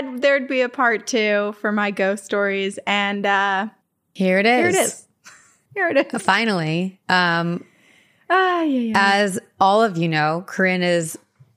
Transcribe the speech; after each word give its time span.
said 0.00 0.22
there'd 0.22 0.48
be 0.48 0.60
a 0.62 0.68
part 0.68 1.06
two 1.06 1.54
for 1.60 1.72
my 1.72 1.90
ghost 1.90 2.24
stories, 2.24 2.78
and 2.86 3.24
uh, 3.26 3.68
Here 4.14 4.38
it 4.38 4.46
is. 4.46 4.60
here 4.60 4.68
it 4.68 4.74
is. 4.86 5.04
Here 5.74 5.88
it 5.90 6.12
is. 6.14 6.22
Finally, 6.22 7.00
um, 7.08 7.64
Ah, 8.30 8.62
yeah, 8.62 8.80
yeah. 8.80 8.92
as 8.96 9.38
all 9.60 9.82
of 9.82 9.96
you 9.96 10.08
know, 10.08 10.42
Corinne 10.46 10.82
is 10.82 11.16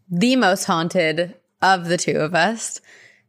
the 0.10 0.36
most 0.36 0.66
haunted 0.66 1.36
of 1.62 1.86
the 1.86 1.98
two 1.98 2.18
of 2.18 2.36
us. 2.36 2.80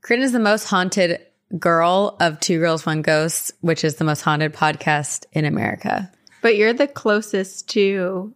Corinne 0.02 0.22
is 0.22 0.32
the 0.32 0.38
most 0.38 0.64
haunted 0.64 1.20
girl 1.58 2.16
of 2.20 2.38
Two 2.40 2.58
Girls, 2.58 2.84
One 2.86 3.02
Ghost, 3.02 3.52
which 3.62 3.84
is 3.84 3.96
the 3.96 4.04
most 4.04 4.20
haunted 4.22 4.52
podcast 4.52 5.24
in 5.32 5.44
America. 5.44 6.10
but 6.42 6.56
you're 6.56 6.72
the 6.72 6.86
closest 6.88 7.68
to 7.70 8.32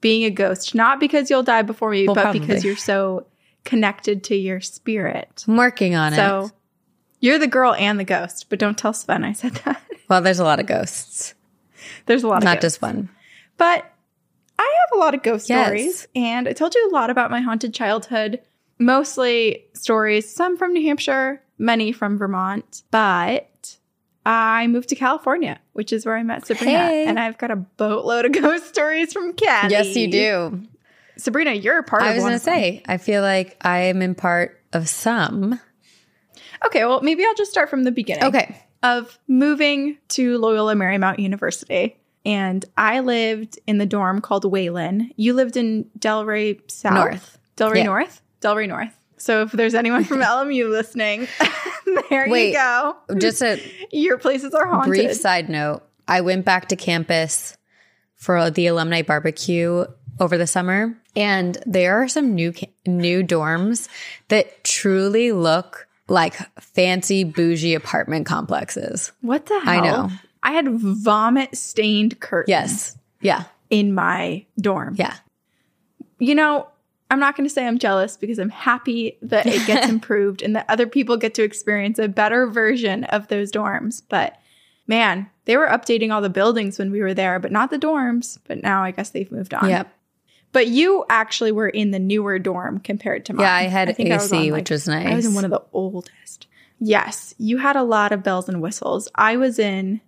being 0.00 0.24
a 0.24 0.30
ghost, 0.30 0.74
not 0.74 0.98
because 0.98 1.28
you'll 1.30 1.42
die 1.42 1.62
before 1.62 1.90
me, 1.90 2.06
Well, 2.06 2.14
but 2.14 2.22
probably. 2.22 2.40
because 2.40 2.64
you're 2.64 2.74
so 2.76 3.26
connected 3.64 4.24
to 4.24 4.36
your 4.36 4.60
spirit. 4.60 5.44
I'm 5.48 5.56
working 5.56 5.94
on 5.94 6.12
So 6.12 6.16
it. 6.44 6.48
So 6.48 6.54
you're 7.20 7.38
the 7.38 7.46
girl 7.46 7.74
and 7.74 8.00
the 8.00 8.04
ghost, 8.04 8.46
but 8.48 8.58
don't 8.58 8.78
tell 8.78 8.92
Sven 8.92 9.24
I 9.24 9.32
said 9.32 9.54
that. 9.64 9.82
Well, 10.08 10.22
there's 10.22 10.40
a 10.40 10.44
lot 10.44 10.58
of 10.58 10.66
ghosts, 10.66 11.34
There's 12.06 12.24
a 12.24 12.28
lot 12.28 12.38
of 12.38 12.44
not 12.44 12.60
just 12.60 12.82
one. 12.82 13.08
But 13.58 13.84
I 14.58 14.62
have 14.90 14.98
a 14.98 15.00
lot 15.00 15.14
of 15.14 15.22
ghost 15.22 15.48
Yes. 15.48 15.66
stories, 15.66 16.08
and 16.16 16.48
I 16.48 16.52
told 16.52 16.74
you 16.74 16.88
a 16.90 16.92
lot 16.92 17.10
about 17.10 17.30
my 17.30 17.40
haunted 17.40 17.72
childhood. 17.72 18.40
Mostly 18.80 19.66
stories, 19.74 20.28
some 20.34 20.56
from 20.56 20.72
New 20.72 20.82
Hampshire, 20.82 21.42
many 21.58 21.92
from 21.92 22.18
Vermont. 22.18 22.82
But 22.90 23.76
I 24.26 24.66
moved 24.66 24.88
to 24.88 24.96
California, 24.96 25.60
which 25.74 25.92
is 25.92 26.04
where 26.04 26.16
I 26.16 26.24
met 26.24 26.44
Sabrina, 26.46 26.72
Hey. 26.88 27.06
and 27.06 27.20
I've 27.20 27.38
got 27.38 27.52
a 27.52 27.56
boatload 27.56 28.24
of 28.24 28.32
ghost 28.42 28.66
stories 28.66 29.12
from 29.12 29.34
Cali. 29.34 29.70
Yes, 29.70 29.94
you 29.94 30.10
do. 30.10 30.62
Sabrina. 31.20 31.52
You're 31.52 31.78
a 31.78 31.82
part 31.82 32.02
of. 32.02 32.08
I 32.08 32.14
was 32.14 32.22
going 32.24 32.32
to 32.34 32.38
say, 32.38 32.82
I 32.86 32.96
feel 32.98 33.22
like 33.22 33.56
I 33.60 33.78
am 33.84 34.02
in 34.02 34.14
part 34.14 34.60
of 34.72 34.88
some. 34.88 35.60
Okay, 36.66 36.84
well, 36.84 37.00
maybe 37.02 37.24
I'll 37.24 37.34
just 37.34 37.50
start 37.50 37.70
from 37.70 37.84
the 37.84 37.92
beginning. 37.92 38.24
Okay. 38.24 38.56
of 38.82 39.18
moving 39.28 39.98
to 40.08 40.38
Loyola 40.38 40.74
Marymount 40.74 41.18
University. 41.18 41.96
And 42.26 42.64
I 42.76 43.00
lived 43.00 43.58
in 43.66 43.78
the 43.78 43.86
dorm 43.86 44.20
called 44.20 44.44
Whelan. 44.44 45.10
You 45.16 45.32
lived 45.32 45.56
in 45.56 45.86
Del 45.98 46.24
Rey 46.26 46.60
South? 46.68 46.92
North. 46.94 47.38
Del 47.56 47.70
Rey 47.70 47.78
Yeah. 47.80 47.84
North? 47.86 48.22
Del 48.40 48.56
Rey 48.56 48.66
North. 48.66 48.94
So 49.16 49.42
if 49.42 49.52
there's 49.52 49.74
anyone 49.74 50.04
from 50.04 50.20
LMU 50.20 50.70
listening, 50.70 51.28
there 52.10 52.26
Wait. 52.28 52.48
you 52.48 52.54
go. 52.54 52.96
Just 53.18 53.42
a 53.42 53.58
Your 53.92 54.18
places 54.18 54.52
are 54.54 54.66
haunted. 54.66 54.88
brief 54.88 55.14
side 55.14 55.48
note 55.48 55.82
I 56.08 56.20
went 56.22 56.44
back 56.44 56.68
to 56.68 56.76
campus 56.76 57.56
for 58.16 58.50
the 58.50 58.66
alumni 58.66 59.00
barbecue 59.02 59.84
over 60.20 60.36
the 60.38 60.46
summer, 60.46 60.96
and 61.16 61.58
there 61.66 62.00
are 62.00 62.06
some 62.08 62.34
new 62.34 62.52
new 62.86 63.22
dorms 63.24 63.88
that 64.28 64.62
truly 64.64 65.32
look 65.32 65.88
like 66.08 66.36
fancy 66.60 67.24
bougie 67.24 67.74
apartment 67.74 68.26
complexes. 68.26 69.12
What 69.22 69.46
the 69.46 69.58
hell? 69.60 69.68
I 69.68 69.80
know. 69.80 70.10
I 70.42 70.52
had 70.52 70.68
vomit 70.70 71.56
stained 71.56 72.20
curtains 72.20 72.48
Yes. 72.50 72.98
Yeah. 73.20 73.44
in 73.70 73.94
my 73.94 74.44
dorm. 74.60 74.94
Yeah. 74.98 75.14
you 76.18 76.34
know, 76.34 76.66
I'm 77.10 77.20
not 77.20 77.36
going 77.36 77.48
to 77.48 77.52
say 77.52 77.66
I'm 77.66 77.78
jealous 77.78 78.16
because 78.16 78.38
I'm 78.38 78.48
happy 78.50 79.18
that 79.22 79.46
it 79.46 79.66
gets 79.66 79.88
improved 79.90 80.42
and 80.42 80.54
that 80.56 80.66
other 80.68 80.86
people 80.86 81.16
get 81.16 81.34
to 81.34 81.42
experience 81.42 81.98
a 81.98 82.08
better 82.08 82.46
version 82.46 83.04
of 83.04 83.28
those 83.28 83.50
dorms. 83.52 84.02
But 84.08 84.36
man, 84.86 85.28
they 85.44 85.56
were 85.56 85.66
updating 85.66 86.12
all 86.12 86.20
the 86.22 86.30
buildings 86.30 86.78
when 86.78 86.90
we 86.90 87.00
were 87.02 87.14
there, 87.14 87.38
but 87.38 87.52
not 87.52 87.70
the 87.70 87.78
dorms. 87.78 88.38
But 88.48 88.62
now 88.62 88.82
I 88.82 88.90
guess 88.92 89.10
they've 89.10 89.30
moved 89.30 89.52
on. 89.54 89.68
Yep. 89.68 89.92
But 90.52 90.68
you 90.68 91.04
actually 91.08 91.52
were 91.52 91.68
in 91.68 91.92
the 91.92 91.98
newer 91.98 92.38
dorm 92.38 92.80
compared 92.80 93.24
to 93.26 93.32
mine. 93.32 93.44
Yeah, 93.44 93.54
I 93.54 93.62
had 93.62 93.88
I 93.88 93.92
think 93.92 94.10
was 94.10 94.32
AC, 94.32 94.50
on, 94.50 94.56
which 94.56 94.70
was 94.70 94.88
nice. 94.88 95.06
I 95.06 95.14
was 95.14 95.26
in 95.26 95.34
one 95.34 95.44
of 95.44 95.50
the 95.50 95.62
oldest. 95.72 96.46
Yes, 96.80 97.34
you 97.38 97.58
had 97.58 97.76
a 97.76 97.82
lot 97.82 98.10
of 98.10 98.22
bells 98.22 98.48
and 98.48 98.60
whistles. 98.60 99.08
I 99.14 99.36
was 99.36 99.58
in 99.58 100.00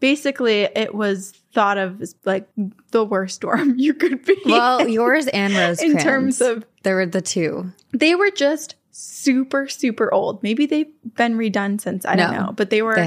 basically 0.00 0.60
it 0.62 0.94
was 0.94 1.32
thought 1.52 1.78
of 1.78 2.00
as 2.00 2.14
like 2.24 2.48
the 2.90 3.04
worst 3.04 3.40
dorm 3.40 3.74
you 3.78 3.94
could 3.94 4.24
be. 4.24 4.36
Well, 4.44 4.80
in. 4.80 4.90
yours 4.90 5.26
and 5.28 5.54
Rose 5.54 5.82
in 5.82 5.98
terms 5.98 6.40
of 6.40 6.64
there 6.82 6.96
were 6.96 7.06
the 7.06 7.22
two. 7.22 7.72
they 7.92 8.14
were 8.14 8.30
just 8.30 8.76
super 8.90 9.68
super 9.68 10.12
old. 10.12 10.42
Maybe 10.42 10.66
they've 10.66 10.92
been 11.16 11.36
redone 11.36 11.80
since 11.80 12.04
I 12.06 12.16
don't 12.16 12.32
know, 12.32 12.52
but 12.52 12.70
they 12.70 12.82
were 12.82 12.94
They 12.94 13.06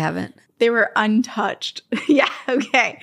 they, 0.62 0.70
were 0.70 0.92
untouched. 0.96 1.82
yeah, 2.08 2.30
okay. 2.48 3.00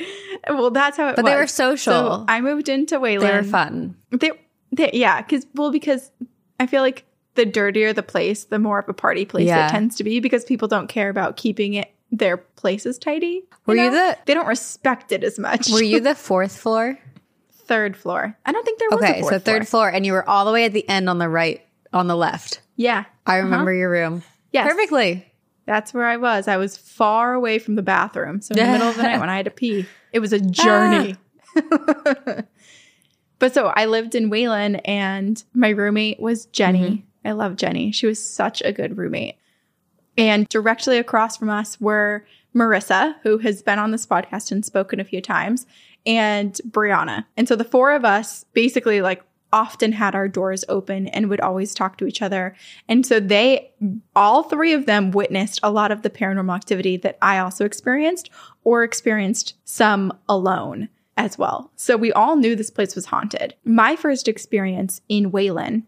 Well, 0.48 0.70
that's 0.70 0.96
how 0.96 1.08
it 1.08 1.16
But 1.16 1.24
was. 1.24 1.32
they 1.32 1.36
were 1.36 1.46
social. 1.46 1.92
So 1.92 2.24
I 2.28 2.40
moved 2.40 2.68
into 2.68 2.98
Whelan. 2.98 3.26
They 3.26 3.36
were 3.36 3.42
fun. 3.42 3.96
They, 4.10 4.30
they 4.72 4.90
yeah, 4.94 5.20
because 5.22 5.46
well, 5.54 5.70
because 5.70 6.10
I 6.58 6.66
feel 6.66 6.82
like 6.82 7.04
the 7.34 7.44
dirtier 7.44 7.92
the 7.92 8.02
place, 8.02 8.44
the 8.44 8.58
more 8.58 8.78
of 8.78 8.88
a 8.88 8.94
party 8.94 9.24
place 9.24 9.46
Yeah. 9.46 9.66
it 9.68 9.70
tends 9.70 9.96
to 9.96 10.04
be 10.04 10.20
because 10.20 10.44
people 10.44 10.68
don't 10.68 10.88
care 10.88 11.08
about 11.08 11.36
keeping 11.36 11.74
it 11.74 11.92
their 12.10 12.36
places 12.38 12.98
tidy. 12.98 13.44
Were 13.66 13.76
you 13.76 13.90
the- 13.90 14.16
They 14.24 14.32
don't 14.34 14.46
respect 14.46 15.12
it 15.12 15.22
as 15.22 15.38
much. 15.38 15.68
Were 15.70 15.82
you 15.82 16.00
the 16.00 16.14
fourth 16.28 16.56
floor? 16.56 16.98
third 17.52 17.96
floor? 17.98 18.34
I 18.46 18.52
don't 18.52 18.64
think 18.64 18.78
there 18.78 18.88
was. 18.90 19.02
Okay, 19.02 19.20
a 19.20 19.24
so 19.24 19.38
third 19.38 19.68
floor, 19.68 19.90
and 19.90 20.06
you 20.06 20.12
were 20.14 20.26
all 20.28 20.46
the 20.46 20.52
way 20.52 20.64
at 20.64 20.72
the 20.72 20.88
end 20.88 21.08
on 21.10 21.18
the 21.18 21.28
right, 21.28 21.60
on 21.92 22.06
the 22.06 22.16
left. 22.16 22.62
Yeah, 22.76 23.04
I 23.26 23.36
remember 23.36 23.74
your 23.74 23.90
room. 23.90 24.14
Uh-huh. 24.14 24.24
Yes. 24.52 24.72
Perfectly. 24.72 25.27
That's 25.68 25.92
where 25.92 26.06
I 26.06 26.16
was. 26.16 26.48
I 26.48 26.56
was 26.56 26.78
far 26.78 27.34
away 27.34 27.58
from 27.58 27.74
the 27.74 27.82
bathroom. 27.82 28.40
So 28.40 28.54
in 28.54 28.56
the 28.56 28.72
middle 28.72 28.88
of 28.88 28.96
the 28.96 29.02
night 29.02 29.20
when 29.20 29.28
I 29.28 29.36
had 29.36 29.44
to 29.44 29.50
pee, 29.50 29.84
it 30.12 30.20
was 30.20 30.32
a 30.32 30.40
ah. 30.42 30.48
journey. 30.50 31.16
but 33.38 33.52
so 33.52 33.66
I 33.76 33.84
lived 33.84 34.14
in 34.14 34.30
Whelan 34.30 34.76
and 34.76 35.44
my 35.52 35.68
roommate 35.68 36.20
was 36.20 36.46
Jenny. 36.46 36.88
Mm-hmm. 36.88 37.28
I 37.28 37.32
love 37.32 37.56
Jenny. 37.56 37.92
She 37.92 38.06
was 38.06 38.24
such 38.24 38.62
a 38.62 38.72
good 38.72 38.96
roommate. 38.96 39.36
And 40.16 40.48
directly 40.48 40.96
across 40.96 41.36
from 41.36 41.50
us 41.50 41.78
were 41.78 42.24
Marissa, 42.54 43.16
who 43.22 43.36
has 43.36 43.62
been 43.62 43.78
on 43.78 43.90
this 43.90 44.06
podcast 44.06 44.50
and 44.50 44.64
spoken 44.64 45.00
a 45.00 45.04
few 45.04 45.20
times, 45.20 45.66
and 46.06 46.58
Brianna. 46.66 47.26
And 47.36 47.46
so 47.46 47.56
the 47.56 47.62
four 47.62 47.92
of 47.92 48.06
us 48.06 48.46
basically 48.54 49.02
like 49.02 49.22
often 49.52 49.92
had 49.92 50.14
our 50.14 50.28
doors 50.28 50.64
open 50.68 51.08
and 51.08 51.28
would 51.28 51.40
always 51.40 51.74
talk 51.74 51.98
to 51.98 52.06
each 52.06 52.22
other. 52.22 52.54
And 52.88 53.06
so 53.06 53.20
they, 53.20 53.72
all 54.14 54.42
three 54.42 54.72
of 54.72 54.86
them 54.86 55.10
witnessed 55.10 55.60
a 55.62 55.70
lot 55.70 55.90
of 55.90 56.02
the 56.02 56.10
paranormal 56.10 56.54
activity 56.54 56.96
that 56.98 57.18
I 57.22 57.38
also 57.38 57.64
experienced 57.64 58.30
or 58.64 58.82
experienced 58.82 59.54
some 59.64 60.12
alone 60.28 60.88
as 61.16 61.36
well. 61.36 61.72
So 61.76 61.96
we 61.96 62.12
all 62.12 62.36
knew 62.36 62.54
this 62.54 62.70
place 62.70 62.94
was 62.94 63.06
haunted. 63.06 63.54
My 63.64 63.96
first 63.96 64.28
experience 64.28 65.00
in 65.08 65.30
Whelan 65.30 65.86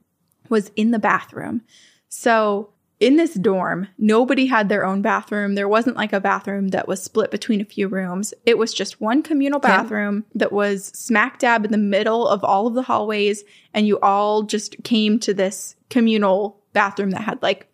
was 0.48 0.72
in 0.74 0.90
the 0.90 0.98
bathroom. 0.98 1.62
So 2.08 2.70
in 3.00 3.16
this 3.16 3.32
dorm, 3.34 3.88
nobody 3.98 4.44
had 4.46 4.68
their 4.68 4.84
own 4.84 5.00
bathroom. 5.00 5.54
There 5.54 5.68
wasn't 5.68 5.96
like 5.96 6.12
a 6.12 6.20
bathroom 6.20 6.68
that 6.68 6.86
was 6.86 7.02
split 7.02 7.30
between 7.30 7.60
a 7.62 7.64
few 7.64 7.88
rooms. 7.88 8.34
It 8.44 8.58
was 8.58 8.74
just 8.74 9.00
one 9.00 9.22
communal 9.22 9.58
bathroom 9.58 10.26
that 10.34 10.52
was 10.52 10.86
smack 10.88 11.38
dab 11.38 11.64
in 11.64 11.72
the 11.72 11.78
middle 11.78 12.28
of 12.28 12.44
all 12.44 12.66
of 12.66 12.74
the 12.74 12.82
hallways. 12.82 13.42
And 13.72 13.86
you 13.86 13.98
all 14.00 14.42
just 14.42 14.82
came 14.84 15.18
to 15.20 15.32
this 15.32 15.76
communal 15.88 16.60
bathroom 16.74 17.10
that 17.12 17.22
had 17.22 17.42
like 17.42 17.68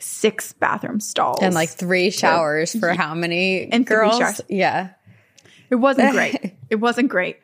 six 0.00 0.52
bathroom 0.52 0.98
stalls. 0.98 1.38
And 1.40 1.54
like 1.54 1.70
three 1.70 2.10
showers 2.10 2.76
for 2.78 2.92
how 2.92 3.14
many 3.14 3.70
And 3.70 3.86
girls? 3.86 4.40
Yeah. 4.48 4.90
It 5.70 5.76
wasn't 5.76 6.12
great. 6.14 6.56
it 6.70 6.76
wasn't 6.76 7.08
great, 7.08 7.38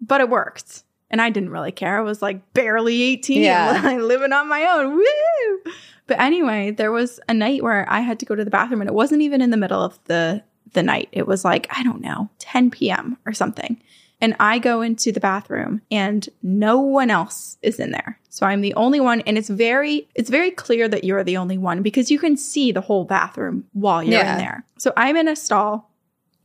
but 0.00 0.20
it 0.20 0.30
worked. 0.30 0.84
And 1.10 1.20
I 1.20 1.30
didn't 1.30 1.50
really 1.50 1.72
care. 1.72 1.98
I 1.98 2.02
was 2.02 2.22
like 2.22 2.52
barely 2.54 3.02
18, 3.02 3.42
Yeah. 3.42 3.96
living 4.00 4.32
on 4.32 4.48
my 4.48 4.62
own. 4.64 4.94
Woo! 4.96 5.72
But 6.06 6.20
anyway, 6.20 6.70
there 6.70 6.92
was 6.92 7.18
a 7.28 7.34
night 7.34 7.62
where 7.62 7.86
I 7.90 8.00
had 8.00 8.18
to 8.20 8.26
go 8.26 8.34
to 8.34 8.44
the 8.44 8.50
bathroom 8.50 8.80
and 8.82 8.90
it 8.90 8.94
wasn't 8.94 9.22
even 9.22 9.40
in 9.40 9.50
the 9.50 9.56
middle 9.56 9.80
of 9.82 9.98
the 10.04 10.42
the 10.72 10.82
night. 10.82 11.08
It 11.12 11.26
was 11.26 11.44
like, 11.44 11.68
I 11.76 11.82
don't 11.84 12.00
know, 12.00 12.28
10 12.40 12.70
p.m. 12.72 13.16
or 13.26 13.32
something. 13.32 13.80
And 14.20 14.34
I 14.40 14.58
go 14.58 14.80
into 14.80 15.12
the 15.12 15.20
bathroom 15.20 15.82
and 15.90 16.28
no 16.42 16.80
one 16.80 17.10
else 17.10 17.58
is 17.62 17.78
in 17.78 17.90
there. 17.92 18.18
So 18.28 18.44
I'm 18.46 18.60
the 18.60 18.74
only 18.74 18.98
one 19.00 19.20
and 19.22 19.38
it's 19.38 19.48
very 19.50 20.08
it's 20.14 20.30
very 20.30 20.50
clear 20.50 20.88
that 20.88 21.04
you're 21.04 21.22
the 21.24 21.36
only 21.36 21.58
one 21.58 21.82
because 21.82 22.10
you 22.10 22.18
can 22.18 22.36
see 22.36 22.72
the 22.72 22.80
whole 22.80 23.04
bathroom 23.04 23.64
while 23.72 24.02
you're 24.02 24.14
Yeah. 24.14 24.32
in 24.32 24.38
there. 24.38 24.64
So 24.78 24.92
I'm 24.96 25.16
in 25.16 25.28
a 25.28 25.36
stall. 25.36 25.90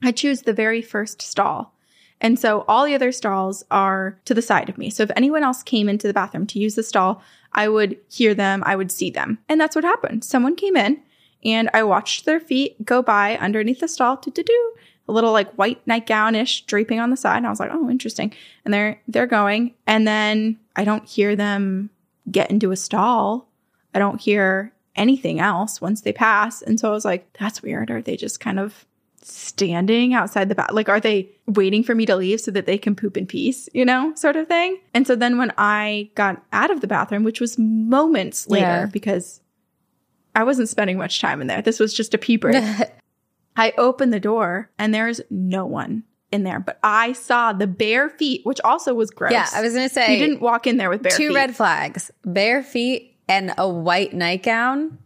I 0.04 0.12
choose 0.12 0.44
the 0.44 0.54
very 0.54 0.82
first 0.82 1.22
stall. 1.22 1.74
And 2.22 2.38
so 2.38 2.66
all 2.68 2.86
the 2.86 2.96
other 2.96 3.12
stalls 3.14 3.64
are 3.72 4.20
to 4.26 4.34
the 4.34 4.42
side 4.42 4.68
of 4.70 4.78
me. 4.78 4.90
So 4.90 5.04
if 5.04 5.12
anyone 5.16 5.44
else 5.44 5.64
came 5.64 5.88
into 5.88 6.06
the 6.08 6.14
bathroom 6.14 6.46
to 6.48 6.60
use 6.60 6.76
the 6.76 6.84
stall, 6.84 7.22
I 7.60 7.68
would 7.68 7.98
hear 8.08 8.34
them, 8.34 8.64
I 8.66 8.78
would 8.78 8.90
see 8.90 9.10
them. 9.10 9.38
And 9.50 9.60
that's 9.60 9.76
what 9.76 9.84
happened. 9.84 10.24
Someone 10.24 10.56
came 10.56 10.78
in 10.78 11.02
and 11.44 11.70
I 11.74 11.84
watched 11.84 12.24
their 12.24 12.40
feet 12.40 12.86
go 12.86 13.02
by 13.02 13.38
underneath 13.38 13.82
the 13.82 13.90
stall, 13.90 14.16
do 14.16 14.32
do 14.32 14.44
do, 14.44 14.74
a 15.10 15.12
little 15.12 15.34
like 15.34 15.52
white 15.56 15.86
nightgown-ish 15.86 16.62
draping 16.68 17.02
on 17.02 17.10
the 17.10 17.18
side. 17.18 17.36
And 17.36 17.48
I 17.48 17.50
was 17.50 17.60
like, 17.60 17.72
oh, 17.74 17.90
interesting. 17.90 18.34
And 18.64 18.74
they're 18.74 19.02
they're 19.10 19.28
going. 19.28 19.74
And 19.86 20.08
then 20.08 20.58
I 20.78 20.86
don't 20.86 21.06
hear 21.06 21.36
them 21.36 21.90
get 22.32 22.50
into 22.50 22.72
a 22.72 22.78
stall. 22.78 23.50
I 23.94 24.00
don't 24.00 24.22
hear 24.22 24.72
anything 24.96 25.42
else 25.42 25.82
once 25.82 26.00
they 26.00 26.14
pass. 26.14 26.62
And 26.62 26.80
so 26.80 26.88
I 26.88 26.92
was 26.92 27.04
like, 27.04 27.28
that's 27.38 27.62
weird. 27.62 27.92
Are 27.92 28.02
they 28.02 28.16
just 28.16 28.40
kind 28.40 28.60
of 28.60 28.86
standing 29.30 30.14
outside 30.14 30.50
the 30.50 30.56
bath? 30.56 30.72
Like, 30.72 30.90
are 30.90 31.00
they 31.00 31.30
waiting 31.48 31.84
for 31.84 31.96
me 31.96 32.06
to 32.06 32.16
leave 32.16 32.42
so 32.42 32.52
that 32.52 32.66
they 32.66 32.78
can 32.78 32.96
poop 32.96 33.18
in 33.18 33.26
peace, 33.26 33.70
you 33.74 33.86
know, 33.86 34.14
sort 34.16 34.36
of 34.36 34.48
thing? 34.48 34.80
And 34.94 35.06
so 35.08 35.16
then 35.16 35.38
when 35.38 35.52
I 35.58 36.10
got 36.16 36.42
out 36.54 36.72
of 36.72 36.82
the 36.82 36.88
bathroom, 36.88 37.24
which 37.24 37.40
was 37.42 37.58
moments 37.58 38.48
later 38.48 38.66
Yeah. 38.66 38.86
because 38.88 39.42
I 40.36 40.44
wasn't 40.44 40.70
spending 40.70 40.98
much 40.98 41.20
time 41.22 41.42
in 41.42 41.48
there. 41.48 41.62
This 41.62 41.80
was 41.80 41.94
just 41.94 42.14
a 42.14 42.18
pee 42.18 42.38
break. 42.38 42.64
I 43.58 43.74
opened 43.78 44.14
the 44.14 44.20
door 44.20 44.70
and 44.78 44.94
there's 44.94 45.20
no 45.30 45.66
one 45.66 46.04
in 46.32 46.44
there, 46.44 46.60
but 46.60 46.80
I 46.84 47.14
saw 47.14 47.52
the 47.54 47.68
bare 47.68 48.10
feet, 48.10 48.46
which 48.46 48.62
also 48.62 48.94
was 48.94 49.10
gross. 49.10 49.32
Yeah, 49.32 49.48
I 49.54 49.62
was 49.62 49.74
gonna 49.74 49.90
say 49.90 50.14
you 50.18 50.26
didn't 50.26 50.42
walk 50.42 50.68
in 50.68 50.78
there 50.78 50.90
with 50.90 51.02
bare 51.02 51.12
two 51.12 51.30
feet. 51.30 51.36
red 51.36 51.56
flags: 51.56 52.12
bare 52.24 52.62
feet 52.62 53.18
and 53.28 53.54
a 53.58 53.68
white 53.68 54.14
nightgown. 54.14 54.98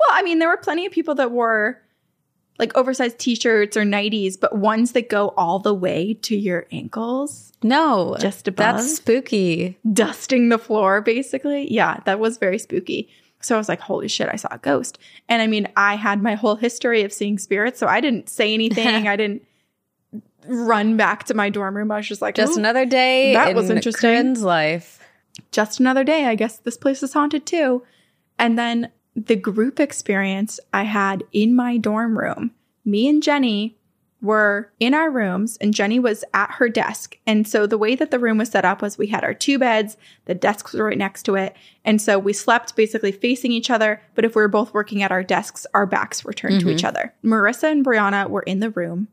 Well, 0.00 0.08
I 0.10 0.22
mean, 0.22 0.38
there 0.38 0.48
were 0.48 0.56
plenty 0.56 0.86
of 0.86 0.92
people 0.92 1.14
that 1.16 1.30
wore 1.30 1.81
like 2.58 2.76
oversized 2.76 3.18
t-shirts 3.18 3.76
or 3.76 3.82
nighties, 3.82 4.38
but 4.38 4.56
ones 4.56 4.92
that 4.92 5.08
go 5.08 5.28
all 5.36 5.58
the 5.58 5.74
way 5.74 6.14
to 6.22 6.36
your 6.36 6.66
ankles, 6.70 7.52
No, 7.62 8.16
just 8.20 8.46
above, 8.48 8.76
that's 8.76 8.96
spooky. 8.96 9.78
dusting 9.92 10.48
the 10.48 10.58
floor, 10.58 11.00
basically. 11.00 11.72
Yeah, 11.72 12.00
that 12.04 12.20
was 12.20 12.38
very 12.38 12.58
spooky. 12.58 13.08
So 13.40 13.56
I 13.56 13.58
was 13.58 13.68
like, 13.68 13.80
holy 13.80 14.06
shit, 14.06 14.28
I 14.30 14.36
saw 14.36 14.48
a 14.52 14.58
ghost. 14.58 14.98
And 15.28 15.42
I 15.42 15.46
mean, 15.48 15.66
I 15.76 15.96
had 15.96 16.22
my 16.22 16.34
whole 16.36 16.54
history 16.54 17.02
of 17.02 17.12
seeing 17.12 17.38
spirits, 17.38 17.80
so 17.80 17.86
I 17.88 18.00
didn't 18.00 18.28
say 18.28 18.54
anything. 18.54 18.86
I 19.08 19.16
didn't 19.16 19.42
run 20.46 20.96
back 20.96 21.24
to 21.24 21.34
my 21.34 21.50
dorm 21.50 21.76
room. 21.76 21.90
I 21.90 21.96
was 21.98 22.06
just 22.08 22.22
like, 22.22 22.34
Just 22.36 22.54
"Oh, 22.54 22.58
another 22.58 22.84
day. 22.86 23.32
that 23.32 23.48
in 23.50 23.56
was 23.56 23.70
interesting. 23.70 24.00
Corinne's 24.10 24.42
life. 24.42 25.00
just 25.50 25.80
another 25.80 26.04
day. 26.04 26.26
I 26.26 26.34
guess 26.34 26.58
this 26.58 26.76
place 26.76 27.02
is 27.02 27.12
haunted 27.12 27.46
too. 27.46 27.82
And 28.38 28.58
then 28.58 28.90
the 29.14 29.36
group 29.36 29.78
experience 29.78 30.58
I 30.72 30.84
had 30.84 31.24
in 31.32 31.54
my 31.54 31.76
dorm 31.76 32.18
room, 32.18 32.52
me 32.84 33.08
and 33.08 33.22
Jenny 33.22 33.76
were 34.22 34.70
in 34.78 34.94
our 34.94 35.10
rooms 35.10 35.58
and 35.60 35.74
Jenny 35.74 35.98
was 35.98 36.24
at 36.32 36.52
her 36.52 36.68
desk. 36.68 37.18
And 37.26 37.46
so 37.46 37.66
the 37.66 37.76
way 37.76 37.96
that 37.96 38.12
the 38.12 38.20
room 38.20 38.38
was 38.38 38.50
set 38.50 38.64
up 38.64 38.80
was 38.80 38.96
we 38.96 39.08
had 39.08 39.24
our 39.24 39.34
two 39.34 39.58
beds, 39.58 39.96
the 40.26 40.34
desks 40.34 40.72
were 40.72 40.84
right 40.84 40.96
next 40.96 41.24
to 41.24 41.34
it. 41.34 41.56
And 41.84 42.00
so 42.00 42.18
we 42.18 42.32
slept 42.32 42.76
basically 42.76 43.10
facing 43.10 43.50
each 43.50 43.68
other. 43.68 44.00
But 44.14 44.24
if 44.24 44.36
we 44.36 44.42
were 44.42 44.48
both 44.48 44.72
working 44.72 45.02
at 45.02 45.10
our 45.10 45.24
desks, 45.24 45.66
our 45.74 45.86
backs 45.86 46.24
were 46.24 46.32
turned 46.32 46.60
to 46.60 46.70
each 46.70 46.78
mm-hmm. 46.78 46.86
other. 46.86 47.14
Marissa 47.24 47.70
and 47.70 47.84
Brianna 47.84 48.30
were 48.30 48.42
in 48.42 48.60
the 48.60 48.70
room 48.70 49.08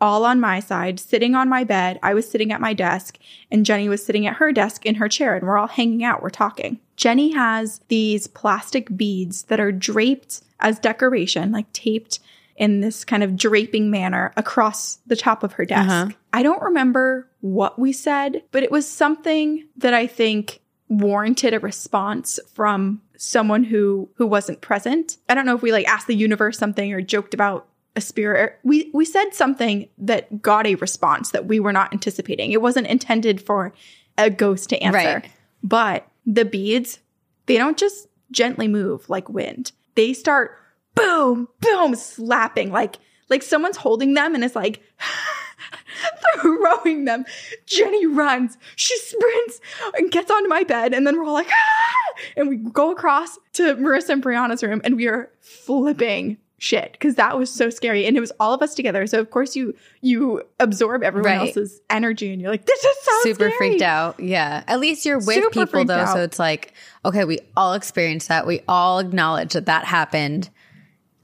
all 0.00 0.24
on 0.24 0.38
my 0.38 0.60
side, 0.60 1.00
sitting 1.00 1.34
on 1.34 1.48
my 1.48 1.64
bed. 1.64 1.98
I 2.02 2.14
was 2.14 2.30
sitting 2.30 2.52
at 2.52 2.60
my 2.60 2.74
desk, 2.74 3.18
and 3.50 3.64
Jenny 3.64 3.88
was 3.88 4.04
sitting 4.04 4.26
at 4.26 4.36
her 4.36 4.52
desk 4.52 4.84
in 4.84 4.96
her 4.96 5.08
chair, 5.08 5.34
and 5.34 5.46
we're 5.46 5.56
all 5.56 5.68
hanging 5.68 6.04
out. 6.04 6.22
We're 6.22 6.30
talking. 6.30 6.78
Jenny 6.96 7.32
has 7.32 7.80
these 7.88 8.26
plastic 8.26 8.94
beads 8.96 9.44
that 9.44 9.60
are 9.60 9.72
draped 9.72 10.42
as 10.60 10.78
decoration, 10.78 11.52
like 11.52 11.72
taped 11.72 12.20
in 12.56 12.80
this 12.80 13.04
kind 13.04 13.22
of 13.22 13.36
draping 13.36 13.90
manner 13.90 14.32
across 14.36 14.98
the 15.06 15.16
top 15.16 15.42
of 15.42 15.54
her 15.54 15.64
desk. 15.64 15.90
Uh-huh. 15.90 16.08
I 16.32 16.42
don't 16.42 16.62
remember 16.62 17.28
what 17.40 17.78
we 17.78 17.92
said, 17.92 18.42
but 18.52 18.62
it 18.62 18.70
was 18.70 18.88
something 18.88 19.66
that 19.76 19.94
I 19.94 20.06
think 20.06 20.60
warranted 20.88 21.54
a 21.54 21.60
response 21.60 22.38
from 22.52 23.00
someone 23.16 23.64
who 23.64 24.08
who 24.14 24.26
wasn't 24.26 24.60
present. 24.60 25.18
I 25.28 25.34
don't 25.34 25.46
know 25.46 25.56
if 25.56 25.62
we 25.62 25.72
like 25.72 25.88
asked 25.88 26.06
the 26.06 26.14
universe 26.14 26.58
something 26.58 26.92
or 26.92 27.00
joked 27.00 27.34
about 27.34 27.66
a 27.96 28.00
spirit. 28.00 28.58
We 28.62 28.90
we 28.92 29.04
said 29.04 29.30
something 29.32 29.88
that 29.98 30.42
got 30.42 30.66
a 30.66 30.74
response 30.76 31.30
that 31.30 31.46
we 31.46 31.60
were 31.60 31.72
not 31.72 31.92
anticipating. 31.92 32.52
It 32.52 32.62
wasn't 32.62 32.86
intended 32.86 33.40
for 33.40 33.72
a 34.18 34.30
ghost 34.30 34.68
to 34.70 34.78
answer. 34.82 34.98
Right. 34.98 35.30
But 35.62 36.06
the 36.26 36.44
beads, 36.44 37.00
they 37.46 37.56
don't 37.56 37.76
just 37.76 38.08
gently 38.30 38.68
move 38.68 39.08
like 39.08 39.28
wind. 39.28 39.72
They 39.94 40.12
start 40.12 40.58
boom, 40.94 41.48
boom, 41.60 41.94
slapping 41.94 42.70
like 42.70 42.96
like 43.28 43.42
someone's 43.42 43.76
holding 43.76 44.14
them 44.14 44.34
and 44.34 44.44
it's 44.44 44.56
like 44.56 44.82
throwing 46.40 47.04
them. 47.04 47.24
Jenny 47.66 48.06
runs, 48.06 48.56
she 48.76 48.96
sprints 48.98 49.60
and 49.96 50.10
gets 50.10 50.30
onto 50.30 50.48
my 50.48 50.64
bed, 50.64 50.92
and 50.92 51.06
then 51.06 51.16
we're 51.16 51.24
all 51.24 51.32
like, 51.32 51.50
ah! 51.50 52.20
and 52.36 52.48
we 52.48 52.56
go 52.56 52.90
across 52.90 53.38
to 53.54 53.76
Marissa 53.76 54.10
and 54.10 54.22
Brianna's 54.22 54.62
room, 54.62 54.80
and 54.84 54.96
we 54.96 55.08
are 55.08 55.30
flipping 55.40 56.38
shit 56.64 56.92
because 56.92 57.16
that 57.16 57.36
was 57.38 57.50
so 57.50 57.68
scary, 57.70 58.06
and 58.06 58.16
it 58.16 58.20
was 58.20 58.32
all 58.40 58.54
of 58.54 58.62
us 58.62 58.74
together. 58.74 59.06
So 59.06 59.20
of 59.20 59.30
course 59.30 59.54
you 59.54 59.74
you 60.00 60.42
absorb 60.58 61.02
everyone 61.02 61.32
Right. 61.32 61.48
else's 61.48 61.80
energy, 61.90 62.32
and 62.32 62.40
you're 62.40 62.50
like, 62.50 62.64
this 62.66 62.82
is 62.82 62.96
so 63.02 63.12
Super 63.22 63.50
scary. 63.50 63.52
freaked 63.56 63.82
out. 63.82 64.18
Yeah. 64.18 64.64
At 64.66 64.80
least 64.80 65.04
you're 65.04 65.18
with 65.18 65.34
Super 65.34 65.50
people 65.66 65.84
though. 65.84 65.94
out. 66.00 66.14
So 66.14 66.22
it's 66.22 66.38
like, 66.38 66.72
okay, 67.04 67.24
we 67.24 67.38
all 67.56 67.74
experienced 67.74 68.28
that. 68.28 68.46
We 68.46 68.62
all 68.66 68.98
acknowledge 68.98 69.52
that 69.52 69.66
that 69.66 69.84
happened 69.84 70.48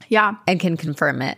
Yeah, 0.07 0.35
and 0.47 0.59
can 0.59 0.77
confirm 0.77 1.21
it. 1.21 1.37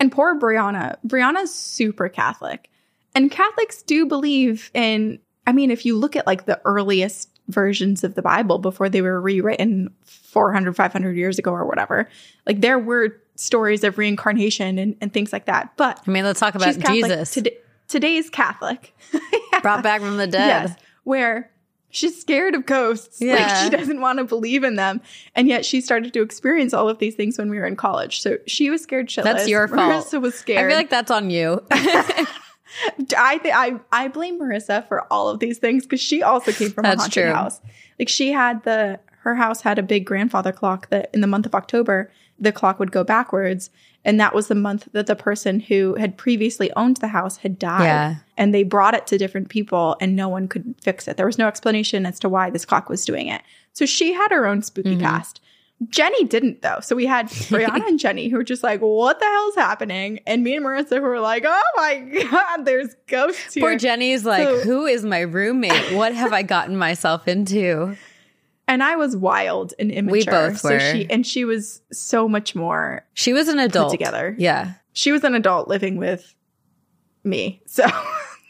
And 0.00 0.10
poor 0.10 0.38
Brianna. 0.38 0.96
Brianna's 1.06 1.54
super 1.54 2.08
Catholic. 2.08 2.68
And 3.14 3.30
Catholics 3.30 3.82
do 3.82 4.06
believe 4.06 4.70
in, 4.74 5.18
I 5.46 5.52
mean, 5.52 5.70
if 5.70 5.84
you 5.84 5.96
look 5.98 6.16
at 6.16 6.26
like 6.26 6.46
the 6.46 6.60
earliest 6.64 7.28
versions 7.48 8.02
of 8.02 8.14
the 8.14 8.22
Bible 8.22 8.58
before 8.58 8.88
they 8.88 9.02
were 9.02 9.20
rewritten 9.20 9.94
400, 10.32 10.74
500 10.74 11.16
years 11.16 11.38
ago 11.38 11.52
or 11.52 11.66
whatever, 11.66 12.08
like 12.46 12.60
there 12.62 12.78
were 12.78 13.20
stories 13.36 13.84
of 13.84 13.98
reincarnation 13.98 14.78
and, 14.78 14.96
and 15.00 15.12
things 15.12 15.32
like 15.32 15.44
that. 15.44 15.76
But 15.76 16.00
I 16.06 16.10
mean, 16.10 16.24
let's 16.24 16.40
talk 16.40 16.54
about 16.54 16.74
she's 16.74 16.82
Jesus. 16.84 17.30
Today, 17.32 17.56
today's 17.88 18.30
Catholic. 18.30 18.94
Brought 19.62 19.82
back 19.82 20.00
from 20.00 20.16
the 20.16 20.26
dead. 20.26 20.70
Yes, 20.70 20.76
where 21.04 21.50
she's 21.90 22.18
scared 22.18 22.54
of 22.54 22.64
ghosts. 22.64 23.20
Like 23.20 23.38
Yeah. 23.38 23.64
she 23.64 23.70
doesn't 23.70 24.00
want 24.00 24.18
to 24.20 24.24
believe 24.24 24.64
in 24.64 24.76
them. 24.76 25.02
And 25.34 25.48
yet 25.48 25.66
she 25.66 25.82
started 25.82 26.14
to 26.14 26.22
experience 26.22 26.72
all 26.72 26.88
of 26.88 26.98
these 26.98 27.14
things 27.14 27.36
when 27.36 27.50
we 27.50 27.58
were 27.58 27.66
in 27.66 27.76
college. 27.76 28.22
So 28.22 28.38
she 28.46 28.70
was 28.70 28.82
scared 28.82 29.08
shitless. 29.08 29.24
That's 29.24 29.48
your 29.48 29.68
fault. 29.68 29.80
Marissa 30.06 30.20
was 30.20 30.34
scared. 30.34 30.64
I 30.64 30.68
feel 30.68 30.78
like 30.78 30.90
that's 30.90 31.10
on 31.10 31.28
you. 31.28 31.62
I 31.70 33.38
th- 33.42 33.54
I 33.54 33.78
I 33.92 34.08
blame 34.08 34.40
Marissa 34.40 34.88
for 34.88 35.06
all 35.12 35.28
of 35.28 35.40
these 35.40 35.58
things 35.58 35.84
because 35.84 36.00
she 36.00 36.22
also 36.22 36.52
came 36.52 36.70
from 36.70 36.86
a 36.86 36.96
haunted 36.96 37.12
true. 37.12 37.32
house. 37.32 37.60
Like 37.98 38.08
she 38.08 38.32
had 38.32 38.64
the 38.64 38.98
her 39.22 39.34
house 39.36 39.62
had 39.62 39.78
a 39.78 39.82
big 39.82 40.04
grandfather 40.06 40.52
clock 40.52 40.88
that 40.90 41.10
in 41.14 41.20
the 41.20 41.26
month 41.26 41.46
of 41.46 41.54
October 41.54 42.10
the 42.38 42.52
clock 42.52 42.80
would 42.80 42.90
go 42.90 43.04
backwards, 43.04 43.70
and 44.04 44.18
that 44.18 44.34
was 44.34 44.48
the 44.48 44.54
month 44.56 44.88
that 44.92 45.06
the 45.06 45.14
person 45.14 45.60
who 45.60 45.94
had 45.94 46.16
previously 46.16 46.72
owned 46.74 46.96
the 46.96 47.08
house 47.08 47.36
had 47.36 47.56
died. 47.58 47.84
Yeah. 47.84 48.14
And 48.36 48.52
they 48.52 48.64
brought 48.64 48.94
it 48.94 49.06
to 49.08 49.18
different 49.18 49.48
people, 49.48 49.96
and 50.00 50.16
no 50.16 50.28
one 50.28 50.48
could 50.48 50.74
fix 50.82 51.06
it. 51.06 51.16
There 51.16 51.26
was 51.26 51.38
no 51.38 51.46
explanation 51.46 52.04
as 52.04 52.18
to 52.20 52.28
why 52.28 52.50
this 52.50 52.64
clock 52.64 52.88
was 52.88 53.04
doing 53.04 53.28
it. 53.28 53.42
So 53.74 53.86
she 53.86 54.12
had 54.12 54.32
her 54.32 54.46
own 54.46 54.62
spooky 54.62 54.92
Mm-hmm. 54.96 55.02
past. 55.02 55.40
Jenny 55.88 56.24
didn't 56.24 56.62
though. 56.62 56.78
So 56.80 56.94
we 56.96 57.06
had 57.06 57.28
Brianna 57.28 57.86
and 57.88 57.98
Jenny 57.98 58.28
who 58.28 58.36
were 58.36 58.44
just 58.44 58.62
like, 58.62 58.80
"What 58.80 59.18
the 59.18 59.24
hell's 59.26 59.54
happening?" 59.56 60.20
And 60.28 60.42
me 60.44 60.54
and 60.56 60.64
Marissa 60.64 60.96
who 60.96 61.02
were 61.02 61.18
like, 61.20 61.44
"Oh 61.46 61.62
my 61.76 61.96
god, 62.30 62.64
there's 62.64 62.94
ghosts 63.08 63.54
here." 63.54 63.62
Poor 63.62 63.76
Jenny's 63.76 64.24
like, 64.24 64.44
So- 64.46 64.60
who 64.60 64.86
is 64.86 65.04
my 65.04 65.20
roommate? 65.20 65.92
What 65.92 66.14
have 66.14 66.32
I 66.32 66.42
gotten 66.42 66.76
myself 66.76 67.26
into? 67.28 67.96
And 68.68 68.82
I 68.82 68.96
was 68.96 69.16
wild 69.16 69.74
and 69.78 69.90
immature. 69.90 70.12
We 70.12 70.24
both 70.24 70.58
So 70.60 70.70
were. 70.70 70.80
she 70.80 71.06
and 71.10 71.26
she 71.26 71.44
was 71.44 71.82
so 71.92 72.28
much 72.28 72.54
more. 72.54 73.04
She 73.14 73.32
was 73.32 73.48
an 73.48 73.58
adult. 73.58 73.90
together. 73.90 74.34
Yeah. 74.38 74.74
She 74.92 75.12
was 75.12 75.24
an 75.24 75.34
adult 75.34 75.68
living 75.68 75.96
with 75.96 76.34
me. 77.24 77.62
So 77.66 77.84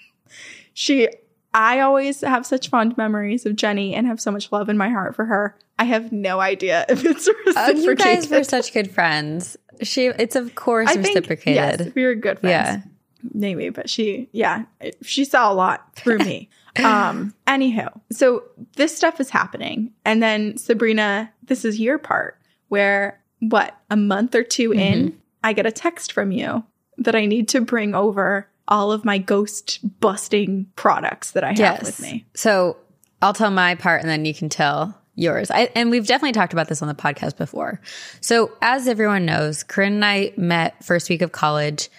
she 0.75 1.09
I 1.54 1.81
always 1.81 2.23
have 2.23 2.47
such 2.47 2.69
fond 2.71 2.97
memories 2.97 3.45
of 3.45 3.57
Jenny 3.57 3.95
and 3.95 4.07
have 4.07 4.21
so 4.21 4.31
much 4.31 4.50
love 4.52 4.69
in 4.69 4.78
my 4.78 4.88
heart 4.88 5.14
for 5.14 5.26
her. 5.26 5.59
I 5.78 5.85
have 5.85 6.11
no 6.12 6.40
idea 6.40 6.87
if 6.88 7.04
it's 7.04 7.28
Oh, 7.28 7.35
reciprocated. 7.47 7.85
you 7.85 7.95
guys 7.97 8.31
were 8.31 8.45
such 8.45 8.73
good 8.73 8.90
friends. 8.90 9.57
She, 9.83 10.07
it's 10.07 10.37
of 10.37 10.54
course 10.54 10.88
I 10.88 10.95
think, 10.95 11.09
reciprocated. 11.09 11.81
yes, 11.87 11.95
we 11.95 12.04
were 12.04 12.14
good 12.14 12.38
friends. 12.38 12.85
Yeah. 12.85 13.31
maybe, 13.35 13.69
but 13.71 13.90
she, 13.90 14.28
yeah, 14.33 14.64
she 15.02 15.25
saw 15.25 15.52
a 15.52 15.54
lot 15.54 15.95
through 15.97 16.19
me. 16.31 16.49
um, 16.85 17.35
anywho, 17.47 18.00
so 18.11 18.45
this 18.76 18.97
stuff 18.97 19.21
is 19.21 19.31
happening, 19.31 19.93
and 20.05 20.23
then 20.23 20.57
Sabrina, 20.57 21.31
this 21.45 21.64
is 21.64 21.79
your 21.79 21.99
part 21.99 22.38
where 22.69 23.21
what 23.41 23.76
a 23.91 23.97
month 23.97 24.35
or 24.35 24.45
2 24.45 24.73
in, 24.73 25.21
I 25.43 25.52
get 25.52 25.67
a 25.67 25.73
text 25.73 26.12
from 26.12 26.31
you 26.31 26.64
that 26.99 27.17
I 27.17 27.26
need 27.26 27.49
to 27.49 27.61
bring 27.61 27.95
over 27.95 28.49
all 28.69 28.93
of 28.93 29.05
my 29.05 29.19
ghost 29.19 29.81
busting 30.00 30.67
products 30.76 31.33
that 31.33 31.45
I 31.45 31.52
have 31.52 31.83
with 31.83 32.00
me. 32.00 32.25
So 32.35 32.76
I'll 33.21 33.35
tell 33.35 33.50
my 33.50 33.75
part 33.75 34.00
and 34.00 34.09
then 34.09 34.25
you 34.25 34.33
can 34.33 34.49
tell 34.49 34.97
yours. 35.14 35.50
I, 35.50 35.71
and 35.75 35.91
we've 35.91 36.07
definitely 36.07 36.33
talked 36.33 36.52
about 36.52 36.69
this 36.69 36.81
on 36.81 36.88
the 36.88 36.95
podcast 36.95 37.37
before. 37.37 37.81
So 38.21 38.52
as 38.62 38.88
everyone 38.88 39.26
knows, 39.26 39.62
Corinne 39.64 39.95
and 39.95 40.05
I 40.05 40.33
met 40.37 40.83
first 40.85 41.11
week 41.11 41.23
of 41.23 41.33
college 41.33 41.91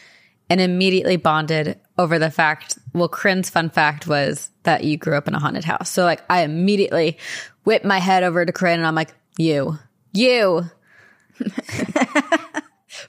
and 0.53 0.62
immediately 0.62 1.15
bonded 1.15 1.79
over 1.98 2.19
the 2.19 2.29
fact, 2.29 2.77
well, 2.93 3.10
Corinne's 3.10 3.50
fun 3.50 3.72
fact 3.72 4.05
was 4.05 4.51
that 4.62 4.83
you 4.83 4.98
grew 4.98 5.17
up 5.17 5.27
in 5.27 5.33
a 5.33 5.39
haunted 5.39 5.63
house. 5.63 5.89
So 5.89 6.03
like 6.03 6.22
I 6.29 6.41
immediately 6.41 7.17
whipped 7.63 7.86
my 7.86 7.98
head 7.98 8.22
over 8.22 8.45
to 8.45 8.51
Corinne 8.51 8.77
and 8.77 8.86
I'm 8.86 8.93
like, 8.93 9.15
you, 9.39 9.79
you, 10.13 10.69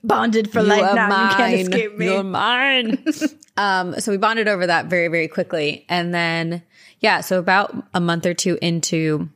Bonded 0.03 0.51
for 0.51 0.61
you 0.61 0.69
life 0.69 0.95
now. 0.95 1.09
mine. 1.09 1.31
You 1.31 1.37
can't 1.37 1.55
escape 1.55 1.99
me. 1.99 2.07
You're 2.07 2.25
mine. 2.25 3.05
um, 3.59 4.01
so 4.01 4.11
we 4.11 4.17
bonded 4.17 4.49
over 4.49 4.67
that 4.67 4.87
very, 4.87 5.09
very 5.09 5.29
quickly. 5.29 5.85
And 5.91 6.15
then, 6.15 6.63
yeah, 7.01 7.21
so 7.21 7.39
about 7.39 7.75
a 7.93 8.01
month 8.01 8.25
or 8.25 8.33
two 8.33 8.59
into 8.63 9.29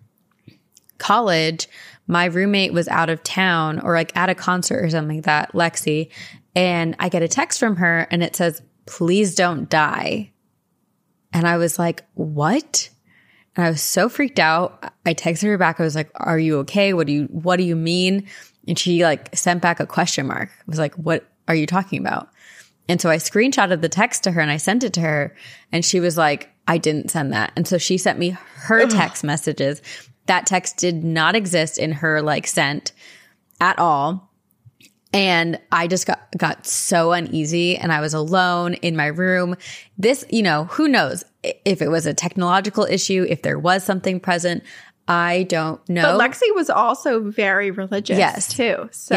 college, 0.96 1.68
my 2.06 2.24
roommate 2.24 2.72
was 2.72 2.88
out 2.88 3.10
of 3.10 3.22
town 3.22 3.80
or 3.80 3.94
like 3.94 4.16
at 4.16 4.30
a 4.30 4.34
concert 4.34 4.82
or 4.82 4.88
something 4.88 5.18
like 5.18 5.26
that, 5.26 5.52
Lexi. 5.52 6.08
And 6.58 6.96
I 6.98 7.08
get 7.08 7.22
a 7.22 7.28
text 7.28 7.60
from 7.60 7.76
her 7.76 8.08
and 8.10 8.20
it 8.20 8.34
says, 8.34 8.60
please 8.84 9.36
don't 9.36 9.70
die. 9.70 10.32
And 11.32 11.46
I 11.46 11.56
was 11.56 11.78
like, 11.78 12.04
what? 12.14 12.90
And 13.54 13.64
I 13.64 13.70
was 13.70 13.80
so 13.80 14.08
freaked 14.08 14.40
out. 14.40 14.92
I 15.06 15.14
texted 15.14 15.44
her 15.44 15.56
back. 15.56 15.78
I 15.78 15.84
was 15.84 15.94
like, 15.94 16.10
are 16.16 16.38
you 16.38 16.58
okay? 16.58 16.94
What 16.94 17.06
do 17.06 17.12
you, 17.12 17.24
what 17.26 17.58
do 17.58 17.62
you 17.62 17.76
mean? 17.76 18.26
And 18.66 18.76
she 18.76 19.04
like 19.04 19.36
sent 19.36 19.62
back 19.62 19.78
a 19.78 19.86
question 19.86 20.26
mark. 20.26 20.48
I 20.48 20.64
was 20.66 20.80
like, 20.80 20.96
what 20.96 21.30
are 21.46 21.54
you 21.54 21.64
talking 21.64 22.00
about? 22.00 22.28
And 22.88 23.00
so 23.00 23.08
I 23.08 23.18
screenshotted 23.18 23.80
the 23.80 23.88
text 23.88 24.24
to 24.24 24.32
her 24.32 24.40
and 24.40 24.50
I 24.50 24.56
sent 24.56 24.82
it 24.82 24.94
to 24.94 25.00
her. 25.00 25.36
And 25.70 25.84
she 25.84 26.00
was 26.00 26.18
like, 26.18 26.50
I 26.66 26.78
didn't 26.78 27.12
send 27.12 27.32
that. 27.34 27.52
And 27.54 27.68
so 27.68 27.78
she 27.78 27.98
sent 27.98 28.18
me 28.18 28.30
her 28.30 28.84
text 28.88 29.22
messages. 29.22 29.80
That 30.26 30.44
text 30.44 30.78
did 30.78 31.04
not 31.04 31.36
exist 31.36 31.78
in 31.78 31.92
her 31.92 32.20
like 32.20 32.48
sent 32.48 32.90
at 33.60 33.78
all. 33.78 34.27
And 35.12 35.58
I 35.72 35.86
just 35.86 36.06
got, 36.06 36.20
got 36.36 36.66
so 36.66 37.12
uneasy 37.12 37.76
and 37.78 37.92
I 37.92 38.00
was 38.00 38.12
alone 38.12 38.74
in 38.74 38.94
my 38.94 39.06
room. 39.06 39.56
This, 39.96 40.24
you 40.28 40.42
know, 40.42 40.64
who 40.64 40.86
knows 40.86 41.24
if 41.42 41.80
it 41.80 41.88
was 41.88 42.04
a 42.04 42.12
technological 42.12 42.84
issue, 42.84 43.24
if 43.28 43.40
there 43.42 43.58
was 43.58 43.84
something 43.84 44.20
present. 44.20 44.62
I 45.06 45.44
don't 45.44 45.80
know. 45.88 46.02
But 46.18 46.30
Lexi 46.30 46.54
was 46.54 46.68
also 46.68 47.20
very 47.20 47.70
religious 47.70 48.18
Yes. 48.18 48.52
too. 48.54 48.90
So 48.92 49.14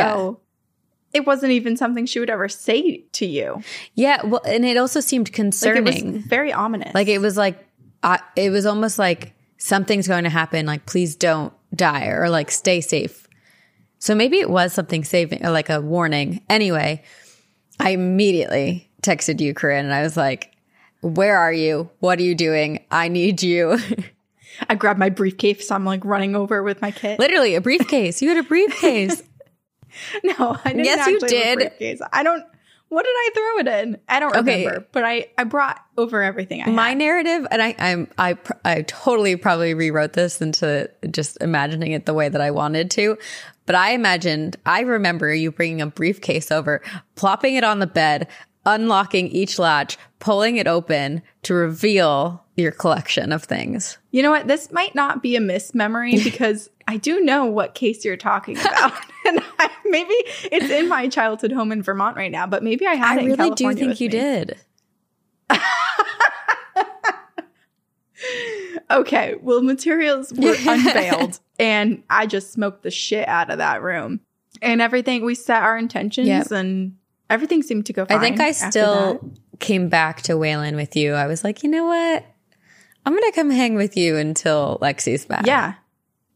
Yeah. 1.14 1.20
it 1.20 1.26
wasn't 1.28 1.52
even 1.52 1.76
something 1.76 2.06
she 2.06 2.20
would 2.22 2.30
ever 2.30 2.48
say 2.48 3.00
to 3.12 3.26
you. 3.26 3.62
yeah. 3.94 4.24
Well, 4.26 4.42
and 4.46 4.64
it 4.64 4.78
also 4.78 5.02
seemed 5.02 5.28
Like 5.28 5.34
concerning. 5.34 5.86
it 5.88 6.14
was 6.14 6.24
very 6.24 6.54
ominous. 6.54 6.94
Like 6.96 7.10
it 7.10 7.20
was 7.20 7.36
like, 7.36 7.60
I, 8.02 8.20
it 8.38 8.50
was 8.52 8.66
almost 8.66 8.98
like 8.98 9.34
something's 9.58 10.08
going 10.08 10.24
to 10.24 10.30
happen. 10.30 10.66
Like, 10.66 10.86
please 10.86 11.18
don't 11.18 11.52
die 11.76 12.08
or 12.08 12.30
like 12.30 12.50
stay 12.50 12.80
safe. 12.80 13.21
So 14.02 14.16
maybe 14.16 14.40
it 14.40 14.50
was 14.50 14.74
something 14.74 15.04
saving, 15.04 15.44
like 15.44 15.70
a 15.70 15.80
warning. 15.80 16.42
Anyway, 16.50 17.04
I 17.80 17.92
immediately 17.92 18.90
texted 19.04 19.40
you, 19.40 19.54
Corinne, 19.54 19.86
and 19.86 19.94
I 19.94 20.02
was 20.02 20.18
like, 20.18 20.56
where 21.02 21.38
are 21.38 21.54
you? 21.54 21.88
What 22.00 22.18
are 22.18 22.24
you 22.24 22.34
doing? 22.34 22.84
I 22.90 23.10
need 23.10 23.44
you. 23.44 23.78
I 24.70 24.74
grabbed 24.74 24.98
my 24.98 25.10
briefcase. 25.10 25.68
So 25.68 25.76
I'm 25.76 25.86
like 25.86 26.04
running 26.04 26.36
over 26.36 26.64
with 26.64 26.82
my 26.82 26.90
kit. 26.90 27.20
Literally 27.20 27.54
a 27.54 27.62
briefcase. 27.62 28.24
You 28.24 28.30
had 28.30 28.38
a 28.38 28.44
briefcase. 28.44 29.24
No, 30.24 30.58
I 30.64 30.70
didn't. 30.72 30.86
Yes, 30.86 31.06
you 31.06 31.16
actually 31.16 31.38
have 31.38 31.58
a 31.58 31.60
did. 31.60 31.68
briefcase. 31.68 32.02
I 32.14 32.24
don't. 32.24 32.46
What 32.92 33.06
did 33.06 33.14
I 33.16 33.30
throw 33.34 33.58
it 33.60 33.84
in? 33.84 33.98
I 34.10 34.20
don't 34.20 34.36
Okay. 34.36 34.66
remember. 34.66 34.86
But 34.92 35.06
I 35.06 35.28
I 35.38 35.46
brought 35.46 35.80
over 35.98 36.22
everything 36.22 36.62
I 36.62 36.66
had. 36.66 36.74
My 36.74 36.94
narrative, 36.94 37.48
and 37.50 37.62
I, 37.62 37.74
I'm, 37.80 38.10
I, 38.18 38.34
pr- 38.34 38.52
I 38.66 38.82
totally 38.82 39.38
probably 39.38 39.74
rewrote 39.74 40.12
this 40.12 40.42
into 40.42 40.90
just 41.10 41.38
imagining 41.40 41.94
it 41.94 42.06
the 42.06 42.14
way 42.14 42.28
that 42.28 42.42
I 42.42 42.52
wanted 42.52 42.92
to. 42.92 43.18
But 43.66 43.76
I 43.76 43.92
imagined, 43.92 44.58
I 44.66 44.82
remember 44.82 45.34
you 45.34 45.52
bringing 45.54 45.80
a 45.82 45.88
briefcase 45.88 46.52
over, 46.52 46.82
plopping 47.16 47.56
it 47.56 47.64
on 47.64 47.80
the 47.80 47.88
bed, 47.88 48.28
unlocking 48.66 49.28
each 49.30 49.58
latch, 49.58 49.98
pulling 50.20 50.58
it 50.58 50.68
open 50.68 51.22
to 51.44 51.54
reveal 51.54 52.44
your 52.58 52.72
collection 52.72 53.32
of 53.32 53.44
things. 53.46 53.98
You 54.12 54.22
know 54.22 54.32
what? 54.32 54.48
This 54.48 54.70
might 54.72 54.94
not 54.96 55.24
be 55.24 55.38
a 55.38 55.42
mismemory 55.42 56.18
because 56.24 56.70
I 56.92 56.98
do 56.98 57.22
know 57.22 57.46
what 57.46 57.74
case 57.74 58.04
you're 58.04 58.18
talking 58.18 58.58
about, 58.60 58.92
and 59.26 59.42
I, 59.60 59.70
maybe 59.86 60.14
it's 60.52 60.70
in 60.70 60.90
my 60.90 61.08
childhood 61.08 61.52
home 61.54 61.72
in 61.72 61.82
Vermont 61.82 62.18
right 62.18 62.32
now. 62.32 62.46
But 62.48 62.64
maybe 62.64 62.86
I 62.86 62.96
had 62.96 63.18
I 63.18 63.22
it. 63.22 63.24
in 63.32 63.38
really 63.38 63.56
do 63.56 63.74
think 63.74 64.00
you 64.02 64.10
me. 64.10 64.12
did. 64.12 64.58
Okay, 68.90 69.36
well, 69.42 69.62
materials 69.62 70.34
were 70.34 70.54
unveiled, 70.68 71.40
and 71.58 72.04
I 72.10 72.26
just 72.28 72.52
smoked 72.52 72.84
the 72.84 72.92
shit 72.92 73.26
out 73.28 73.50
of 73.50 73.58
that 73.60 73.82
room, 73.82 74.20
and 74.62 74.82
everything. 74.82 75.24
We 75.24 75.34
set 75.34 75.64
our 75.64 75.78
intentions, 75.78 76.28
Yep. 76.28 76.52
and 76.52 76.98
everything 77.30 77.64
seemed 77.64 77.86
to 77.86 77.94
go. 77.94 78.06
Fine. 78.06 78.18
I 78.18 78.20
think 78.22 78.40
I 78.42 78.52
still 78.52 79.14
that. 79.14 79.60
came 79.60 79.88
back 79.88 80.22
to 80.24 80.38
Whelan 80.38 80.76
with 80.76 80.96
you. 80.98 81.14
I 81.14 81.26
was 81.26 81.44
like, 81.44 81.64
you 81.64 81.70
know 81.70 81.86
what? 81.86 82.26
I'm 83.06 83.14
going 83.14 83.32
to 83.32 83.36
come 83.36 83.50
hang 83.50 83.76
with 83.76 83.96
you 83.96 84.18
until 84.18 84.78
Lexi's 84.82 85.26
back. 85.26 85.48
Yeah, 85.48 85.76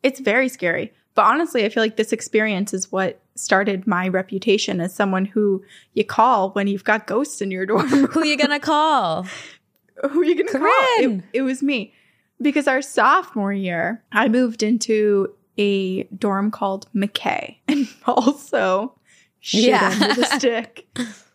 it's 0.06 0.20
very 0.20 0.48
scary. 0.50 0.94
But 1.16 1.24
honestly, 1.26 1.66
I 1.66 1.70
feel 1.70 1.82
like 1.82 1.96
this 1.96 2.12
experience 2.14 2.74
is 2.74 2.92
what 2.92 3.22
started 3.36 3.88
my 3.88 4.08
reputation 4.08 4.80
as 4.82 4.94
someone 4.94 5.26
who 5.26 5.64
you 5.94 6.04
call 6.06 6.52
when 6.52 6.68
you've 6.68 6.84
got 6.84 7.08
ghosts 7.08 7.42
in 7.42 7.52
your 7.52 7.66
dorm. 7.72 7.88
Who 7.88 8.20
are 8.22 8.26
you 8.26 8.38
going 8.38 8.50
to 8.52 8.60
call? 8.60 9.24
who 10.12 10.22
are 10.22 10.26
you 10.26 10.36
going 10.36 10.48
to 10.48 10.60
call? 10.60 10.72
It, 11.00 11.24
it 11.34 11.42
was 11.42 11.64
me. 11.64 11.94
Because 12.42 12.68
our 12.68 12.82
sophomore 12.82 13.54
year, 13.54 14.04
I 14.12 14.28
moved 14.28 14.62
into 14.62 15.34
a 15.58 16.04
dorm 16.04 16.52
called 16.52 16.88
McKay 16.94 17.58
and 17.68 17.88
also 18.06 18.94
shit 19.40 19.64
Yeah. 19.70 19.90
under 20.02 20.14
the 20.22 20.26
stick. 20.38 20.86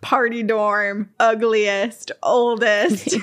Party 0.02 0.42
dorm, 0.42 1.10
ugliest, 1.18 2.12
oldest. 2.22 3.16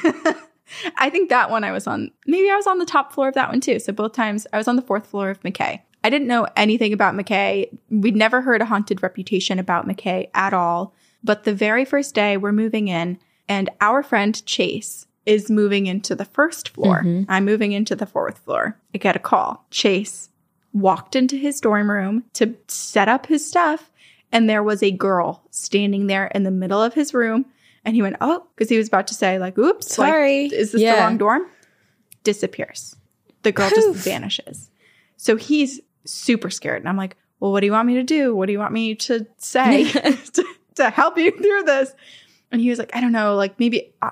I 0.98 1.10
think 1.10 1.30
that 1.30 1.50
one 1.50 1.64
I 1.64 1.72
was 1.72 1.88
on, 1.88 2.12
maybe 2.26 2.50
I 2.50 2.56
was 2.56 2.68
on 2.68 2.80
the 2.80 2.86
top 2.86 3.14
floor 3.14 3.28
of 3.28 3.36
that 3.36 3.50
one 3.50 3.62
too. 3.62 3.80
So 3.80 3.94
both 3.94 4.14
times 4.14 4.48
I 4.54 4.58
was 4.58 4.68
on 4.68 4.76
the 4.76 4.82
fourth 4.82 5.08
floor 5.08 5.30
of 5.30 5.42
McKay. 5.42 5.82
I 6.04 6.10
didn't 6.10 6.28
know 6.28 6.48
anything 6.56 6.94
about 6.94 7.16
McKay. 7.16 7.76
We'd 7.90 8.16
never 8.16 8.42
heard 8.42 8.62
a 8.62 8.66
haunted 8.66 9.04
reputation 9.04 9.60
about 9.60 9.88
McKay 9.88 10.30
at 10.34 10.54
all. 10.54 10.94
But 11.24 11.44
the 11.44 11.54
very 11.54 11.86
first 11.86 12.16
day 12.16 12.38
we're 12.38 12.52
moving 12.52 12.88
in, 12.88 13.20
and 13.50 13.70
our 13.82 14.04
friend 14.04 14.46
Chase 14.46 15.08
is 15.26 15.52
moving 15.52 15.88
into 15.88 16.16
the 16.16 16.26
first 16.26 16.70
floor. 16.70 17.02
Mm-hmm. 17.02 17.30
I'm 17.30 17.44
moving 17.44 17.74
into 17.74 17.96
the 17.96 18.06
fourth 18.06 18.38
floor. 18.40 18.80
I 18.96 18.98
get 18.98 19.16
a 19.16 19.20
call. 19.20 19.66
Chase 19.72 20.30
walked 20.72 21.16
into 21.16 21.36
his 21.36 21.60
dorm 21.60 21.90
room 21.90 22.24
to 22.34 22.56
set 22.68 23.10
up 23.10 23.26
his 23.26 23.46
stuff, 23.46 23.92
and 24.32 24.50
there 24.50 24.64
was 24.64 24.82
a 24.82 24.92
girl 24.92 25.44
standing 25.52 26.08
there 26.08 26.28
in 26.28 26.44
the 26.44 26.52
middle 26.52 26.82
of 26.82 26.94
his 26.94 27.14
room. 27.14 27.46
And 27.88 27.96
he 27.96 28.02
went, 28.02 28.18
Oh, 28.20 28.46
because 28.54 28.70
he 28.70 28.78
was 28.78 28.90
about 28.90 29.08
to 29.08 29.14
say, 29.14 29.40
like, 29.40 29.58
oops, 29.58 29.98
like, 29.98 30.10
Sorry. 30.10 30.46
is 30.48 30.74
this 30.74 30.82
the 30.82 30.92
wrong 30.92 31.18
dorm? 31.18 31.48
Disappears. 32.24 32.98
The 33.44 33.54
girl 33.54 33.70
Poof. 33.70 33.96
just 33.96 34.04
vanishes. 34.04 34.70
So 35.16 35.38
he's 35.38 35.80
super 36.04 36.50
scared. 36.50 36.82
And 36.82 36.90
I'm 36.90 36.98
like, 36.98 37.16
Well, 37.40 37.54
what 37.54 37.62
do 37.62 37.66
you 37.66 37.72
want 37.72 37.88
me 37.88 37.94
to 37.96 38.04
do? 38.04 38.36
What 38.36 38.48
do 38.48 38.52
you 38.52 38.60
want 38.60 38.74
me 38.74 38.96
to 38.96 39.26
say 39.38 39.90
to, 39.92 40.46
to 40.76 40.90
help 40.90 41.18
you 41.18 41.32
through 41.32 41.64
this? 41.64 41.96
And 42.52 42.60
he 42.60 42.70
was 42.70 42.78
like, 42.78 42.94
I 42.94 43.00
don't 43.00 43.14
know, 43.14 43.36
like 43.36 43.58
maybe 43.58 43.94
I, 44.02 44.12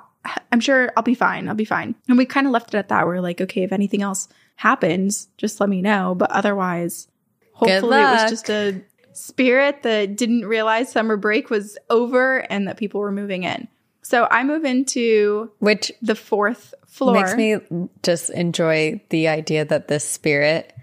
I'm 0.53 0.62
sure 0.62 0.94
I'll 0.96 1.03
be 1.03 1.13
fine. 1.13 1.50
I'll 1.50 1.55
be 1.55 1.65
fine. 1.65 1.96
And 2.08 2.17
we 2.17 2.25
kind 2.25 2.48
of 2.48 2.53
left 2.53 2.74
it 2.74 2.77
at 2.77 2.88
that. 2.88 3.05
We're 3.05 3.20
like, 3.20 3.41
okay, 3.41 3.63
if 3.63 3.74
anything 3.74 4.01
else 4.01 4.29
happens, 4.55 5.27
just 5.38 5.60
let 5.60 5.67
me 5.67 5.82
know. 5.82 6.15
But 6.15 6.32
otherwise, 6.32 7.10
hopefully 7.51 8.00
it 8.00 8.03
was 8.03 8.32
just 8.32 8.50
a 8.50 8.82
spirit 9.15 9.84
that 9.84 10.15
didn't 10.15 10.45
realize 10.45 10.91
summer 10.91 11.17
break 11.17 11.50
was 11.50 11.77
over 11.89 12.39
and 12.51 12.67
that 12.67 12.77
people 12.77 13.00
were 13.01 13.12
moving 13.12 13.43
in. 13.43 13.67
So 14.01 14.27
I 14.29 14.43
move 14.43 14.65
into 14.65 15.51
Which 15.60 15.91
the 16.01 16.15
fourth 16.15 16.74
floor. 16.86 17.13
makes 17.13 17.36
me 17.36 17.57
just 18.03 18.29
enjoy 18.29 19.01
the 19.10 19.27
idea 19.29 19.65
that 19.65 19.88
this 19.88 20.07
spirit 20.07 20.74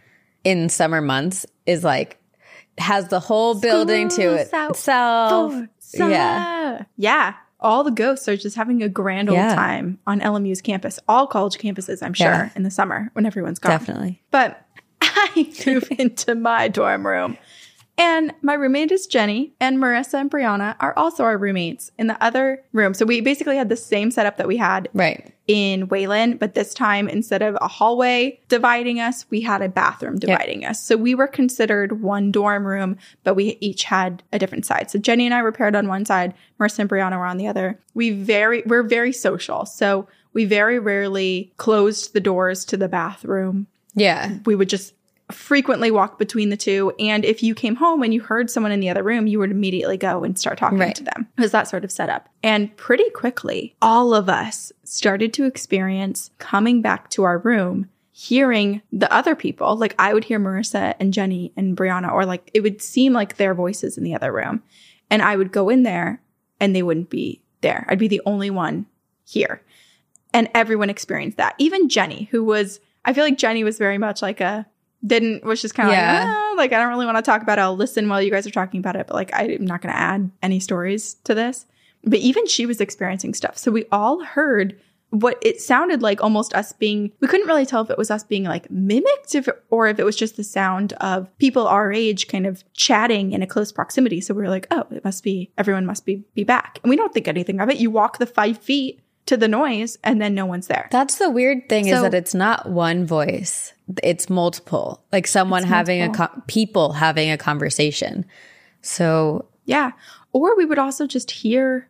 in 0.44 0.68
summer 0.68 1.00
months 1.00 1.46
is 1.66 1.84
like 1.84 2.18
has 2.78 3.08
the 3.08 3.20
whole 3.20 3.60
building 3.60 4.08
to 4.08 4.40
out 4.54 4.70
itself. 4.70 5.54
Yeah. 5.94 6.84
Yeah. 6.96 7.34
All 7.60 7.84
the 7.84 7.92
ghosts 7.92 8.26
are 8.28 8.36
just 8.36 8.56
having 8.56 8.82
a 8.82 8.88
grand 8.88 9.28
old 9.28 9.36
Yeah. 9.36 9.54
time 9.54 10.00
on 10.04 10.20
LMU's 10.20 10.60
campus. 10.60 10.98
All 11.06 11.28
college 11.28 11.58
campuses, 11.58 12.02
I'm 12.02 12.14
sure, 12.14 12.26
Yeah. 12.26 12.48
in 12.56 12.64
the 12.64 12.70
summer 12.72 13.10
when 13.12 13.24
everyone's 13.24 13.60
gone. 13.60 13.70
Definitely. 13.70 14.20
But 14.32 14.66
I 15.00 15.52
move 15.66 15.86
into 15.96 16.34
my 16.34 16.66
dorm 16.68 17.06
room. 17.06 17.36
And 17.98 18.32
my 18.40 18.54
roommate 18.54 18.90
is 18.90 19.06
Jenny, 19.06 19.52
and 19.60 19.78
Marissa 19.78 20.14
and 20.14 20.30
Brianna 20.30 20.76
are 20.80 20.96
also 20.96 21.24
our 21.24 21.36
roommates 21.36 21.90
in 21.98 22.06
the 22.06 22.20
other 22.24 22.62
room. 22.72 22.94
So 22.94 23.04
we 23.04 23.20
basically 23.20 23.56
had 23.56 23.68
the 23.68 23.76
same 23.76 24.10
setup 24.10 24.38
that 24.38 24.48
we 24.48 24.56
had 24.56 24.88
Right. 24.94 25.32
in 25.46 25.82
Whelan, 25.82 26.38
but 26.38 26.54
this 26.54 26.72
time 26.72 27.06
instead 27.06 27.42
of 27.42 27.56
a 27.60 27.68
hallway 27.68 28.40
dividing 28.48 28.98
us, 28.98 29.26
we 29.28 29.42
had 29.42 29.60
a 29.60 29.68
bathroom 29.68 30.18
dividing 30.18 30.64
us. 30.64 30.82
So 30.82 30.96
we 30.96 31.14
were 31.14 31.26
considered 31.26 32.00
one 32.00 32.32
dorm 32.32 32.66
room, 32.66 32.96
but 33.24 33.34
we 33.34 33.58
each 33.60 33.84
had 33.84 34.22
a 34.32 34.38
different 34.38 34.64
side. 34.64 34.90
So 34.90 34.98
Jenny 34.98 35.26
and 35.26 35.34
I 35.34 35.42
were 35.42 35.52
paired 35.52 35.76
on 35.76 35.86
one 35.86 36.06
side, 36.06 36.32
Marissa 36.58 36.80
and 36.80 36.90
Brianna 36.90 37.18
were 37.18 37.26
on 37.26 37.36
the 37.36 37.46
other. 37.46 37.78
We 37.94 38.10
very 38.10 38.62
we're 38.64 38.82
very 38.84 39.12
social. 39.12 39.66
So 39.66 40.08
we 40.32 40.46
very 40.46 40.78
rarely 40.78 41.52
closed 41.58 42.14
the 42.14 42.20
doors 42.20 42.64
to 42.66 42.78
the 42.78 42.88
bathroom. 42.88 43.66
Yeah. 43.94 44.38
We 44.46 44.54
would 44.54 44.70
just 44.70 44.94
frequently 45.34 45.90
walk 45.90 46.18
between 46.18 46.48
the 46.50 46.56
two. 46.56 46.92
And 46.98 47.24
if 47.24 47.42
you 47.42 47.54
came 47.54 47.76
home 47.76 48.02
and 48.02 48.12
you 48.14 48.20
heard 48.20 48.50
someone 48.50 48.72
in 48.72 48.80
the 48.80 48.88
other 48.90 49.02
room, 49.02 49.26
you 49.26 49.38
would 49.38 49.50
immediately 49.50 49.96
go 49.96 50.24
and 50.24 50.38
start 50.38 50.58
talking 50.58 50.78
Right. 50.78 50.94
to 50.94 51.04
them. 51.04 51.28
It 51.36 51.40
was 51.40 51.52
that 51.52 51.68
sort 51.68 51.84
of 51.84 51.90
setup. 51.92 52.28
And 52.42 52.74
pretty 52.76 53.08
quickly, 53.10 53.74
all 53.82 54.14
of 54.14 54.28
us 54.28 54.72
started 54.84 55.32
to 55.34 55.44
experience 55.44 56.30
coming 56.38 56.82
back 56.82 57.10
to 57.10 57.22
our 57.24 57.38
room, 57.38 57.88
hearing 58.10 58.82
the 58.92 59.12
other 59.12 59.34
people. 59.34 59.76
Like 59.76 59.94
I 59.98 60.12
would 60.14 60.24
hear 60.24 60.38
Marissa 60.38 60.94
and 61.00 61.12
Jenny 61.14 61.52
and 61.56 61.76
Brianna, 61.76 62.12
or 62.12 62.24
like 62.26 62.50
it 62.54 62.60
would 62.60 62.82
seem 62.82 63.12
like 63.12 63.36
their 63.36 63.54
voices 63.54 63.96
in 63.98 64.04
the 64.04 64.14
other 64.14 64.32
room. 64.32 64.62
And 65.10 65.22
I 65.22 65.36
would 65.36 65.52
go 65.52 65.68
in 65.68 65.82
there 65.82 66.20
and 66.60 66.74
they 66.76 66.82
wouldn't 66.82 67.10
be 67.10 67.42
there. 67.60 67.86
I'd 67.88 67.98
be 67.98 68.08
the 68.08 68.22
only 68.26 68.50
one 68.50 68.86
here. 69.24 69.62
And 70.34 70.48
everyone 70.54 70.88
experienced 70.90 71.36
that. 71.36 71.54
Even 71.58 71.88
Jenny, 71.88 72.28
who 72.30 72.42
was, 72.42 72.80
I 73.04 73.12
feel 73.12 73.24
like 73.24 73.36
Jenny 73.38 73.64
was 73.64 73.76
very 73.78 73.98
much 73.98 74.22
like 74.22 74.40
a, 74.40 74.66
didn't, 75.06 75.44
was 75.44 75.60
just 75.60 75.74
kind 75.74 75.88
of 75.88 75.94
Yeah. 75.94 76.12
like, 76.20 76.26
"Ah, 76.28 76.54
like, 76.56 76.72
I 76.72 76.78
don't 76.78 76.88
really 76.88 77.06
want 77.06 77.18
to 77.18 77.22
talk 77.22 77.42
about 77.42 77.58
it. 77.58 77.62
I'll 77.62 77.76
listen 77.76 78.08
while 78.08 78.22
you 78.22 78.30
guys 78.30 78.46
are 78.46 78.50
talking 78.50 78.80
about 78.80 78.96
it, 78.96 79.06
but 79.06 79.14
like, 79.14 79.30
I'm 79.34 79.64
not 79.64 79.80
going 79.82 79.92
to 79.92 79.98
add 80.00 80.30
any 80.42 80.60
stories 80.60 81.14
to 81.24 81.34
this. 81.34 81.66
But 82.04 82.18
even 82.18 82.46
she 82.46 82.66
was 82.66 82.80
experiencing 82.80 83.34
stuff. 83.34 83.56
So 83.58 83.70
we 83.70 83.84
all 83.92 84.24
heard 84.24 84.78
what 85.10 85.36
it 85.42 85.60
sounded 85.60 86.00
like 86.00 86.22
almost 86.22 86.54
us 86.54 86.72
being 86.72 87.12
we 87.20 87.28
couldn't 87.28 87.46
really 87.46 87.66
tell 87.66 87.82
if 87.82 87.90
it 87.90 87.98
was 87.98 88.10
us 88.10 88.24
being 88.24 88.44
like 88.44 88.70
mimicked 88.70 89.34
if 89.34 89.46
or 89.68 89.86
if 89.86 89.98
it 89.98 90.04
was 90.04 90.16
just 90.16 90.38
the 90.38 90.42
sound 90.42 90.94
of 90.94 91.28
people 91.36 91.66
our 91.68 91.92
age 91.92 92.28
kind 92.28 92.46
of 92.46 92.64
chatting 92.72 93.32
in 93.32 93.42
a 93.42 93.46
close 93.46 93.70
proximity 93.70 94.22
so 94.22 94.32
we 94.32 94.40
were 94.40 94.48
like 94.48 94.66
oh 94.70 94.86
it 94.90 95.04
must 95.04 95.22
be 95.22 95.50
everyone 95.58 95.84
must 95.84 96.06
be 96.06 96.24
be 96.34 96.44
back 96.44 96.78
and 96.82 96.88
we 96.88 96.96
don't 96.96 97.12
think 97.12 97.28
anything 97.28 97.60
of 97.60 97.68
it 97.68 97.76
you 97.76 97.90
walk 97.90 98.16
the 98.16 98.24
five 98.26 98.56
feet 98.56 99.01
to 99.32 99.36
the 99.38 99.48
noise 99.48 99.96
and 100.04 100.20
then 100.20 100.34
no 100.34 100.44
one's 100.44 100.66
there 100.66 100.88
That's 100.90 101.16
the 101.16 101.30
weird 101.30 101.68
thing 101.70 101.88
is 101.88 102.02
that 102.02 102.12
it's 102.12 102.34
not 102.34 102.68
one 102.68 103.06
voice. 103.06 103.72
It's 104.02 104.28
multiple. 104.28 105.02
Like 105.10 105.26
someone 105.26 105.62
having 105.64 106.02
a 106.02 106.10
co- 106.12 106.42
people 106.46 106.92
having 106.92 107.30
a 107.30 107.38
conversation. 107.38 108.26
So 108.82 109.46
yeah 109.64 109.92
or 110.32 110.56
we 110.56 110.64
would 110.64 110.78
also 110.78 111.06
just 111.06 111.30
hear 111.30 111.88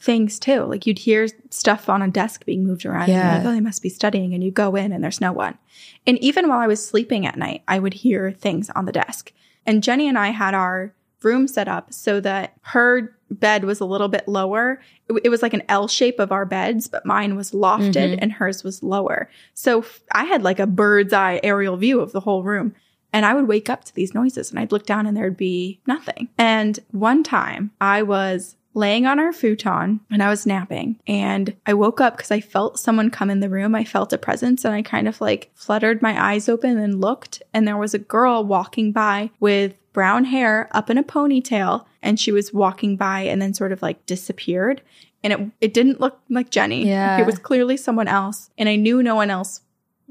things 0.00 0.38
too 0.38 0.62
like 0.64 0.86
you'd 0.86 0.98
hear 1.00 1.26
stuff 1.50 1.88
on 1.88 2.02
a 2.02 2.08
desk 2.08 2.44
being 2.44 2.64
moved 2.64 2.86
around 2.86 3.08
Yeah. 3.08 3.38
like 3.38 3.46
oh 3.46 3.50
they 3.52 3.60
must 3.60 3.82
be 3.82 3.88
studying 3.88 4.32
and 4.34 4.44
you 4.44 4.52
go 4.52 4.76
in 4.76 4.92
and 4.92 5.02
there's 5.02 5.20
no 5.20 5.32
one 5.32 5.58
and 6.06 6.16
even 6.18 6.48
while 6.48 6.60
i 6.60 6.68
was 6.68 6.86
sleeping 6.86 7.26
at 7.26 7.36
night 7.36 7.62
i 7.66 7.78
would 7.80 7.94
hear 7.94 8.30
things 8.30 8.70
on 8.70 8.84
the 8.84 8.92
desk 8.92 9.32
and 9.66 9.82
Jenny 9.82 10.06
and 10.06 10.16
i 10.16 10.28
had 10.28 10.54
our 10.54 10.94
room 11.22 11.48
set 11.48 11.66
up 11.66 11.92
so 11.92 12.20
that 12.20 12.52
her 12.62 13.17
bed 13.30 13.64
was 13.64 13.80
a 13.80 13.84
little 13.84 14.08
bit 14.08 14.26
lower 14.28 14.80
it, 15.08 15.20
it 15.24 15.28
was 15.28 15.42
like 15.42 15.54
an 15.54 15.62
l 15.68 15.86
shape 15.88 16.18
of 16.18 16.32
our 16.32 16.44
beds 16.46 16.88
but 16.88 17.04
mine 17.04 17.36
was 17.36 17.52
lofted 17.52 17.92
Mhm. 18.14 18.18
and 18.22 18.32
hers 18.32 18.64
was 18.64 18.82
lower 18.82 19.28
so 19.54 19.84
i 20.12 20.24
had 20.24 20.42
like 20.42 20.58
a 20.58 20.66
bird's 20.66 21.12
eye 21.12 21.40
aerial 21.42 21.76
view 21.76 22.00
of 22.00 22.12
the 22.12 22.20
whole 22.20 22.42
room 22.42 22.74
and 23.10 23.24
I 23.24 23.32
would 23.32 23.48
wake 23.48 23.70
up 23.70 23.84
to 23.84 23.94
these 23.94 24.12
noises 24.12 24.50
and 24.50 24.60
I'd 24.60 24.70
look 24.70 24.84
down 24.84 25.06
and 25.06 25.16
there'd 25.16 25.34
be 25.38 25.80
nothing. 25.86 26.28
And 26.36 26.78
one 26.90 27.22
time 27.22 27.70
I 27.80 28.02
was 28.02 28.56
laying 28.74 29.06
on 29.06 29.18
our 29.18 29.32
futon 29.32 30.00
and 30.10 30.22
I 30.22 30.28
was 30.28 30.44
napping 30.44 31.00
and 31.06 31.56
I 31.64 31.72
woke 31.72 32.02
up 32.02 32.18
because 32.18 32.30
I 32.30 32.40
felt 32.42 32.78
someone 32.78 33.08
come 33.10 33.30
in 33.30 33.40
the 33.40 33.48
room. 33.48 33.74
I 33.74 33.82
felt 33.84 34.12
a 34.12 34.18
presence 34.18 34.62
and 34.62 34.74
I 34.74 34.82
kind 34.82 35.08
of 35.08 35.22
like 35.22 35.50
fluttered 35.54 36.02
my 36.02 36.22
eyes 36.22 36.50
open 36.50 36.76
and 36.76 37.00
looked. 37.00 37.42
And 37.54 37.66
there 37.66 37.78
was 37.78 37.94
a 37.94 37.98
girl 37.98 38.44
walking 38.44 38.92
by 38.92 39.30
with 39.40 39.72
brown 39.92 40.24
hair 40.24 40.68
up 40.72 40.90
in 40.90 40.98
a 40.98 41.02
ponytail 41.02 41.84
and 42.02 42.18
she 42.18 42.32
was 42.32 42.52
walking 42.52 42.96
by 42.96 43.20
and 43.20 43.40
then 43.40 43.54
sort 43.54 43.72
of 43.72 43.82
like 43.82 44.04
disappeared. 44.06 44.82
And 45.24 45.32
it, 45.32 45.40
it 45.60 45.74
didn't 45.74 46.00
look 46.00 46.20
like 46.28 46.50
Jenny. 46.50 46.86
Yeah. 46.86 47.18
It 47.20 47.26
was 47.26 47.38
clearly 47.38 47.76
someone 47.76 48.08
else. 48.08 48.50
And 48.56 48.68
I 48.68 48.76
knew 48.76 49.02
no 49.02 49.14
one 49.16 49.30
else 49.30 49.62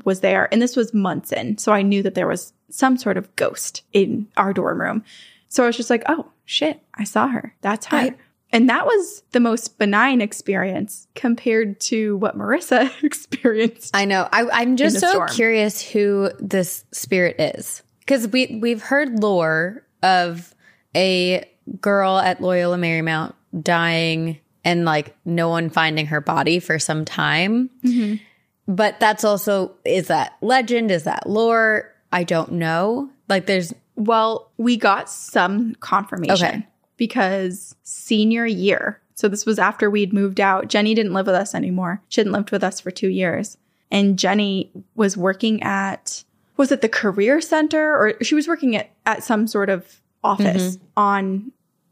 was 0.03 0.19
there. 0.19 0.48
And 0.51 0.62
this 0.62 0.75
was 0.75 0.93
months 0.93 1.31
in. 1.31 1.57
So 1.57 1.72
I 1.72 1.81
knew 1.81 2.03
that 2.03 2.15
there 2.15 2.27
was 2.27 2.53
some 2.69 2.98
sort 2.98 3.17
of 3.17 3.34
ghost 3.36 3.84
in 3.93 4.27
our 4.36 4.53
dorm 4.53 4.81
room. 4.81 5.03
So 5.48 5.63
I 5.63 5.67
was 5.67 5.77
just 5.77 5.89
like, 5.89 6.03
oh 6.07 6.27
shit, 6.46 6.81
I 6.93 7.03
saw 7.05 7.27
her. 7.27 7.55
That's 7.62 7.86
her. 7.88 7.98
I- 7.98 8.15
and 8.51 8.69
that 8.69 8.86
was 8.86 9.24
the 9.34 9.41
most 9.41 9.77
benign 9.77 10.22
experience 10.22 11.07
compared 11.15 11.81
to 11.81 12.15
what 12.17 12.38
Marissa 12.38 12.91
experienced. 13.03 13.96
I 13.96 14.05
know. 14.05 14.29
I, 14.31 14.48
I'm 14.51 14.77
just 14.77 15.00
so 15.00 15.10
storm. 15.10 15.29
curious 15.29 15.81
who 15.81 16.31
this 16.39 16.86
spirit 16.91 17.39
is 17.39 17.84
because 18.08 18.28
we 18.30 18.58
we've 18.62 18.82
heard 18.82 19.22
lore 19.22 19.84
of 20.02 20.56
a 20.96 21.44
girl 21.82 22.18
at 22.18 22.42
Loyola 22.42 22.78
Marymount 22.78 23.34
dying 23.62 24.40
and 24.64 24.86
like 24.86 25.16
no 25.26 25.50
one 25.50 25.70
finding 25.70 26.08
her 26.08 26.22
body 26.22 26.60
for 26.60 26.80
some 26.80 27.04
time. 27.04 27.70
Mm-hmm. 27.84 28.24
But 28.67 29.00
that's 29.00 29.24
also 29.24 29.76
is 29.86 30.08
that 30.08 30.38
legend? 30.41 30.89
Is 30.89 31.04
that 31.04 31.30
lore? 31.30 31.93
I 32.12 32.24
don't 32.24 32.54
know. 32.54 33.10
Like 33.28 33.46
there's 33.46 33.74
well, 33.96 34.52
we 34.58 34.78
got 34.78 35.10
some 35.10 35.76
confirmation 35.76 36.48
Okay. 36.48 36.67
because 36.96 37.76
senior 37.84 38.46
year, 38.46 39.02
so 39.15 39.28
this 39.28 39.46
was 39.46 39.58
after 39.58 39.89
we'd 39.89 40.13
moved 40.13 40.39
out. 40.39 40.67
Jenny 40.67 40.93
didn't 40.93 41.13
live 41.13 41.26
with 41.26 41.36
us 41.36 41.56
anymore. 41.56 42.02
She 42.08 42.22
hadn't 42.22 42.34
lived 42.34 42.52
with 42.52 42.63
us 42.63 42.80
for 42.80 42.91
two 42.91 43.10
years. 43.10 43.58
And 43.89 44.20
Jenny 44.20 44.70
was 44.96 45.17
working 45.17 45.63
at, 45.63 46.24
was 46.58 46.72
it 46.72 46.82
the 46.82 46.89
career 46.89 47.39
center 47.39 47.96
or 47.96 48.22
she 48.24 48.36
was 48.36 48.48
working 48.48 48.76
at, 48.76 48.89
at 49.06 49.24
some 49.24 49.48
sort 49.48 49.70
of 49.70 50.02
office 50.24 50.78
mm-hmm. 50.78 50.86
on, 50.98 51.52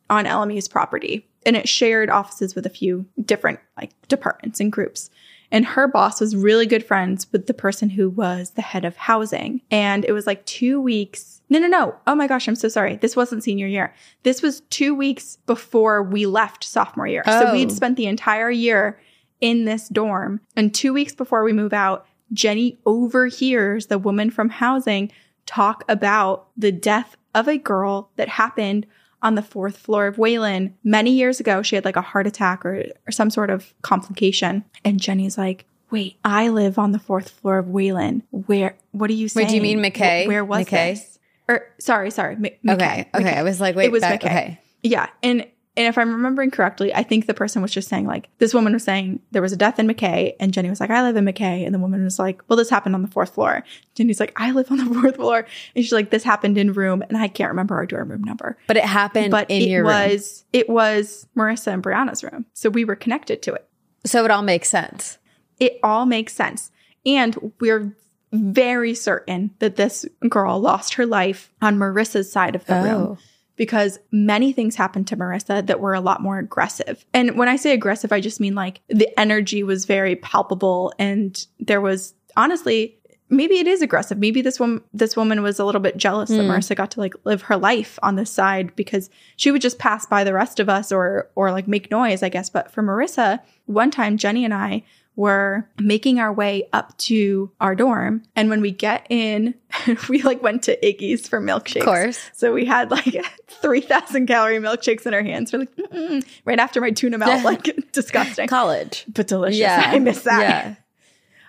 on 0.10 0.26
LMU's 0.26 0.68
property. 0.68 1.28
And 1.46 1.56
it 1.56 1.70
shared 1.70 2.10
offices 2.10 2.56
with 2.56 2.66
a 2.66 2.72
few 2.72 3.06
different 3.24 3.60
like 3.78 3.92
departments 4.08 4.60
and 4.60 4.72
groups. 4.72 5.12
And 5.52 5.64
her 5.64 5.88
boss 5.88 6.20
was 6.20 6.36
really 6.36 6.66
good 6.66 6.84
friends 6.84 7.32
with 7.32 7.46
the 7.46 7.54
person 7.54 7.92
who 7.92 8.10
was 8.10 8.52
the 8.52 8.64
head 8.64 8.84
of 8.84 8.98
housing. 8.98 9.62
And 9.70 10.04
it 10.04 10.12
was 10.12 10.26
like 10.26 10.44
two 10.48 10.82
weeks. 10.82 11.42
No, 11.50 11.60
no, 11.60 11.68
no. 11.68 11.96
Oh 12.08 12.16
my 12.16 12.28
gosh, 12.28 12.48
I'm 12.48 12.56
so 12.56 12.68
sorry. 12.68 12.96
This 12.96 13.16
wasn't 13.16 13.44
senior 13.44 13.68
year. 13.68 13.94
This 14.24 14.42
was 14.42 14.62
two 14.72 14.96
weeks 14.96 15.38
before 15.46 16.02
we 16.02 16.26
left 16.26 16.64
sophomore 16.64 17.08
year. 17.08 17.24
So 17.28 17.50
Oh. 17.50 17.54
we'd 17.54 17.72
spent 17.72 17.96
the 17.96 18.08
entire 18.08 18.50
year 18.50 19.00
in 19.40 19.66
this 19.66 19.88
dorm. 19.88 20.42
And 20.56 20.74
two 20.74 20.94
weeks 20.94 21.14
before 21.14 21.44
we 21.44 21.54
move 21.54 21.74
out, 21.74 22.08
Jenny 22.34 22.78
overhears 22.86 23.88
the 23.88 23.98
woman 24.00 24.30
from 24.30 24.50
housing 24.50 25.12
talk 25.46 25.84
about 25.88 26.48
the 26.58 26.72
death 26.72 27.16
of 27.34 27.48
a 27.48 27.58
girl 27.58 28.10
that 28.16 28.30
happened 28.30 28.86
on 29.22 29.36
the 29.36 29.42
fourth 29.42 29.78
floor 29.78 30.08
of 30.08 30.18
Whelan 30.18 30.76
many 30.84 31.12
years 31.12 31.40
ago. 31.40 31.62
She 31.62 31.76
had 31.76 31.86
like 31.86 31.96
a 31.96 32.02
heart 32.02 32.28
attack 32.28 32.66
or, 32.66 32.86
or 33.08 33.12
some 33.12 33.30
sort 33.30 33.50
of 33.50 33.74
complication. 33.82 34.64
And 34.84 35.00
Jenny's 35.00 35.38
like, 35.38 35.66
wait, 35.92 36.18
I 36.24 36.50
live 36.50 36.78
on 36.78 36.92
the 36.92 37.00
fourth 37.00 37.30
floor 37.30 37.58
of 37.60 37.70
Whelan. 37.70 38.24
Where, 38.32 38.76
what 38.92 39.10
are 39.10 39.14
you 39.14 39.28
saying? 39.28 39.48
Wait, 39.48 39.50
do 39.50 39.56
you 39.56 39.62
mean 39.62 39.80
McKay? 39.80 40.28
Where 40.28 40.44
was 40.46 40.66
McKay? 40.66 40.70
this? 40.96 41.20
Or 41.48 41.68
sorry, 41.80 42.12
sorry. 42.12 42.36
M- 42.36 42.46
okay. 42.46 42.60
McKay. 42.66 43.00
Okay. 43.16 43.24
McKay. 43.32 43.38
I 43.38 43.44
was 43.44 43.62
like, 43.62 43.76
wait, 43.76 43.86
It 43.86 43.92
was 43.92 44.02
that- 44.02 44.22
McKay. 44.22 44.26
okay. 44.26 44.60
Yeah. 44.84 45.08
And 45.24 45.48
and 45.78 45.88
if 45.88 45.98
I'm 45.98 46.12
remembering 46.12 46.52
correctly, 46.52 46.94
I 46.94 47.04
think 47.04 47.26
the 47.28 47.34
person 47.34 47.62
was 47.62 47.72
just 47.72 47.90
saying 47.90 48.06
like 48.08 48.30
this 48.38 48.54
woman 48.54 48.74
was 48.74 48.84
saying 48.84 49.20
there 49.32 49.42
was 49.42 49.52
a 49.52 49.58
death 49.58 49.78
in 49.80 49.88
McKay, 49.88 50.34
and 50.40 50.54
Jenny 50.54 50.70
was 50.70 50.80
like, 50.80 50.90
I 50.90 51.02
live 51.04 51.16
in 51.18 51.26
McKay, 51.26 51.66
and 51.66 51.74
the 51.76 51.80
woman 51.80 52.04
was 52.04 52.18
like, 52.20 52.42
Well, 52.48 52.58
this 52.58 52.70
happened 52.70 52.96
on 52.96 53.02
the 53.02 53.08
fourth 53.10 53.34
floor. 53.34 53.64
Jenny's 53.96 54.20
like, 54.20 54.34
I 54.36 54.52
live 54.52 54.72
on 54.72 54.78
the 54.78 54.86
fourth 55.02 55.16
floor, 55.18 55.46
and 55.76 55.84
she's 55.84 55.92
like, 55.94 56.10
This 56.12 56.24
happened 56.24 56.58
in 56.58 56.74
room, 56.74 57.04
and 57.10 57.18
I 57.18 57.28
can't 57.28 57.50
remember 57.52 57.76
our 57.76 57.86
dorm 57.86 58.10
room 58.10 58.24
number, 58.24 58.58
But 58.68 58.78
it 58.78 58.86
happened 58.86 59.32
but 59.32 59.50
in 59.52 59.62
it 59.64 59.70
your 59.70 59.84
room. 59.84 59.92
was 59.94 60.46
it 60.54 60.70
was 60.70 61.28
Marissa 61.36 61.74
and 61.74 61.84
Brianna's 61.84 62.24
room, 62.24 62.46
so 62.54 62.70
we 62.70 62.86
were 62.86 62.96
connected 62.96 63.42
to 63.44 63.54
it. 63.54 63.68
So 64.06 64.24
it 64.24 64.32
all 64.32 64.44
makes 64.44 64.70
sense. 64.70 65.18
It 65.60 65.80
all 65.84 66.06
makes 66.06 66.34
sense, 66.34 66.72
and 67.06 67.54
we're 67.60 67.96
very 68.32 68.94
certain 68.94 69.52
that 69.60 69.78
this 69.78 70.06
girl 70.28 70.60
lost 70.60 70.96
her 70.96 71.06
life 71.06 71.52
on 71.62 71.78
Marissa's 71.78 72.30
side 72.32 72.56
of 72.56 72.66
the 72.66 72.76
room 72.76 73.02
Oh. 73.02 73.18
Because 73.56 74.00
many 74.12 74.52
things 74.52 74.76
happened 74.76 75.08
to 75.08 75.18
Marissa 75.18 75.66
that 75.66 75.80
were 75.80 75.94
a 75.94 76.02
lot 76.02 76.22
more 76.22 76.40
aggressive. 76.40 77.06
And 77.14 77.38
when 77.38 77.48
I 77.48 77.56
say 77.56 77.74
aggressive, 77.74 78.12
I 78.12 78.20
just 78.20 78.40
mean 78.40 78.56
like 78.56 78.82
the 78.90 79.08
energy 79.20 79.64
was 79.64 79.86
very 79.86 80.16
palpable 80.18 80.94
and 81.00 81.46
there 81.60 81.82
was 81.82 82.14
honestly 82.36 82.98
maybe 83.30 83.58
it 83.58 83.68
is 83.68 83.82
aggressive. 83.82 84.18
Maybe 84.20 84.42
this 84.42 84.60
woman 84.60 84.82
this 84.94 85.16
woman 85.18 85.42
was 85.42 85.58
a 85.60 85.66
little 85.66 85.82
bit 85.82 85.98
jealous 85.98 86.30
that 86.30 86.44
Hmm. 86.44 86.52
Marissa 86.52 86.76
got 86.76 86.92
to 86.92 87.00
like 87.00 87.16
live 87.24 87.44
her 87.44 87.58
life 87.58 87.98
on 88.04 88.16
this 88.16 88.30
side 88.30 88.76
because 88.76 89.10
she 89.36 89.52
would 89.52 89.62
just 89.62 89.80
pass 89.80 90.06
by 90.06 90.24
the 90.24 90.34
rest 90.34 90.60
of 90.60 90.70
us 90.70 90.92
or 90.92 91.30
or 91.36 91.52
like 91.52 91.68
make 91.68 91.90
noise, 91.90 92.22
I 92.22 92.30
guess. 92.30 92.50
But 92.50 92.72
for 92.72 92.84
Marissa, 92.84 93.40
one 93.66 93.90
time 93.90 94.18
Jenny 94.18 94.46
and 94.46 94.54
I 94.54 94.84
were 95.16 95.68
making 95.80 96.20
our 96.20 96.32
way 96.34 96.68
up 96.74 96.98
to 96.98 97.50
our 97.62 97.74
dorm 97.76 98.22
and 98.36 98.50
when 98.50 98.60
we 98.62 98.72
get 98.72 99.06
in 99.10 99.54
we 100.10 100.22
like 100.24 100.42
went 100.42 100.64
to 100.64 100.78
Iggy's 100.82 101.28
for 101.28 101.40
milkshakes. 101.42 101.78
Of 101.78 101.86
course. 101.86 102.30
So 102.34 102.54
we 102.54 102.66
had 102.66 102.92
like 102.92 103.16
3,000 103.48 104.28
calorie 104.28 104.60
milkshakes 104.60 105.06
in 105.06 105.14
our 105.14 105.22
hands. 105.24 105.52
We're 105.54 105.60
like, 105.60 105.76
Mm-mm. 105.76 106.26
right 106.46 106.60
after 106.60 106.82
my 106.82 106.92
tuna 106.92 107.18
melt, 107.18 107.44
like 107.46 107.92
disgusting, 107.92 108.48
College. 108.48 109.06
but 109.14 109.28
delicious. 109.28 109.60
Yeah. 109.60 109.84
I 109.86 110.00
miss 110.00 110.22
that. 110.22 110.42
Yeah. 110.42 110.76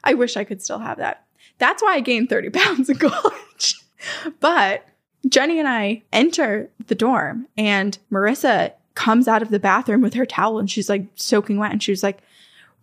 I 0.05 0.15
wish 0.15 0.37
I 0.37 0.45
could 0.45 0.63
still 0.63 0.79
have 0.79 0.99
that. 0.99 1.25
That's 1.59 1.83
why 1.83 1.95
I 1.95 2.01
gained 2.01 2.29
30 2.29 2.51
pounds 2.51 2.89
in 2.91 2.99
college. 2.99 3.75
but 4.41 4.85
Jenny 5.29 5.59
and 5.59 5.69
I 5.69 6.03
enter 6.13 6.71
the 6.87 6.95
dorm 6.95 7.49
and 7.57 7.99
Marissa 8.13 8.73
comes 8.95 9.27
out 9.29 9.43
of 9.43 9.51
the 9.51 9.59
bathroom 9.59 10.01
with 10.03 10.15
her 10.15 10.27
towel 10.27 10.59
and 10.59 10.71
she's 10.71 10.89
like 10.89 11.07
soaking 11.17 11.59
wet. 11.59 11.73
And 11.73 11.83
she 11.83 11.93
was 11.93 12.03
like, 12.03 12.19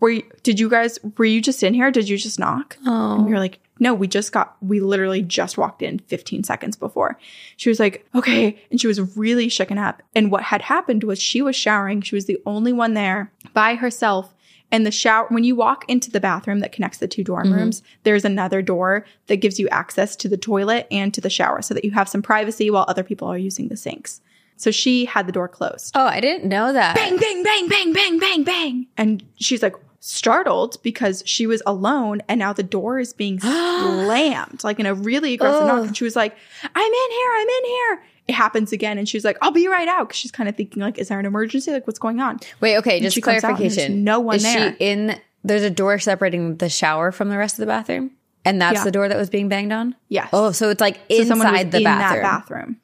were 0.04 0.10
you, 0.12 0.24
did 0.44 0.60
you 0.60 0.70
guys, 0.70 1.00
were 1.18 1.24
you 1.26 1.40
just 1.42 1.64
in 1.64 1.74
here? 1.74 1.90
Did 1.90 2.10
you 2.10 2.18
just 2.18 2.38
knock? 2.38 2.76
And 2.86 3.24
we 3.26 3.32
Oh. 3.32 3.34
were 3.36 3.40
like, 3.40 3.60
no, 3.80 3.94
we 3.94 4.06
just 4.08 4.34
got, 4.34 4.56
we 4.62 4.82
literally 4.82 5.22
just 5.22 5.58
walked 5.58 5.82
in 5.82 6.00
15 6.00 6.44
seconds 6.44 6.76
before. 6.76 7.18
She 7.58 7.70
was 7.70 7.80
like, 7.80 8.06
okay. 8.14 8.62
And 8.70 8.80
she 8.82 8.88
was 8.88 9.16
really 9.18 9.48
shaken 9.50 9.78
up. 9.78 10.04
And 10.14 10.30
what 10.30 10.44
had 10.44 10.62
happened 10.64 11.04
was 11.06 11.22
she 11.22 11.42
was 11.42 11.56
showering. 11.56 12.02
She 12.02 12.16
was 12.16 12.26
the 12.26 12.38
only 12.46 12.74
one 12.74 12.94
there 12.96 13.32
by 13.54 13.76
herself. 13.76 14.34
And 14.72 14.86
the 14.86 14.92
shower, 14.92 15.28
when 15.30 15.44
you 15.46 15.56
walk 15.56 15.86
into 15.88 16.12
the 16.12 16.20
bathroom 16.20 16.60
that 16.60 16.72
connects 16.74 16.98
the 16.98 17.08
two 17.08 17.24
dorm 17.24 17.48
Mhm. 17.48 17.54
rooms, 17.56 17.82
there's 18.04 18.26
another 18.26 18.62
door 18.62 19.06
that 19.28 19.38
gives 19.38 19.58
you 19.60 19.70
access 19.70 20.16
to 20.18 20.28
the 20.28 20.38
toilet 20.38 20.86
and 20.92 21.14
to 21.14 21.22
the 21.22 21.30
shower 21.30 21.62
so 21.62 21.74
that 21.74 21.86
you 21.86 21.92
have 21.92 22.10
some 22.10 22.22
privacy 22.22 22.70
while 22.70 22.86
other 22.90 23.04
people 23.04 23.28
are 23.30 23.38
using 23.38 23.70
the 23.70 23.78
sinks. 23.78 24.20
So 24.58 24.70
she 24.72 25.06
had 25.06 25.28
the 25.28 25.32
door 25.32 25.48
closed 25.48 25.92
Oh, 25.96 26.06
I 26.06 26.20
didn't 26.20 26.48
know 26.48 26.72
that. 26.74 26.96
bang, 26.96 27.18
bang, 27.18 27.44
bang, 27.44 27.68
bang, 27.68 27.92
bang, 27.94 28.20
bang, 28.20 28.44
bang. 28.44 28.88
And 28.98 29.24
she's 29.36 29.64
like 29.64 29.76
startled 30.06 30.76
because 30.84 31.24
she 31.26 31.48
was 31.48 31.62
alone 31.66 32.22
and 32.28 32.38
now 32.38 32.52
the 32.52 32.62
door 32.62 33.00
is 33.00 33.14
being 33.14 33.40
slammed, 33.40 34.62
like 34.64 34.78
in 34.80 34.86
a 34.86 34.94
really 34.94 35.34
aggressive 35.34 35.66
knock. 35.66 35.88
And 35.88 35.98
she 35.98 36.04
was 36.04 36.16
like, 36.16 36.36
I'm 36.64 36.92
in 36.94 37.12
here, 37.12 37.32
I'm 37.36 37.48
in 37.48 37.66
here. 37.66 38.04
It 38.28 38.36
happens 38.36 38.72
again. 38.74 38.98
And 38.98 39.08
she's 39.08 39.24
like, 39.24 39.38
I'll 39.42 39.52
be 39.52 39.68
right 39.70 39.88
out. 39.88 40.10
Cause 40.10 40.18
she's 40.18 40.32
kind 40.32 40.50
of 40.50 40.56
thinking, 40.58 40.82
like, 40.82 40.98
is 40.98 41.08
there 41.08 41.20
an 41.20 41.26
emergency? 41.26 41.72
Like, 41.72 41.88
what's 41.88 42.00
going 42.00 42.20
on? 42.20 42.40
Wait, 42.60 42.78
okay, 42.78 42.96
And 42.96 43.04
just 43.04 43.16
she 43.16 43.22
comes 43.22 43.44
out 43.46 43.52
and 43.52 43.60
there's 43.60 43.76
clarification. 43.76 44.04
no 44.04 44.20
one 44.20 44.36
Is 44.38 44.44
there. 44.44 44.76
she 44.78 44.86
in 44.86 45.20
there's 45.46 45.64
a 45.64 45.70
door 45.70 46.00
separating 46.00 46.58
the 46.58 46.70
shower 46.70 47.12
from 47.12 47.30
the 47.30 47.38
rest 47.38 47.56
of 47.56 47.60
the 47.60 47.66
bathroom, 47.66 48.12
and 48.46 48.62
that's 48.62 48.80
Yeah. 48.80 48.84
the 48.86 48.92
door 48.92 49.08
that 49.10 49.18
was 49.18 49.30
being 49.30 49.48
banged 49.50 49.72
on. 49.74 49.96
Yes. 50.10 50.30
Oh, 50.34 50.52
so 50.52 50.70
it's 50.70 50.80
like 50.82 50.96
So 51.10 51.18
inside 51.18 51.72
the 51.72 51.78
in 51.80 51.84
bathroom. 51.84 52.22
that 52.22 52.22
bathroom. 52.22 52.78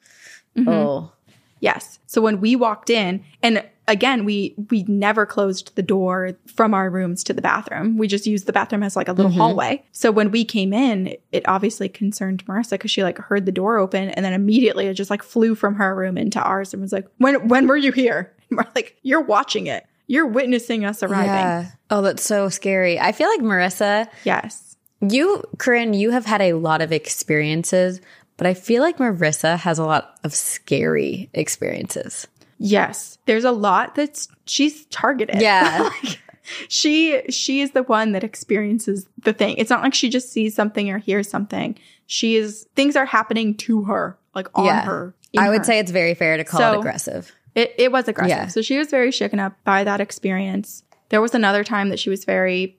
Mm-hmm. 0.56 0.68
Oh, 0.68 1.12
Yes. 1.60 1.98
So 2.06 2.20
when 2.20 2.40
we 2.40 2.56
walked 2.56 2.90
in, 2.90 3.22
and 3.42 3.64
again, 3.90 4.24
we 4.24 4.54
we 4.70 4.84
never 4.84 5.26
closed 5.26 5.74
the 5.74 5.82
door 5.82 6.32
from 6.46 6.72
our 6.72 6.88
rooms 6.88 7.22
to 7.24 7.32
the 7.32 7.42
bathroom. 7.42 7.98
We 7.98 8.06
just 8.08 8.26
used 8.26 8.46
the 8.46 8.52
bathroom 8.52 8.82
as 8.82 8.96
like 8.96 9.08
a 9.08 9.12
little 9.12 9.30
mm-hmm. 9.30 9.40
hallway. 9.40 9.84
So 9.92 10.10
when 10.10 10.30
we 10.30 10.44
came 10.44 10.72
in, 10.72 11.16
it 11.32 11.46
obviously 11.46 11.88
concerned 11.88 12.44
Marissa 12.46 12.72
because 12.72 12.90
she 12.90 13.02
like 13.02 13.18
heard 13.18 13.46
the 13.46 13.52
door 13.52 13.78
open 13.78 14.10
and 14.10 14.24
then 14.24 14.32
immediately 14.32 14.86
it 14.86 14.94
just 14.94 15.10
like 15.10 15.22
flew 15.22 15.54
from 15.54 15.74
her 15.74 15.94
room 15.94 16.16
into 16.16 16.40
ours 16.40 16.72
and 16.72 16.80
was 16.80 16.92
like, 16.92 17.08
"When 17.18 17.48
when 17.48 17.66
were 17.66 17.76
you 17.76 17.92
here?" 17.92 18.32
And 18.50 18.56
we're 18.56 18.66
like, 18.74 18.96
"You're 19.02 19.20
watching 19.20 19.68
it. 19.68 19.86
You're 20.08 20.26
witnessing 20.26 20.84
us 20.84 21.04
arriving." 21.04 21.28
yeah. 21.28 21.70
Oh, 21.90 22.02
that's 22.02 22.24
so 22.24 22.48
scary. 22.48 22.98
I 22.98 23.12
feel 23.12 23.28
like 23.28 23.40
Marissa, 23.40 24.08
Yes. 24.24 24.76
you, 25.00 25.44
Corinne, 25.58 25.94
you 25.94 26.10
have 26.10 26.26
had 26.26 26.40
a 26.40 26.54
lot 26.54 26.82
of 26.82 26.90
experiences, 26.90 28.00
but 28.40 28.46
I 28.46 28.54
feel 28.54 28.80
like 28.82 28.96
Marissa 28.96 29.58
has 29.58 29.78
a 29.78 29.84
lot 29.84 30.18
of 30.24 30.32
scary 30.34 31.28
experiences. 31.34 32.26
Yes. 32.56 33.18
There's 33.26 33.44
a 33.44 33.52
lot 33.52 33.94
that's 33.94 34.28
she's 34.46 34.86
targeted. 34.86 35.42
Yeah. 35.42 35.90
she 36.68 37.20
she 37.28 37.60
is 37.60 37.72
the 37.72 37.82
one 37.82 38.12
that 38.12 38.24
experiences 38.24 39.06
the 39.24 39.34
thing. 39.34 39.56
It's 39.58 39.68
not 39.68 39.82
like 39.82 39.92
she 39.92 40.08
just 40.08 40.32
sees 40.32 40.54
something 40.54 40.88
or 40.88 40.96
hears 40.96 41.28
something. 41.28 41.78
She 42.06 42.36
is 42.36 42.66
things 42.74 42.96
are 42.96 43.04
happening 43.04 43.56
to 43.58 43.82
her, 43.84 44.16
like 44.34 44.48
on 44.54 44.64
Yeah. 44.64 44.84
her. 44.86 45.14
I 45.36 45.50
would 45.50 45.58
her. 45.58 45.64
say 45.64 45.78
it's 45.78 45.90
very 45.90 46.14
fair 46.14 46.38
to 46.38 46.44
call 46.44 46.72
it 46.72 46.78
aggressive. 46.78 47.30
it, 47.54 47.74
it 47.76 47.92
was 47.92 48.08
aggressive. 48.08 48.30
Yeah. 48.38 48.46
So 48.46 48.62
she 48.62 48.78
was 48.78 48.88
very 48.88 49.10
shaken 49.10 49.38
up 49.38 49.52
by 49.64 49.84
that 49.84 50.00
experience. 50.00 50.82
There 51.10 51.20
was 51.20 51.34
another 51.34 51.62
time 51.62 51.90
that 51.90 51.98
she 51.98 52.08
was 52.08 52.24
very 52.24 52.78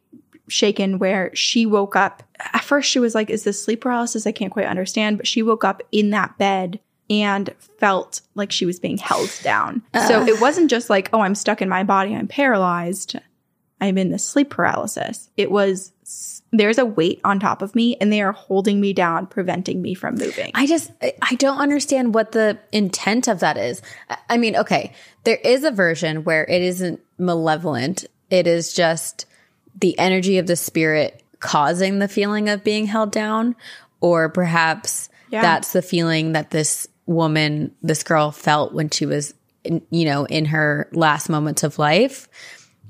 shaken 0.51 0.99
where 0.99 1.33
she 1.35 1.65
woke 1.65 1.95
up. 1.95 2.23
At 2.39 2.63
first, 2.63 2.89
she 2.89 2.99
was 2.99 3.15
like, 3.15 3.29
Is 3.29 3.43
this 3.43 3.63
sleep 3.63 3.81
paralysis? 3.81 4.27
I 4.27 4.31
can't 4.31 4.51
quite 4.51 4.65
understand. 4.67 5.17
But 5.17 5.27
she 5.27 5.41
woke 5.41 5.63
up 5.63 5.81
in 5.91 6.11
that 6.11 6.37
bed 6.37 6.79
and 7.09 7.53
felt 7.77 8.21
like 8.35 8.51
she 8.51 8.65
was 8.65 8.79
being 8.79 8.97
held 8.97 9.31
down. 9.43 9.81
So 10.07 10.23
it 10.25 10.39
wasn't 10.39 10.69
just 10.69 10.89
like, 10.89 11.09
Oh, 11.13 11.21
I'm 11.21 11.35
stuck 11.35 11.61
in 11.61 11.69
my 11.69 11.83
body. 11.83 12.15
I'm 12.15 12.27
paralyzed. 12.27 13.17
I'm 13.79 13.97
in 13.97 14.11
the 14.11 14.19
sleep 14.19 14.51
paralysis. 14.51 15.29
It 15.35 15.49
was, 15.49 15.91
there's 16.51 16.77
a 16.77 16.85
weight 16.85 17.19
on 17.23 17.39
top 17.39 17.63
of 17.63 17.73
me 17.73 17.97
and 17.99 18.13
they 18.13 18.21
are 18.21 18.31
holding 18.31 18.79
me 18.79 18.93
down, 18.93 19.25
preventing 19.25 19.81
me 19.81 19.95
from 19.95 20.15
moving. 20.15 20.51
I 20.53 20.67
just 20.67 20.91
I- 21.01 21.35
don't 21.35 21.57
understand 21.57 22.13
what 22.13 22.31
the 22.33 22.59
intent 22.71 23.27
of 23.27 23.39
that 23.39 23.57
is. 23.57 23.81
I 24.29 24.37
mean, 24.37 24.55
okay, 24.55 24.93
there 25.23 25.39
is 25.43 25.63
a 25.63 25.71
version 25.71 26.23
where 26.23 26.45
it 26.45 26.61
isn't 26.61 26.99
malevolent. 27.17 28.05
It 28.29 28.45
is 28.45 28.73
just 28.73 29.25
the 29.79 29.97
energy 29.99 30.37
of 30.37 30.47
the 30.47 30.55
spirit 30.55 31.23
causing 31.39 31.99
the 31.99 32.07
feeling 32.07 32.49
of 32.49 32.63
being 32.63 32.85
held 32.85 33.11
down 33.11 33.55
or 33.99 34.29
perhaps 34.29 35.09
Yeah. 35.29 35.41
that's 35.41 35.73
the 35.73 35.81
feeling 35.81 36.33
that 36.33 36.51
this 36.51 36.87
woman, 37.05 37.73
this 37.81 38.03
girl 38.03 38.31
felt 38.31 38.73
when 38.73 38.89
she 38.89 39.05
was 39.05 39.33
in, 39.63 39.81
you 39.89 40.05
know, 40.05 40.25
in 40.25 40.45
her 40.45 40.89
last 40.91 41.29
moments 41.29 41.63
of 41.63 41.77
life. 41.79 42.27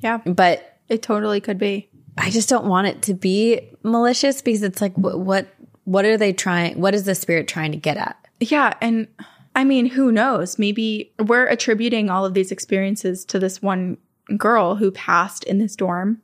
yeah, 0.02 0.18
But 0.26 0.78
it 0.90 1.02
totally 1.02 1.40
could 1.40 1.58
be. 1.58 1.90
I 2.18 2.30
just 2.30 2.50
don't 2.50 2.66
want 2.66 2.88
it 2.88 3.02
to 3.04 3.14
be 3.14 3.70
malicious 3.84 4.42
because 4.42 4.64
it's 4.64 4.82
like 4.82 4.94
what 4.96 5.20
what 5.20 5.48
what 5.86 6.04
are 6.06 6.18
they 6.18 6.34
trying 6.34 6.80
what 6.80 6.94
is 6.94 7.04
the 7.06 7.16
spirit 7.16 7.48
trying 7.48 7.72
to 7.72 7.78
get 7.78 7.98
at? 7.98 8.18
Yeah. 8.40 8.74
And 8.82 9.08
I 9.56 9.64
mean, 9.64 9.86
who 9.86 10.12
knows? 10.12 10.60
Maybe 10.60 11.14
we're 11.20 11.46
attributing 11.48 12.10
all 12.10 12.26
of 12.26 12.34
these 12.34 12.52
experiences 12.52 13.24
to 13.26 13.40
this 13.40 13.62
one 13.62 13.98
girl 14.38 14.76
who 14.76 14.92
passed 14.92 15.44
in 15.46 15.58
this 15.58 15.76
dorm 15.76 16.22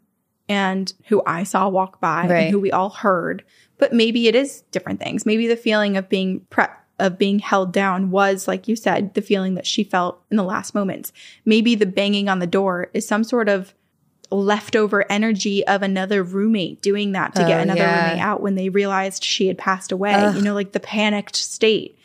and 0.50 0.94
who 1.08 1.22
I 1.26 1.44
saw 1.44 1.68
walk 1.70 2.00
by 2.00 2.28
Right. 2.28 2.38
and 2.44 2.52
who 2.52 2.60
we 2.60 2.72
all 2.72 2.90
heard. 2.90 3.44
But 3.78 3.94
maybe 3.94 4.28
it 4.28 4.36
is 4.36 4.62
different 4.72 5.00
things. 5.00 5.26
Maybe 5.26 5.48
the 5.48 5.56
feeling 5.58 5.98
of 5.98 6.10
being 6.10 6.42
pre- 6.50 6.66
of 7.00 7.18
being 7.20 7.38
held 7.38 7.72
down 7.72 8.10
was, 8.10 8.48
like 8.48 8.68
you 8.68 8.76
said, 8.76 9.14
the 9.14 9.22
feeling 9.22 9.54
that 9.54 9.68
she 9.68 9.84
felt 9.84 10.20
in 10.32 10.38
the 10.38 10.44
last 10.44 10.74
moments. 10.74 11.12
Maybe 11.46 11.76
the 11.76 11.86
banging 11.86 12.28
on 12.28 12.40
the 12.40 12.48
door 12.48 12.90
is 12.94 13.08
some 13.08 13.24
sort 13.24 13.50
of 13.50 13.76
leftover 14.32 15.06
energy 15.12 15.66
of 15.68 15.82
another 15.84 16.24
roommate 16.24 16.82
doing 16.82 17.12
that 17.14 17.36
to 17.36 17.44
get 17.44 17.60
Oh, 17.60 17.64
another 17.64 17.82
yeah. 17.82 18.08
roommate 18.10 18.24
out 18.24 18.42
when 18.42 18.56
they 18.56 18.70
realized 18.70 19.24
she 19.24 19.48
had 19.48 19.58
passed 19.60 19.92
away. 19.92 20.32
You 20.36 20.42
know, 20.42 20.54
like 20.56 20.72
the 20.72 20.80
panicked 20.80 21.36
state. 21.36 21.98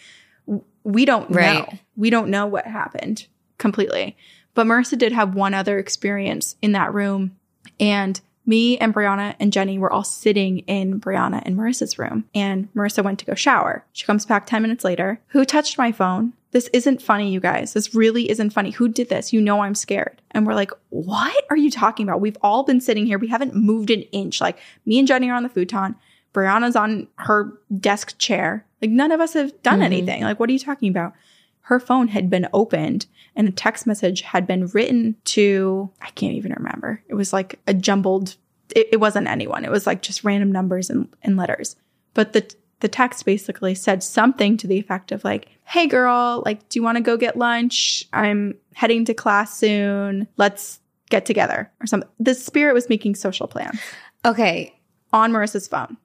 We 0.84 1.04
don't 1.04 1.30
Right. 1.30 1.54
know. 1.72 1.78
We 1.96 2.10
don't 2.10 2.28
know 2.28 2.46
what 2.46 2.66
happened 2.66 3.26
completely. 3.58 4.16
But 4.54 4.66
Marissa 4.66 4.98
did 4.98 5.12
have 5.12 5.34
one 5.34 5.54
other 5.54 5.78
experience 5.78 6.56
in 6.60 6.72
that 6.72 6.92
room. 6.92 7.34
And 7.80 8.20
me 8.44 8.76
and 8.78 8.94
Brianna 8.94 9.34
and 9.38 9.52
Jenny 9.52 9.78
were 9.78 9.92
all 9.92 10.04
sitting 10.04 10.60
in 10.60 11.00
Brianna 11.00 11.42
and 11.44 11.56
Marissa's 11.56 11.98
room. 11.98 12.24
And 12.34 12.72
Marissa 12.74 13.04
went 13.04 13.18
to 13.20 13.24
go 13.24 13.34
shower. 13.34 13.84
She 13.92 14.04
comes 14.04 14.26
back 14.26 14.46
10 14.46 14.62
minutes 14.62 14.84
later. 14.84 15.20
Who 15.28 15.44
touched 15.44 15.78
my 15.78 15.92
phone? 15.92 16.32
This 16.50 16.68
isn't 16.72 17.00
funny, 17.00 17.32
you 17.32 17.40
guys. 17.40 17.72
This 17.72 17.94
really 17.94 18.30
isn't 18.30 18.50
funny. 18.50 18.70
Who 18.72 18.88
did 18.88 19.08
this? 19.08 19.32
You 19.32 19.40
know 19.40 19.60
I'm 19.60 19.74
scared. 19.74 20.20
And 20.32 20.46
we're 20.46 20.54
like, 20.54 20.70
what 20.90 21.44
are 21.50 21.56
you 21.56 21.70
talking 21.70 22.06
about? 22.06 22.20
We've 22.20 22.36
all 22.42 22.62
been 22.62 22.80
sitting 22.80 23.06
here. 23.06 23.18
We 23.18 23.28
haven't 23.28 23.54
moved 23.54 23.90
an 23.90 24.02
inch. 24.12 24.40
Like 24.40 24.58
me 24.84 24.98
and 24.98 25.08
Jenny 25.08 25.30
are 25.30 25.36
on 25.36 25.44
the 25.44 25.48
futon. 25.48 25.94
Brianna's 26.34 26.76
on 26.76 27.08
her 27.16 27.52
desk 27.78 28.18
chair. 28.18 28.66
Like 28.82 28.90
none 28.90 29.12
of 29.12 29.20
us 29.20 29.34
have 29.34 29.62
done 29.62 29.74
mm-hmm. 29.74 29.82
anything. 29.82 30.22
Like, 30.22 30.40
what 30.40 30.50
are 30.50 30.52
you 30.52 30.58
talking 30.58 30.90
about? 30.90 31.14
Her 31.62 31.78
phone 31.78 32.08
had 32.08 32.28
been 32.28 32.48
opened 32.52 33.06
and 33.36 33.48
a 33.48 33.52
text 33.52 33.86
message 33.86 34.20
had 34.22 34.46
been 34.46 34.66
written 34.68 35.16
to, 35.24 35.90
I 36.00 36.10
can't 36.10 36.34
even 36.34 36.52
remember. 36.52 37.02
It 37.08 37.14
was 37.14 37.32
like 37.32 37.58
a 37.66 37.74
jumbled, 37.74 38.36
it, 38.74 38.88
it 38.92 38.96
wasn't 39.00 39.28
anyone. 39.28 39.64
It 39.64 39.70
was 39.70 39.86
like 39.86 40.02
just 40.02 40.24
random 40.24 40.52
numbers 40.52 40.90
and, 40.90 41.08
and 41.22 41.36
letters. 41.36 41.76
But 42.14 42.32
the, 42.34 42.54
the 42.80 42.88
text 42.88 43.24
basically 43.24 43.74
said 43.74 44.02
something 44.02 44.56
to 44.58 44.66
the 44.66 44.78
effect 44.78 45.12
of 45.12 45.24
like, 45.24 45.48
hey 45.64 45.86
girl, 45.86 46.42
like, 46.44 46.68
do 46.68 46.78
you 46.78 46.82
want 46.82 46.96
to 46.96 47.02
go 47.02 47.16
get 47.16 47.36
lunch? 47.38 48.04
I'm 48.12 48.56
heading 48.74 49.04
to 49.06 49.14
class 49.14 49.56
soon. 49.56 50.26
Let's 50.36 50.80
get 51.08 51.24
together 51.24 51.70
or 51.80 51.86
something. 51.86 52.08
The 52.18 52.34
spirit 52.34 52.74
was 52.74 52.88
making 52.88 53.14
social 53.14 53.46
plans 53.46 53.78
Okay, 54.24 54.78
on 55.12 55.32
Marissa's 55.32 55.68
phone. 55.68 55.96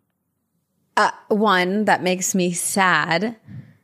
uh, 0.95 1.11
one 1.29 1.85
that 1.85 2.01
makes 2.03 2.33
me 2.35 2.51
sad, 2.53 3.35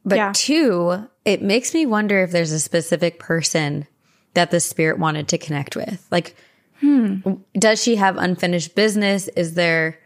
but 0.05 0.15
Yeah. 0.15 0.31
two, 0.35 1.07
it 1.25 1.41
makes 1.41 1.73
me 1.73 1.85
wonder 1.85 2.19
if 2.23 2.31
there's 2.31 2.51
a 2.51 2.59
specific 2.59 3.19
person 3.19 3.87
that 4.33 4.51
the 4.51 4.59
spirit 4.59 4.99
wanted 4.99 5.27
to 5.29 5.37
connect 5.37 5.75
with. 5.75 6.05
Like, 6.11 6.35
Hmm. 6.79 7.17
does 7.57 7.81
she 7.81 7.95
have 7.95 8.17
unfinished 8.17 8.75
business? 8.75 9.27
Is 9.29 9.53
there 9.53 9.97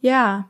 Yeah. 0.00 0.44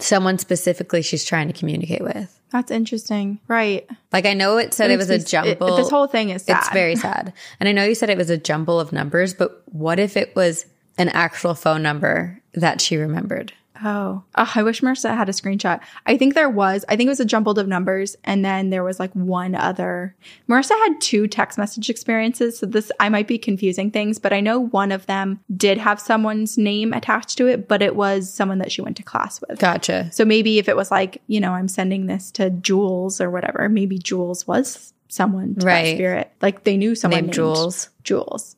someone 0.00 0.38
specifically 0.38 1.02
she's 1.02 1.24
trying 1.24 1.48
to 1.48 1.52
communicate 1.52 2.02
with? 2.02 2.34
That's 2.50 2.70
interesting. 2.70 3.40
Right. 3.46 3.86
Like, 4.12 4.24
I 4.24 4.32
know 4.32 4.56
it 4.56 4.72
said 4.72 4.90
it, 4.90 4.96
was 4.96 5.10
a 5.10 5.14
me- 5.14 5.18
it- 5.18 5.26
jumble. 5.26 5.76
this 5.76 5.90
whole 5.90 6.06
thing 6.06 6.30
is 6.30 6.44
sad. 6.44 6.58
It's 6.60 6.70
very 6.70 6.96
sad. 6.96 7.34
And 7.60 7.68
I 7.68 7.72
know 7.72 7.84
you 7.84 7.94
said 7.94 8.08
it 8.08 8.16
was 8.16 8.30
a 8.30 8.38
jumble 8.38 8.80
of 8.80 8.90
numbers, 8.92 9.34
but 9.34 9.62
what 9.66 9.98
if 9.98 10.16
it 10.16 10.34
was 10.34 10.64
an 10.96 11.10
actual 11.10 11.54
phone 11.54 11.82
number 11.82 12.40
that 12.54 12.80
she 12.80 12.96
remembered? 12.96 13.52
Oh. 13.84 14.22
oh, 14.34 14.52
I 14.54 14.62
wish 14.62 14.80
Marissa 14.80 15.16
had 15.16 15.28
a 15.28 15.32
screenshot. 15.32 15.80
I 16.06 16.16
think 16.16 16.34
there 16.34 16.48
was. 16.48 16.84
I 16.88 16.96
think 16.96 17.06
it 17.06 17.10
was 17.10 17.20
a 17.20 17.24
jumbled 17.24 17.58
of 17.58 17.68
numbers, 17.68 18.16
and 18.24 18.44
then 18.44 18.70
there 18.70 18.82
was 18.84 18.98
like 18.98 19.12
one 19.12 19.54
other. 19.54 20.14
Marissa 20.48 20.70
had 20.86 21.00
two 21.00 21.26
text 21.28 21.58
message 21.58 21.88
experiences, 21.88 22.58
so 22.58 22.66
this 22.66 22.90
I 23.00 23.08
might 23.08 23.28
be 23.28 23.38
confusing 23.38 23.90
things, 23.90 24.18
but 24.18 24.32
I 24.32 24.40
know 24.40 24.58
one 24.60 24.90
of 24.92 25.06
them 25.06 25.40
did 25.56 25.78
have 25.78 26.00
someone's 26.00 26.58
name 26.58 26.92
attached 26.92 27.38
to 27.38 27.46
it, 27.46 27.68
but 27.68 27.82
it 27.82 27.94
was 27.96 28.32
someone 28.32 28.58
that 28.58 28.72
she 28.72 28.82
went 28.82 28.96
to 28.96 29.02
class 29.02 29.40
with. 29.48 29.58
Gotcha. 29.58 30.10
So 30.12 30.24
maybe 30.24 30.58
if 30.58 30.68
it 30.68 30.76
was 30.76 30.90
like, 30.90 31.22
you 31.26 31.40
know, 31.40 31.52
I'm 31.52 31.68
sending 31.68 32.06
this 32.06 32.30
to 32.32 32.50
Jules 32.50 33.20
or 33.20 33.30
whatever, 33.30 33.68
maybe 33.68 33.98
Jules 33.98 34.46
was 34.46 34.92
someone 35.08 35.54
to 35.54 35.60
that 35.60 35.66
Right. 35.66 35.96
spirit. 35.96 36.30
Like 36.42 36.64
they 36.64 36.76
knew 36.76 36.94
someone 36.94 37.16
Named 37.18 37.26
named 37.28 37.34
Jules. 37.34 37.90
Jules. 38.04 38.56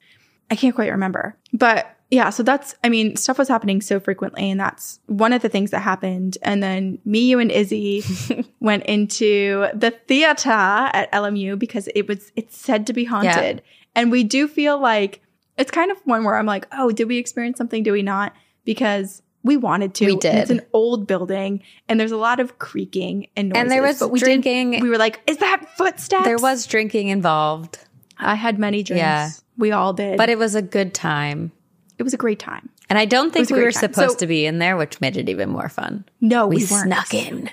I 0.50 0.56
can't 0.56 0.74
quite 0.74 0.90
remember. 0.90 1.36
But 1.52 1.94
yeah, 2.10 2.30
so 2.30 2.42
that's, 2.42 2.74
I 2.82 2.88
mean, 2.88 3.14
stuff 3.16 3.38
was 3.38 3.46
happening 3.48 3.80
so 3.80 4.00
frequently, 4.00 4.50
and 4.50 4.58
that's 4.58 4.98
one 5.06 5.32
of 5.32 5.42
the 5.42 5.48
things 5.48 5.70
that 5.70 5.80
happened. 5.80 6.38
And 6.42 6.62
then 6.62 6.98
me, 7.04 7.20
you, 7.20 7.38
and 7.38 7.52
Izzy 7.52 8.02
went 8.60 8.84
into 8.86 9.68
the 9.74 9.92
theater 9.92 10.50
at 10.50 11.10
LMU 11.12 11.58
because 11.58 11.88
it 11.94 12.08
was, 12.08 12.32
it's 12.34 12.56
said 12.58 12.86
to 12.88 12.92
be 12.92 13.04
haunted. 13.04 13.62
And 13.94 14.10
we 14.10 14.24
do 14.24 14.48
feel 14.48 14.80
like 14.80 15.22
it's 15.56 15.70
kind 15.70 15.90
of 15.90 15.98
one 16.04 16.24
where 16.24 16.36
I'm 16.36 16.46
like, 16.46 16.66
oh, 16.72 16.90
did 16.90 17.06
we 17.06 17.18
experience 17.18 17.58
something? 17.58 17.82
Do 17.82 17.92
we 17.92 18.02
not? 18.02 18.32
Because 18.64 19.22
we 19.42 19.56
wanted 19.56 19.94
to. 19.94 20.06
We 20.06 20.16
did. 20.16 20.34
It's 20.34 20.50
an 20.50 20.62
old 20.72 21.06
building, 21.06 21.62
and 21.88 21.98
there's 21.98 22.12
a 22.12 22.16
lot 22.16 22.40
of 22.40 22.58
creaking 22.58 23.28
and 23.36 23.50
noises. 23.50 23.60
And 23.62 23.70
there 23.70 23.82
was 23.82 24.00
but 24.00 24.10
we 24.10 24.18
drinking. 24.18 24.72
Did, 24.72 24.82
we 24.82 24.90
were 24.90 24.98
like, 24.98 25.20
is 25.26 25.38
that 25.38 25.64
footsteps? 25.76 26.24
There 26.24 26.38
was 26.38 26.66
drinking 26.66 27.08
involved, 27.08 27.78
I 28.18 28.34
had 28.34 28.58
many 28.58 28.82
drinks. 28.82 29.00
Yeah. 29.00 29.30
We 29.56 29.72
all 29.72 29.92
did. 29.92 30.16
but 30.16 30.28
it 30.28 30.38
was 30.38 30.54
a 30.54 30.62
good 30.62 30.92
time. 30.94 31.52
It 32.00 32.02
was 32.02 32.14
a 32.14 32.18
great 32.18 32.38
time. 32.38 32.68
And 32.88 32.98
I 32.98 33.04
don't 33.04 33.32
think 33.32 33.50
we 33.50 33.60
were 33.62 33.70
time. 33.70 33.92
supposed 33.92 34.12
So- 34.12 34.18
to 34.18 34.26
be 34.26 34.46
in 34.46 34.58
there, 34.58 34.76
which 34.76 35.00
made 35.00 35.16
it 35.16 35.28
even 35.28 35.50
more 35.50 35.68
fun. 35.68 36.04
No, 36.20 36.46
We, 36.46 36.56
we, 36.56 36.62
weren't. 36.70 36.84
snuck 36.86 37.14
in. 37.14 37.50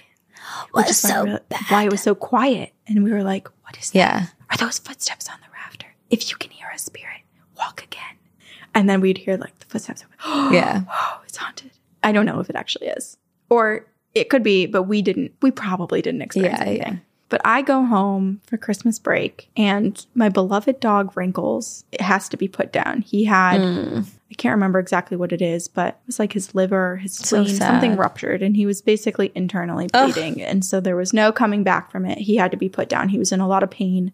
Was 0.73 0.85
why, 0.85 0.91
so 0.91 1.25
bad. 1.49 1.61
why 1.69 1.83
it 1.83 1.91
was 1.91 2.01
so 2.01 2.15
quiet. 2.15 2.73
And 2.87 3.03
we 3.03 3.11
were 3.11 3.23
like, 3.23 3.47
what 3.63 3.77
is 3.77 3.91
that? 3.91 3.97
Yeah. 3.99 4.25
Are 4.49 4.57
those 4.57 4.79
footsteps 4.79 5.27
on 5.29 5.35
the 5.41 5.47
rafter? 5.53 5.87
If 6.09 6.29
you 6.29 6.37
can 6.37 6.51
hear 6.51 6.67
a 6.73 6.79
spirit, 6.79 7.21
walk 7.57 7.83
again. 7.83 8.15
And 8.73 8.89
then 8.89 9.01
we'd 9.01 9.17
hear 9.19 9.37
like 9.37 9.57
the 9.59 9.65
footsteps. 9.65 10.05
Yeah. 10.25 10.83
Oh, 10.91 11.21
it's 11.27 11.37
haunted. 11.37 11.71
I 12.03 12.11
don't 12.11 12.25
know 12.25 12.39
if 12.39 12.49
it 12.49 12.55
actually 12.55 12.87
is. 12.87 13.17
Or 13.49 13.85
it 14.15 14.29
could 14.29 14.41
be, 14.43 14.65
but 14.65 14.83
we 14.83 15.01
didn't, 15.01 15.33
we 15.41 15.51
probably 15.51 16.01
didn't 16.01 16.21
experience 16.21 16.59
Yeah, 16.59 16.65
anything. 16.65 16.93
yeah. 16.93 16.99
But 17.29 17.41
I 17.43 17.61
go 17.61 17.83
home 17.85 18.39
for 18.47 18.55
Christmas 18.57 18.97
break 18.99 19.49
and 19.57 20.03
my 20.15 20.29
beloved 20.29 20.79
dog 20.79 21.15
Wrinkles, 21.17 21.83
it 21.91 21.99
has 22.01 22.29
to 22.29 22.37
be 22.37 22.47
put 22.47 22.71
down. 22.71 23.01
He 23.01 23.25
had, 23.25 23.59
Hmm. 23.59 24.01
I 24.29 24.33
can't 24.35 24.53
remember 24.55 24.79
exactly 24.79 25.15
what 25.15 25.31
it 25.31 25.41
is, 25.41 25.67
but 25.69 25.95
it 25.95 26.07
was 26.07 26.19
like 26.19 26.33
his 26.33 26.53
liver, 26.53 26.97
his 26.97 27.15
So 27.15 27.43
spleen, 27.45 27.55
something 27.57 27.95
ruptured, 27.95 28.41
and 28.43 28.55
he 28.57 28.65
was 28.65 28.81
basically 28.81 29.31
internally 29.35 29.87
Ugh. 29.93 30.13
bleeding. 30.13 30.41
And 30.41 30.65
so 30.65 30.79
there 30.81 30.95
was 30.97 31.13
no 31.13 31.31
coming 31.31 31.63
back 31.63 31.91
from 31.91 32.05
it. 32.05 32.17
He 32.17 32.35
had 32.35 32.51
to 32.51 32.57
be 32.57 32.67
put 32.67 32.89
down. 32.89 33.07
He 33.09 33.19
was 33.19 33.31
in 33.31 33.39
a 33.39 33.47
lot 33.47 33.63
of 33.63 33.69
pain 33.71 34.11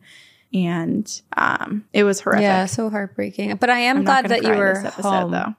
and 0.54 1.21
um, 1.36 1.86
it 1.93 2.04
was 2.04 2.19
horrific. 2.21 2.43
Yeah, 2.43 2.65
so 2.67 2.89
heartbreaking. 2.91 3.56
But 3.56 3.71
I 3.71 3.80
am 3.80 3.97
I'm 3.97 4.04
glad 4.04 4.28
that 4.30 4.43
you 4.43 4.49
were 4.49 4.78
episode, 4.86 5.02
home. 5.02 5.32
though. 5.32 5.56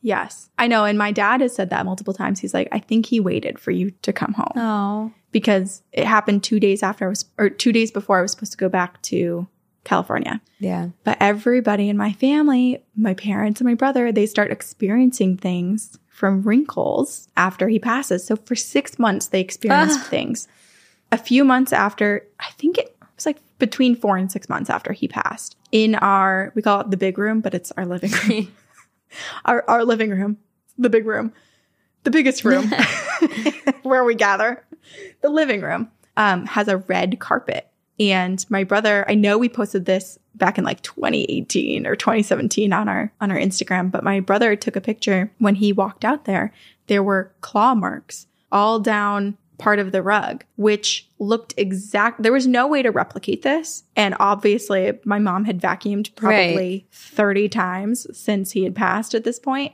Yes, 0.00 0.48
I 0.56 0.68
know. 0.68 0.84
And 0.84 0.96
my 0.96 1.12
dad 1.12 1.40
has 1.42 1.54
said 1.54 1.68
that 1.70 1.84
multiple 1.84 2.14
times. 2.14 2.40
He's 2.40 2.54
like, 2.54 2.68
I 2.72 2.78
think 2.78 3.04
he 3.06 3.20
waited 3.20 3.58
for 3.58 3.72
you 3.72 3.90
to 4.02 4.12
come 4.12 4.32
home 4.32 4.52
Oh. 4.56 5.12
because 5.32 5.82
it 5.92 6.06
happened 6.06 6.44
two 6.44 6.60
days 6.60 6.82
after 6.82 7.04
I 7.04 7.08
was, 7.08 7.26
or 7.36 7.50
two 7.50 7.72
days 7.72 7.90
before 7.90 8.18
I 8.18 8.22
was 8.22 8.30
supposed 8.30 8.52
to 8.52 8.58
go 8.58 8.68
back 8.70 9.02
to 9.02 9.46
California. 9.88 10.40
Yeah. 10.60 10.90
But 11.04 11.16
everybody 11.20 11.88
in 11.88 11.96
my 11.96 12.12
family, 12.12 12.84
my 12.96 13.14
parents 13.14 13.60
and 13.60 13.68
my 13.68 13.74
brother, 13.74 14.12
they 14.12 14.26
start 14.26 14.50
experiencing 14.52 15.36
things 15.36 15.98
from 16.08 16.42
Wrinkles 16.42 17.28
after 17.36 17.68
he 17.68 17.78
passes. 17.78 18.26
So 18.26 18.36
for 18.36 18.54
six 18.54 18.98
months, 18.98 19.28
they 19.28 19.40
experienced 19.40 20.04
things. 20.06 20.46
A 21.10 21.16
few 21.16 21.44
months 21.44 21.72
after, 21.72 22.26
I 22.38 22.50
think 22.52 22.76
it 22.76 22.94
was 23.16 23.24
like 23.24 23.38
between 23.58 23.96
four 23.96 24.16
and 24.16 24.30
six 24.30 24.48
months 24.48 24.68
after 24.68 24.92
he 24.92 25.08
passed, 25.08 25.56
in 25.72 25.94
our, 25.94 26.52
we 26.54 26.62
call 26.62 26.80
it 26.80 26.90
the 26.90 26.96
big 26.96 27.18
room, 27.18 27.40
but 27.40 27.54
it's 27.54 27.72
our 27.72 27.86
living 27.86 28.10
room. 28.10 28.52
our, 29.44 29.64
our 29.68 29.84
living 29.84 30.10
room, 30.10 30.38
the 30.76 30.90
big 30.90 31.06
room, 31.06 31.32
the 32.04 32.10
biggest 32.10 32.44
room 32.44 32.70
where 33.82 34.04
we 34.04 34.14
gather. 34.14 34.64
The 35.22 35.28
living 35.28 35.60
room 35.60 35.90
um, 36.16 36.46
has 36.46 36.68
a 36.68 36.78
red 36.78 37.18
carpet. 37.18 37.70
And 38.00 38.44
my 38.48 38.64
brother, 38.64 39.04
I 39.08 39.14
know 39.14 39.38
we 39.38 39.48
posted 39.48 39.84
this 39.84 40.18
back 40.34 40.56
in 40.56 40.64
like 40.64 40.82
2018 40.82 41.86
or 41.86 41.96
2017 41.96 42.72
on 42.72 42.88
our 42.88 43.12
on 43.20 43.30
our 43.30 43.38
Instagram, 43.38 43.90
but 43.90 44.04
my 44.04 44.20
brother 44.20 44.54
took 44.56 44.76
a 44.76 44.80
picture 44.80 45.32
when 45.38 45.56
he 45.56 45.72
walked 45.72 46.04
out 46.04 46.24
there. 46.24 46.52
There 46.86 47.02
were 47.02 47.32
claw 47.40 47.74
marks 47.74 48.26
all 48.50 48.80
down 48.80 49.36
part 49.58 49.80
of 49.80 49.92
the 49.92 50.02
rug, 50.02 50.44
which 50.56 51.08
looked 51.18 51.52
exact. 51.56 52.22
There 52.22 52.32
was 52.32 52.46
no 52.46 52.66
way 52.66 52.82
to 52.82 52.90
replicate 52.90 53.42
this. 53.42 53.82
And 53.96 54.14
obviously, 54.20 54.98
my 55.04 55.18
mom 55.18 55.44
had 55.44 55.60
vacuumed 55.60 56.14
probably 56.14 56.86
30 56.92 57.48
times 57.48 58.06
since 58.16 58.52
he 58.52 58.64
had 58.64 58.74
passed 58.74 59.14
at 59.14 59.24
this 59.24 59.38
point. 59.38 59.72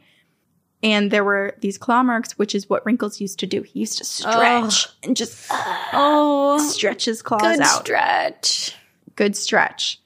And 0.84 1.10
there 1.10 1.24
were 1.24 1.56
these 1.60 1.78
claw 1.78 2.02
marks, 2.02 2.38
which 2.38 2.54
is 2.54 2.68
what 2.68 2.84
Wrinkles 2.84 3.18
used 3.18 3.38
to 3.38 3.46
do. 3.46 3.62
He 3.62 3.80
used 3.80 3.96
to 3.98 4.04
stretch 4.04 4.86
and 5.02 5.16
just 5.16 5.50
uh, 5.50 5.54
Oh. 5.94 6.58
stretch 6.58 7.06
his 7.06 7.22
claws 7.22 7.40
Good 7.40 7.60
out. 7.60 7.80
stretch. 7.84 8.76
Good 9.16 9.34
stretch. 9.34 9.98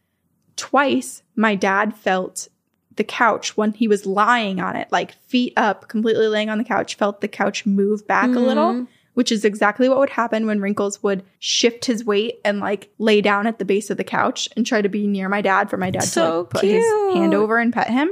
Twice, 0.57 1.23
my 1.35 1.57
dad 1.57 1.97
felt 1.97 2.49
the 2.95 3.03
couch 3.05 3.57
when 3.57 3.73
he 3.73 3.89
was 3.89 4.07
lying 4.07 4.61
on 4.61 4.77
it, 4.77 4.89
like 4.93 5.13
feet 5.13 5.53
up, 5.57 5.89
completely 5.89 6.29
laying 6.29 6.49
on 6.49 6.59
the 6.59 6.65
couch, 6.65 6.95
felt 6.95 7.21
the 7.21 7.29
couch 7.29 7.67
move 7.67 8.07
back 8.07 8.29
a 8.29 8.41
little, 8.41 8.73
mm-hmm. 8.75 8.85
which 9.15 9.33
is 9.33 9.45
exactly 9.45 9.89
what 9.89 9.99
would 9.99 10.11
happen 10.11 10.47
when 10.47 10.61
Wrinkles 10.61 11.03
would 11.03 11.25
shift 11.41 11.85
his 11.87 12.05
weight 12.05 12.41
and 12.45 12.61
like 12.61 12.91
lay 12.99 13.21
down 13.21 13.49
at 13.49 13.59
the 13.59 13.65
base 13.65 13.91
of 13.91 13.97
the 13.97 14.05
couch 14.05 14.49
and 14.57 14.65
try 14.65 14.81
to 14.83 14.89
be 14.89 15.07
near 15.09 15.29
my 15.29 15.41
dad 15.41 15.71
for 15.71 15.77
my 15.77 15.91
dad 15.91 16.03
to 16.03 16.07
So 16.07 16.41
like, 16.41 16.51
put 16.51 16.65
his 16.65 16.85
hand 17.15 17.35
over 17.35 17.59
and 17.59 17.73
pet 17.73 17.89
him. 17.91 18.11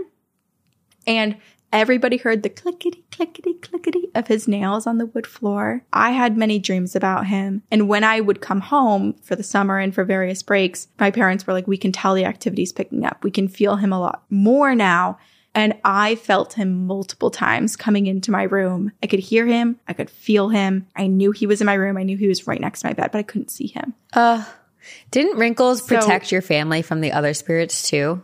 And 1.07 1.37
everybody 1.72 2.16
heard 2.16 2.42
the 2.42 2.48
clickety, 2.48 3.05
clickety, 3.12 3.55
clickety 3.55 4.09
of 4.14 4.29
his 4.29 4.48
nails 4.48 4.87
on 4.87 4.98
the 4.98 5.07
wood 5.07 5.26
floor. 5.26 5.83
I 5.92 6.11
had 6.11 6.37
many 6.37 6.59
dreams 6.59 6.96
about 6.96 7.26
him. 7.26 7.62
And 7.70 7.88
when 7.88 8.05
I 8.05 8.20
would 8.20 8.40
come 8.40 8.61
home 8.61 9.14
for 9.22 9.37
the 9.37 9.42
summer 9.42 9.79
and 9.79 9.94
for 9.94 10.05
various 10.05 10.42
breaks, 10.42 10.88
my 10.98 11.11
parents 11.11 11.46
were 11.46 11.52
like, 11.52 11.66
we 11.66 11.76
can 11.76 11.92
tell 11.92 12.14
the 12.14 12.24
activity's 12.24 12.72
picking 12.72 13.05
up. 13.05 13.22
We 13.24 13.31
can 13.31 13.48
feel 13.48 13.76
him 13.76 13.92
a 13.92 14.00
lot 14.00 14.22
more 14.31 14.74
now. 14.74 15.18
And 15.55 15.74
I 15.85 16.16
felt 16.16 16.52
him 16.52 16.87
multiple 16.87 17.31
times 17.31 17.76
coming 17.76 18.07
into 18.07 18.31
my 18.31 18.42
room. 18.42 18.92
I 19.02 19.07
could 19.07 19.20
hear 19.20 19.46
him. 19.46 19.81
I 19.88 19.94
could 19.94 20.11
feel 20.11 20.50
him. 20.50 20.87
I 20.94 21.07
knew 21.07 21.33
he 21.33 21.46
was 21.46 21.62
in 21.62 21.66
my 21.66 21.74
room. 21.74 21.96
I 21.96 22.02
knew 22.02 22.18
he 22.18 22.29
was 22.29 22.46
right 22.46 22.61
next 22.61 22.81
to 22.83 22.88
my 22.88 22.92
bed, 22.92 23.11
but 23.11 23.18
I 23.18 23.22
couldn't 23.22 23.50
see 23.50 23.68
him. 23.68 23.94
Uh, 24.12 24.44
didn't 25.11 25.38
Wrinkles 25.38 25.81
So- 25.87 25.96
protect 25.96 26.31
your 26.31 26.42
family 26.42 26.83
from 26.83 27.00
the 27.00 27.12
other 27.12 27.33
spirits 27.33 27.88
too? 27.88 28.22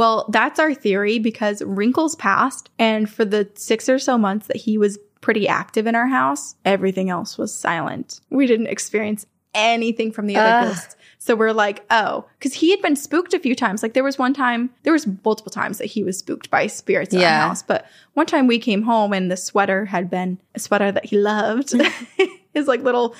Well, 0.00 0.24
that's 0.30 0.58
our 0.58 0.72
theory 0.72 1.18
because 1.18 1.60
Wrinkles 1.60 2.14
passed, 2.14 2.70
and 2.78 3.06
for 3.06 3.26
the 3.26 3.50
six 3.54 3.86
or 3.86 3.98
so 3.98 4.16
months 4.16 4.46
that 4.46 4.56
he 4.56 4.78
was 4.78 4.98
pretty 5.20 5.46
active 5.46 5.86
in 5.86 5.94
our 5.94 6.06
house, 6.06 6.54
everything 6.64 7.10
else 7.10 7.36
was 7.36 7.52
silent. 7.52 8.22
We 8.30 8.46
didn't 8.46 8.68
experience 8.68 9.26
anything 9.52 10.10
from 10.10 10.26
the 10.26 10.36
other 10.36 10.48
Ugh. 10.48 10.68
ghosts. 10.68 10.96
So 11.18 11.36
we're 11.36 11.52
like, 11.52 11.84
oh, 11.90 12.24
because 12.38 12.54
he 12.54 12.70
had 12.70 12.80
been 12.80 12.96
spooked 12.96 13.34
a 13.34 13.38
few 13.38 13.54
times. 13.54 13.82
Like 13.82 13.92
there 13.92 14.02
was 14.02 14.18
one 14.18 14.32
time, 14.32 14.70
there 14.84 14.92
was 14.94 15.06
multiple 15.22 15.52
times 15.52 15.76
that 15.76 15.84
he 15.88 16.02
was 16.02 16.16
spooked 16.16 16.48
by 16.48 16.66
spirits 16.66 17.12
in 17.12 17.20
Yeah. 17.20 17.42
our 17.42 17.48
house. 17.48 17.62
But 17.62 17.84
one 18.14 18.24
time 18.24 18.46
we 18.46 18.58
came 18.58 18.80
home 18.84 19.12
and 19.12 19.30
the 19.30 19.36
sweater 19.36 19.84
had 19.84 20.08
been 20.08 20.40
a 20.54 20.60
sweater 20.60 20.90
that 20.90 21.04
he 21.04 21.18
loved. 21.18 21.74
His 22.54 22.66
like 22.66 22.80
little 22.80 23.14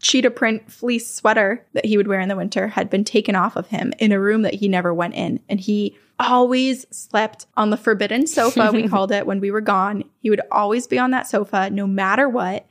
cheetah 0.00 0.30
print 0.30 0.70
fleece 0.70 1.12
sweater 1.12 1.64
that 1.74 1.84
he 1.84 1.96
would 1.96 2.08
wear 2.08 2.20
in 2.20 2.28
the 2.28 2.36
winter 2.36 2.68
had 2.68 2.90
been 2.90 3.04
taken 3.04 3.36
off 3.36 3.56
of 3.56 3.68
him 3.68 3.92
in 3.98 4.12
a 4.12 4.20
room 4.20 4.42
that 4.42 4.54
he 4.54 4.68
never 4.68 4.92
went 4.92 5.14
in. 5.14 5.40
And 5.48 5.60
he 5.60 5.96
always 6.18 6.86
slept 6.90 7.46
on 7.56 7.70
the 7.70 7.76
forbidden 7.76 8.26
sofa, 8.26 8.70
we 8.72 8.88
called 8.88 9.12
it 9.12 9.26
when 9.26 9.40
we 9.40 9.50
were 9.50 9.60
gone. 9.60 10.04
He 10.20 10.30
would 10.30 10.40
always 10.50 10.86
be 10.86 10.98
on 10.98 11.10
that 11.12 11.28
sofa 11.28 11.70
no 11.70 11.86
matter 11.86 12.28
what. 12.28 12.66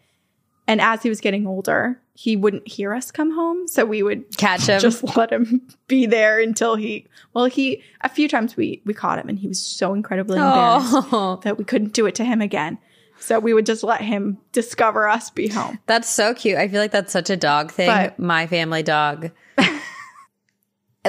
And 0.67 0.81
as 0.81 1.01
he 1.01 1.09
was 1.09 1.19
getting 1.19 1.47
older, 1.47 1.99
he 2.13 2.35
wouldn't 2.35 2.67
hear 2.67 2.93
us 2.93 3.11
come 3.11 3.31
home. 3.33 3.67
So 3.67 3.85
we 3.85 4.03
would 4.03 4.37
Catch 4.37 4.67
him. 4.67 4.79
just 4.79 5.03
let 5.17 5.31
him 5.31 5.67
be 5.87 6.05
there 6.05 6.39
until 6.39 6.75
he, 6.75 7.07
well, 7.33 7.45
he, 7.45 7.81
a 8.01 8.09
few 8.09 8.27
times 8.27 8.55
we, 8.55 8.81
we 8.85 8.93
caught 8.93 9.17
him 9.17 9.29
and 9.29 9.39
he 9.39 9.47
was 9.47 9.59
so 9.59 9.93
incredibly 9.93 10.37
embarrassed 10.37 10.93
oh, 11.11 11.39
that 11.43 11.57
we 11.57 11.63
couldn't 11.63 11.93
do 11.93 12.05
it 12.05 12.15
to 12.15 12.25
him 12.25 12.41
again. 12.41 12.77
So 13.19 13.39
we 13.39 13.53
would 13.53 13.65
just 13.65 13.83
let 13.83 14.01
him 14.01 14.37
discover 14.51 15.07
us 15.07 15.29
be 15.29 15.47
home. 15.47 15.79
that's 15.85 16.09
so 16.09 16.33
cute. 16.33 16.57
I 16.57 16.67
feel 16.67 16.81
like 16.81 16.91
that's 16.91 17.11
such 17.13 17.29
a 17.29 17.37
dog 17.37 17.71
thing. 17.71 17.87
But- 17.87 18.19
my 18.19 18.47
family 18.47 18.83
dog. 18.83 19.31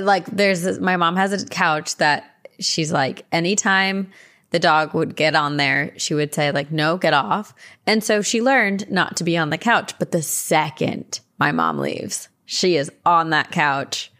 like, 0.00 0.26
there's 0.26 0.62
this, 0.62 0.78
my 0.78 0.96
mom 0.96 1.16
has 1.16 1.32
a 1.32 1.46
couch 1.46 1.96
that 1.96 2.48
she's 2.58 2.92
like, 2.92 3.24
anytime 3.32 4.10
the 4.50 4.58
dog 4.58 4.94
would 4.94 5.16
get 5.16 5.34
on 5.34 5.56
there, 5.56 5.92
she 5.96 6.14
would 6.14 6.34
say, 6.34 6.52
like, 6.52 6.70
no, 6.72 6.96
get 6.96 7.14
off. 7.14 7.54
And 7.86 8.02
so 8.02 8.22
she 8.22 8.42
learned 8.42 8.90
not 8.90 9.16
to 9.16 9.24
be 9.24 9.36
on 9.36 9.50
the 9.50 9.58
couch. 9.58 9.98
But 9.98 10.10
the 10.12 10.22
second 10.22 11.20
my 11.38 11.52
mom 11.52 11.78
leaves, 11.78 12.28
she 12.44 12.76
is 12.76 12.90
on 13.06 13.30
that 13.30 13.50
couch. 13.50 14.12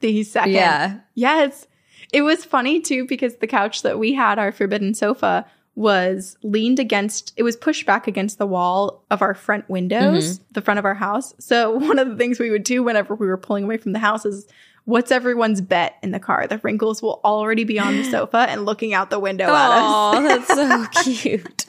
the 0.00 0.22
second. 0.24 0.52
Yeah. 0.52 1.00
Yes. 1.14 1.66
It 2.12 2.22
was 2.22 2.44
funny 2.44 2.80
too 2.80 3.06
because 3.06 3.36
the 3.36 3.46
couch 3.46 3.82
that 3.82 3.98
we 3.98 4.12
had, 4.14 4.38
our 4.38 4.52
forbidden 4.52 4.94
sofa, 4.94 5.46
was 5.76 6.38
leaned 6.42 6.80
against, 6.80 7.34
it 7.36 7.42
was 7.42 7.54
pushed 7.54 7.86
back 7.86 8.08
against 8.08 8.38
the 8.38 8.46
wall 8.46 9.04
of 9.10 9.20
our 9.22 9.34
front 9.34 9.68
windows, 9.68 10.40
the 10.52 10.62
front 10.62 10.78
of 10.78 10.86
our 10.86 10.94
house. 10.94 11.34
So 11.38 11.70
one 11.78 11.98
of 11.98 12.08
the 12.08 12.16
things 12.16 12.40
we 12.40 12.50
would 12.50 12.64
do 12.64 12.82
whenever 12.82 13.14
we 13.14 13.26
were 13.26 13.36
pulling 13.36 13.64
away 13.64 13.76
from 13.76 13.92
the 13.92 13.98
house 13.98 14.24
is, 14.24 14.48
what's 14.86 15.12
everyone's 15.12 15.60
bet 15.60 15.96
in 16.02 16.12
the 16.12 16.18
car? 16.18 16.46
The 16.46 16.58
Wrinkles 16.58 17.02
will 17.02 17.20
already 17.24 17.64
be 17.64 17.78
on 17.78 17.94
the 17.94 18.04
sofa 18.10 18.46
and 18.48 18.64
looking 18.64 18.94
out 18.94 19.10
the 19.10 19.20
window 19.20 19.44
at 19.44 19.70
us. 19.70 19.82
Oh, 19.84 20.22
that's 20.22 20.48
so 20.48 20.86
cute. 21.02 21.66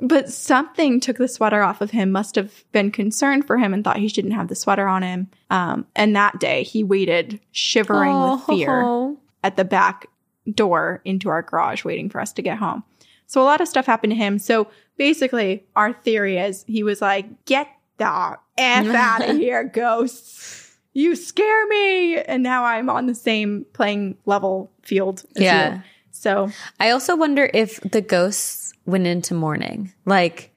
But 0.00 0.28
something 0.28 0.98
took 0.98 1.18
the 1.18 1.28
sweater 1.28 1.62
off 1.62 1.80
of 1.80 1.92
him, 1.92 2.10
must 2.10 2.34
have 2.34 2.64
been 2.72 2.90
concerned 2.90 3.46
for 3.46 3.58
him 3.58 3.72
and 3.72 3.84
thought 3.84 3.98
he 3.98 4.08
shouldn't 4.08 4.34
have 4.34 4.48
the 4.48 4.56
sweater 4.56 4.88
on 4.88 5.04
him. 5.04 5.28
Um, 5.50 5.86
and 5.94 6.16
that 6.16 6.40
day 6.40 6.64
he 6.64 6.82
waited 6.82 7.38
shivering 7.52 8.20
with 8.20 8.42
fear 8.42 9.14
at 9.44 9.56
the 9.56 9.64
back 9.64 10.08
door 10.52 11.00
into 11.04 11.28
our 11.28 11.42
garage 11.42 11.84
waiting 11.84 12.10
for 12.10 12.20
us 12.20 12.32
to 12.32 12.42
get 12.42 12.58
home. 12.58 12.82
So 13.26 13.42
a 13.42 13.44
lot 13.44 13.60
of 13.60 13.68
stuff 13.68 13.86
happened 13.86 14.12
to 14.12 14.16
him. 14.16 14.38
So 14.38 14.68
basically, 14.96 15.64
our 15.74 15.92
theory 15.92 16.38
is 16.38 16.64
he 16.66 16.82
was 16.82 17.00
like, 17.00 17.44
get 17.44 17.68
the 17.98 18.38
F 18.58 18.86
out 18.94 19.28
of 19.28 19.36
here, 19.36 19.64
ghosts. 19.64 20.76
You 20.92 21.16
scare 21.16 21.66
me. 21.66 22.18
And 22.18 22.42
now 22.42 22.64
I'm 22.64 22.88
on 22.88 23.06
the 23.06 23.14
same 23.14 23.66
playing 23.72 24.16
level 24.26 24.70
field 24.82 25.24
as 25.36 25.42
Yeah. 25.42 25.74
you. 25.74 25.82
So 26.12 26.50
I 26.78 26.90
also 26.90 27.16
wonder 27.16 27.50
if 27.52 27.80
the 27.80 28.00
ghosts 28.00 28.72
went 28.86 29.06
into 29.06 29.34
mourning. 29.34 29.92
Like 30.06 30.54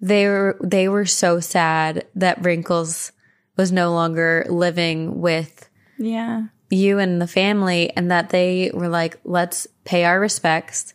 they 0.00 0.28
were 0.28 0.56
they 0.62 0.88
were 0.88 1.06
so 1.06 1.40
sad 1.40 2.06
that 2.14 2.44
Wrinkles 2.44 3.10
was 3.56 3.72
no 3.72 3.92
longer 3.92 4.46
living 4.48 5.20
with 5.20 5.68
yeah. 5.98 6.44
you 6.70 6.98
and 6.98 7.20
the 7.20 7.26
family 7.26 7.90
and 7.96 8.10
that 8.10 8.30
they 8.30 8.70
were 8.72 8.88
like, 8.88 9.18
let's 9.24 9.66
pay 9.84 10.04
our 10.04 10.20
respects 10.20 10.94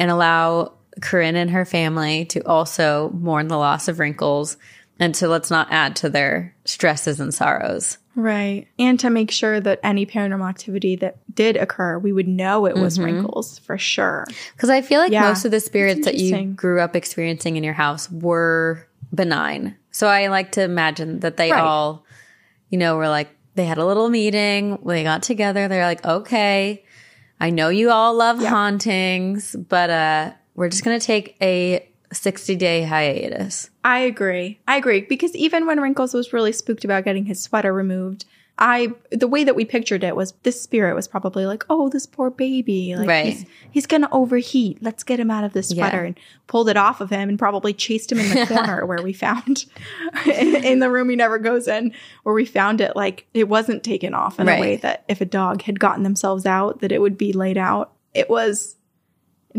and 0.00 0.10
allow 0.10 0.72
Corinne 1.00 1.36
and 1.36 1.50
her 1.50 1.64
family 1.64 2.24
to 2.26 2.40
also 2.40 3.10
mourn 3.10 3.46
the 3.46 3.58
loss 3.58 3.86
of 3.86 4.00
Wrinkles 4.00 4.56
and 4.98 5.14
to 5.14 5.28
let's 5.28 5.50
not 5.50 5.68
add 5.70 5.96
to 5.96 6.08
their 6.08 6.54
stresses 6.64 7.20
and 7.20 7.32
sorrows. 7.32 7.98
Right. 8.16 8.66
And 8.78 8.98
to 9.00 9.08
make 9.08 9.30
sure 9.30 9.60
that 9.60 9.80
any 9.82 10.04
paranormal 10.04 10.48
activity 10.48 10.96
that 10.96 11.18
did 11.34 11.56
occur, 11.56 11.98
we 11.98 12.12
would 12.12 12.26
know 12.26 12.66
it 12.66 12.76
was 12.76 12.96
mm-hmm. 12.96 13.04
wrinkles 13.04 13.58
for 13.60 13.78
sure. 13.78 14.26
Because 14.54 14.68
I 14.68 14.82
feel 14.82 15.00
like 15.00 15.12
Yeah, 15.12 15.28
most 15.28 15.44
of 15.44 15.52
the 15.52 15.60
spirits 15.60 16.04
that 16.06 16.16
you 16.16 16.46
grew 16.46 16.80
up 16.80 16.96
experiencing 16.96 17.56
in 17.56 17.64
your 17.64 17.72
house 17.72 18.10
were 18.10 18.86
benign. 19.14 19.76
So 19.90 20.06
I 20.06 20.26
like 20.26 20.52
to 20.52 20.62
imagine 20.62 21.20
that 21.20 21.36
they 21.36 21.52
Right. 21.52 21.62
all, 21.62 22.04
you 22.68 22.78
know, 22.78 22.96
were 22.96 23.08
like, 23.08 23.28
they 23.54 23.64
had 23.64 23.78
a 23.78 23.86
little 23.86 24.08
meeting, 24.08 24.78
they 24.84 25.02
got 25.02 25.22
together, 25.22 25.68
they're 25.68 25.86
like, 25.86 26.04
okay, 26.04 26.84
I 27.40 27.50
know 27.50 27.68
you 27.70 27.90
all 27.90 28.14
love 28.14 28.40
Yeah. 28.40 28.50
hauntings, 28.50 29.56
but 29.56 29.90
uh, 29.90 30.32
we're 30.54 30.68
just 30.68 30.84
going 30.84 30.98
to 30.98 31.04
take 31.04 31.36
a 31.40 31.88
60 32.12 32.56
day 32.56 32.82
hiatus. 32.82 33.70
I 33.84 34.00
agree. 34.00 34.58
I 34.68 34.76
agree 34.76 35.02
because 35.02 35.34
even 35.34 35.66
when 35.66 35.80
Wrinkles 35.80 36.12
was 36.12 36.32
really 36.32 36.52
spooked 36.52 36.84
about 36.84 37.04
getting 37.04 37.24
his 37.24 37.42
sweater 37.42 37.72
removed, 37.72 38.24
I 38.62 38.92
the 39.10 39.26
way 39.26 39.42
that 39.44 39.56
we 39.56 39.64
pictured 39.64 40.04
it 40.04 40.14
was 40.14 40.32
this 40.42 40.60
spirit 40.60 40.94
was 40.94 41.08
probably 41.08 41.46
like, 41.46 41.64
"Oh, 41.70 41.88
this 41.88 42.04
poor 42.06 42.28
baby, 42.30 42.94
like 42.94 43.08
Right. 43.08 43.24
he's 43.26 43.44
he's 43.70 43.86
gonna 43.86 44.08
overheat. 44.12 44.82
Let's 44.82 45.02
get 45.02 45.18
him 45.18 45.30
out 45.30 45.44
of 45.44 45.52
this 45.54 45.72
Yeah. 45.72 45.76
sweater." 45.88 46.04
And 46.04 46.18
pulled 46.46 46.68
it 46.68 46.76
off 46.76 47.00
of 47.00 47.08
him 47.10 47.28
and 47.30 47.38
probably 47.38 47.72
chased 47.72 48.12
him 48.12 48.18
in 48.18 48.28
the 48.28 48.46
corner 48.54 48.84
where 48.84 49.02
we 49.02 49.12
found 49.14 49.64
in, 50.26 50.56
in 50.64 50.78
the 50.80 50.90
room 50.90 51.08
he 51.08 51.16
never 51.16 51.38
goes 51.38 51.66
in, 51.68 51.92
where 52.24 52.34
we 52.34 52.44
found 52.44 52.80
it. 52.82 52.94
Like 52.94 53.26
it 53.32 53.48
wasn't 53.48 53.82
taken 53.82 54.12
off 54.12 54.38
in 54.38 54.46
Right. 54.46 54.58
a 54.58 54.60
way 54.60 54.76
that 54.76 55.04
if 55.08 55.20
a 55.22 55.24
dog 55.26 55.62
had 55.62 55.80
gotten 55.80 56.02
themselves 56.02 56.44
out, 56.44 56.80
that 56.80 56.92
it 56.92 57.00
would 57.00 57.16
be 57.16 57.32
laid 57.32 57.56
out. 57.56 57.92
It 58.12 58.28
was 58.28 58.76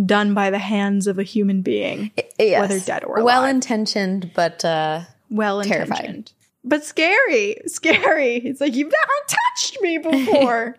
done 0.06 0.34
by 0.34 0.50
the 0.52 0.60
hands 0.60 1.08
of 1.08 1.18
a 1.20 1.24
human 1.24 1.62
being. 1.64 2.12
Yes. 2.40 2.62
Whether 2.62 2.80
dead 2.80 3.04
or 3.04 3.16
alive. 3.16 3.26
well 3.26 3.46
intentioned, 3.46 4.32
but 4.36 4.64
uh, 4.64 5.02
well 5.30 5.60
intentioned. 5.60 6.32
But 6.63 6.84
scary, 6.86 7.56
scary. 7.65 8.36
It's 8.38 8.62
like, 8.62 8.76
you've 8.76 8.91
never 8.91 9.28
touched 9.28 9.78
me 9.82 9.97
before. 9.97 10.78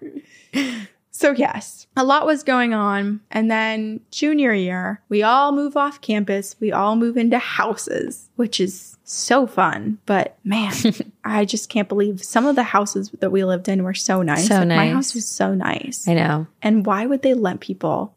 so, 1.11 1.33
yes, 1.33 1.87
a 1.97 2.05
lot 2.05 2.25
was 2.27 2.43
going 2.43 2.73
on. 2.73 3.21
And 3.31 3.51
then, 3.51 4.01
junior 4.11 4.53
year, 4.53 5.01
we 5.09 5.23
all 5.23 5.53
move 5.53 5.77
off 5.77 6.01
campus. 6.01 6.55
We 6.61 6.71
all 6.73 6.95
move 6.97 7.17
into 7.17 7.39
houses, 7.39 8.29
which 8.37 8.61
is 8.61 8.97
so 9.05 9.47
fun. 9.47 9.99
But 10.07 10.39
man, 10.45 10.73
I 11.25 11.45
just 11.45 11.69
can't 11.69 11.89
believe 11.89 12.23
some 12.23 12.47
of 12.47 12.55
the 12.57 12.63
houses 12.63 13.11
that 13.21 13.31
we 13.33 13.45
lived 13.45 13.69
in 13.69 13.83
were 13.83 13.95
so 13.95 14.23
nice. 14.23 14.47
So 14.47 14.59
Like, 14.61 14.69
My 14.69 14.89
house 14.91 15.15
was 15.15 15.27
so 15.27 15.55
nice. 15.55 16.07
I 16.07 16.15
know 16.15 16.47
And 16.63 16.87
why 16.87 17.07
would 17.07 17.23
they 17.23 17.35
let 17.35 17.61
people 17.61 18.15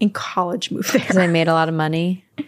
in 0.00 0.10
college 0.10 0.70
move 0.70 0.86
there? 0.92 1.00
because 1.00 1.16
there? 1.16 1.24
I 1.24 1.28
made 1.28 1.48
a 1.48 1.52
lot 1.52 1.68
of 1.68 1.74
money. 1.74 2.24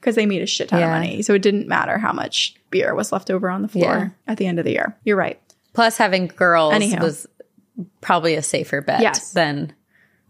because 0.00 0.14
they 0.14 0.26
made 0.26 0.42
a 0.42 0.46
shit 0.46 0.68
ton 0.68 0.80
Yeah. 0.80 0.86
of 0.86 0.92
money. 1.02 1.22
So 1.22 1.34
it 1.34 1.42
didn't 1.42 1.68
matter 1.68 1.98
how 1.98 2.12
much 2.12 2.54
beer 2.70 2.94
was 2.94 3.12
left 3.12 3.30
over 3.30 3.48
on 3.50 3.62
the 3.62 3.68
floor 3.68 4.14
at 4.26 4.38
the 4.38 4.46
end 4.46 4.58
of 4.58 4.64
the 4.64 4.72
year. 4.72 4.96
You're 5.04 5.16
right. 5.16 5.40
Plus, 5.74 5.96
having 5.96 6.26
girls 6.28 6.74
Anyhow. 6.74 7.02
was 7.02 7.26
probably 8.00 8.34
a 8.34 8.42
safer 8.42 8.80
bet 8.80 9.00
Yes. 9.00 9.32
than 9.32 9.72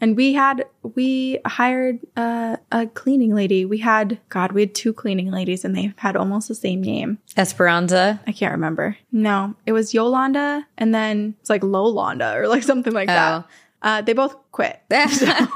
And 0.01 0.17
we 0.17 0.33
had 0.35 0.65
we 0.95 1.41
hired 1.45 1.99
uh, 2.17 2.57
a 2.71 2.87
cleaning 2.87 3.35
lady. 3.35 3.65
We 3.65 3.79
had 3.79 4.21
God, 4.29 4.53
we 4.53 4.61
had 4.61 4.73
two 4.75 4.93
cleaning 4.93 5.31
ladies, 5.33 5.65
and 5.65 5.75
they 5.75 5.93
had 5.97 6.15
almost 6.17 6.47
the 6.47 6.55
same 6.55 6.81
name. 6.83 7.19
Esperanza. 7.37 8.21
I 8.27 8.31
can't 8.33 8.53
remember. 8.53 8.97
No, 9.11 9.55
it 9.67 9.73
was 9.73 9.93
Yolanda, 9.95 10.65
and 10.77 10.95
then 10.95 11.35
it's 11.41 11.51
like 11.51 11.65
Lolanda 11.65 12.37
or 12.37 12.47
like 12.47 12.63
something 12.63 12.93
like 12.93 13.09
Oh. 13.09 13.13
that. 13.13 13.45
Uh, 13.83 14.03
they 14.03 14.13
both 14.13 14.37
quit. 14.53 14.81
I 14.91 15.49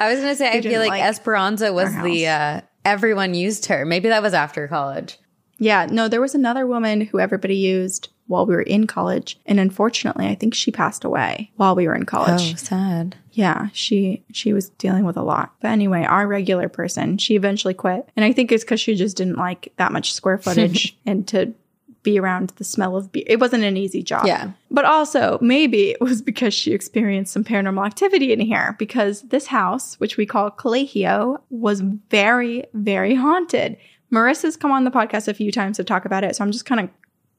was 0.00 0.20
gonna 0.20 0.34
say 0.34 0.48
I 0.50 0.60
feel 0.60 0.80
like, 0.80 0.90
like 0.90 1.02
Esperanza 1.02 1.72
was 1.72 1.92
the 2.02 2.26
uh, 2.28 2.60
everyone 2.84 3.34
used 3.34 3.66
her. 3.66 3.84
Maybe 3.84 4.08
that 4.08 4.22
was 4.22 4.34
after 4.34 4.68
college. 4.68 5.18
Yeah, 5.58 5.86
no, 5.90 6.08
there 6.08 6.20
was 6.20 6.34
another 6.34 6.66
woman 6.66 7.02
who 7.02 7.20
everybody 7.20 7.56
used 7.56 8.08
while 8.26 8.46
we 8.46 8.54
were 8.54 8.62
in 8.62 8.86
college, 8.86 9.38
and 9.46 9.60
unfortunately, 9.60 10.26
I 10.26 10.34
think 10.34 10.54
she 10.54 10.72
passed 10.72 11.04
away 11.04 11.52
while 11.56 11.76
we 11.76 11.86
were 11.86 11.94
in 11.94 12.06
college. 12.06 12.52
Oh, 12.52 12.56
sad. 12.56 13.16
Yeah, 13.30 13.68
she 13.72 14.24
she 14.32 14.52
was 14.52 14.70
dealing 14.70 15.04
with 15.04 15.16
a 15.16 15.22
lot. 15.22 15.54
But 15.60 15.68
anyway, 15.68 16.04
our 16.04 16.26
regular 16.26 16.68
person, 16.68 17.18
she 17.18 17.36
eventually 17.36 17.74
quit. 17.74 18.08
And 18.16 18.24
I 18.24 18.32
think 18.32 18.50
it's 18.50 18.64
cuz 18.64 18.80
she 18.80 18.94
just 18.94 19.16
didn't 19.16 19.36
like 19.36 19.72
that 19.76 19.92
much 19.92 20.12
square 20.12 20.38
footage 20.38 20.96
and 21.06 21.26
to 21.28 21.54
be 22.02 22.18
around 22.18 22.50
the 22.56 22.64
smell 22.64 22.96
of 22.96 23.12
beer. 23.12 23.24
It 23.26 23.38
wasn't 23.40 23.64
an 23.64 23.76
easy 23.76 24.02
job. 24.02 24.26
Yeah. 24.26 24.50
But 24.70 24.84
also, 24.84 25.38
maybe 25.40 25.90
it 25.90 26.00
was 26.00 26.20
because 26.20 26.52
she 26.52 26.72
experienced 26.72 27.32
some 27.32 27.44
paranormal 27.44 27.84
activity 27.86 28.32
in 28.32 28.40
here 28.40 28.74
because 28.78 29.22
this 29.22 29.46
house, 29.46 29.98
which 30.00 30.16
we 30.16 30.26
call 30.26 30.50
Colegio, 30.50 31.40
was 31.50 31.80
very 31.80 32.64
very 32.74 33.14
haunted. 33.14 33.76
Marissa's 34.12 34.56
come 34.56 34.72
on 34.72 34.84
the 34.84 34.90
podcast 34.90 35.28
a 35.28 35.34
few 35.34 35.50
times 35.52 35.76
to 35.78 35.84
talk 35.84 36.04
about 36.04 36.24
it, 36.24 36.36
so 36.36 36.44
I'm 36.44 36.52
just 36.52 36.66
kind 36.66 36.80
of 36.80 36.90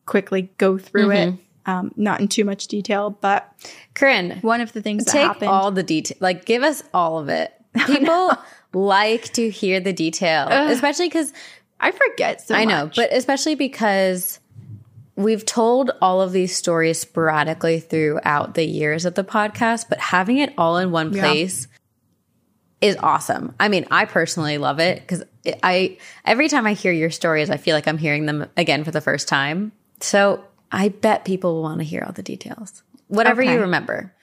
quickly 0.05 0.51
go 0.57 0.77
through 0.77 1.11
it. 1.11 1.33
Um, 1.65 1.93
not 1.95 2.19
in 2.19 2.27
too 2.27 2.43
much 2.43 2.67
detail, 2.67 3.09
but 3.09 3.49
Corinne, 3.93 4.39
one 4.41 4.59
of 4.59 4.73
the 4.73 4.81
things 4.81 5.05
that 5.05 5.11
take 5.11 5.21
happened 5.21 5.49
all 5.49 5.71
the 5.71 5.81
detail. 5.81 6.17
Like, 6.19 6.43
give 6.43 6.61
us 6.61 6.83
all 6.93 7.19
of 7.19 7.29
it. 7.29 7.53
People 7.85 8.31
like 8.73 9.31
to 9.33 9.49
hear 9.49 9.79
the 9.79 9.93
detail, 9.93 10.49
especially 10.49 11.07
because 11.07 11.31
I 11.79 11.91
forget 11.91 12.41
so 12.41 12.55
I 12.55 12.65
know, 12.65 12.89
but 12.93 13.13
especially 13.13 13.55
because 13.55 14.39
we've 15.15 15.45
told 15.45 15.91
all 16.01 16.21
of 16.21 16.31
these 16.31 16.55
stories 16.55 16.99
sporadically 16.99 17.79
throughout 17.79 18.55
the 18.55 18.65
years 18.65 19.05
of 19.05 19.15
the 19.15 19.23
podcast, 19.23 19.85
but 19.89 19.99
having 19.99 20.37
it 20.37 20.53
all 20.57 20.77
in 20.77 20.91
one 20.91 21.13
Yeah. 21.13 21.21
place 21.21 21.67
is 22.81 22.97
awesome. 22.99 23.53
I 23.59 23.69
mean, 23.69 23.85
I 23.91 24.05
personally 24.05 24.57
love 24.57 24.79
it 24.79 24.99
because 25.01 25.23
I 25.61 25.97
every 26.25 26.49
time 26.49 26.65
I 26.65 26.73
hear 26.73 26.91
your 26.91 27.11
stories, 27.11 27.49
I 27.49 27.57
feel 27.57 27.75
like 27.75 27.87
I'm 27.87 27.97
hearing 27.97 28.25
them 28.25 28.47
again 28.57 28.83
for 28.83 28.91
the 28.91 29.01
first 29.01 29.27
time. 29.27 29.71
So 30.01 30.43
I 30.71 30.89
bet 30.89 31.23
people 31.25 31.55
will 31.55 31.61
want 31.63 31.79
to 31.79 31.85
hear 31.85 32.03
all 32.05 32.11
the 32.11 32.23
details, 32.23 32.83
whatever 33.07 33.41
Okay. 33.41 33.53
you 33.53 33.59
remember. 33.61 34.13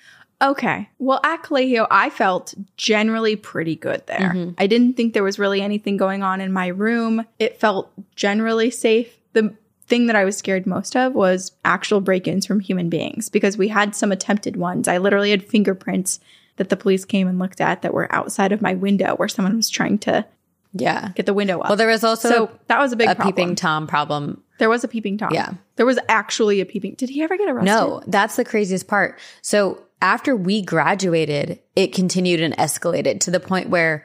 Okay. 0.42 0.88
Well, 0.98 1.20
at 1.22 1.42
Colegio, 1.42 1.86
I 1.90 2.08
felt 2.10 2.54
generally 2.78 3.36
pretty 3.36 3.76
good 3.76 4.06
there. 4.06 4.18
Mm-hmm. 4.34 4.52
I 4.58 4.66
didn't 4.66 4.94
think 4.94 5.12
there 5.14 5.22
was 5.22 5.38
really 5.38 5.60
anything 5.60 5.96
going 5.98 6.22
on 6.22 6.40
in 6.40 6.50
my 6.52 6.68
room. 6.68 7.26
It 7.38 7.60
felt 7.60 7.92
generally 8.16 8.70
safe. 8.70 9.16
The 9.34 9.54
thing 9.90 10.06
that 10.06 10.16
I 10.16 10.24
was 10.24 10.36
scared 10.38 10.66
most 10.66 10.96
of 10.96 11.14
was 11.14 11.52
actual 11.64 12.00
break 12.00 12.26
ins 12.26 12.46
from 12.46 12.60
human 12.60 12.88
beings 12.88 13.28
because 13.28 13.58
we 13.58 13.68
had 13.68 13.94
some 13.94 14.10
attempted 14.12 14.56
ones. 14.56 14.88
I 14.88 14.96
literally 14.96 15.30
had 15.32 15.44
fingerprints 15.44 16.20
that 16.56 16.70
the 16.70 16.76
police 16.76 17.04
came 17.04 17.28
and 17.28 17.38
looked 17.38 17.60
at 17.60 17.82
that 17.82 17.92
were 17.92 18.10
outside 18.14 18.52
of 18.52 18.62
my 18.62 18.72
window 18.74 19.14
where 19.16 19.28
someone 19.28 19.56
was 19.56 19.68
trying 19.68 19.98
to 19.98 20.24
Yeah. 20.72 21.10
get 21.14 21.26
the 21.26 21.34
window 21.34 21.58
up. 21.60 21.68
Well, 21.68 21.76
there 21.76 21.88
was 21.88 22.04
also 22.04 22.28
so 22.30 22.50
that 22.68 22.78
was 22.78 22.92
a 22.92 22.96
big 22.96 23.08
a 23.08 23.14
problem. 23.14 23.34
peeping 23.34 23.54
tom 23.56 23.86
problem 23.86 24.42
there 24.58 24.68
was 24.68 24.84
a 24.84 24.88
peeping 24.88 25.16
tom. 25.18 25.30
Yeah. 25.32 25.54
There 25.76 25.86
was 25.86 25.98
actually 26.08 26.60
a 26.60 26.66
peeping. 26.66 26.94
Did 26.94 27.08
he 27.08 27.22
ever 27.22 27.36
get 27.38 27.48
arrested? 27.48 27.64
No, 27.72 28.02
that's 28.06 28.36
the 28.36 28.44
craziest 28.44 28.86
part. 28.86 29.18
So 29.40 29.82
after 30.02 30.36
we 30.36 30.60
graduated, 30.62 31.58
it 31.74 31.94
continued 31.94 32.40
and 32.42 32.54
escalated 32.58 33.20
to 33.20 33.30
the 33.30 33.40
point 33.40 33.70
where 33.70 34.04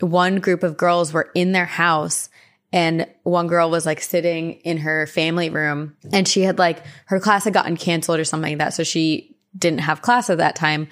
one 0.00 0.40
group 0.40 0.62
of 0.62 0.76
girls 0.76 1.12
were 1.14 1.30
in 1.34 1.52
their 1.52 1.64
house 1.64 2.28
and 2.74 3.06
one 3.22 3.46
girl 3.46 3.70
was 3.70 3.86
like 3.86 4.00
sitting 4.00 4.54
in 4.64 4.78
her 4.78 5.06
family 5.06 5.48
room 5.48 5.96
and 6.12 6.26
she 6.26 6.42
had 6.42 6.58
like 6.58 6.82
her 7.06 7.20
class 7.20 7.44
had 7.44 7.52
gotten 7.52 7.76
canceled 7.76 8.18
or 8.18 8.24
something 8.24 8.50
like 8.50 8.58
that. 8.58 8.74
So 8.74 8.82
she 8.82 9.36
didn't 9.56 9.78
have 9.82 10.02
class 10.02 10.28
at 10.28 10.38
that 10.38 10.56
time. 10.56 10.88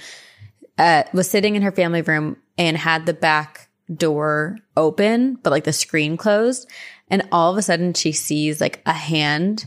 Uh, 0.79 1.03
was 1.13 1.29
sitting 1.29 1.57
in 1.57 1.63
her 1.63 1.73
family 1.73 2.01
room 2.01 2.37
and 2.57 2.77
had 2.77 3.05
the 3.05 3.13
back 3.13 3.69
door 3.93 4.59
open, 4.77 5.35
but 5.43 5.51
like 5.51 5.65
the 5.65 5.73
screen 5.73 6.17
closed. 6.17 6.71
And 7.11 7.27
all 7.33 7.51
of 7.51 7.59
a 7.59 7.63
sudden 7.63 7.95
she 7.95 8.13
sees 8.13 8.61
like 8.61 8.81
a 8.87 8.93
hand 8.93 9.67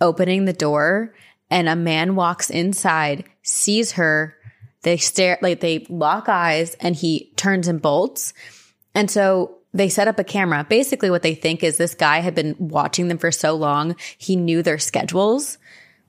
opening 0.00 0.44
the 0.44 0.52
door 0.52 1.16
and 1.50 1.68
a 1.68 1.74
man 1.74 2.14
walks 2.14 2.48
inside, 2.48 3.24
sees 3.42 3.92
her. 3.92 4.36
They 4.82 4.98
stare, 4.98 5.36
like 5.42 5.58
they 5.58 5.84
lock 5.88 6.28
eyes 6.28 6.76
and 6.76 6.94
he 6.94 7.32
turns 7.34 7.66
and 7.66 7.82
bolts. 7.82 8.34
And 8.94 9.10
so 9.10 9.55
they 9.76 9.88
set 9.88 10.08
up 10.08 10.18
a 10.18 10.24
camera. 10.24 10.64
Basically, 10.68 11.10
what 11.10 11.22
they 11.22 11.34
think 11.34 11.62
is 11.62 11.76
this 11.76 11.94
guy 11.94 12.18
had 12.20 12.34
been 12.34 12.54
watching 12.58 13.08
them 13.08 13.18
for 13.18 13.30
so 13.30 13.54
long, 13.54 13.96
he 14.18 14.36
knew 14.36 14.62
their 14.62 14.78
schedules. 14.78 15.58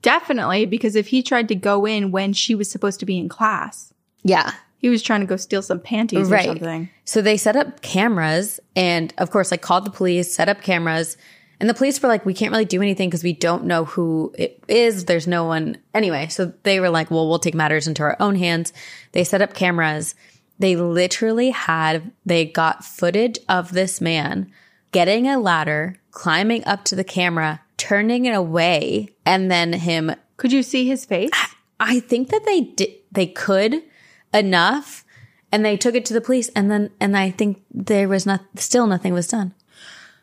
Definitely, 0.01 0.65
because 0.65 0.95
if 0.95 1.07
he 1.07 1.24
tried 1.24 1.47
to 1.49 1.55
go 1.55 1.86
in 1.86 2.11
when 2.11 2.34
she 2.34 2.55
was 2.55 2.70
supposed 2.70 2.99
to 2.99 3.05
be 3.05 3.18
in 3.18 3.30
class, 3.30 3.93
Yeah. 4.24 4.51
he 4.78 4.89
was 4.89 5.01
trying 5.01 5.22
to 5.22 5.26
go 5.26 5.38
steal 5.38 5.61
some 5.61 5.80
panties 5.80 6.30
Right. 6.30 6.45
or 6.45 6.51
something. 6.51 6.89
So 7.03 7.22
they 7.22 7.36
set 7.38 7.55
up 7.55 7.82
cameras 7.82 8.59
and, 8.76 9.13
of 9.18 9.32
course, 9.32 9.49
like 9.51 9.61
called 9.61 9.86
the 9.86 9.91
police, 9.91 10.34
set 10.34 10.49
up 10.49 10.61
cameras. 10.61 11.18
And 11.59 11.68
the 11.68 11.74
police 11.74 11.99
were 12.01 12.07
like, 12.09 12.24
we 12.28 12.36
can't 12.36 12.51
really 12.51 12.65
do 12.65 12.84
anything 12.84 13.09
because 13.09 13.24
we 13.24 13.34
don't 13.34 13.65
know 13.65 13.86
who 13.86 14.32
it 14.38 14.63
is. 14.68 15.05
There's 15.05 15.26
no 15.26 15.45
one. 15.45 15.78
Anyway, 15.95 16.28
so 16.28 16.53
they 16.61 16.80
were 16.80 16.91
like, 16.91 17.09
well, 17.09 17.28
we'll 17.28 17.39
take 17.39 17.55
matters 17.55 17.88
into 17.88 18.03
our 18.03 18.15
own 18.20 18.36
hands. 18.36 18.74
They 19.13 19.24
set 19.24 19.41
up 19.41 19.55
cameras. 19.55 20.13
They 20.60 20.76
literally 20.76 21.51
had, 21.51 22.12
they 22.26 22.45
got 22.45 22.84
footage 22.84 23.39
of 23.47 23.74
this 23.74 24.01
man 24.01 24.51
getting 24.91 25.28
a 25.28 25.39
ladder, 25.39 25.97
climbing 26.12 26.66
up 26.66 26.84
to 26.86 26.95
the 26.95 27.03
camera, 27.03 27.62
turning 27.78 28.26
it 28.26 28.34
away, 28.34 29.10
and 29.26 29.51
then 29.51 29.74
him 29.74 30.16
Could 30.38 30.51
you 30.51 30.64
see 30.64 30.88
his 30.88 31.05
face? 31.05 31.32
I 31.80 31.99
think 31.99 32.30
that 32.30 32.45
they 32.45 32.62
did 32.62 32.89
they 33.12 33.28
could 33.28 33.84
enough 34.34 35.05
and 35.51 35.64
they 35.64 35.78
took 35.78 35.95
it 35.95 36.05
to 36.05 36.14
the 36.14 36.22
police 36.22 36.49
and 36.49 36.70
then 36.70 36.91
and 36.99 37.16
I 37.16 37.32
think 37.32 37.64
there 37.72 38.10
was 38.10 38.26
not 38.26 38.41
still 38.55 38.88
nothing 38.88 39.14
was 39.14 39.28
done. 39.28 39.53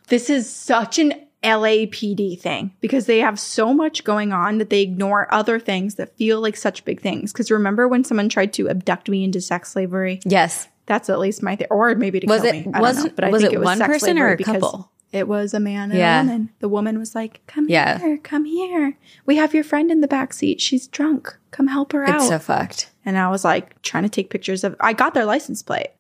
This 0.09 0.29
is 0.29 0.51
such 0.51 0.99
an 0.99 1.24
LAPD 1.45 2.41
thing 2.41 2.73
because 2.81 3.07
they 3.07 3.19
have 3.21 3.39
so 3.39 3.73
much 3.73 4.03
going 4.05 4.33
on 4.33 4.59
that 4.59 4.71
they 4.71 4.83
ignore 4.83 5.33
other 5.33 5.61
things 5.61 5.95
that 5.97 6.17
feel 6.17 6.41
like 6.41 6.57
such 6.57 6.85
big 6.85 7.01
things. 7.01 7.33
Because 7.33 7.51
remember 7.51 7.87
when 7.87 8.05
someone 8.05 8.29
tried 8.29 8.53
to 8.55 8.69
abduct 8.69 9.09
me 9.09 9.23
into 9.25 9.41
sex 9.41 9.73
slavery? 9.73 10.21
Yes. 10.25 10.69
That's 10.87 11.09
at 11.09 11.19
least 11.19 11.43
my 11.43 11.57
thing. 11.57 11.67
Or 11.71 11.95
maybe 11.95 12.21
to 12.21 12.27
Was 12.27 12.43
kill 12.43 12.55
it- 12.55 12.67
me. 12.67 12.73
I 12.75 12.81
was- 12.81 12.97
don't 12.97 13.07
know. 13.07 13.13
But 13.15 13.25
I 13.25 13.31
was 13.31 13.43
think 13.43 13.53
it 13.53 13.57
it 13.57 13.59
was 13.61 13.67
one 13.67 13.79
person 13.81 14.19
or 14.19 14.33
a 14.33 14.37
because 14.37 14.55
couple? 14.55 14.91
It 15.13 15.29
was 15.29 15.55
a 15.55 15.61
man 15.61 15.91
and 15.91 15.99
Yeah. 15.99 16.21
a 16.21 16.25
woman. 16.25 16.51
The 16.59 16.69
woman 16.69 16.99
was 16.99 17.15
like, 17.15 17.41
"Come 17.47 17.67
Yeah. 17.69 17.99
here, 18.01 18.17
come 18.19 18.45
here. 18.47 18.97
We 19.27 19.37
have 19.37 19.55
your 19.55 19.63
friend 19.63 19.91
in 19.93 20.01
the 20.01 20.09
back 20.09 20.33
seat. 20.33 20.61
She's 20.61 20.89
drunk. 20.89 21.37
Come 21.53 21.69
help 21.69 21.93
her 21.93 22.05
out." 22.05 22.17
It's 22.17 22.29
so 22.29 22.39
fucked. 22.41 22.91
And 23.07 23.17
I 23.17 23.29
was 23.29 23.45
like 23.45 23.81
trying 23.83 24.03
to 24.03 24.09
take 24.09 24.29
pictures 24.29 24.65
of. 24.65 24.75
I 24.81 24.93
got 24.93 25.15
their 25.15 25.25
license 25.25 25.63
plate. 25.63 25.91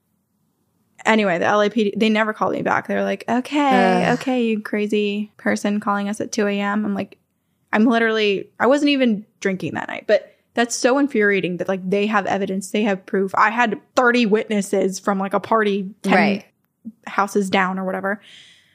Anyway, 1.06 1.38
the 1.38 1.44
LAPD 1.44 1.92
they 1.98 2.08
never 2.08 2.32
called 2.32 2.52
me 2.52 2.62
back. 2.62 2.86
They're 2.88 3.04
like, 3.04 3.24
"Okay, 3.28 4.04
Ugh. 4.06 4.18
okay, 4.20 4.42
you 4.44 4.60
crazy 4.60 5.32
person 5.36 5.80
calling 5.80 6.08
us 6.08 6.20
at 6.20 6.32
two 6.32 6.46
a.m." 6.46 6.84
I'm 6.84 6.94
like, 6.94 7.18
I'm 7.72 7.84
literally. 7.86 8.48
I 8.58 8.66
wasn't 8.66 8.90
even 8.90 9.26
drinking 9.40 9.74
that 9.74 9.88
night, 9.88 10.04
but 10.06 10.34
that's 10.54 10.74
so 10.76 10.98
infuriating 10.98 11.56
that 11.58 11.68
like 11.68 11.88
they 11.88 12.06
have 12.06 12.26
evidence, 12.26 12.70
they 12.70 12.82
have 12.84 13.04
proof. 13.06 13.34
I 13.34 13.50
had 13.50 13.80
thirty 13.96 14.24
witnesses 14.24 14.98
from 14.98 15.18
like 15.18 15.34
a 15.34 15.40
party 15.40 15.90
ten 16.02 16.14
Right. 16.14 16.44
houses 17.06 17.50
down 17.50 17.78
or 17.78 17.84
whatever. 17.84 18.20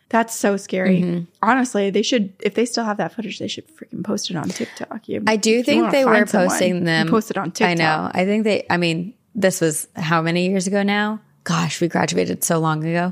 That's 0.10 0.36
so 0.36 0.58
scary. 0.58 1.02
Mhm. 1.02 1.28
Honestly, 1.42 1.90
they 1.92 2.02
should 2.02 2.34
if 2.42 2.54
they 2.56 2.66
still 2.66 2.84
have 2.84 2.98
that 2.98 3.14
footage, 3.14 3.40
they 3.40 3.48
should 3.48 3.66
freaking 3.76 4.04
post 4.04 4.30
it 4.30 4.36
on 4.36 4.50
TikTok. 4.50 5.08
You, 5.08 5.24
I 5.28 5.36
do 5.36 5.62
think 5.64 5.92
they 5.92 6.04
were 6.04 6.14
find 6.14 6.30
someone, 6.30 6.50
posting 6.50 6.84
them. 6.84 7.08
Post 7.08 7.32
it 7.32 7.38
on 7.38 7.52
TikTok. 7.52 7.70
I 7.70 7.74
know. 7.76 8.12
I 8.14 8.26
think 8.26 8.44
they, 8.44 8.66
I 8.72 8.78
mean, 8.78 9.14
this 9.36 9.62
was 9.62 9.88
how 9.96 10.22
many 10.22 10.50
years 10.50 10.66
ago 10.68 10.82
now? 10.84 11.22
Gosh, 11.50 11.82
we 11.82 11.88
graduated 11.88 12.44
so 12.44 12.60
long 12.60 12.84
ago. 12.84 13.12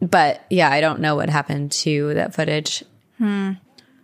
But 0.00 0.44
yeah, 0.50 0.68
I 0.68 0.80
don't 0.80 0.98
know 0.98 1.14
what 1.14 1.30
happened 1.30 1.70
to 1.72 2.12
that 2.14 2.34
footage. 2.34 2.82
Hmm. 3.18 3.52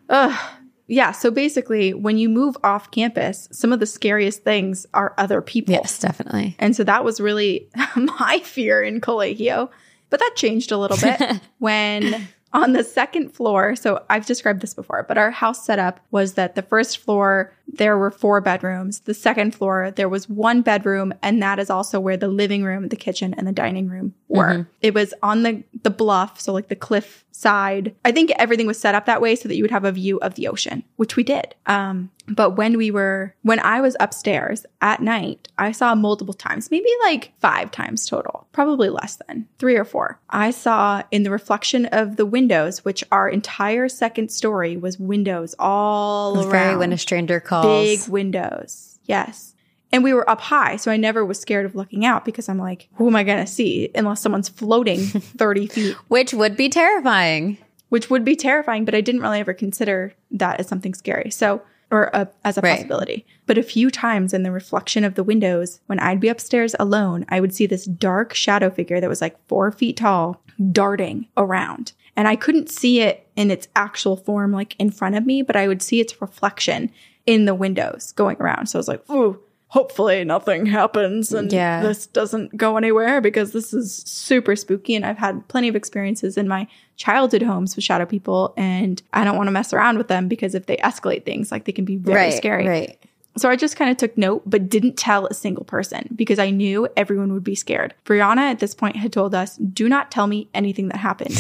Ugh, 0.09 0.39
Yeah. 0.87 1.11
So 1.11 1.33
basically, 1.33 1.93
when 1.93 2.19
you 2.19 2.29
move 2.29 2.57
off 2.63 2.93
campus, 2.93 3.49
some 3.51 3.73
of 3.73 3.81
the 3.81 3.87
scariest 3.87 4.45
things 4.45 4.87
are 4.95 5.13
other 5.19 5.43
people. 5.43 5.75
Yes, 5.75 5.99
definitely. 5.99 6.55
And 6.61 6.77
so 6.77 6.85
that 6.85 7.03
was 7.03 7.21
really 7.21 7.69
my 7.97 8.39
fear 8.45 8.81
in 8.81 9.01
Colegio. 9.01 9.71
But 10.09 10.21
that 10.21 10.35
changed 10.37 10.71
a 10.71 10.79
little 10.79 10.97
bit 10.97 11.41
when 11.59 12.29
on 12.53 12.75
the 12.75 12.85
second 12.85 13.31
floor. 13.31 13.75
So 13.75 14.05
I've 14.09 14.25
described 14.25 14.61
this 14.61 14.73
before, 14.73 15.03
but 15.03 15.19
our 15.19 15.33
house 15.33 15.67
setup 15.67 15.99
was 16.13 16.35
that 16.35 16.55
the 16.55 16.63
first 16.63 16.99
floor, 16.99 17.53
there 17.69 17.99
were 17.99 18.11
four 18.11 18.41
bedrooms. 18.41 19.01
The 19.01 19.15
second 19.15 19.55
floor, 19.55 19.91
there 19.91 20.09
was 20.09 20.29
one 20.29 20.63
bedroom. 20.63 21.13
And 21.23 21.43
that 21.43 21.59
is 21.59 21.71
also 21.71 22.01
where 22.01 22.17
the 22.17 22.29
living 22.29 22.65
room, 22.65 22.89
the 22.89 22.97
kitchen, 22.97 23.35
and 23.35 23.47
the 23.47 23.53
dining 23.53 23.89
room 23.89 24.15
were. 24.29 24.69
It 24.81 24.95
was 24.95 25.15
on 25.23 25.43
the, 25.43 25.63
the 25.83 25.91
bluff. 25.91 26.41
So 26.41 26.53
like 26.53 26.69
the 26.69 26.77
cliff 26.77 27.25
side. 27.39 27.95
I 28.05 28.13
think 28.13 28.33
everything 28.37 28.67
was 28.67 28.79
set 28.79 28.95
up 28.95 29.07
that 29.07 29.21
way 29.21 29.37
so 29.37 29.49
that 29.49 29.57
you 29.57 29.63
would 29.63 29.71
have 29.71 29.85
a 29.85 29.93
view 29.93 30.19
of 30.19 30.35
the 30.35 30.49
ocean, 30.49 30.83
which 30.97 31.17
we 31.17 31.23
did. 31.23 31.55
Um, 31.67 32.11
but 32.27 32.57
when 32.57 32.77
we 32.77 32.91
were, 32.91 33.35
when 33.43 33.61
I 33.61 33.81
was 33.81 33.97
upstairs 34.01 34.67
at 34.83 35.01
night, 35.01 35.49
I 35.57 35.73
saw 35.73 35.95
multiple 35.95 36.35
times, 36.35 36.71
maybe 36.71 36.89
like 37.05 37.33
five 37.39 37.71
times 37.71 38.07
total, 38.07 38.47
probably 38.53 38.91
less 38.91 39.17
than 39.27 39.49
three 39.59 39.77
or 39.77 39.85
four. 39.85 40.21
I 40.29 40.51
saw 40.51 41.03
in 41.11 41.23
the 41.23 41.31
reflection 41.31 41.87
of 41.87 42.17
the 42.17 42.27
windows, 42.27 42.85
which 42.85 43.03
our 43.11 43.29
entire 43.29 43.89
second 43.89 44.31
story 44.31 44.77
was 44.77 44.99
windows 44.99 45.55
all 45.59 46.39
around. 46.39 46.51
very 46.51 46.77
when 46.77 46.93
a 46.93 46.99
stranger 46.99 47.41
Big 47.63 48.09
windows. 48.09 48.99
Yes. 49.05 49.55
And 49.91 50.05
we 50.05 50.13
were 50.13 50.29
up 50.29 50.41
high, 50.43 50.77
so 50.77 50.91
I 50.91 50.99
never 50.99 51.25
was 51.25 51.41
scared 51.41 51.65
of 51.65 51.75
looking 51.75 52.05
out 52.05 52.25
because 52.27 52.49
I'm 52.49 52.59
like, 52.59 52.89
who 52.97 53.07
am 53.07 53.17
I 53.17 53.25
going 53.25 53.43
to 53.45 53.51
see 53.51 53.91
unless 53.95 54.21
someone's 54.21 54.49
floating 54.51 55.01
30 55.07 55.67
feet, 55.69 55.97
which 56.09 56.35
would 56.35 56.57
be 56.59 56.69
terrifying. 56.69 57.57
which 57.89 58.11
would 58.11 58.23
be 58.25 58.37
terrifying, 58.37 58.85
but 58.85 58.95
I 58.95 59.01
didn't 59.01 59.23
really 59.23 59.41
ever 59.41 59.55
consider 59.55 60.13
that 60.33 60.61
as 60.61 60.69
something 60.69 60.93
scary. 60.93 61.31
So, 61.31 61.63
or 61.91 62.11
a, 62.13 62.29
as 62.45 62.59
a 62.59 62.61
Right. 62.61 62.77
possibility. 62.77 63.25
But 63.47 63.57
a 63.57 63.63
few 63.63 63.91
times 63.91 64.35
in 64.35 64.43
the 64.43 64.53
reflection 64.53 65.05
of 65.05 65.15
the 65.15 65.25
windows, 65.25 65.81
when 65.87 65.99
I'd 66.01 66.21
be 66.21 66.29
upstairs 66.29 66.77
alone, 66.79 67.25
I 67.31 67.41
would 67.41 67.55
see 67.55 67.65
this 67.65 67.87
dark 67.87 68.35
shadow 68.35 68.69
figure 68.69 69.01
that 69.01 69.09
was 69.09 69.23
like 69.23 69.39
four 69.49 69.73
feet 69.73 69.97
tall 69.97 70.43
darting 70.71 71.29
around. 71.39 71.93
And 72.15 72.29
I 72.29 72.37
couldn't 72.37 72.69
see 72.69 73.01
it 73.01 73.27
in 73.37 73.51
its 73.51 73.69
actual 73.75 74.17
form, 74.17 74.53
like 74.53 74.77
in 74.79 74.91
front 74.91 75.15
of 75.15 75.25
me, 75.25 75.41
but 75.41 75.57
I 75.57 75.67
would 75.67 75.81
see 75.81 75.99
its 75.99 76.21
reflection 76.21 76.91
in 77.29 77.45
the 77.45 77.55
windows 77.55 78.13
going 78.13 78.39
around. 78.41 78.69
So 78.69 78.79
I 78.79 78.81
was 78.81 78.89
like, 78.89 79.11
ooh, 79.11 79.39
hopefully 79.67 80.25
nothing 80.25 80.65
happens 80.65 81.31
and 81.31 81.53
Yeah. 81.53 81.83
this 81.83 82.07
doesn't 82.07 82.57
go 82.57 82.79
anywhere 82.79 83.21
because 83.21 83.53
this 83.53 83.75
is 83.75 83.95
super 83.95 84.57
spooky. 84.57 84.97
And 84.97 85.05
I've 85.05 85.19
had 85.19 85.47
plenty 85.49 85.69
of 85.69 85.77
experiences 85.77 86.39
in 86.39 86.49
my 86.49 86.67
childhood 86.97 87.43
homes 87.43 87.77
with 87.77 87.85
shadow 87.85 88.07
people, 88.07 88.55
and 88.57 89.03
I 89.13 89.25
don't 89.25 89.37
want 89.37 89.49
to 89.49 89.53
mess 89.53 89.75
around 89.75 89.99
with 89.99 90.09
them 90.09 90.27
because 90.27 90.55
if 90.55 90.65
they 90.65 90.79
escalate 90.79 91.27
things, 91.27 91.53
like 91.53 91.67
they 91.67 91.73
can 91.73 91.85
be 91.85 91.97
very 91.97 92.17
right. 92.17 92.33
scary. 92.35 92.67
Right. 92.67 92.99
So 93.37 93.51
I 93.51 93.57
just 93.57 93.77
kind 93.77 93.91
of 93.91 93.99
took 93.99 94.17
note, 94.17 94.43
but 94.47 94.71
didn't 94.71 94.97
tell 94.97 95.27
a 95.27 95.35
single 95.35 95.65
person 95.65 96.09
because 96.17 96.39
I 96.39 96.49
knew 96.49 96.89
everyone 96.97 97.35
would 97.35 97.45
be 97.45 97.55
scared. 97.55 97.95
Brianna 98.07 98.51
at 98.51 98.59
this 98.59 98.75
point 98.75 98.97
had 98.97 99.13
told 99.13 99.35
us, 99.35 99.57
do 99.59 99.87
not 99.87 100.11
tell 100.11 100.27
me 100.27 100.49
anything 100.55 100.89
that 100.89 100.97
happened 100.97 101.37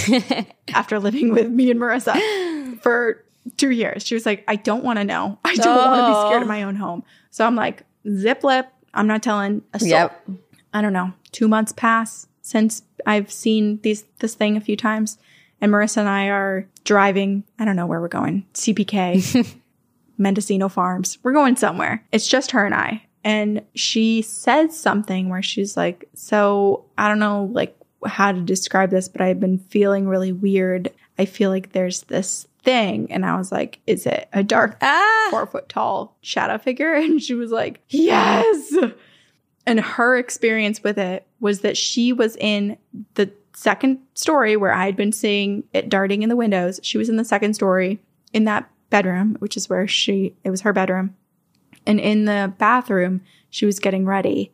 after 0.74 1.01
living 1.01 1.32
with 1.32 1.49
me 1.51 1.70
and 1.70 1.80
Marissa 1.80 2.14
for 2.82 3.24
two 3.57 3.70
years. 3.70 4.07
She 4.07 4.14
was 4.14 4.26
like, 4.26 4.44
I 4.49 4.57
don't 4.57 4.84
want 4.84 4.99
to 4.99 5.05
know. 5.05 5.38
I 5.44 5.55
don't 5.55 5.76
want 5.76 6.01
to 6.01 6.09
be 6.09 6.28
scared 6.28 6.42
of 6.42 6.49
my 6.49 6.62
own 6.62 6.76
home. 6.76 7.03
So 7.30 7.46
I'm 7.46 7.57
like, 7.57 7.84
zip 8.09 8.44
lip. 8.44 8.68
I'm 8.94 9.07
not 9.07 9.22
telling 9.22 9.62
a 9.74 9.78
soul. 9.78 9.88
Yep. 9.88 10.28
I 10.72 10.82
don't 10.82 10.92
know. 10.92 11.12
Two 11.32 11.49
months 11.49 11.72
pass 11.72 12.26
since 12.42 12.82
I've 13.07 13.30
seen 13.30 13.80
these 13.82 14.05
this 14.20 14.34
thing 14.34 14.57
a 14.57 14.61
few 14.61 14.76
times. 14.76 15.18
And 15.61 15.72
Marissa 15.72 15.99
and 15.99 16.09
I 16.09 16.28
are 16.28 16.68
driving. 16.84 17.44
I 17.59 17.64
don't 17.64 17.76
know 17.76 17.86
where 17.86 18.01
we're 18.01 18.09
going. 18.09 18.46
CPK, 18.55 19.57
Mendocino 20.18 20.68
Farms. 20.68 21.18
We're 21.22 21.32
going 21.32 21.57
somewhere. 21.57 22.05
It's 22.12 22.26
just 22.26 22.53
her 22.53 22.64
and 22.64 22.74
I. 22.74 23.05
And 23.24 23.62
she 23.74 24.22
says 24.22 24.78
something 24.78 25.28
where 25.28 25.42
she's 25.42 25.76
like, 25.76 26.09
So 26.14 26.86
I 26.96 27.09
don't 27.09 27.18
know 27.18 27.51
like 27.53 27.76
how 28.07 28.32
to 28.32 28.40
describe 28.40 28.90
this, 28.90 29.09
but 29.09 29.20
I've 29.20 29.40
been 29.40 29.59
feeling 29.59 30.09
really 30.09 30.32
weird. 30.32 30.90
I 31.18 31.24
feel 31.26 31.51
like 31.51 31.72
there's 31.72 32.03
this 32.03 32.47
thing. 32.69 33.11
And 33.11 33.25
I 33.25 33.39
was 33.39 33.51
like, 33.51 33.81
Is 33.87 34.05
it 34.05 34.29
a 34.35 34.43
dark 34.45 34.77
Ah. 34.83 35.29
four 35.31 35.47
foot 35.47 35.71
tall 35.71 36.19
shadow 36.21 36.59
figure? 36.59 36.93
And 36.99 37.23
she 37.23 37.35
was 37.35 37.51
like, 37.51 37.81
Yes. 37.89 38.75
And 39.66 39.81
her 39.81 40.19
experience 40.19 40.83
with 40.83 40.99
it 40.99 41.27
was 41.41 41.61
that 41.61 41.79
she 41.79 42.12
was 42.12 42.37
in 42.37 42.77
the 43.14 43.31
second 43.55 44.01
story 44.12 44.57
where 44.57 44.73
I 44.73 44.85
had 44.85 44.97
been 44.97 45.12
seeing 45.12 45.64
it 45.73 45.89
darting 45.89 46.23
in 46.23 46.29
the 46.29 46.37
windows. 46.37 46.79
She 46.83 46.99
was 46.99 47.09
in 47.09 47.16
the 47.16 47.25
second 47.25 47.55
story 47.55 48.01
in 48.35 48.45
that 48.45 48.71
bedroom, 48.91 49.37
which 49.41 49.57
is 49.57 49.69
where 49.71 49.89
she, 49.89 50.35
it 50.45 50.51
was 50.51 50.61
her 50.62 50.73
bedroom. 50.75 51.14
And 51.87 51.99
in 51.99 52.27
the 52.27 52.53
bathroom, 52.59 53.23
she 53.49 53.64
was 53.64 53.79
getting 53.79 54.05
ready 54.05 54.53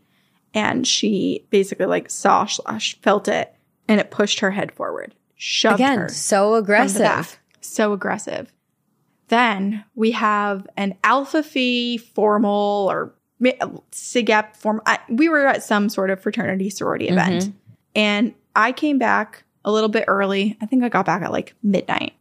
and 0.53 0.87
she 0.87 1.47
basically 1.51 1.87
like 1.87 2.11
saw 2.11 2.47
slash 2.47 2.97
felt 3.03 3.27
it 3.27 3.55
and 3.89 4.01
it 4.01 4.13
pushed 4.13 4.39
her 4.41 4.53
head 4.53 4.71
forward, 4.73 5.15
shoved 5.35 5.77
Again, 5.77 5.99
her 5.99 6.09
so 6.09 6.55
aggressive. 6.55 7.39
So 7.65 7.93
aggressive. 7.93 8.53
Then 9.29 9.85
we 9.95 10.11
have 10.13 10.67
an 10.77 10.97
Alpha 11.03 11.43
Phi 11.43 11.97
formal 11.99 12.89
or 12.91 13.15
SIGEP 13.43 14.57
form. 14.57 14.83
I, 14.87 14.99
we 15.09 15.29
were 15.29 15.47
at 15.47 15.63
some 15.63 15.89
sort 15.89 16.11
of 16.11 16.21
fraternity 16.21 16.71
sorority 16.71 17.07
mm-hmm. 17.07 17.19
event. 17.19 17.55
And 17.95 18.35
I 18.55 18.73
came 18.73 18.99
back 18.99 19.45
a 19.65 19.73
little 19.73 19.89
bit 19.89 20.05
early. 20.09 20.57
I 20.61 20.67
think 20.67 20.85
I 20.85 20.89
got 20.89 21.07
back 21.07 21.23
at 21.23 21.33
like 21.33 21.55
midnight. 21.63 22.15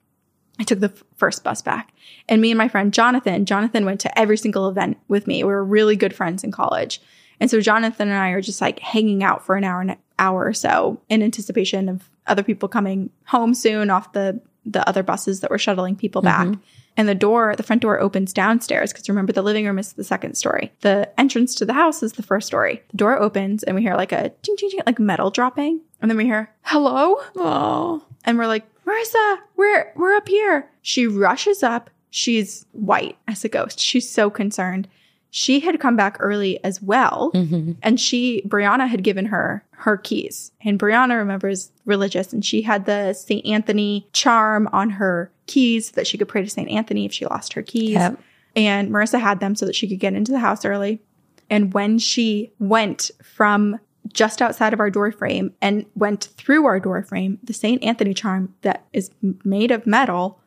I 0.60 0.64
took 0.64 0.80
the 0.80 0.92
f- 0.94 1.04
first 1.16 1.44
bus 1.44 1.62
back. 1.62 1.94
And 2.30 2.42
me 2.42 2.52
and 2.52 2.58
my 2.58 2.68
friend 2.68 2.94
Jonathan, 2.94 3.46
Jonathan 3.46 3.86
went 3.86 4.00
to 4.02 4.20
every 4.20 4.38
single 4.38 4.70
event 4.70 4.98
with 5.08 5.28
me. 5.28 5.44
We 5.44 5.52
were 5.52 5.64
really 5.64 5.96
good 5.96 6.16
friends 6.16 6.44
in 6.44 6.52
college. 6.52 7.02
And 7.40 7.50
so 7.50 7.60
Jonathan 7.60 8.08
and 8.08 8.18
I 8.18 8.30
are 8.30 8.42
just 8.42 8.62
like 8.62 8.80
hanging 8.80 9.24
out 9.24 9.46
for 9.46 9.56
an 9.56 9.64
hour 9.64 9.82
an 9.82 9.98
hour 10.20 10.46
or 10.46 10.54
so 10.54 11.02
in 11.10 11.22
anticipation 11.22 11.90
of 11.90 12.10
other 12.28 12.44
people 12.44 12.70
coming 12.70 13.10
home 13.26 13.54
soon 13.54 13.90
off 13.90 14.14
the 14.14 14.40
the 14.66 14.88
other 14.88 15.04
buses 15.04 15.42
that 15.42 15.52
were 15.52 15.58
shuttling 15.58 15.96
people 15.96 16.22
mm-hmm. 16.22 16.52
back. 16.52 16.60
And 16.96 17.10
the 17.10 17.16
door, 17.16 17.56
the 17.56 17.64
front 17.64 17.82
door 17.82 18.00
opens 18.00 18.34
downstairs 18.34 18.94
because 18.94 19.10
remember 19.10 19.34
the 19.34 19.42
living 19.42 19.66
room 19.66 19.80
is 19.80 19.94
the 19.94 20.04
second 20.04 20.36
story. 20.36 20.72
The 20.82 21.12
entrance 21.20 21.56
to 21.56 21.66
the 21.66 21.74
house 21.74 22.04
is 22.04 22.14
the 22.14 22.24
first 22.24 22.46
story. 22.46 22.84
The 22.92 22.98
door 22.98 23.18
opens 23.18 23.64
and 23.64 23.76
we 23.76 23.82
hear 23.82 23.96
like 23.96 24.12
a 24.12 24.32
ching 24.44 24.56
ching 24.58 24.70
ching 24.70 24.82
like 24.86 25.00
metal 25.00 25.32
dropping. 25.32 25.82
And 26.02 26.12
then 26.12 26.18
we 26.18 26.26
hear, 26.26 26.52
"Hello?" 26.62 27.16
Oh. 27.36 28.06
And 28.26 28.38
we're 28.38 28.48
like, 28.48 28.66
Marissa, 28.86 29.38
we're 29.56 29.92
we're 29.96 30.16
up 30.16 30.28
here. 30.28 30.70
She 30.82 31.08
rushes 31.08 31.64
up. 31.64 31.90
She's 32.10 32.66
white 32.74 33.18
as 33.28 33.44
a 33.44 33.50
ghost. 33.50 33.80
She's 33.80 34.10
so 34.10 34.30
concerned. 34.30 34.88
She 35.36 35.62
had 35.62 35.80
come 35.80 35.96
back 35.96 36.18
early 36.20 36.64
as 36.64 36.80
well. 36.80 37.32
Mm-hmm. 37.34 37.72
And 37.82 38.00
she, 38.00 38.44
Brianna 38.48 38.88
had 38.88 39.04
given 39.04 39.26
her 39.26 39.66
her 39.72 39.98
keys. 39.98 40.52
And 40.62 40.78
Brianna 40.78 41.18
remembers 41.18 41.72
religious 41.86 42.34
and 42.34 42.46
she 42.46 42.62
had 42.62 42.86
the 42.86 43.14
St. 43.14 43.44
Anthony 43.44 44.08
charm 44.14 44.70
on 44.72 44.92
her 44.92 45.32
keys 45.48 45.92
that 45.94 46.06
she 46.06 46.20
could 46.20 46.28
pray 46.28 46.44
to 46.44 46.50
St. 46.52 46.70
Anthony 46.70 47.06
if 47.06 47.12
she 47.12 47.26
lost 47.26 47.54
her 47.54 47.64
keys. 47.64 47.94
Yep. 47.94 48.20
And 48.56 48.92
Marissa 48.92 49.20
had 49.20 49.40
them 49.40 49.56
so 49.56 49.66
that 49.66 49.76
she 49.76 49.88
could 49.88 50.00
get 50.00 50.14
into 50.14 50.32
the 50.32 50.38
house 50.38 50.66
early. 50.66 51.02
And 51.50 51.74
when 51.74 51.98
she 51.98 52.54
went 52.60 53.10
from 53.24 53.80
just 54.14 54.40
outside 54.40 54.72
of 54.72 54.80
our 54.80 54.92
door 54.92 55.12
frame 55.12 55.52
and 55.64 55.88
went 55.96 56.26
through 56.38 56.68
our 56.68 56.80
door 56.80 57.02
frame, 57.02 57.40
the 57.42 57.54
St. 57.54 57.84
Anthony 57.84 58.14
charm 58.14 58.54
that 58.62 58.86
is 58.94 59.10
made 59.44 59.72
of 59.72 59.88
metal 59.88 60.40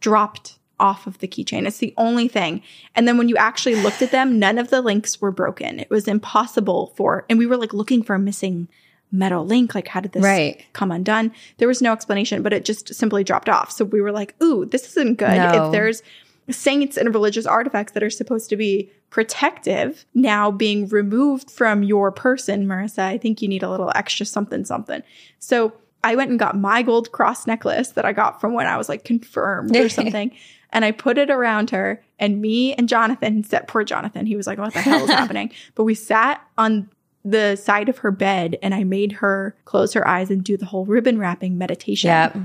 dropped 0.00 0.58
off 0.78 1.06
of 1.06 1.18
the 1.18 1.28
keychain. 1.28 1.66
It's 1.66 1.78
the 1.78 1.94
only 1.96 2.28
thing. 2.28 2.62
And 2.94 3.06
then 3.08 3.16
when 3.18 3.28
you 3.28 3.36
actually 3.36 3.76
looked 3.76 4.02
at 4.02 4.10
them, 4.10 4.38
none 4.38 4.58
of 4.58 4.68
the 4.70 4.80
links 4.82 5.20
were 5.20 5.30
broken. 5.30 5.80
It 5.80 5.90
was 5.90 6.06
impossible 6.06 6.92
for, 6.96 7.24
and 7.30 7.38
we 7.38 7.46
were 7.46 7.56
like 7.56 7.72
looking 7.72 8.02
for 8.02 8.14
a 8.14 8.18
missing 8.18 8.68
metal 9.12 9.46
link. 9.46 9.74
Like, 9.74 9.88
how 9.88 10.00
did 10.00 10.12
this 10.12 10.22
Right. 10.22 10.64
come 10.72 10.90
undone? 10.90 11.32
There 11.58 11.68
was 11.68 11.80
no 11.80 11.92
explanation, 11.92 12.42
but 12.42 12.52
it 12.52 12.64
just 12.64 12.94
simply 12.94 13.24
dropped 13.24 13.48
off. 13.48 13.70
So 13.70 13.84
we 13.84 14.00
were 14.00 14.12
like, 14.12 14.34
ooh, 14.42 14.64
this 14.66 14.86
isn't 14.88 15.16
good. 15.18 15.36
No. 15.38 15.66
If 15.66 15.72
there's 15.72 16.02
saints 16.50 16.96
and 16.96 17.12
religious 17.14 17.46
artifacts 17.46 17.92
that 17.92 18.02
are 18.02 18.10
supposed 18.10 18.50
to 18.50 18.56
be 18.56 18.90
protective 19.10 20.04
now 20.14 20.50
being 20.50 20.86
removed 20.88 21.50
from 21.50 21.82
your 21.82 22.12
person, 22.12 22.66
Marissa, 22.66 23.00
I 23.00 23.18
think 23.18 23.42
you 23.42 23.48
need 23.48 23.62
a 23.62 23.70
little 23.70 23.90
extra 23.94 24.24
something, 24.26 24.64
something. 24.64 25.02
So 25.38 25.72
I 26.04 26.14
went 26.14 26.30
and 26.30 26.38
got 26.38 26.56
my 26.56 26.82
gold 26.82 27.10
cross 27.10 27.46
necklace 27.48 27.88
that 27.90 28.04
I 28.04 28.12
got 28.12 28.40
from 28.40 28.52
when 28.54 28.66
I 28.68 28.76
was 28.76 28.88
like 28.88 29.04
confirmed 29.04 29.74
or 29.76 29.88
something. 29.98 30.30
And 30.70 30.84
I 30.84 30.90
put 30.90 31.18
it 31.18 31.30
around 31.30 31.70
her, 31.70 32.02
and 32.18 32.40
me 32.40 32.74
and 32.74 32.88
Jonathan 32.88 33.44
sat. 33.44 33.68
Poor 33.68 33.84
Jonathan, 33.84 34.26
he 34.26 34.36
was 34.36 34.46
like, 34.46 34.58
"What 34.58 34.74
the 34.74 34.80
hell 34.80 35.04
is 35.04 35.10
happening?" 35.20 35.52
But 35.74 35.84
we 35.84 35.94
sat 35.94 36.46
on 36.58 36.90
the 37.24 37.56
side 37.56 37.88
of 37.88 37.98
her 37.98 38.10
bed, 38.10 38.58
and 38.62 38.74
I 38.74 38.84
made 38.84 39.12
her 39.12 39.56
close 39.64 39.92
her 39.94 40.06
eyes 40.06 40.30
and 40.30 40.44
do 40.44 40.56
the 40.56 40.66
whole 40.66 40.84
ribbon 40.84 41.18
wrapping 41.18 41.58
meditation. 41.58 42.08
Yep. 42.08 42.36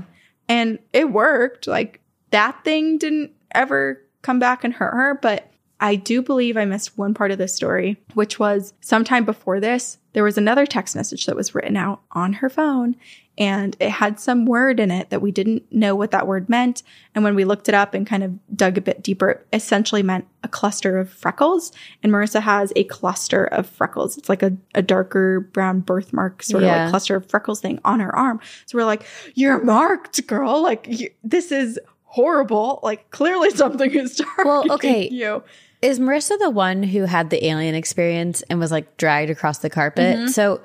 And 0.48 0.78
it 0.92 1.12
worked. 1.12 1.66
Like 1.66 2.00
that 2.30 2.62
thing 2.64 2.98
didn't 2.98 3.32
ever 3.54 4.00
come 4.22 4.38
back 4.38 4.64
and 4.64 4.72
hurt 4.72 4.92
her. 4.92 5.18
But 5.20 5.52
I 5.82 5.96
do 5.96 6.22
believe 6.22 6.56
I 6.56 6.64
missed 6.64 6.96
one 6.96 7.12
part 7.12 7.32
of 7.32 7.38
this 7.38 7.54
story, 7.54 8.00
which 8.14 8.38
was 8.38 8.72
sometime 8.80 9.24
before 9.24 9.58
this, 9.58 9.98
there 10.12 10.22
was 10.22 10.38
another 10.38 10.64
text 10.64 10.94
message 10.94 11.26
that 11.26 11.36
was 11.36 11.54
written 11.54 11.76
out 11.76 12.02
on 12.12 12.34
her 12.34 12.48
phone. 12.48 12.94
And 13.38 13.74
it 13.80 13.88
had 13.88 14.20
some 14.20 14.44
word 14.44 14.78
in 14.78 14.90
it 14.90 15.08
that 15.08 15.22
we 15.22 15.32
didn't 15.32 15.62
know 15.72 15.94
what 15.96 16.10
that 16.10 16.26
word 16.26 16.50
meant. 16.50 16.82
And 17.14 17.24
when 17.24 17.34
we 17.34 17.44
looked 17.46 17.66
it 17.66 17.74
up 17.74 17.94
and 17.94 18.06
kind 18.06 18.22
of 18.22 18.32
dug 18.54 18.76
a 18.76 18.82
bit 18.82 19.02
deeper, 19.02 19.30
it 19.30 19.46
essentially 19.54 20.02
meant 20.02 20.26
a 20.42 20.48
cluster 20.48 20.98
of 20.98 21.10
freckles. 21.10 21.72
And 22.02 22.12
Marissa 22.12 22.42
has 22.42 22.74
a 22.76 22.84
cluster 22.84 23.44
of 23.46 23.66
freckles. 23.66 24.18
It's 24.18 24.28
like 24.28 24.42
a, 24.42 24.54
a 24.74 24.82
darker 24.82 25.40
brown 25.40 25.80
birthmark 25.80 26.42
sort 26.42 26.62
of 26.62 26.66
Yeah. 26.68 26.82
like 26.82 26.90
cluster 26.90 27.16
of 27.16 27.26
freckles 27.30 27.60
thing 27.60 27.80
on 27.86 28.00
her 28.00 28.14
arm. 28.14 28.38
So 28.66 28.76
we're 28.76 28.84
like, 28.84 29.06
you're 29.34 29.64
marked, 29.64 30.26
girl. 30.26 30.62
Like 30.62 30.86
you, 30.90 31.08
this 31.24 31.50
is 31.52 31.80
horrible. 32.04 32.80
Like 32.82 33.10
clearly 33.10 33.48
something 33.50 33.90
is 33.92 34.16
targeting 34.16 34.44
Well, 34.44 34.72
okay. 34.72 35.08
you. 35.08 35.42
Is 35.80 35.98
Marissa 35.98 36.38
the 36.38 36.50
one 36.50 36.82
who 36.82 37.04
had 37.04 37.30
the 37.30 37.44
alien 37.46 37.74
experience 37.74 38.42
and 38.42 38.60
was 38.60 38.70
like 38.70 38.98
dragged 38.98 39.30
across 39.30 39.58
the 39.58 39.70
carpet? 39.70 40.16
Mm-hmm. 40.18 40.26
So, 40.28 40.60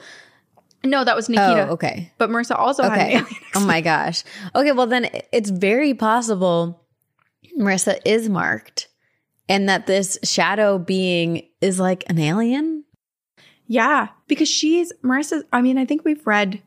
No, 0.89 1.03
that 1.03 1.15
was 1.15 1.29
Nikita. 1.29 1.67
oh, 1.67 1.73
okay. 1.73 2.11
But 2.17 2.29
Marissa 2.29 2.57
also 2.57 2.83
had 2.83 2.99
an 2.99 3.23
Okay. 3.23 3.35
Oh 3.55 3.65
my 3.65 3.81
gosh. 3.81 4.23
Okay, 4.55 4.71
well 4.71 4.87
then 4.87 5.09
it's 5.31 5.49
very 5.49 5.93
possible 5.93 6.83
Marissa 7.59 7.99
is 8.05 8.29
marked 8.29 8.87
and 9.49 9.69
that 9.69 9.87
this 9.87 10.17
shadow 10.23 10.77
being 10.77 11.47
is 11.61 11.79
like 11.79 12.03
an 12.07 12.19
alien. 12.19 12.83
Yeah, 13.65 14.09
because 14.27 14.47
she's 14.47 14.93
Marissa. 15.03 15.43
I 15.51 15.61
mean, 15.61 15.77
I 15.77 15.85
think 15.85 16.05
we've 16.05 16.25
read 16.25 16.61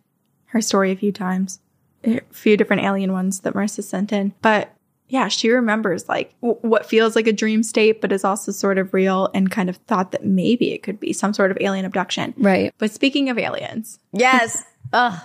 her 0.46 0.60
story 0.60 0.90
a 0.90 0.96
few 0.96 1.12
times, 1.12 1.60
a 2.04 2.20
few 2.30 2.56
different 2.56 2.82
alien 2.82 3.12
ones 3.12 3.40
that 3.40 3.54
Marissa 3.54 3.82
sent 3.82 4.12
in. 4.12 4.34
But 4.42 4.74
yeah, 5.10 5.28
she 5.28 5.50
remembers 5.50 6.08
like 6.08 6.32
w- 6.40 6.58
what 6.62 6.86
feels 6.86 7.14
like 7.16 7.26
a 7.26 7.32
dream 7.32 7.62
state, 7.62 8.00
but 8.00 8.12
is 8.12 8.24
also 8.24 8.52
sort 8.52 8.78
of 8.78 8.94
real 8.94 9.28
and 9.34 9.50
kind 9.50 9.68
of 9.68 9.76
thought 9.76 10.12
that 10.12 10.24
maybe 10.24 10.72
it 10.72 10.82
could 10.82 10.98
be 10.98 11.12
some 11.12 11.34
sort 11.34 11.50
of 11.50 11.58
alien 11.60 11.84
abduction. 11.84 12.32
Right. 12.38 12.72
But 12.78 12.90
speaking 12.90 13.28
of 13.28 13.38
aliens, 13.38 13.98
Yes. 14.12 14.64
oh, 14.92 15.22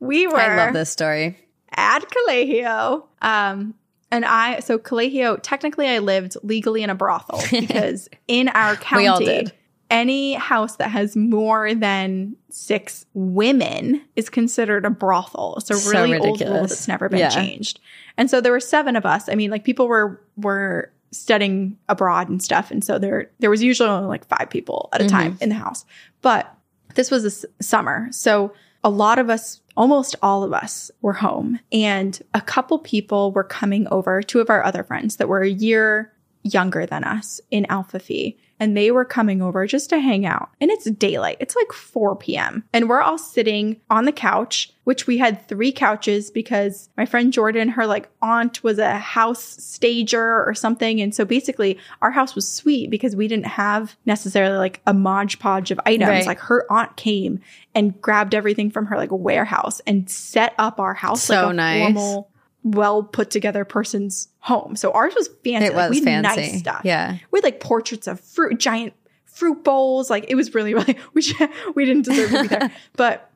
we 0.00 0.26
were 0.26 0.36
I 0.40 0.56
love 0.56 0.74
this 0.74 0.90
story. 0.90 1.38
at 1.70 2.00
Colegio. 2.00 3.04
Um, 3.22 3.74
and 4.10 4.24
I, 4.24 4.60
so 4.60 4.78
Colegio, 4.78 5.38
technically 5.42 5.88
I 5.88 5.98
lived 5.98 6.36
legally 6.42 6.82
in 6.82 6.90
a 6.90 6.94
brothel 6.94 7.40
because 7.50 8.08
in 8.28 8.48
our 8.48 8.76
county, 8.76 9.02
We 9.04 9.08
all 9.08 9.18
did. 9.20 9.52
Any 9.90 10.34
house 10.34 10.76
that 10.76 10.90
has 10.90 11.16
more 11.16 11.74
than 11.74 12.36
six 12.50 13.06
women 13.14 14.02
is 14.16 14.28
considered 14.28 14.84
a 14.84 14.90
brothel. 14.90 15.54
It's 15.58 15.70
a 15.70 15.74
So 15.74 15.90
really 15.90 16.18
old 16.18 16.40
rule 16.40 16.62
that's 16.62 16.88
never 16.88 17.08
been 17.08 17.20
Yeah. 17.20 17.30
changed. 17.30 17.80
And 18.16 18.30
so 18.30 18.40
there 18.40 18.52
were 18.52 18.60
seven 18.60 18.96
of 18.96 19.06
us. 19.06 19.28
I 19.28 19.34
mean, 19.34 19.50
like 19.50 19.64
people 19.64 19.86
were, 19.86 20.20
were 20.36 20.90
studying 21.12 21.76
abroad 21.88 22.28
and 22.28 22.42
stuff. 22.42 22.70
And 22.70 22.82
so 22.84 22.98
there, 22.98 23.30
there 23.38 23.50
was 23.50 23.62
usually 23.62 23.88
only 23.88 24.08
like 24.08 24.26
five 24.26 24.50
people 24.50 24.88
at 24.92 25.00
a 25.00 25.04
mm-hmm. 25.04 25.16
time 25.16 25.38
in 25.40 25.50
the 25.50 25.54
house. 25.54 25.84
But 26.20 26.52
this 26.94 27.10
was 27.10 27.24
a 27.24 27.28
s- 27.28 27.44
summer. 27.60 28.08
So 28.10 28.52
a 28.82 28.90
lot 28.90 29.18
of 29.18 29.30
us, 29.30 29.60
almost 29.76 30.16
all 30.22 30.42
of 30.42 30.52
us 30.52 30.90
were 31.00 31.12
home 31.12 31.60
and 31.70 32.20
a 32.34 32.40
couple 32.40 32.78
people 32.78 33.32
were 33.32 33.44
coming 33.44 33.86
over, 33.88 34.22
two 34.22 34.40
of 34.40 34.50
our 34.50 34.64
other 34.64 34.82
friends 34.82 35.16
that 35.16 35.28
were 35.28 35.42
a 35.42 35.48
year 35.48 36.12
younger 36.42 36.86
than 36.86 37.04
us 37.04 37.40
in 37.50 37.66
Alpha 37.66 37.98
Phi. 37.98 38.36
And 38.58 38.76
they 38.76 38.90
were 38.90 39.04
coming 39.04 39.42
over 39.42 39.66
just 39.66 39.90
to 39.90 39.98
hang 39.98 40.24
out. 40.24 40.50
And 40.60 40.70
it's 40.70 40.90
daylight. 40.90 41.36
It's 41.40 41.56
like 41.56 41.72
4 41.72 42.16
p.m. 42.16 42.64
And 42.72 42.88
we're 42.88 43.02
all 43.02 43.18
sitting 43.18 43.80
on 43.90 44.04
the 44.06 44.12
couch, 44.12 44.72
which 44.84 45.06
we 45.06 45.18
had 45.18 45.46
three 45.46 45.72
couches 45.72 46.30
because 46.30 46.88
my 46.96 47.04
friend 47.06 47.32
Jordan, 47.32 47.68
her 47.70 47.86
like 47.86 48.08
aunt 48.22 48.62
was 48.64 48.78
a 48.78 48.98
house 48.98 49.42
stager 49.42 50.44
or 50.44 50.54
something. 50.54 51.00
And 51.00 51.14
so 51.14 51.24
basically 51.24 51.78
our 52.00 52.10
house 52.10 52.34
was 52.34 52.48
sweet 52.48 52.90
because 52.90 53.14
we 53.14 53.28
didn't 53.28 53.46
have 53.46 53.96
necessarily 54.06 54.56
like 54.56 54.80
a 54.86 54.94
modge 54.94 55.38
podge 55.38 55.70
of 55.70 55.80
items. 55.84 56.08
Right. 56.08 56.26
Like 56.26 56.40
her 56.40 56.64
aunt 56.70 56.96
came 56.96 57.40
and 57.74 58.00
grabbed 58.00 58.34
everything 58.34 58.70
from 58.70 58.86
her 58.86 58.96
like 58.96 59.10
warehouse 59.12 59.80
and 59.86 60.08
set 60.08 60.54
up 60.58 60.80
our 60.80 60.94
house 60.94 61.22
So 61.22 61.34
like 61.42 61.50
a 61.50 61.54
nice. 61.54 61.82
formal, 61.84 62.30
well 62.66 63.02
put 63.04 63.30
together 63.30 63.64
person's 63.64 64.28
home. 64.40 64.74
So 64.74 64.90
ours 64.92 65.14
was 65.16 65.28
fancy. 65.44 65.66
It 65.66 65.74
Like, 65.74 65.90
was 65.90 66.00
we 66.00 66.10
had 66.10 66.24
fancy. 66.24 66.40
nice 66.52 66.58
stuff. 66.58 66.80
Yeah. 66.84 67.18
We 67.30 67.38
had 67.38 67.44
like 67.44 67.60
portraits 67.60 68.06
of 68.08 68.18
fruit, 68.20 68.58
giant 68.58 68.92
fruit 69.24 69.62
bowls. 69.62 70.10
Like 70.10 70.24
it 70.28 70.34
was 70.34 70.52
really, 70.54 70.74
really, 70.78 70.98
we, 71.14 71.22
should, 71.22 71.48
we 71.76 71.84
didn't 71.84 72.06
deserve 72.06 72.30
to 72.30 72.42
be 72.42 72.48
there. 72.48 72.72
But 72.96 73.30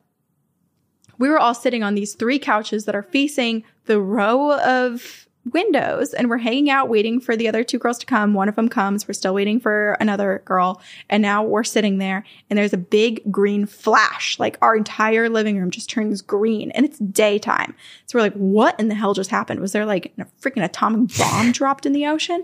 we 1.17 1.29
were 1.29 1.39
all 1.39 1.53
sitting 1.53 1.81
on 1.83 1.95
these 1.95 2.13
three 2.15 2.39
couches 2.39 2.85
that 2.85 2.95
are 2.95 3.03
facing 3.03 3.63
the 3.85 4.01
row 4.01 4.53
of 4.59 5.27
windows 5.51 6.13
and 6.13 6.29
we're 6.29 6.37
hanging 6.37 6.69
out 6.69 6.89
waiting 6.89 7.19
for 7.19 7.35
the 7.35 7.47
other 7.47 7.63
two 7.63 7.79
girls 7.79 7.97
to 7.99 8.05
come. 8.05 8.33
One 8.33 8.47
of 8.47 8.55
them 8.55 8.69
comes. 8.69 9.07
We're 9.07 9.13
still 9.13 9.33
waiting 9.33 9.59
for 9.59 9.93
another 9.99 10.41
girl. 10.45 10.81
And 11.09 11.21
now 11.21 11.43
we're 11.43 11.63
sitting 11.63 11.97
there 11.97 12.23
and 12.49 12.57
there's 12.57 12.73
a 12.73 12.77
big 12.77 13.31
green 13.31 13.65
flash. 13.65 14.37
Like 14.39 14.57
our 14.61 14.75
entire 14.75 15.29
living 15.29 15.57
room 15.57 15.71
just 15.71 15.89
turns 15.89 16.21
green 16.21 16.71
and 16.71 16.85
it's 16.85 16.99
daytime. 16.99 17.75
So 18.05 18.17
we're 18.17 18.23
like, 18.23 18.33
what 18.33 18.79
in 18.79 18.87
the 18.87 18.95
hell 18.95 19.13
just 19.13 19.31
happened? 19.31 19.59
Was 19.59 19.71
there 19.71 19.85
like 19.85 20.13
a 20.17 20.25
freaking 20.41 20.63
atomic 20.63 21.17
bomb 21.17 21.51
dropped 21.51 21.85
in 21.85 21.93
the 21.93 22.05
ocean? 22.05 22.43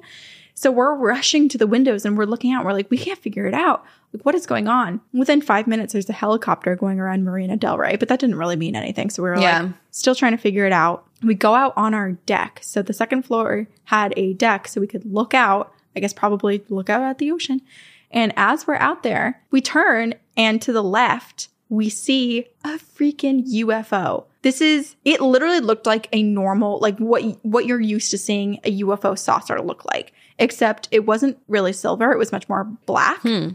So 0.55 0.71
we're 0.71 0.95
rushing 0.95 1.49
to 1.49 1.57
the 1.59 1.67
windows 1.67 2.03
and 2.03 2.17
we're 2.17 2.25
looking 2.25 2.51
out. 2.51 2.65
We're 2.65 2.73
like, 2.73 2.89
we 2.89 2.97
can't 2.97 3.19
figure 3.19 3.45
it 3.45 3.53
out. 3.53 3.85
Like, 4.13 4.25
what 4.25 4.35
is 4.35 4.45
going 4.45 4.67
on? 4.67 5.01
Within 5.13 5.41
five 5.41 5.67
minutes, 5.67 5.93
there's 5.93 6.09
a 6.09 6.13
helicopter 6.13 6.75
going 6.75 6.99
around 6.99 7.23
Marina 7.23 7.57
Del 7.57 7.77
Rey, 7.77 7.95
but 7.97 8.07
that 8.07 8.19
didn't 8.19 8.37
really 8.37 8.55
mean 8.55 8.75
anything. 8.75 9.09
So 9.09 9.21
we 9.23 9.29
were 9.29 9.37
Yeah. 9.39 9.63
like, 9.63 9.71
still 9.91 10.15
trying 10.15 10.31
to 10.31 10.37
figure 10.37 10.65
it 10.65 10.71
out. 10.73 11.05
We 11.23 11.33
go 11.35 11.55
out 11.55 11.73
on 11.75 11.93
our 11.93 12.11
deck. 12.25 12.59
So 12.63 12.81
the 12.81 12.93
second 12.93 13.23
floor 13.23 13.67
had 13.85 14.13
a 14.15 14.33
deck 14.33 14.67
so 14.67 14.79
we 14.79 14.87
could 14.87 15.05
look 15.11 15.33
out, 15.33 15.73
I 15.95 15.99
guess 15.99 16.13
probably 16.13 16.63
look 16.69 16.89
out 16.89 17.01
at 17.03 17.17
the 17.17 17.31
ocean. 17.31 17.61
And 18.11 18.33
as 18.37 18.65
we're 18.65 18.75
out 18.75 19.03
there, 19.03 19.41
we 19.51 19.59
turn 19.61 20.13
and 20.37 20.61
to 20.61 20.71
the 20.71 20.83
left, 20.83 21.49
we 21.69 21.89
see 21.89 22.45
a 22.63 22.77
freaking 22.79 23.43
UFO. 23.45 24.23
This 24.41 24.61
is 24.61 24.95
it 25.03 25.19
literally 25.19 25.59
looked 25.59 25.85
like 25.85 26.07
a 26.13 26.23
normal 26.23 26.79
like 26.79 26.97
what 26.99 27.23
what 27.43 27.65
you're 27.65 27.81
used 27.81 28.11
to 28.11 28.17
seeing 28.17 28.59
a 28.63 28.79
UFO 28.79 29.17
saucer 29.17 29.61
look 29.61 29.83
like, 29.83 30.13
except 30.39 30.87
it 30.91 31.05
wasn't 31.05 31.37
really 31.49 31.73
silver, 31.73 32.13
it 32.13 32.17
was 32.17 32.31
much 32.31 32.47
more 32.47 32.63
black. 32.85 33.19
Hmm. 33.21 33.49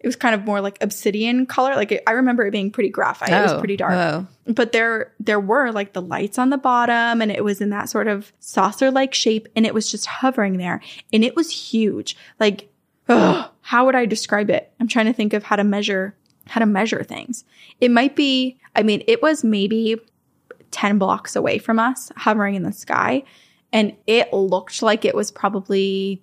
It 0.00 0.06
was 0.06 0.16
kind 0.16 0.34
of 0.34 0.44
more 0.46 0.60
like 0.62 0.78
obsidian 0.80 1.44
color. 1.46 1.74
Like 1.76 1.92
it, 1.92 2.02
I 2.06 2.12
remember 2.12 2.46
it 2.46 2.50
being 2.52 2.70
pretty 2.70 2.88
graphite. 2.88 3.28
it 3.30 3.42
was 3.42 3.52
Oh, 3.52 3.58
pretty 3.58 3.76
dark 3.76 3.92
whoa. 3.92 4.26
but 4.54 4.72
there 4.72 5.12
there 5.20 5.38
were 5.40 5.70
like 5.72 5.92
the 5.92 6.00
lights 6.02 6.38
on 6.38 6.48
the 6.50 6.56
bottom 6.58 7.20
and 7.20 7.30
it 7.30 7.44
was 7.44 7.60
in 7.60 7.70
that 7.70 7.88
sort 7.90 8.08
of 8.08 8.32
saucer 8.40 8.90
like 8.90 9.12
shape 9.14 9.46
and 9.54 9.66
it 9.66 9.74
was 9.74 9.90
just 9.90 10.06
hovering 10.06 10.56
there 10.56 10.80
and 11.12 11.22
it 11.24 11.36
was 11.36 11.50
huge 11.50 12.16
like 12.38 12.72
ugh, 13.08 13.50
how 13.60 13.84
would 13.84 13.94
i 13.94 14.06
describe 14.06 14.48
it 14.50 14.72
i'm 14.80 14.88
trying 14.88 15.06
to 15.06 15.12
think 15.12 15.32
of 15.34 15.42
how 15.44 15.54
to 15.56 15.64
measure 15.64 16.14
how 16.46 16.58
to 16.60 16.66
measure 16.66 17.02
things 17.04 17.44
it 17.80 17.90
might 17.90 18.16
be 18.16 18.58
i 18.74 18.82
mean 18.82 19.02
it 19.06 19.20
was 19.22 19.44
maybe 19.44 19.96
10 20.70 20.98
blocks 20.98 21.36
away 21.36 21.58
from 21.58 21.78
us 21.78 22.10
hovering 22.16 22.54
in 22.54 22.62
the 22.62 22.72
sky 22.72 23.22
and 23.72 23.94
it 24.06 24.32
looked 24.32 24.82
like 24.82 25.04
it 25.04 25.14
was 25.14 25.30
probably 25.30 26.22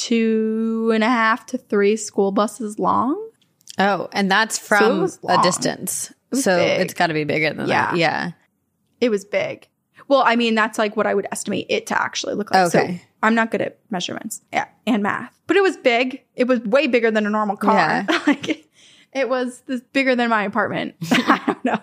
two 0.00 0.90
and 0.94 1.04
a 1.04 1.08
half 1.08 1.46
to 1.46 1.58
three 1.58 1.96
school 1.96 2.32
buses 2.32 2.78
long 2.78 3.28
Oh, 3.78 4.08
and 4.12 4.30
that's 4.30 4.58
from 4.58 5.00
was 5.02 5.18
a 5.28 5.40
distance. 5.42 6.12
was 6.30 6.42
So 6.44 6.56
big. 6.58 6.80
it's 6.80 6.94
got 6.94 7.06
to 7.06 7.14
be 7.14 7.24
bigger 7.24 7.52
than 7.54 7.68
Yeah. 7.68 7.90
that. 7.90 7.96
Yeah. 7.96 8.30
It 9.00 9.08
was 9.10 9.24
big. 9.24 9.68
Well, 10.08 10.22
I 10.26 10.36
mean, 10.36 10.54
that's 10.54 10.76
like 10.78 10.96
what 10.96 11.06
I 11.06 11.14
would 11.14 11.26
estimate 11.32 11.66
it 11.70 11.86
to 11.86 12.02
actually 12.02 12.34
look 12.34 12.50
like. 12.52 12.70
So 12.70 12.80
Okay. 12.80 13.02
I'm 13.22 13.34
not 13.34 13.50
good 13.50 13.60
at 13.62 13.78
measurements 13.90 14.40
yeah, 14.52 14.66
and 14.86 15.02
math, 15.02 15.38
but 15.46 15.56
it 15.56 15.62
was 15.62 15.76
big. 15.76 16.22
It 16.34 16.44
was 16.48 16.60
way 16.60 16.86
bigger 16.88 17.10
than 17.10 17.26
a 17.26 17.30
normal 17.30 17.56
car. 17.56 17.74
Yeah. 17.74 18.20
like 18.26 18.48
it, 18.48 18.66
it 19.12 19.28
was 19.28 19.62
this 19.66 19.80
bigger 19.92 20.14
than 20.16 20.28
my 20.30 20.42
apartment. 20.44 20.94
I 21.12 21.40
don't 21.46 21.64
know. 21.64 21.78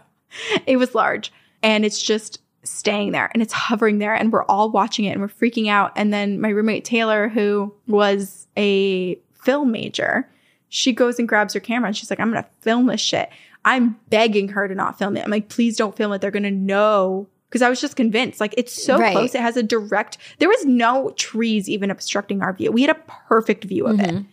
It 0.66 0.78
was 0.78 0.94
large 0.94 1.32
and 1.64 1.86
it's 1.86 2.02
just 2.02 2.40
staying 2.70 3.12
there 3.12 3.30
and 3.34 3.42
it's 3.42 3.54
hovering 3.54 4.00
there 4.00 4.14
and 4.14 4.32
we're 4.32 4.44
all 4.46 4.70
watching 4.72 5.06
it 5.06 5.12
and 5.12 5.22
we're 5.22 5.28
freaking 5.28 5.70
out. 5.70 5.92
And 5.96 6.14
then 6.14 6.40
my 6.42 6.50
roommate 6.50 6.86
Taylor, 6.86 7.30
who 7.30 7.74
was 7.88 8.48
a 8.58 9.16
film 9.34 9.72
major, 9.72 10.30
she 10.70 10.92
goes 10.94 11.20
and 11.20 11.28
grabs 11.28 11.54
her 11.54 11.60
camera 11.60 11.88
and 11.88 11.96
she's 11.98 12.10
like, 12.10 12.20
I'm 12.20 12.32
going 12.32 12.44
to 12.44 12.50
film 12.62 12.88
this 12.88 13.02
shit. 13.02 13.30
I'm 13.66 13.98
begging 14.10 14.50
her 14.50 14.68
to 14.68 14.76
not 14.76 14.98
film 14.98 15.18
it. 15.18 15.24
I'm 15.24 15.32
like, 15.32 15.50
please 15.50 15.78
don't 15.78 15.96
film 15.96 16.12
it. 16.14 16.22
They're 16.22 16.32
going 16.32 16.44
to 16.44 16.52
know. 16.52 17.28
Because 17.50 17.62
I 17.62 17.70
was 17.70 17.80
just 17.80 17.96
convinced, 17.96 18.42
like, 18.42 18.54
it's 18.58 18.74
so 18.84 18.98
Right. 19.00 19.14
close. 19.14 19.34
It 19.34 19.40
has 19.40 19.56
a 19.56 19.64
direct, 19.64 20.18
there 20.40 20.50
was 20.50 20.66
no 20.66 21.12
trees 21.12 21.70
even 21.70 21.90
obstructing 21.90 22.42
our 22.42 22.52
view. 22.52 22.74
We 22.74 22.82
had 22.82 22.90
a 22.92 23.00
perfect 23.30 23.64
view 23.64 23.88
of 23.88 24.02
it. 24.02 24.10
Mhm. 24.10 24.26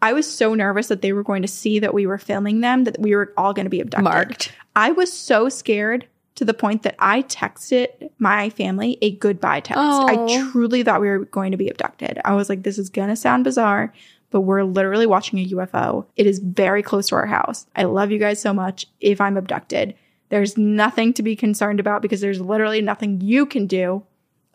I 0.00 0.12
was 0.12 0.30
so 0.32 0.54
nervous 0.54 0.86
that 0.86 1.02
they 1.02 1.12
were 1.12 1.24
going 1.24 1.42
to 1.42 1.48
see 1.48 1.80
that 1.80 1.92
we 1.94 2.06
were 2.06 2.16
filming 2.18 2.60
them, 2.60 2.84
that 2.84 2.96
we 3.00 3.16
were 3.16 3.32
all 3.36 3.54
going 3.54 3.66
to 3.66 3.70
be 3.70 3.80
abducted. 3.80 4.04
Marked. 4.04 4.52
I 4.76 4.92
was 4.92 5.12
so 5.12 5.48
scared 5.48 6.06
to 6.36 6.44
the 6.44 6.54
point 6.54 6.82
that 6.82 6.96
I 6.98 7.22
texted 7.22 8.10
my 8.18 8.50
family 8.50 8.98
a 9.02 9.12
goodbye 9.12 9.60
text. 9.60 9.80
Oh. 9.80 10.06
I 10.08 10.50
truly 10.50 10.82
thought 10.82 11.00
we 11.00 11.08
were 11.08 11.24
going 11.26 11.52
to 11.52 11.56
be 11.56 11.68
abducted. 11.68 12.20
I 12.24 12.34
was 12.34 12.48
like, 12.48 12.62
this 12.62 12.78
is 12.78 12.90
going 12.90 13.08
to 13.08 13.16
sound 13.16 13.44
bizarre, 13.44 13.92
but 14.30 14.40
we're 14.40 14.64
literally 14.64 15.06
watching 15.06 15.38
a 15.38 15.46
UFO. 15.46 16.06
It 16.16 16.26
is 16.26 16.40
very 16.40 16.82
close 16.82 17.08
to 17.08 17.14
our 17.14 17.26
house. 17.26 17.66
I 17.76 17.84
love 17.84 18.10
you 18.10 18.18
guys 18.18 18.40
so 18.40 18.52
much. 18.52 18.86
If 19.00 19.20
I'm 19.20 19.36
abducted, 19.36 19.94
there's 20.28 20.58
nothing 20.58 21.12
to 21.14 21.22
be 21.22 21.36
concerned 21.36 21.78
about 21.78 22.02
because 22.02 22.20
there's 22.20 22.40
literally 22.40 22.80
nothing 22.80 23.20
you 23.20 23.46
can 23.46 23.66
do 23.66 24.04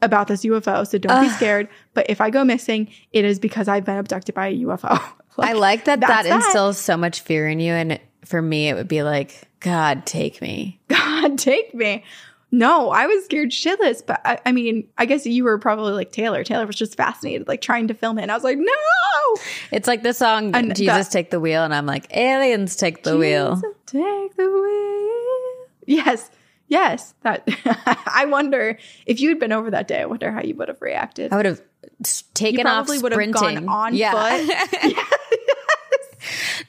about 0.01 0.27
this 0.27 0.43
UFO. 0.45 0.85
So 0.87 0.97
don't 0.97 1.23
be 1.23 1.29
scared. 1.29 1.69
But 1.93 2.09
if 2.09 2.21
I 2.21 2.29
go 2.29 2.43
missing, 2.43 2.89
it 3.11 3.25
is 3.25 3.39
because 3.39 3.67
I've 3.67 3.85
been 3.85 3.97
abducted 3.97 4.35
by 4.35 4.47
a 4.47 4.57
UFO. 4.59 5.01
I 5.37 5.53
like 5.53 5.85
that 5.85 6.01
that 6.01 6.07
that's 6.07 6.27
that. 6.27 6.45
instills 6.45 6.77
so 6.77 6.97
much 6.97 7.21
fear 7.21 7.47
in 7.47 7.59
you. 7.59 7.71
And 7.71 7.99
for 8.25 8.41
me, 8.41 8.67
it 8.67 8.73
would 8.73 8.89
be 8.89 9.03
like, 9.03 9.48
God, 9.59 10.05
take 10.05 10.41
me. 10.41 10.79
God 10.87 11.37
take 11.37 11.73
me. 11.73 12.03
No, 12.51 12.89
I 12.89 13.05
was 13.05 13.25
scared 13.25 13.49
shitless. 13.51 14.03
But 14.05 14.21
I, 14.25 14.39
I 14.45 14.51
mean, 14.51 14.87
I 14.97 15.05
guess 15.05 15.25
you 15.25 15.43
were 15.43 15.59
probably 15.59 15.91
like 15.93 16.11
Taylor. 16.11 16.43
Taylor 16.43 16.65
was 16.65 16.75
just 16.75 16.95
fascinated, 16.97 17.47
like 17.47 17.61
trying 17.61 17.87
to 17.89 17.93
film 17.93 18.17
it. 18.17 18.23
And 18.23 18.31
I 18.31 18.35
was 18.35 18.43
like, 18.43 18.57
no. 18.57 19.41
It's 19.71 19.87
like 19.87 20.01
the 20.01 20.13
song 20.13 20.55
And 20.55 20.75
Jesus 20.75 21.07
that- 21.07 21.11
Take 21.11 21.29
the 21.29 21.39
Wheel. 21.39 21.63
And 21.63 21.73
I'm 21.75 21.85
like, 21.85 22.07
aliens 22.15 22.75
take 22.75 23.03
the 23.03 23.17
wheel. 23.17 23.61
Take 23.85 24.35
the 24.35 24.49
wheel. 24.49 25.67
Yes. 25.85 26.31
Yes. 26.67 27.13
That 27.21 27.47
I 28.07 28.25
wonder 28.25 28.79
if 29.05 29.19
you'd 29.19 29.39
been 29.39 29.51
over 29.51 29.69
that 29.71 29.87
day, 29.87 30.01
I 30.01 30.05
wonder 30.05 30.31
how 30.31 30.41
you 30.41 30.55
would 30.55 30.69
have 30.69 30.81
reacted. 30.81 31.31
I 31.31 31.37
would 31.37 31.45
have 31.45 31.61
taken 32.33 32.65
off 32.65 32.87
probably 32.87 32.99
would 32.99 33.11
have 33.11 33.17
sprinting. 33.17 33.65
gone 33.65 33.69
on 33.69 33.91
foot. 33.91 34.55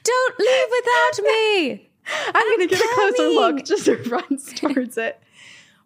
Don't 0.03 0.39
leave 0.39 0.67
without 0.71 1.23
me. 1.25 1.90
I'm, 2.33 2.57
going 2.57 2.67
to 2.67 2.75
get 2.75 2.81
a 2.81 2.95
closer 2.95 3.29
look. 3.29 3.65
Just 3.65 3.87
runs 4.09 4.53
towards 4.55 4.97
it. 4.97 5.21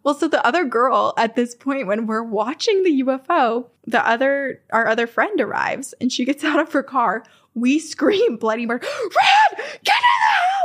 Well, 0.03 0.13
so 0.13 0.27
the 0.27 0.45
other 0.45 0.65
girl 0.65 1.13
at 1.17 1.35
this 1.35 1.55
point, 1.55 1.87
when 1.87 2.05
we're 2.05 2.23
watching 2.23 2.83
the 2.83 3.01
UFO, 3.03 3.65
the 3.87 4.07
other, 4.07 4.61
our 4.71 4.87
other 4.87 5.07
friend 5.07 5.41
arrives 5.41 5.93
and 5.99 6.11
she 6.11 6.25
gets 6.25 6.43
out 6.45 6.59
of 6.59 6.71
her 6.73 6.83
car. 6.83 7.23
We 7.53 7.79
scream 7.79 8.37
bloody 8.37 8.65
murder. 8.65 8.85
Red, 8.85 9.65
get 9.83 9.95
in 9.95 10.19
the 10.19 10.35
house! 10.35 10.64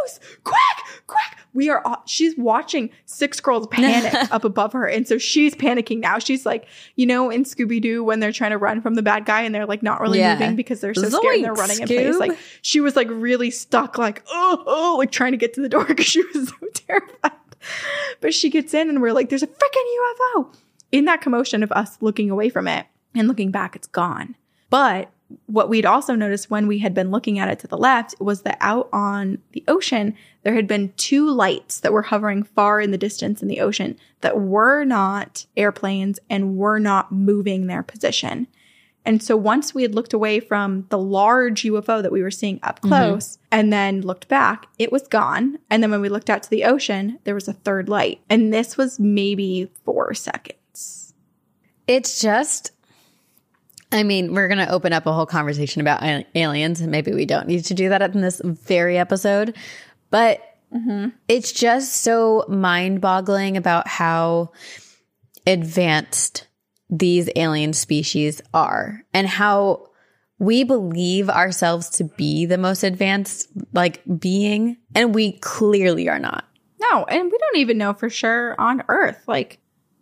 We 1.60 1.68
are, 1.68 1.82
all- 1.86 2.02
she's 2.06 2.34
watching 2.38 2.88
six 3.04 3.38
girls 3.38 3.66
panic 3.66 4.14
up 4.32 4.44
above 4.44 4.72
her. 4.72 4.86
And 4.86 5.06
so 5.06 5.18
she's 5.18 5.54
panicking 5.54 5.98
now. 6.00 6.18
She's 6.18 6.46
like, 6.46 6.66
you 6.96 7.04
know, 7.04 7.28
in 7.28 7.44
Scooby 7.44 7.80
Doo 7.82 8.02
when 8.02 8.18
they're 8.20 8.32
trying 8.32 8.52
to 8.52 8.58
run 8.58 8.80
from 8.80 8.94
the 8.94 9.02
bad 9.02 9.26
guy 9.26 9.42
and 9.42 9.54
they're 9.54 9.66
like 9.66 9.82
not 9.82 10.00
really 10.00 10.20
Yeah. 10.20 10.38
moving 10.38 10.56
because 10.56 10.80
they're 10.80 10.94
so 10.94 11.10
scared 11.10 11.34
and 11.36 11.44
they're 11.44 11.52
running 11.52 11.80
in 11.80 11.86
place. 11.86 12.16
Like 12.18 12.38
she 12.62 12.80
was 12.80 12.96
like 12.96 13.08
really 13.10 13.50
stuck, 13.50 13.98
like, 13.98 14.22
oh, 14.30 14.62
oh, 14.66 14.96
like 14.98 15.10
trying 15.12 15.32
to 15.32 15.38
get 15.38 15.52
to 15.54 15.60
the 15.60 15.68
door 15.68 15.84
because 15.88 16.06
she 16.06 16.22
was 16.34 16.48
so 16.48 16.54
terrified. 16.74 17.32
But 18.22 18.32
she 18.32 18.48
gets 18.48 18.72
in 18.72 18.88
and 18.88 19.02
we're 19.02 19.12
like, 19.12 19.28
there's 19.28 19.42
a 19.42 19.46
freaking 19.46 20.14
UFO. 20.34 20.54
In 20.92 21.04
that 21.04 21.20
commotion 21.20 21.62
of 21.62 21.70
us 21.72 21.98
looking 22.00 22.30
away 22.30 22.48
from 22.48 22.66
it 22.66 22.86
and 23.14 23.28
looking 23.28 23.50
back, 23.50 23.76
it's 23.76 23.86
gone. 23.86 24.34
But 24.70 25.10
what 25.46 25.68
we'd 25.68 25.86
also 25.86 26.14
noticed 26.14 26.50
when 26.50 26.66
we 26.66 26.78
had 26.78 26.94
been 26.94 27.10
looking 27.10 27.38
at 27.38 27.48
it 27.48 27.58
to 27.60 27.66
the 27.66 27.78
left 27.78 28.14
was 28.20 28.42
that 28.42 28.58
out 28.60 28.88
on 28.92 29.38
the 29.52 29.64
ocean, 29.68 30.14
there 30.42 30.54
had 30.54 30.66
been 30.66 30.92
two 30.96 31.30
lights 31.30 31.80
that 31.80 31.92
were 31.92 32.02
hovering 32.02 32.42
far 32.42 32.80
in 32.80 32.90
the 32.90 32.98
distance 32.98 33.42
in 33.42 33.48
the 33.48 33.60
ocean 33.60 33.98
that 34.20 34.40
were 34.40 34.84
not 34.84 35.46
airplanes 35.56 36.18
and 36.28 36.56
were 36.56 36.78
not 36.78 37.12
moving 37.12 37.66
their 37.66 37.82
position. 37.82 38.46
And 39.04 39.22
so 39.22 39.36
once 39.36 39.74
we 39.74 39.82
had 39.82 39.94
looked 39.94 40.12
away 40.12 40.40
from 40.40 40.86
the 40.90 40.98
large 40.98 41.62
UFO 41.62 42.02
that 42.02 42.12
we 42.12 42.22
were 42.22 42.30
seeing 42.30 42.60
up 42.62 42.80
mm-hmm. 42.80 42.88
close 42.88 43.38
and 43.50 43.72
then 43.72 44.02
looked 44.02 44.28
back, 44.28 44.66
it 44.78 44.92
was 44.92 45.08
gone. 45.08 45.58
And 45.70 45.82
then 45.82 45.90
when 45.90 46.02
we 46.02 46.08
looked 46.08 46.28
out 46.28 46.42
to 46.42 46.50
the 46.50 46.64
ocean, 46.64 47.18
there 47.24 47.34
was 47.34 47.48
a 47.48 47.54
third 47.54 47.88
light. 47.88 48.20
And 48.28 48.52
this 48.52 48.76
was 48.76 49.00
maybe 49.00 49.70
four 49.84 50.12
seconds. 50.14 51.14
It's 51.86 52.20
just, 52.20 52.72
I 53.92 54.02
mean, 54.02 54.34
we're 54.34 54.48
going 54.48 54.64
to 54.64 54.70
open 54.70 54.92
up 54.92 55.06
a 55.06 55.12
whole 55.12 55.26
conversation 55.26 55.80
about 55.80 56.02
aliens, 56.34 56.80
and 56.80 56.90
maybe 56.90 57.12
we 57.12 57.26
don't 57.26 57.48
need 57.48 57.64
to 57.64 57.74
do 57.74 57.88
that 57.88 58.02
in 58.14 58.20
this 58.20 58.40
very 58.44 58.98
episode. 58.98 59.56
But 60.10 60.40
mm-hmm. 60.72 61.08
it's 61.28 61.52
just 61.52 62.02
so 62.02 62.44
mind 62.48 63.00
boggling 63.00 63.56
about 63.56 63.88
how 63.88 64.52
advanced 65.46 66.46
these 66.88 67.28
alien 67.36 67.72
species 67.72 68.42
are 68.52 69.04
and 69.14 69.26
how 69.26 69.88
we 70.38 70.64
believe 70.64 71.28
ourselves 71.28 71.90
to 71.90 72.04
be 72.04 72.46
the 72.46 72.58
most 72.58 72.82
advanced 72.82 73.48
like 73.72 74.02
being 74.18 74.76
and 74.94 75.14
we 75.14 75.32
clearly 75.38 76.08
are 76.08 76.18
not 76.18 76.44
No, 76.80 77.04
and 77.04 77.30
we 77.30 77.38
don't 77.38 77.56
even 77.56 77.78
know 77.78 77.92
for 77.92 78.08
sure 78.08 78.58
on 78.60 78.82
Earth. 78.88 79.22
Like, 79.26 79.60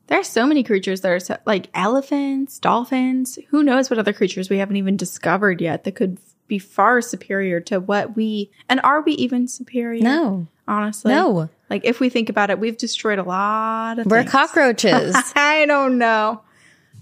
there 0.08 0.18
are 0.18 0.24
so 0.24 0.46
many 0.46 0.62
creatures 0.62 1.00
that 1.02 1.10
are 1.12 1.20
so, 1.20 1.36
like 1.46 1.68
elephants, 1.74 2.58
dolphins. 2.58 3.38
Who 3.50 3.62
knows 3.62 3.88
what 3.88 3.98
other 3.98 4.12
creatures 4.12 4.50
we 4.50 4.58
haven't 4.58 4.76
even 4.76 4.96
discovered 4.96 5.60
yet 5.60 5.84
that 5.84 5.92
could 5.92 6.18
be 6.48 6.58
far 6.58 7.00
superior 7.00 7.60
to 7.60 7.78
what 7.78 8.16
we 8.16 8.50
and 8.68 8.80
are 8.82 9.02
we 9.02 9.12
even 9.12 9.46
superior? 9.48 10.02
no 10.02 10.46
honestly, 10.66 11.12
no 11.12 11.48
Like, 11.70 11.84
if 11.84 12.00
we 12.00 12.08
think 12.10 12.28
about 12.28 12.50
it, 12.50 12.58
we've 12.58 12.76
destroyed 12.76 13.18
a 13.18 13.22
lot 13.22 13.98
of. 13.98 14.06
we're 14.06 14.20
things. 14.20 14.32
cockroaches 14.32 15.14
I 15.36 15.64
don't 15.66 15.96
know. 15.98 16.40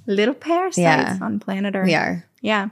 Little 0.07 0.35
parasites 0.35 0.79
Yeah. 0.81 1.19
on 1.21 1.41
planet 1.41 1.75
Earth. 1.75 1.87
we 1.87 1.95
are 1.95 2.25
Yeah. 2.41 2.69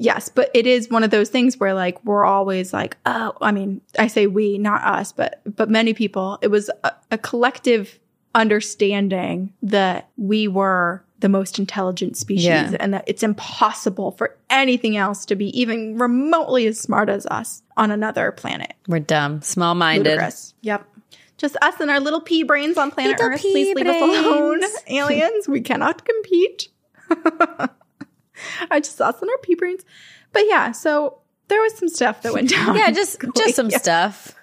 Yes, 0.00 0.28
but 0.28 0.48
it 0.54 0.64
is 0.68 0.88
one 0.90 1.02
of 1.02 1.10
those 1.10 1.28
things 1.28 1.58
where 1.58 1.74
like 1.74 2.04
we're 2.04 2.24
always 2.24 2.72
like, 2.72 2.96
oh, 3.04 3.32
I 3.40 3.50
mean, 3.50 3.80
I 3.98 4.06
say 4.06 4.28
we, 4.28 4.56
not 4.58 4.82
us, 4.82 5.10
but 5.12 5.40
but 5.44 5.68
many 5.70 5.92
people. 5.92 6.38
It 6.40 6.48
was 6.48 6.70
a, 6.84 6.92
a 7.10 7.18
collective 7.18 7.98
understanding 8.34 9.52
that 9.62 10.08
we 10.16 10.48
were 10.48 11.02
the 11.20 11.28
most 11.28 11.58
intelligent 11.58 12.16
species 12.16 12.44
Yeah. 12.46 12.76
and 12.78 12.94
that 12.94 13.04
it's 13.08 13.22
impossible 13.24 14.12
for 14.12 14.36
anything 14.50 14.96
else 14.96 15.24
to 15.26 15.34
be 15.34 15.46
even 15.60 15.98
remotely 15.98 16.66
as 16.66 16.78
smart 16.78 17.08
as 17.08 17.26
us 17.26 17.62
on 17.76 17.90
another 17.90 18.30
planet. 18.32 18.74
we're 18.86 19.00
dumb 19.00 19.42
small-minded 19.42 20.08
Ludicrous. 20.08 20.54
Yep. 20.62 20.86
Just 21.36 21.56
us 21.62 21.74
and 21.80 21.90
our 21.90 22.00
little 22.00 22.20
pea 22.20 22.42
brains 22.44 22.76
on 22.76 22.90
planet 22.90 23.12
Little 23.18 23.32
Earth. 23.32 23.40
Please 23.40 23.68
pea 23.68 23.74
leave 23.74 23.86
us 23.86 24.02
alone. 24.02 24.60
Aliens, 24.88 25.48
we 25.48 25.60
cannot 25.60 26.04
compete. 26.04 26.68
I 28.70 28.80
just 28.80 29.00
us 29.00 29.20
and 29.20 29.30
our 29.30 29.38
pea 29.42 29.54
brains. 29.54 29.84
But 30.32 30.44
yeah, 30.46 30.72
so 30.72 31.18
there 31.48 31.60
was 31.60 31.74
some 31.76 31.88
stuff 31.88 32.22
that 32.22 32.32
went 32.32 32.50
down. 32.56 32.76
yeah 32.76 32.90
just 32.90 33.20
just 33.36 33.54
some 33.56 33.70
Yeah. 33.70 33.78
stuff 33.78 34.34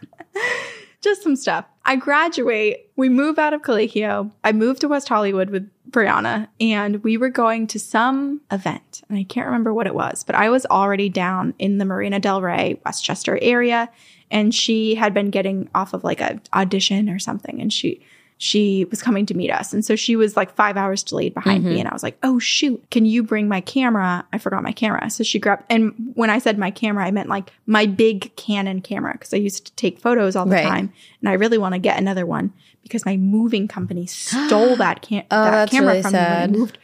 just 1.01 1.21
some 1.23 1.35
stuff. 1.35 1.65
I 1.85 1.95
graduate. 1.95 2.89
We 2.95 3.09
move 3.09 3.37
out 3.37 3.53
of 3.53 3.61
Colegio. 3.61 4.31
I 4.43 4.51
moved 4.51 4.81
to 4.81 4.87
West 4.87 5.07
Hollywood 5.07 5.51
with 5.51 5.69
Brianna, 5.89 6.47
and 6.59 7.03
we 7.03 7.15
were 7.15 7.29
going 7.29 7.67
to 7.67 7.79
some 7.79 8.41
event, 8.51 9.03
and 9.07 9.17
I 9.17 9.23
can't 9.23 9.45
remember 9.45 9.73
what 9.73 9.87
it 9.87 9.93
was, 9.93 10.23
but 10.23 10.35
I 10.35 10.49
was 10.49 10.65
already 10.65 11.09
down 11.09 11.53
in 11.59 11.77
the 11.77 11.85
Marina 11.85 12.19
Del 12.19 12.41
Rey, 12.41 12.81
Westchester 12.85 13.37
area, 13.41 13.89
and 14.31 14.53
she 14.53 14.95
had 14.95 15.13
been 15.13 15.29
getting 15.29 15.69
off 15.75 15.93
of 15.93 16.03
like 16.03 16.21
a 16.21 16.41
audition 16.53 17.09
or 17.09 17.19
something, 17.19 17.61
and 17.61 17.71
she 17.71 18.01
she 18.37 18.85
was 18.89 19.01
coming 19.01 19.25
to 19.27 19.33
meet 19.33 19.49
us, 19.51 19.73
and 19.73 19.83
so 19.85 19.95
she 19.95 20.15
was 20.15 20.35
like 20.35 20.53
five 20.55 20.75
hours 20.77 21.03
delayed 21.03 21.33
behind 21.33 21.63
me, 21.63 21.79
and 21.79 21.87
I 21.87 21.93
was 21.93 22.03
like, 22.03 22.17
"Oh 22.21 22.37
shoot, 22.39 22.83
can 22.91 23.05
you 23.05 23.23
bring 23.23 23.47
my 23.47 23.61
camera?" 23.61 24.25
I 24.33 24.37
forgot 24.39 24.61
my 24.63 24.73
camera, 24.73 25.09
so 25.09 25.23
she 25.23 25.39
grabbed. 25.39 25.63
And 25.69 25.93
when 26.15 26.29
I 26.29 26.39
said 26.39 26.57
my 26.57 26.69
camera, 26.71 27.05
I 27.05 27.11
meant 27.11 27.29
like 27.29 27.51
my 27.65 27.85
big 27.85 28.35
Canon 28.35 28.81
camera 28.81 29.13
because 29.13 29.33
I 29.33 29.37
used 29.37 29.65
to 29.67 29.73
take 29.75 29.99
photos 29.99 30.35
all 30.35 30.45
the 30.45 30.51
Right. 30.55 30.63
time, 30.63 30.91
and 31.21 31.29
I 31.29 31.33
really 31.33 31.57
want 31.57 31.73
to 31.75 31.79
get 31.79 31.97
another 31.97 32.25
one 32.25 32.51
because 32.83 33.05
my 33.05 33.15
moving 33.17 33.67
company 33.67 34.05
stole 34.07 34.75
that, 34.75 35.01
cam- 35.01 35.23
Oh, 35.31 35.43
that 35.45 35.69
camera 35.71 35.91
really 35.93 36.01
from 36.01 36.11
me 36.13 36.19
when 36.19 36.31
I 36.31 36.47
moved. 36.47 36.77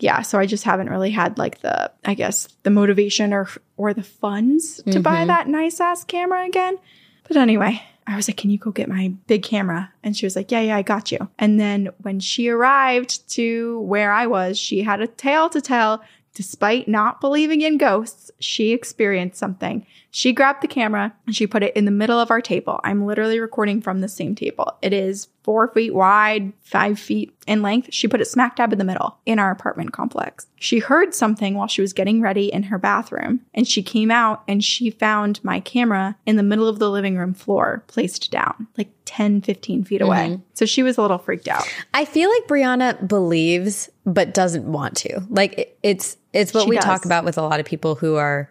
Yeah, 0.00 0.22
so 0.22 0.38
I 0.38 0.46
just 0.46 0.62
haven't 0.62 0.90
really 0.90 1.10
had 1.10 1.38
like 1.38 1.60
the, 1.60 1.90
I 2.04 2.14
guess, 2.14 2.46
the 2.62 2.70
motivation 2.70 3.32
or 3.32 3.48
or 3.76 3.92
the 3.94 4.04
funds 4.04 4.80
to 4.92 5.00
buy 5.00 5.18
Mm-hmm. 5.18 5.26
that 5.26 5.48
nice 5.48 5.80
ass 5.80 6.04
camera 6.04 6.46
again. 6.46 6.78
But 7.26 7.36
anyway, 7.36 7.82
I 8.08 8.16
was 8.16 8.28
like, 8.28 8.36
"Can 8.36 8.50
you 8.50 8.58
go 8.58 8.70
get 8.70 8.88
my 8.88 9.12
big 9.26 9.42
camera?" 9.42 9.92
And 10.02 10.16
she 10.16 10.26
was 10.26 10.34
like, 10.34 10.50
"Yeah, 10.50 10.60
yeah, 10.60 10.76
I 10.76 10.82
got 10.82 11.12
you." 11.12 11.28
And 11.38 11.60
then 11.60 11.90
when 11.98 12.20
she 12.20 12.48
arrived 12.48 13.28
to 13.32 13.80
where 13.80 14.12
I 14.12 14.26
was, 14.26 14.58
she 14.58 14.82
had 14.82 15.00
a 15.00 15.06
tale 15.06 15.48
to 15.50 15.60
tell. 15.60 16.02
Despite 16.34 16.86
not 16.86 17.20
believing 17.20 17.62
in 17.62 17.78
ghosts, 17.78 18.30
she 18.38 18.72
experienced 18.72 19.38
something 19.38 19.84
She 20.10 20.32
grabbed 20.32 20.62
the 20.62 20.68
camera 20.68 21.14
and 21.26 21.36
she 21.36 21.46
put 21.46 21.62
it 21.62 21.76
in 21.76 21.84
the 21.84 21.90
middle 21.90 22.18
of 22.18 22.30
our 22.30 22.40
table. 22.40 22.80
I'm 22.82 23.04
literally 23.04 23.40
recording 23.40 23.82
from 23.82 24.00
the 24.00 24.08
same 24.08 24.34
table. 24.34 24.76
It 24.80 24.92
is 24.92 25.28
four 25.42 25.68
feet 25.68 25.94
wide, 25.94 26.52
five 26.62 26.98
feet 26.98 27.34
in 27.46 27.62
length. 27.62 27.88
She 27.92 28.08
put 28.08 28.20
it 28.20 28.26
smack 28.26 28.56
dab 28.56 28.72
in 28.72 28.78
the 28.78 28.84
middle 28.84 29.18
in 29.26 29.38
our 29.38 29.50
apartment 29.50 29.92
complex. 29.92 30.46
She 30.56 30.78
heard 30.78 31.14
something 31.14 31.54
while 31.54 31.68
she 31.68 31.80
was 31.82 31.92
getting 31.92 32.20
ready 32.20 32.52
in 32.52 32.64
her 32.64 32.78
bathroom 32.78 33.40
and 33.54 33.68
she 33.68 33.82
came 33.82 34.10
out 34.10 34.42
and 34.48 34.64
she 34.64 34.90
found 34.90 35.42
my 35.44 35.60
camera 35.60 36.16
in 36.26 36.36
the 36.36 36.42
middle 36.42 36.68
of 36.68 36.78
the 36.78 36.90
living 36.90 37.16
room 37.16 37.34
floor 37.34 37.84
placed 37.86 38.30
down 38.30 38.66
like 38.76 38.90
10, 39.04 39.42
15 39.42 39.84
feet 39.84 40.00
away. 40.00 40.28
Mm-hmm. 40.30 40.42
So 40.54 40.66
she 40.66 40.82
was 40.82 40.98
a 40.98 41.02
little 41.02 41.18
freaked 41.18 41.48
out. 41.48 41.66
I 41.94 42.04
feel 42.04 42.30
like 42.30 42.46
Brianna 42.46 43.06
believes 43.06 43.88
but 44.04 44.32
doesn't 44.34 44.64
want 44.64 44.96
to. 44.98 45.22
Like 45.28 45.76
it's 45.82 46.16
it's 46.32 46.52
what 46.54 46.64
She 46.64 46.70
we 46.70 46.76
does. 46.76 46.84
talk 46.84 47.04
about 47.04 47.24
with 47.24 47.38
a 47.38 47.42
lot 47.42 47.60
of 47.60 47.66
people 47.66 47.94
who 47.94 48.16
are 48.16 48.50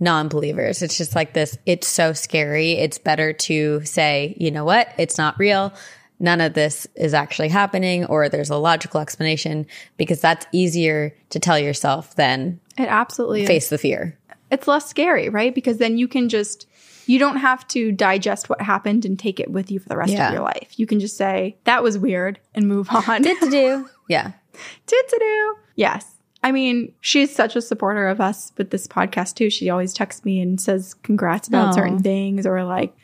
non-believers. 0.00 0.82
It's 0.82 0.96
just 0.98 1.14
like 1.14 1.32
this 1.34 1.56
it's 1.66 1.86
so 1.88 2.12
scary. 2.12 2.72
It's 2.72 2.98
better 2.98 3.32
to 3.32 3.84
say, 3.84 4.36
you 4.38 4.50
know 4.50 4.64
what? 4.64 4.88
It's 4.98 5.18
not 5.18 5.38
real. 5.38 5.72
None 6.20 6.40
of 6.40 6.54
this 6.54 6.86
is 6.94 7.12
actually 7.14 7.48
happening 7.48 8.04
or 8.06 8.28
there's 8.28 8.50
a 8.50 8.56
logical 8.56 9.00
explanation 9.00 9.66
because 9.96 10.20
that's 10.20 10.46
easier 10.52 11.14
to 11.30 11.38
tell 11.40 11.58
yourself 11.58 12.14
than 12.16 12.60
It 12.78 12.88
absolutely 12.88 13.42
is. 13.42 13.48
face 13.48 13.68
the 13.68 13.78
fear. 13.78 14.16
it's 14.50 14.68
less 14.68 14.88
scary, 14.88 15.28
right? 15.28 15.54
Because 15.54 15.78
then 15.78 15.98
you 15.98 16.06
can 16.08 16.28
just 16.28 16.66
you 17.06 17.18
don't 17.18 17.36
have 17.36 17.66
to 17.68 17.92
digest 17.92 18.48
what 18.48 18.62
happened 18.62 19.04
and 19.04 19.18
take 19.18 19.38
it 19.38 19.50
with 19.50 19.70
you 19.70 19.78
for 19.78 19.88
the 19.90 19.96
rest 19.96 20.12
Yeah. 20.12 20.28
of 20.28 20.32
your 20.34 20.42
life. 20.42 20.72
You 20.78 20.86
can 20.86 21.00
just 21.00 21.16
say 21.18 21.56
that 21.64 21.82
was 21.82 21.98
weird 21.98 22.38
and 22.54 22.66
move 22.66 22.88
on. 23.08 23.22
to 23.22 23.48
do. 23.50 23.88
Yeah. 24.08 24.32
do. 24.86 25.56
Yes. 25.76 26.13
I 26.44 26.52
mean, 26.52 26.92
she's 27.00 27.34
such 27.34 27.56
a 27.56 27.62
supporter 27.62 28.06
of 28.06 28.20
us 28.20 28.52
with 28.58 28.70
this 28.70 28.86
podcast 28.86 29.34
too. 29.34 29.48
She 29.48 29.70
always 29.70 29.94
texts 29.94 30.26
me 30.26 30.40
and 30.42 30.60
says 30.60 30.92
congrats 30.92 31.48
about 31.48 31.74
certain 31.74 32.02
things 32.02 32.46
or 32.46 32.62
like, 32.64 32.94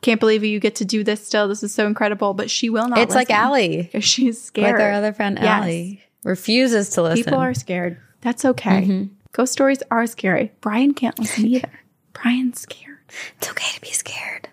can't 0.00 0.18
believe 0.18 0.42
you 0.42 0.58
get 0.60 0.76
to 0.76 0.86
do 0.86 1.04
this 1.04 1.24
still. 1.24 1.46
This 1.46 1.62
is 1.62 1.74
so 1.74 1.86
incredible. 1.86 2.32
But 2.32 2.50
she 2.50 2.70
will 2.70 2.88
not. 2.88 2.98
It's 3.00 3.14
like 3.14 3.30
Allie, 3.30 3.90
she's 4.00 4.42
scared. 4.42 4.72
like 4.78 4.82
our 4.82 4.92
other 4.92 5.12
friend 5.12 5.38
Yes. 5.38 5.46
Allie, 5.62 6.02
refuses 6.24 6.88
to 6.90 7.02
listen. 7.02 7.22
People 7.22 7.38
are 7.38 7.52
scared. 7.52 7.98
That's 8.22 8.46
okay. 8.46 8.82
Mm-hmm. 8.82 9.14
Ghost 9.32 9.52
stories 9.52 9.82
are 9.90 10.06
scary. 10.06 10.50
Brian 10.62 10.94
can't 10.94 11.18
listen 11.18 11.44
either. 11.46 11.80
Brian's 12.14 12.62
scared. 12.62 12.96
it's 13.36 13.50
okay 13.50 13.74
to 13.74 13.80
be 13.82 13.90
scared. 13.90 14.48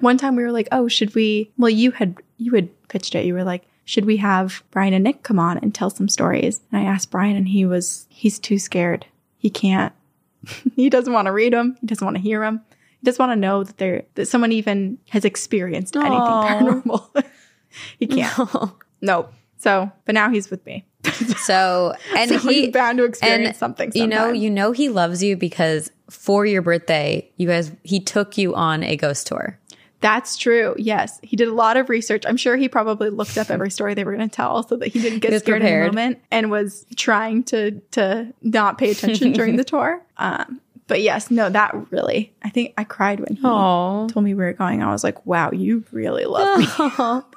One 0.00 0.16
time 0.16 0.34
we 0.34 0.42
were 0.44 0.50
like, 0.50 0.68
"Oh, 0.72 0.88
should 0.88 1.14
we?" 1.14 1.50
Well, 1.58 1.70
you 1.70 1.90
had 1.90 2.16
you 2.38 2.54
had 2.54 2.70
pitched 2.88 3.14
it. 3.14 3.26
You 3.26 3.34
were 3.34 3.44
like, 3.44 3.64
"Should 3.90 4.04
we 4.04 4.18
have 4.18 4.62
Brian 4.70 4.94
and 4.94 5.02
Nick 5.02 5.24
come 5.24 5.40
on 5.40 5.58
and 5.58 5.74
tell 5.74 5.90
some 5.90 6.08
stories?" 6.08 6.60
And 6.70 6.80
I 6.80 6.84
asked 6.84 7.10
Brian, 7.10 7.34
and 7.34 7.48
he 7.48 7.64
was 7.64 8.06
he's 8.08 8.38
too 8.38 8.58
scared. 8.58 9.04
He 9.36 9.50
can't. 9.50 9.92
he 10.76 10.88
doesn't 10.88 11.12
want 11.12 11.26
to 11.26 11.32
read 11.32 11.52
them. 11.52 11.76
He 11.80 11.88
doesn't 11.88 12.04
want 12.04 12.16
to 12.16 12.22
hear 12.22 12.40
them. 12.40 12.60
He 13.00 13.04
doesn't 13.04 13.18
want 13.18 13.32
to 13.36 13.40
know 13.40 13.64
that 13.64 13.78
there 13.78 14.04
that 14.14 14.26
someone 14.26 14.52
even 14.52 14.98
has 15.08 15.24
experienced 15.24 15.96
anything 15.96 16.12
Aw. 16.12 16.60
paranormal. 16.60 17.24
he 17.98 18.06
can't. 18.06 18.72
Nope. 19.00 19.32
So, 19.56 19.90
but 20.04 20.14
now 20.14 20.30
he's 20.30 20.50
with 20.50 20.64
me. 20.64 20.86
So 21.36 21.94
and 22.16 22.30
so 22.30 22.38
he 22.38 22.66
he's 22.66 22.72
bound 22.72 22.98
to 22.98 23.04
experience 23.04 23.48
and 23.48 23.56
something. 23.56 23.92
you 23.94 24.06
know 24.06 24.30
you 24.30 24.50
know 24.50 24.72
he 24.72 24.88
loves 24.88 25.22
you 25.22 25.36
because 25.36 25.90
for 26.08 26.46
your 26.46 26.62
birthday 26.62 27.30
you 27.36 27.46
guys 27.48 27.72
he 27.82 28.00
took 28.00 28.38
you 28.38 28.54
on 28.54 28.82
a 28.82 28.96
ghost 28.96 29.26
tour 29.26 29.58
That's 30.00 30.36
true. 30.36 30.74
Yes. 30.78 31.20
He 31.22 31.36
did 31.36 31.48
a 31.48 31.54
lot 31.54 31.76
of 31.76 31.88
research. 31.88 32.24
I'm 32.26 32.36
sure 32.36 32.56
he 32.56 32.68
probably 32.68 33.10
looked 33.10 33.36
up 33.36 33.50
every 33.50 33.70
story 33.70 33.94
they 33.94 34.04
were 34.04 34.16
going 34.16 34.28
to 34.28 34.34
tell 34.34 34.62
so 34.62 34.76
that 34.76 34.88
he 34.88 35.00
didn't 35.00 35.18
get 35.18 35.30
was 35.30 35.42
scared 35.42 35.58
in 35.58 35.62
prepared. 35.62 35.92
the 35.92 35.92
moment 35.92 36.22
and 36.30 36.50
was 36.50 36.86
trying 36.96 37.42
to 37.44 37.72
to 37.92 38.32
not 38.42 38.78
pay 38.78 38.90
attention 38.90 39.32
during 39.34 39.56
the 39.56 39.64
tour. 39.64 40.02
Um, 40.16 40.60
but 40.86 41.02
yes, 41.02 41.30
no, 41.30 41.48
that 41.48 41.72
really, 41.92 42.32
I 42.42 42.50
think 42.50 42.74
I 42.76 42.82
cried 42.82 43.20
when 43.20 43.36
he 43.36 43.42
oh 43.44 44.08
told 44.10 44.24
me 44.24 44.34
we 44.34 44.42
were 44.42 44.54
going. 44.54 44.82
I 44.82 44.90
was 44.90 45.04
like, 45.04 45.24
wow, 45.24 45.50
you 45.52 45.84
really 45.92 46.24
love 46.24 46.58
me. 46.58 46.66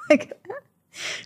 like, 0.10 0.32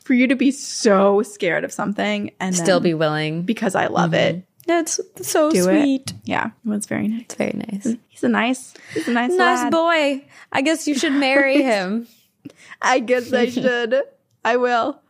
for 0.03 0.14
you 0.14 0.26
to 0.26 0.36
be 0.36 0.51
so 0.51 1.22
scared 1.22 1.64
of 1.64 1.72
something 1.72 2.30
and 2.41 2.55
still 2.55 2.80
be 2.80 2.95
willing 2.95 3.43
because 3.43 3.74
I 3.74 3.86
love 3.86 4.12
it. 4.14 4.43
That's 4.68 5.00
so 5.22 5.50
Do 5.50 5.68
it. 5.68 5.82
sweet 5.82 6.12
Yeah, 6.24 6.50
it 6.64 6.68
was 6.68 6.86
very 6.86 7.08
nice. 7.08 7.22
it's 7.22 7.34
very 7.34 7.52
nice 7.70 7.96
He's 8.08 8.22
a 8.22 8.28
nice, 8.28 8.74
he's 8.94 9.08
a 9.08 9.12
nice, 9.12 9.30
nice 9.32 9.62
lad. 9.64 9.72
boy 9.72 10.24
i 10.52 10.60
guess 10.62 10.86
you 10.86 10.94
should 10.94 11.12
marry 11.14 11.62
him 11.72 12.06
I 12.80 13.00
guess 13.00 13.32
I 13.32 13.48
should. 13.50 14.00
I 14.44 14.56
will. 14.56 15.00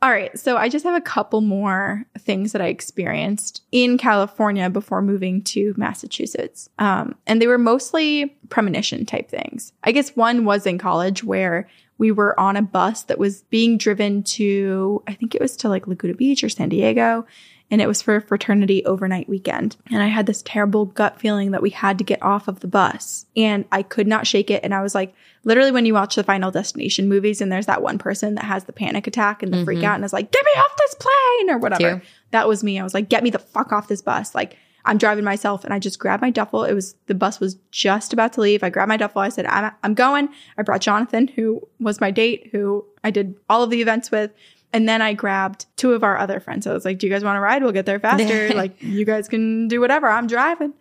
All 0.00 0.10
right. 0.10 0.38
So 0.38 0.56
I 0.56 0.68
just 0.68 0.84
have 0.84 0.94
a 0.94 1.00
couple 1.00 1.40
more 1.40 2.04
things 2.20 2.52
that 2.52 2.62
I 2.62 2.68
experienced 2.68 3.62
in 3.72 3.98
California 3.98 4.70
before 4.70 5.02
moving 5.02 5.42
to 5.42 5.74
Massachusetts. 5.76 6.70
Um, 6.78 7.16
and 7.26 7.42
they 7.42 7.48
were 7.48 7.58
mostly 7.58 8.36
premonition 8.48 9.04
type 9.04 9.28
things. 9.28 9.72
I 9.82 9.90
guess 9.92 10.14
one 10.16 10.44
was 10.44 10.66
in 10.66 10.78
college 10.78 11.24
where 11.24 11.68
we 11.98 12.12
were 12.12 12.38
on 12.38 12.56
a 12.56 12.62
bus 12.62 13.02
that 13.04 13.18
was 13.18 13.42
being 13.50 13.76
driven 13.76 14.22
to, 14.22 15.02
I 15.08 15.14
think 15.14 15.34
it 15.34 15.40
was 15.42 15.56
to 15.58 15.68
like 15.68 15.88
Laguna 15.88 16.14
Beach 16.14 16.44
or 16.44 16.48
San 16.48 16.68
Diego. 16.68 17.26
And 17.70 17.82
it 17.82 17.86
was 17.86 18.00
for 18.00 18.16
a 18.16 18.22
fraternity 18.22 18.84
overnight 18.86 19.28
weekend. 19.28 19.76
And 19.90 20.02
I 20.02 20.06
had 20.06 20.24
this 20.26 20.42
terrible 20.42 20.86
gut 20.86 21.20
feeling 21.20 21.50
that 21.50 21.60
we 21.60 21.70
had 21.70 21.98
to 21.98 22.04
get 22.04 22.22
off 22.22 22.48
of 22.48 22.60
the 22.60 22.66
bus. 22.66 23.26
And 23.36 23.66
I 23.70 23.82
could 23.82 24.06
not 24.06 24.26
shake 24.26 24.50
it. 24.50 24.64
And 24.64 24.74
I 24.74 24.80
was 24.80 24.94
like, 24.94 25.14
literally, 25.44 25.70
when 25.70 25.84
you 25.84 25.92
watch 25.92 26.14
the 26.14 26.24
Final 26.24 26.50
Destination 26.50 27.08
movies 27.08 27.42
and 27.42 27.52
there's 27.52 27.66
that 27.66 27.82
one 27.82 27.98
person 27.98 28.36
that 28.36 28.44
has 28.44 28.64
the 28.64 28.72
panic 28.72 29.06
attack 29.06 29.42
and 29.42 29.52
the 29.52 29.64
freak 29.64 29.78
mm-hmm. 29.78 29.86
out 29.86 29.96
and 29.96 30.04
is 30.04 30.14
like, 30.14 30.32
get 30.32 30.44
me 30.44 30.52
off 30.52 30.76
this 30.78 30.94
plane 30.94 31.50
or 31.50 31.58
whatever. 31.58 32.02
That 32.30 32.48
was 32.48 32.64
me. 32.64 32.78
I 32.80 32.84
was 32.84 32.94
like, 32.94 33.10
get 33.10 33.22
me 33.22 33.30
the 33.30 33.38
fuck 33.38 33.70
off 33.70 33.88
this 33.88 34.02
bus. 34.02 34.34
Like, 34.34 34.56
I'm 34.84 34.96
driving 34.96 35.24
myself 35.24 35.64
and 35.64 35.74
I 35.74 35.78
just 35.78 35.98
grabbed 35.98 36.22
my 36.22 36.30
duffel. 36.30 36.64
It 36.64 36.72
was 36.72 36.94
the 37.06 37.14
bus 37.14 37.40
was 37.40 37.56
just 37.70 38.14
about 38.14 38.32
to 38.34 38.40
leave. 38.40 38.62
I 38.62 38.70
grabbed 38.70 38.88
my 38.88 38.96
duffel. 38.96 39.20
I 39.20 39.28
said, 39.28 39.44
I'm, 39.44 39.72
I'm 39.82 39.92
going. 39.92 40.30
I 40.56 40.62
brought 40.62 40.80
Jonathan, 40.80 41.28
who 41.28 41.60
was 41.78 42.00
my 42.00 42.10
date, 42.10 42.48
who 42.52 42.86
I 43.04 43.10
did 43.10 43.38
all 43.50 43.62
of 43.62 43.68
the 43.68 43.82
events 43.82 44.10
with. 44.10 44.30
And 44.72 44.88
then 44.88 45.00
I 45.00 45.14
grabbed 45.14 45.66
two 45.76 45.92
of 45.92 46.04
our 46.04 46.18
other 46.18 46.40
friends. 46.40 46.66
I 46.66 46.72
was 46.72 46.84
like, 46.84 46.98
Do 46.98 47.06
you 47.06 47.12
guys 47.12 47.24
want 47.24 47.36
to 47.36 47.40
ride? 47.40 47.62
We'll 47.62 47.72
get 47.72 47.86
there 47.86 48.00
faster. 48.00 48.48
like, 48.54 48.82
you 48.82 49.04
guys 49.04 49.28
can 49.28 49.68
do 49.68 49.80
whatever. 49.80 50.08
I'm 50.08 50.26
driving. 50.26 50.74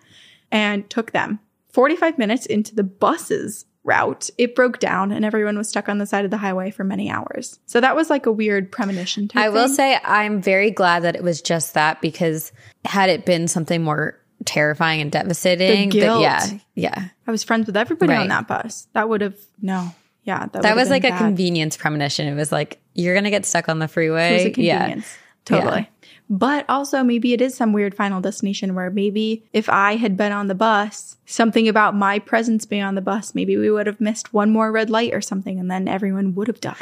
And 0.52 0.90
took 0.90 1.12
them. 1.12 1.40
45 1.70 2.18
minutes 2.18 2.46
into 2.46 2.74
the 2.74 2.84
bus's 2.84 3.66
route, 3.84 4.30
it 4.38 4.56
broke 4.56 4.80
down 4.80 5.12
and 5.12 5.24
everyone 5.24 5.58
was 5.58 5.70
stuck 5.70 5.88
on 5.88 5.98
the 5.98 6.06
side 6.06 6.26
of 6.26 6.32
the 6.32 6.38
highway 6.38 6.72
for 6.72 6.84
many 6.84 7.10
hours. 7.10 7.60
So 7.66 7.80
that 7.82 7.96
was 7.96 8.10
like 8.10 8.26
a 8.26 8.32
weird 8.32 8.72
premonition 8.72 9.30
i 9.36 9.48
will 9.50 9.70
say 9.70 9.98
i'm 10.04 10.42
very 10.42 10.72
glad 10.72 11.04
that 11.04 11.16
it 11.16 11.24
was 11.24 11.42
just 11.42 11.74
that 11.74 12.02
because 12.02 12.52
had 12.84 13.10
it 13.10 13.26
been 13.26 13.48
something 13.48 13.82
more 13.82 14.20
terrifying 14.46 15.00
and 15.02 15.12
devastating 15.12 15.90
The 15.90 16.00
guilt. 16.00 16.22
yeah 16.22 16.46
yeah 16.76 17.10
I 17.26 17.32
was 17.32 17.44
friends 17.44 17.68
with 17.68 17.78
everybody 17.78 18.14
on 18.14 18.28
that 18.28 18.48
bus. 18.48 18.88
That 18.94 19.10
would 19.10 19.22
have, 19.22 19.38
no. 19.62 19.94
Yeah. 20.24 20.46
That, 20.48 20.64
that 20.64 20.76
was 20.76 20.90
like 20.90 21.04
a 21.06 21.12
convenience 21.18 21.78
premonition 21.78 22.28
it 22.28 22.36
was 22.36 22.52
like 22.52 22.80
you're 22.98 23.16
gonna 23.16 23.30
get 23.30 23.46
stuck 23.46 23.70
on 23.70 23.80
the 23.80 23.86
It 23.86 23.92
freeway 23.92 24.34
was 24.34 24.58
a 24.58 24.62
yeah 24.62 24.80
convenience. 24.80 25.18
Totally. 25.46 25.90
But 26.30 26.66
also, 26.68 27.04
maybe 27.04 27.32
it 27.32 27.40
is 27.40 27.56
some 27.56 27.72
weird 27.72 27.96
final 27.96 28.20
destination 28.20 28.76
where 28.76 28.90
maybe 28.90 29.46
if 29.54 29.70
I 29.70 29.96
had 29.96 30.18
been 30.18 30.34
on 30.34 30.48
the 30.48 30.56
bus, 30.56 31.16
something 31.26 31.70
about 31.70 31.96
my 31.96 32.20
presence 32.20 32.66
being 32.66 32.84
on 32.84 32.96
the 32.96 33.02
bus, 33.02 33.34
maybe 33.34 33.56
we 33.56 33.72
would 33.72 33.88
have 33.88 34.02
missed 34.02 34.34
one 34.34 34.52
more 34.52 34.70
red 34.70 34.90
light 34.90 35.14
or 35.14 35.22
something, 35.22 35.58
and 35.58 35.72
then 35.72 35.88
everyone 35.88 36.36
would 36.36 36.50
have 36.50 36.60
died. 36.60 36.76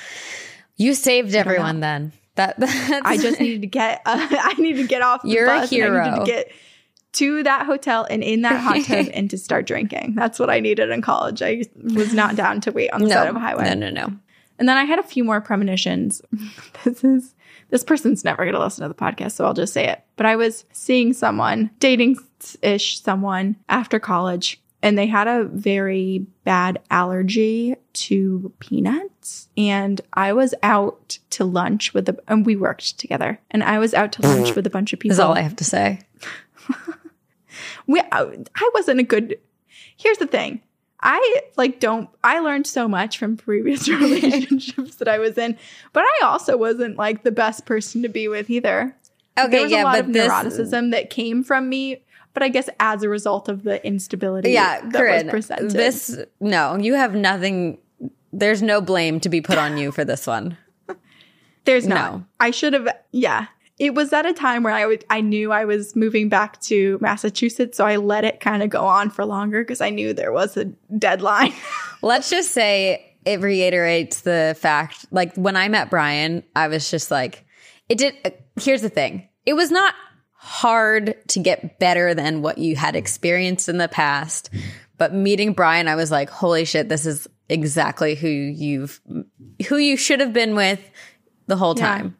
you 0.77 0.95
saved 0.95 1.35
everyone 1.35 1.79
then 1.79 2.11
that 2.35 2.59
that's, 2.59 2.91
I 3.05 3.17
just 3.17 3.39
needed 3.39 3.61
to 3.61 3.67
get, 3.67 4.01
uh, 4.07 4.17
I 4.31 4.55
needed 4.57 4.81
to 4.81 4.87
get 4.87 5.03
off 5.03 5.21
the 5.21 5.29
You're 5.29 5.45
a 5.45 5.59
bus. 5.59 5.71
and 5.71 5.83
I 5.83 5.87
needed 5.87 6.03
hero. 6.03 6.19
to 6.19 6.25
get 6.25 6.51
to 7.13 7.43
that 7.43 7.65
hotel 7.67 8.05
and 8.09 8.23
in 8.23 8.41
that 8.41 8.59
hot 8.59 8.83
tub 8.83 9.07
and 9.13 9.29
to 9.29 9.37
start 9.37 9.67
drinking. 9.67 10.15
That's 10.15 10.39
what 10.39 10.49
I 10.49 10.59
needed 10.59 10.89
in 10.89 11.01
college. 11.03 11.41
I 11.43 11.61
was 11.81 12.13
not 12.15 12.35
down 12.35 12.61
to 12.61 12.71
wait 12.71 12.89
on 12.91 13.01
the 13.01 13.07
no, 13.09 13.13
side 13.15 13.27
of 13.29 13.35
a 13.35 13.39
highway. 13.39 13.63
no 13.63 13.73
no 13.75 13.89
no 13.89 14.17
And 14.57 14.69
then 14.69 14.77
I 14.77 14.83
had 14.83 14.99
a 14.99 15.03
few 15.03 15.23
more 15.23 15.41
premonitions. 15.41 16.21
this 16.83 17.03
is 17.03 17.35
this 17.69 17.83
person's 17.83 18.23
never 18.23 18.43
going 18.43 18.53
to 18.53 18.59
listen 18.59 18.83
to 18.83 18.87
the 18.87 18.93
podcast, 18.93 19.31
so 19.31 19.45
I'll 19.45 19.53
just 19.53 19.73
say 19.73 19.87
it. 19.87 20.03
But 20.15 20.25
I 20.25 20.35
was 20.35 20.65
seeing 20.71 21.13
someone, 21.13 21.71
dating 21.79 22.17
ish 22.61 23.01
someone 23.01 23.57
after 23.67 23.99
college, 23.99 24.61
and 24.83 24.97
they 24.97 25.07
had 25.07 25.27
a 25.27 25.45
very 25.45 26.27
bad 26.43 26.79
allergy 26.91 27.75
to 27.93 28.53
peanuts. 28.59 29.49
And 29.57 29.99
I 30.13 30.33
was 30.33 30.53
out 30.61 31.17
to 31.31 31.43
lunch 31.43 31.93
with 31.93 32.07
a, 32.07 32.17
and 32.27 32.45
we 32.45 32.55
worked 32.55 32.99
together. 32.99 33.39
And 33.49 33.63
I 33.63 33.79
was 33.79 33.93
out 33.95 34.11
to 34.13 34.21
lunch 34.21 34.49
mm. 34.49 34.55
with 34.55 34.67
a 34.67 34.69
bunch 34.69 34.93
of 34.93 34.99
people. 34.99 35.13
is 35.13 35.19
all 35.19 35.33
i 35.33 35.41
have 35.41 35.55
to 35.55 35.63
say 35.63 36.01
we, 37.87 37.99
I, 38.11 38.37
I 38.55 38.71
wasn't 38.73 38.99
a 38.99 39.03
good. 39.03 39.37
Here's 39.97 40.17
the 40.17 40.27
thing. 40.27 40.61
I 41.07 41.41
like 41.55 41.79
don't. 41.79 42.09
I 42.23 42.39
learned 42.39 42.65
so 42.65 42.87
much 42.87 43.19
from 43.19 43.37
previous 43.37 43.87
relationships 43.89 44.95
that 44.95 45.07
I 45.07 45.19
was 45.19 45.37
in, 45.37 45.57
but 45.93 46.03
I 46.03 46.25
also 46.25 46.57
wasn't 46.57 46.97
like 46.97 47.23
the 47.23 47.31
best 47.31 47.65
person 47.65 48.01
to 48.01 48.09
be 48.09 48.27
with 48.27 48.49
either. 48.49 48.95
okay 49.37 49.51
there 49.51 49.61
was 49.63 49.71
yeah 49.71 49.83
a 49.83 49.85
lot 49.85 49.99
of 49.99 50.11
this 50.11 50.31
neuroticism 50.31 50.91
that 50.91 51.11
came 51.11 51.43
from 51.43 51.69
me, 51.69 52.01
but 52.33 52.41
I 52.41 52.49
guess 52.49 52.69
as 52.79 53.03
a 53.03 53.09
result 53.09 53.49
of 53.49 53.61
the 53.63 53.85
instability 53.85 54.51
yeah 54.51 54.81
that 54.81 54.93
Corinne, 54.93 55.25
was 55.27 55.31
presented. 55.31 55.71
this 55.71 56.17
no 56.39 56.75
you 56.75 56.95
have 56.95 57.13
nothing 57.13 57.77
there's 58.33 58.63
no 58.63 58.81
blame 58.81 59.19
to 59.19 59.29
be 59.29 59.41
put 59.41 59.57
on 59.59 59.77
you 59.77 59.91
for 59.91 60.03
this 60.03 60.25
one 60.25 60.57
There's 61.65 61.87
not. 61.87 62.13
No. 62.13 62.25
I 62.39 62.51
should 62.51 62.73
have. 62.73 62.87
Yeah. 63.11 63.47
It 63.77 63.93
was 63.93 64.13
at 64.13 64.25
a 64.25 64.33
time 64.33 64.63
where 64.63 64.73
I 64.73 64.85
would 64.85 65.03
I 65.09 65.21
knew 65.21 65.51
I 65.51 65.65
was 65.65 65.95
moving 65.95 66.29
back 66.29 66.61
to 66.61 66.97
Massachusetts, 67.01 67.77
so 67.77 67.85
I 67.85 67.97
let 67.97 68.23
it 68.23 68.39
kind 68.39 68.63
of 68.63 68.69
go 68.69 68.85
on 68.85 69.09
for 69.09 69.25
longer 69.25 69.61
because 69.63 69.81
I 69.81 69.89
knew 69.89 70.13
there 70.13 70.31
was 70.31 70.55
a 70.57 70.65
deadline. 70.97 71.53
Let's 72.01 72.29
just 72.29 72.51
say 72.51 73.15
it 73.25 73.41
reiterates 73.41 74.21
the 74.21 74.55
fact 74.59 75.05
like 75.11 75.35
when 75.35 75.55
I 75.55 75.67
met 75.67 75.89
Brian, 75.89 76.43
I 76.55 76.67
was 76.67 76.89
just 76.89 77.11
like 77.11 77.45
it 77.89 77.97
did 77.97 78.13
uh, 78.23 78.29
here's 78.59 78.81
the 78.81 78.89
thing. 78.89 79.27
It 79.45 79.53
was 79.53 79.71
not 79.71 79.93
hard 80.33 81.15
to 81.29 81.39
get 81.39 81.79
better 81.79 82.13
than 82.13 82.41
what 82.41 82.57
you 82.59 82.75
had 82.75 82.95
experienced 82.95 83.67
in 83.67 83.77
the 83.77 83.87
past. 83.87 84.49
But 84.97 85.13
meeting 85.13 85.53
Brian, 85.53 85.87
I 85.87 85.95
was 85.95 86.11
like, 86.11 86.29
holy 86.29 86.65
shit, 86.65 86.87
this 86.87 87.05
is 87.05 87.27
exactly 87.49 88.15
who 88.15 88.27
you've 88.29 89.01
who 89.67 89.77
you 89.77 89.97
should 89.97 90.19
have 90.19 90.33
been 90.33 90.55
with 90.55 90.79
the 91.47 91.57
whole 91.57 91.75
Yeah. 91.77 91.85
time. 91.97 92.17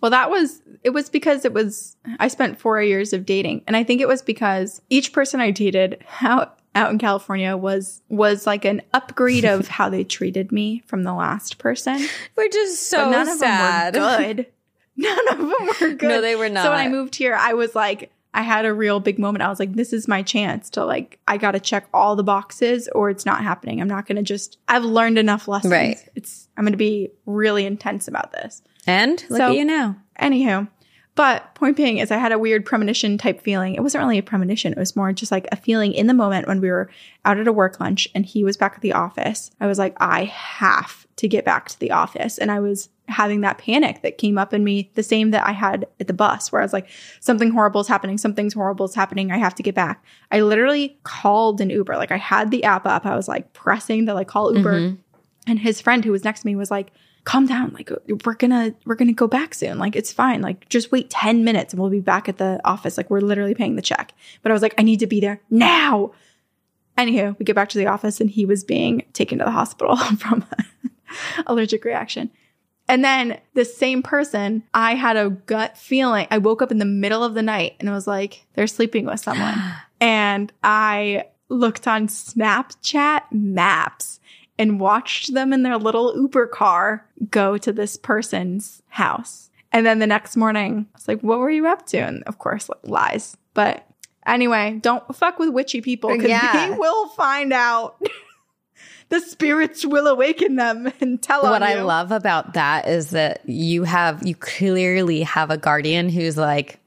Well, 0.00 0.10
that 0.10 0.30
was 0.30 0.62
it 0.82 0.90
was 0.90 1.08
because 1.08 1.44
it 1.44 1.52
was 1.52 1.96
I 2.18 2.28
spent 2.28 2.60
4 2.60 2.82
years 2.82 3.12
of 3.12 3.26
dating 3.26 3.62
and 3.66 3.76
I 3.76 3.84
think 3.84 4.00
it 4.00 4.08
was 4.08 4.22
because 4.22 4.82
each 4.90 5.12
person 5.12 5.40
I 5.40 5.50
dated 5.50 6.04
out 6.20 6.58
out 6.74 6.90
in 6.92 6.98
California 6.98 7.56
was 7.56 8.02
was 8.08 8.46
like 8.46 8.64
an 8.64 8.82
upgrade 8.92 9.44
of 9.44 9.68
how 9.78 9.88
they 9.88 10.04
treated 10.04 10.52
me 10.52 10.82
from 10.86 11.02
the 11.02 11.14
last 11.14 11.58
person. 11.58 12.00
Which 12.34 12.54
is 12.54 12.78
so 12.78 13.06
but 13.06 13.10
none 13.10 13.38
sad. 13.38 13.96
of 13.96 14.02
them 14.02 14.20
were 14.20 14.34
good. 14.34 14.46
None 14.98 15.28
of 15.28 15.36
them 15.36 15.50
were 15.50 15.94
good. 15.94 16.08
No, 16.08 16.20
they 16.22 16.36
were 16.36 16.48
not. 16.48 16.64
So 16.64 16.70
when 16.70 16.78
I 16.78 16.88
moved 16.88 17.16
here, 17.16 17.34
I 17.34 17.52
was 17.52 17.74
like, 17.74 18.10
I 18.36 18.40
had 18.40 18.64
a 18.64 18.72
real 18.72 19.00
big 19.00 19.18
moment. 19.18 19.42
I 19.42 19.48
was 19.48 19.58
like, 19.58 19.74
this 19.74 19.94
is 19.94 20.06
my 20.06 20.22
chance 20.22 20.68
to 20.70 20.84
like, 20.84 21.18
I 21.26 21.38
got 21.38 21.52
to 21.52 21.60
check 21.60 21.86
all 21.94 22.16
the 22.16 22.22
boxes 22.22 22.86
or 22.94 23.08
it's 23.08 23.24
not 23.24 23.42
happening. 23.42 23.80
I'm 23.80 23.88
not 23.88 24.06
going 24.06 24.16
to 24.16 24.22
just, 24.22 24.58
I've 24.68 24.84
learned 24.84 25.18
enough 25.18 25.48
lessons. 25.48 25.72
Right. 25.72 25.98
It's, 26.14 26.48
I'm 26.56 26.64
going 26.64 26.72
to 26.72 26.78
be 26.78 27.10
really 27.24 27.64
intense 27.64 28.08
about 28.08 28.32
this. 28.32 28.62
And 28.86 29.24
look 29.28 29.38
So- 29.38 29.48
at 29.48 29.54
you 29.56 29.64
now. 29.64 29.96
Anywho, 30.20 30.68
but 31.14 31.54
point 31.54 31.76
being 31.76 31.98
is 31.98 32.10
I 32.10 32.18
had 32.18 32.32
a 32.32 32.38
weird 32.38 32.64
premonition 32.66 33.16
type 33.16 33.40
feeling. 33.40 33.74
It 33.74 33.82
wasn't 33.82 34.02
really 34.02 34.18
a 34.18 34.22
premonition. 34.22 34.72
It 34.72 34.78
was 34.78 34.94
more 34.94 35.12
just 35.12 35.32
like 35.32 35.48
a 35.50 35.56
feeling 35.56 35.92
in 35.94 36.06
the 36.06 36.14
moment 36.14 36.46
when 36.46 36.60
we 36.60 36.68
were 36.70 36.90
out 37.24 37.38
at 37.38 37.48
a 37.48 37.52
work 37.52 37.80
lunch 37.80 38.06
and 38.14 38.24
he 38.24 38.44
was 38.44 38.58
back 38.58 38.74
at 38.74 38.82
the 38.82 38.92
office. 38.92 39.50
I 39.58 39.66
was 39.66 39.78
like, 39.78 39.96
I 39.98 40.24
have 40.24 41.06
to 41.16 41.26
get 41.26 41.44
back 41.46 41.68
to 41.70 41.80
the 41.80 41.90
office. 41.90 42.36
And 42.36 42.50
I 42.50 42.60
was 42.60 42.90
having 43.08 43.40
that 43.40 43.56
panic 43.56 44.02
that 44.02 44.18
came 44.18 44.36
up 44.36 44.52
in 44.52 44.62
me, 44.62 44.90
the 44.94 45.02
same 45.02 45.30
that 45.30 45.46
I 45.46 45.52
had 45.52 45.86
at 46.00 46.06
the 46.06 46.12
bus, 46.12 46.52
where 46.52 46.60
I 46.60 46.64
was 46.64 46.74
like, 46.74 46.88
something 47.20 47.50
horrible 47.50 47.80
is 47.80 47.88
happening. 47.88 48.18
Something's 48.18 48.52
horrible 48.52 48.84
is 48.84 48.94
happening. 48.94 49.32
I 49.32 49.38
have 49.38 49.54
to 49.54 49.62
get 49.62 49.74
back. 49.74 50.04
I 50.30 50.40
literally 50.40 50.98
called 51.04 51.62
an 51.62 51.70
Uber. 51.70 51.96
Like 51.96 52.12
I 52.12 52.18
had 52.18 52.50
the 52.50 52.64
app 52.64 52.84
up. 52.84 53.06
I 53.06 53.16
was 53.16 53.26
like 53.28 53.54
pressing 53.54 54.04
the 54.04 54.12
like 54.12 54.28
call 54.28 54.54
Uber. 54.54 54.80
Mm-hmm. 54.80 54.96
And 55.46 55.58
his 55.60 55.80
friend 55.80 56.04
who 56.04 56.12
was 56.12 56.24
next 56.24 56.40
to 56.40 56.46
me 56.46 56.56
was 56.56 56.70
like, 56.70 56.90
calm 57.26 57.44
down. 57.44 57.72
Like 57.74 57.90
we're 58.24 58.34
gonna, 58.34 58.74
we're 58.86 58.94
gonna 58.94 59.12
go 59.12 59.26
back 59.26 59.52
soon. 59.52 59.78
Like 59.78 59.94
it's 59.94 60.12
fine. 60.12 60.40
Like 60.40 60.68
just 60.70 60.90
wait 60.90 61.10
10 61.10 61.44
minutes 61.44 61.74
and 61.74 61.82
we'll 61.82 61.90
be 61.90 62.00
back 62.00 62.28
at 62.28 62.38
the 62.38 62.58
office. 62.64 62.96
Like 62.96 63.10
we're 63.10 63.20
literally 63.20 63.54
paying 63.54 63.76
the 63.76 63.82
check. 63.82 64.12
But 64.42 64.50
I 64.50 64.54
was 64.54 64.62
like, 64.62 64.74
I 64.78 64.82
need 64.82 65.00
to 65.00 65.06
be 65.06 65.20
there 65.20 65.42
now. 65.50 66.12
Anywho, 66.96 67.38
we 67.38 67.44
get 67.44 67.56
back 67.56 67.68
to 67.70 67.78
the 67.78 67.88
office 67.88 68.20
and 68.20 68.30
he 68.30 68.46
was 68.46 68.64
being 68.64 69.04
taken 69.12 69.38
to 69.38 69.44
the 69.44 69.50
hospital 69.50 69.96
from 70.18 70.46
allergic 71.46 71.84
reaction. 71.84 72.30
And 72.88 73.04
then 73.04 73.40
the 73.54 73.64
same 73.64 74.02
person, 74.02 74.62
I 74.72 74.94
had 74.94 75.16
a 75.16 75.30
gut 75.30 75.76
feeling. 75.76 76.28
I 76.30 76.38
woke 76.38 76.62
up 76.62 76.70
in 76.70 76.78
the 76.78 76.84
middle 76.84 77.24
of 77.24 77.34
the 77.34 77.42
night 77.42 77.74
and 77.80 77.88
it 77.88 77.92
was 77.92 78.06
like, 78.06 78.46
they're 78.54 78.68
sleeping 78.68 79.04
with 79.04 79.18
someone. 79.18 79.54
and 80.00 80.52
I 80.62 81.24
looked 81.48 81.88
on 81.88 82.06
Snapchat 82.06 83.22
maps 83.32 84.20
and 84.58 84.80
watched 84.80 85.34
them 85.34 85.52
in 85.52 85.62
their 85.62 85.76
little 85.78 86.16
Uber 86.16 86.46
car 86.46 87.06
go 87.30 87.58
to 87.58 87.72
this 87.72 87.96
person's 87.96 88.82
house. 88.88 89.50
And 89.72 89.84
then 89.84 89.98
the 89.98 90.06
next 90.06 90.36
morning, 90.36 90.86
I 90.94 90.96
was 90.96 91.08
like, 91.08 91.20
what 91.20 91.38
were 91.38 91.50
you 91.50 91.66
up 91.66 91.86
to? 91.88 91.98
And 91.98 92.22
of 92.24 92.38
course, 92.38 92.68
like, 92.68 92.78
lies. 92.84 93.36
But 93.52 93.86
anyway, 94.26 94.78
don't 94.80 95.14
fuck 95.14 95.38
with 95.38 95.50
witchy 95.50 95.80
people 95.82 96.10
because 96.10 96.30
Yeah. 96.30 96.70
they 96.70 96.74
will 96.78 97.08
find 97.08 97.52
out. 97.52 98.00
the 99.08 99.20
spirits 99.20 99.84
will 99.84 100.06
awaken 100.06 100.56
them 100.56 100.90
and 101.00 101.22
tell 101.22 101.42
them. 101.42 101.50
What 101.50 101.62
I 101.62 101.82
love 101.82 102.10
about 102.10 102.54
that 102.54 102.88
is 102.88 103.10
that 103.10 103.46
you 103.48 103.84
have 103.84 104.26
you 104.26 104.34
clearly 104.34 105.22
have 105.22 105.50
a 105.50 105.56
guardian 105.58 106.08
who's 106.08 106.36
like, 106.36 106.80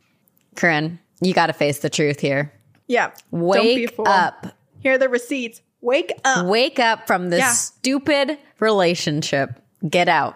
Corinne, 0.56 1.00
you 1.22 1.34
got 1.34 1.48
to 1.48 1.54
face 1.54 1.80
the 1.80 1.90
truth 1.90 2.20
here. 2.20 2.52
Yeah. 2.88 3.12
Don't 3.32 3.42
be 3.64 3.86
a 3.86 3.88
Wake 3.88 3.94
up. 4.08 4.48
Here 4.80 4.94
are 4.94 4.98
the 4.98 5.10
receipts. 5.10 5.62
Wake 5.82 6.12
up. 6.26 6.46
Wake 6.46 6.80
up 6.80 7.08
from 7.08 7.30
this 7.30 7.40
Yeah. 7.40 7.52
stupid 7.52 8.38
relationship. 8.60 9.62
Get 9.90 10.10
out. 10.10 10.36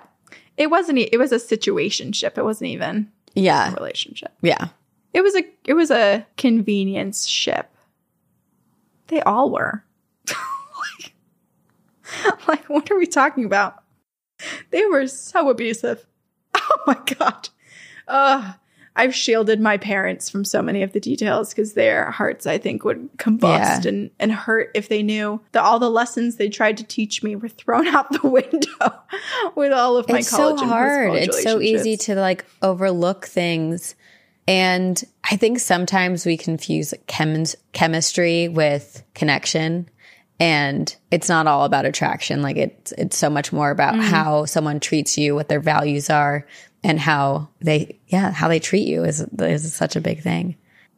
It 0.58 0.70
wasn't. 0.70 1.00
It 1.00 1.18
was 1.18 1.32
a 1.32 1.38
situationship. 1.38 2.38
It 2.38 2.44
wasn't 2.44 2.70
even 2.72 3.12
a 3.36 3.40
Yeah. 3.40 3.74
relationship. 3.74 4.32
Yeah. 4.42 4.68
It 5.14 5.22
was 5.22 5.36
a. 5.36 5.44
It 5.66 5.74
was 5.74 5.92
a 5.92 6.26
convenience 6.38 7.28
ship. 7.28 7.70
They 9.08 9.22
all 9.22 9.50
were. 9.52 9.84
like, 10.30 11.14
like, 12.48 12.70
what 12.70 12.90
are 12.90 12.98
we 12.98 13.06
talking 13.06 13.46
about? 13.46 13.84
They 14.72 14.86
were 14.86 15.08
so 15.08 15.50
abusive. 15.50 16.06
Oh 16.56 16.84
my 16.88 16.98
god. 17.18 17.50
Ugh. 18.08 18.56
I've 18.96 19.16
shielded 19.16 19.60
my 19.60 19.78
parents 19.78 20.30
from 20.30 20.46
so 20.46 20.62
many 20.62 20.84
of 20.84 20.92
the 20.94 21.00
details 21.00 21.50
because 21.50 21.74
their 21.74 22.12
hearts, 22.12 22.46
I 22.46 22.60
think, 22.60 22.84
would 22.86 23.10
combust 23.18 23.84
Yeah. 23.84 23.90
and, 23.90 24.12
and 24.20 24.32
hurt 24.32 24.70
if 24.76 24.88
they 24.88 25.02
knew 25.02 25.42
that 25.52 25.64
all 25.64 25.80
the 25.80 25.90
lessons 25.90 26.36
they 26.36 26.48
tried 26.50 26.78
to 26.78 26.84
teach 26.84 27.24
me 27.24 27.36
were 27.36 27.50
thrown 27.62 27.88
out 27.88 28.12
the 28.12 28.28
window 28.28 28.94
with 29.56 29.72
all 29.74 29.98
of 29.98 30.08
my 30.10 30.20
it's 30.20 30.30
college 30.30 30.60
so 30.60 30.66
hard. 30.68 31.16
It's 31.16 31.42
so 31.42 31.60
easy 31.60 31.98
to 31.98 32.16
like 32.16 32.46
overlook 32.62 33.26
things. 33.26 33.96
And 34.48 35.02
I 35.24 35.38
think 35.38 35.60
sometimes 35.60 36.26
we 36.26 36.38
confuse 36.38 36.94
chemis- 37.08 37.56
chemistry 37.72 38.48
with 38.50 39.04
connection. 39.16 39.90
And 40.40 40.94
it's 41.12 41.30
not 41.30 41.48
all 41.48 41.64
about 41.64 41.86
attraction. 41.86 42.42
Like 42.42 42.58
it's 42.58 42.92
it's 42.94 43.18
so 43.18 43.30
much 43.30 43.54
more 43.54 43.72
about 43.72 43.96
Mm. 43.96 44.02
how 44.04 44.46
someone 44.46 44.80
treats 44.80 45.18
you, 45.18 45.34
what 45.36 45.48
their 45.48 45.62
values 45.62 46.10
are, 46.10 46.46
and 46.84 47.00
how 47.00 47.50
they 47.62 48.00
yeah, 48.08 48.32
how 48.32 48.48
they 48.48 48.60
treat 48.60 48.88
you 48.88 49.04
is 49.04 49.22
is 49.40 49.74
such 49.74 49.96
a 49.96 50.02
big 50.02 50.22
thing. 50.22 50.56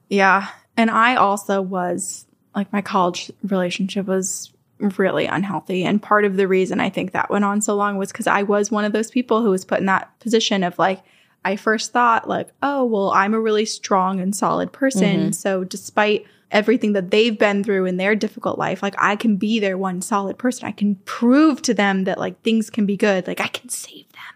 Yeah. 0.09 0.49
And 0.77 0.89
I 0.89 1.15
also 1.15 1.61
was 1.61 2.25
like 2.55 2.71
my 2.73 2.81
college 2.81 3.31
relationship 3.43 4.05
was 4.07 4.51
really 4.79 5.25
unhealthy. 5.25 5.83
And 5.83 6.01
part 6.01 6.25
of 6.25 6.35
the 6.35 6.47
reason 6.47 6.79
I 6.79 6.89
think 6.89 7.11
that 7.11 7.29
went 7.29 7.45
on 7.45 7.61
so 7.61 7.75
long 7.75 7.97
was 7.97 8.11
because 8.11 8.27
I 8.27 8.43
was 8.43 8.71
one 8.71 8.85
of 8.85 8.93
those 8.93 9.11
people 9.11 9.41
who 9.41 9.49
was 9.49 9.65
put 9.65 9.79
in 9.79 9.85
that 9.85 10.17
position 10.19 10.63
of 10.63 10.77
like, 10.77 11.01
I 11.43 11.55
first 11.55 11.93
thought, 11.93 12.27
like, 12.27 12.49
oh, 12.63 12.83
well, 12.85 13.11
I'm 13.11 13.33
a 13.33 13.39
really 13.39 13.65
strong 13.65 14.19
and 14.19 14.35
solid 14.35 14.73
person. 14.73 15.19
Mm-hmm. 15.19 15.31
So 15.31 15.63
despite 15.63 16.25
everything 16.51 16.93
that 16.93 17.11
they've 17.11 17.37
been 17.37 17.63
through 17.63 17.85
in 17.85 17.97
their 17.97 18.15
difficult 18.15 18.57
life, 18.57 18.81
like 18.81 18.95
I 18.97 19.15
can 19.15 19.37
be 19.37 19.59
their 19.59 19.77
one 19.77 20.01
solid 20.01 20.37
person. 20.37 20.67
I 20.67 20.71
can 20.71 20.95
prove 21.05 21.61
to 21.63 21.73
them 21.73 22.05
that 22.05 22.17
like 22.17 22.41
things 22.41 22.69
can 22.69 22.85
be 22.85 22.97
good. 22.97 23.27
Like 23.27 23.41
I 23.41 23.47
can 23.47 23.69
save 23.69 24.11
them. 24.11 24.34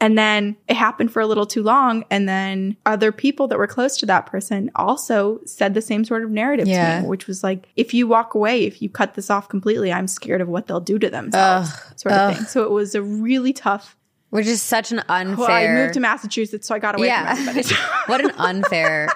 And 0.00 0.16
then 0.16 0.56
it 0.66 0.76
happened 0.76 1.12
for 1.12 1.20
a 1.20 1.26
little 1.26 1.44
too 1.44 1.62
long. 1.62 2.04
And 2.10 2.26
then 2.28 2.76
other 2.86 3.12
people 3.12 3.46
that 3.48 3.58
were 3.58 3.66
close 3.66 3.98
to 3.98 4.06
that 4.06 4.24
person 4.26 4.70
also 4.74 5.40
said 5.44 5.74
the 5.74 5.82
same 5.82 6.04
sort 6.04 6.24
of 6.24 6.30
narrative 6.30 6.66
Yeah. 6.66 6.96
to 6.96 7.02
me, 7.02 7.08
which 7.08 7.26
was 7.26 7.44
like, 7.44 7.68
if 7.76 7.92
you 7.92 8.06
walk 8.06 8.34
away, 8.34 8.64
if 8.64 8.80
you 8.80 8.88
cut 8.88 9.14
this 9.14 9.28
off 9.28 9.48
completely, 9.50 9.92
I'm 9.92 10.06
scared 10.08 10.40
of 10.40 10.48
what 10.48 10.66
they'll 10.66 10.80
do 10.80 10.98
to 10.98 11.10
themselves, 11.10 11.70
sort 11.96 12.12
of 12.14 12.20
ugh. 12.20 12.36
thing. 12.36 12.44
So 12.46 12.64
it 12.64 12.70
was 12.70 12.94
a 12.94 13.02
really 13.02 13.52
tough. 13.52 13.96
Which 14.30 14.46
is 14.46 14.62
such 14.62 14.90
an 14.92 15.02
unfair 15.08 15.36
Well, 15.36 15.50
I 15.50 15.66
moved 15.66 15.94
to 15.94 16.00
Massachusetts, 16.00 16.66
so 16.66 16.74
I 16.74 16.78
got 16.78 16.94
away 16.96 17.08
Yeah. 17.08 17.34
from 17.34 17.48
everybody. 17.48 17.74
what 18.06 18.24
an 18.24 18.30
unfair 18.38 19.08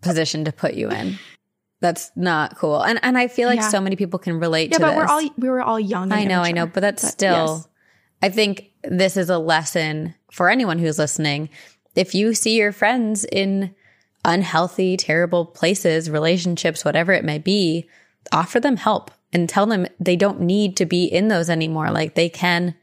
position 0.00 0.44
to 0.44 0.52
put 0.52 0.74
you 0.74 0.90
in. 0.90 1.18
That's 1.80 2.10
not 2.16 2.56
cool. 2.56 2.80
And 2.82 2.98
and 3.02 3.18
I 3.18 3.28
feel 3.28 3.48
like 3.48 3.58
Yeah. 3.58 3.68
so 3.68 3.80
many 3.80 3.96
people 3.96 4.18
can 4.18 4.38
relate 4.40 4.70
yeah, 4.70 4.78
to 4.78 4.82
but 4.84 4.90
this. 4.90 4.96
we're 4.96 5.06
all 5.06 5.30
we 5.36 5.50
were 5.50 5.60
all 5.60 5.78
young. 5.80 6.12
I 6.12 6.24
know, 6.24 6.40
I 6.40 6.52
know, 6.52 6.66
but 6.66 6.80
that's 6.80 7.02
But 7.02 7.10
still 7.10 7.56
yes. 7.56 7.68
I 8.24 8.30
think 8.30 8.70
this 8.82 9.18
is 9.18 9.28
a 9.28 9.36
lesson 9.36 10.14
for 10.32 10.48
anyone 10.48 10.78
who's 10.78 10.98
listening. 10.98 11.50
If 11.94 12.14
you 12.14 12.32
see 12.32 12.56
your 12.56 12.72
friends 12.72 13.26
in 13.30 13.74
unhealthy, 14.24 14.96
terrible 14.96 15.44
places, 15.44 16.08
relationships, 16.08 16.86
whatever 16.86 17.12
it 17.12 17.22
may 17.22 17.36
be, 17.36 17.86
offer 18.32 18.60
them 18.60 18.78
help 18.78 19.10
and 19.34 19.46
tell 19.46 19.66
them 19.66 19.86
they 20.00 20.16
don't 20.16 20.40
need 20.40 20.74
to 20.78 20.86
be 20.86 21.04
in 21.04 21.28
those 21.28 21.50
anymore. 21.50 21.90
Like 21.90 22.14
they 22.14 22.30
can 22.30 22.74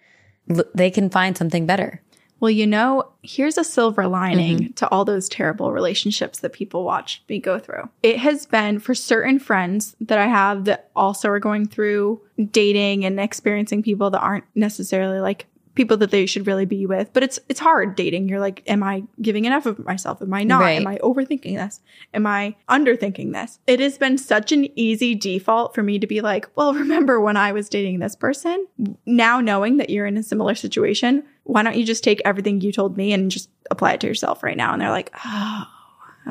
they 0.75 0.91
can 0.91 1.09
find 1.09 1.35
something 1.35 1.65
better. 1.65 2.03
Well, 2.41 2.51
you 2.51 2.67
know, 2.67 3.09
here's 3.21 3.57
a 3.57 3.63
silver 3.63 4.07
lining 4.07 4.57
Mm-hmm. 4.59 4.73
to 4.73 4.89
all 4.89 5.05
those 5.05 5.29
terrible 5.29 5.71
relationships 5.71 6.39
that 6.39 6.51
people 6.51 6.83
watch 6.83 7.23
me 7.29 7.39
go 7.39 7.59
through. 7.59 7.87
It 8.03 8.17
has 8.17 8.45
been 8.45 8.79
for 8.79 8.93
certain 8.95 9.39
friends 9.39 9.95
that 10.01 10.17
I 10.17 10.27
have 10.27 10.65
that 10.65 10.89
also 10.95 11.29
are 11.29 11.39
going 11.39 11.67
through 11.67 12.19
dating 12.51 13.05
and 13.05 13.19
experiencing 13.19 13.83
people 13.83 14.09
that 14.09 14.19
aren't 14.19 14.43
necessarily 14.55 15.19
like 15.19 15.45
people 15.73 15.95
that 15.95 16.11
they 16.11 16.25
should 16.25 16.47
really 16.47 16.65
be 16.65 16.85
with. 16.85 17.13
But 17.13 17.23
it's 17.23 17.39
it's 17.47 17.59
hard 17.59 17.95
dating. 17.95 18.27
You're 18.27 18.41
like, 18.41 18.61
am 18.67 18.83
I 18.83 19.03
giving 19.21 19.45
enough 19.45 19.65
of 19.65 19.79
myself? 19.79 20.21
Am 20.21 20.33
I 20.33 20.43
not? 20.43 20.59
Right. 20.59 20.81
Am 20.81 20.85
I 20.87 20.97
overthinking 20.97 21.55
this? 21.55 21.79
Am 22.13 22.27
I 22.27 22.55
underthinking 22.67 23.31
this? 23.31 23.59
It 23.67 23.79
has 23.79 23.97
been 23.97 24.17
such 24.17 24.51
an 24.51 24.67
easy 24.77 25.15
default 25.15 25.73
for 25.73 25.81
me 25.83 25.97
to 25.99 26.07
be 26.07 26.19
like, 26.19 26.49
well, 26.57 26.73
remember 26.83 27.21
when 27.21 27.37
I 27.37 27.53
was 27.53 27.69
dating 27.69 27.99
this 27.99 28.15
person? 28.17 28.67
Now 29.05 29.39
knowing 29.39 29.77
that 29.77 29.89
you're 29.89 30.07
in 30.07 30.17
a 30.17 30.23
similar 30.23 30.55
situation, 30.55 31.23
why 31.43 31.63
don't 31.63 31.75
you 31.77 31.85
just 31.85 32.03
take 32.03 32.21
everything 32.25 32.61
you 32.61 32.71
told 32.71 32.97
me 32.97 33.13
and 33.13 33.31
just 33.31 33.49
apply 33.69 33.93
it 33.93 34.01
to 34.01 34.07
yourself 34.07 34.43
right 34.43 34.57
now? 34.57 34.73
And 34.73 34.81
they're 34.81 34.89
like, 34.89 35.11
oh, 35.25 35.65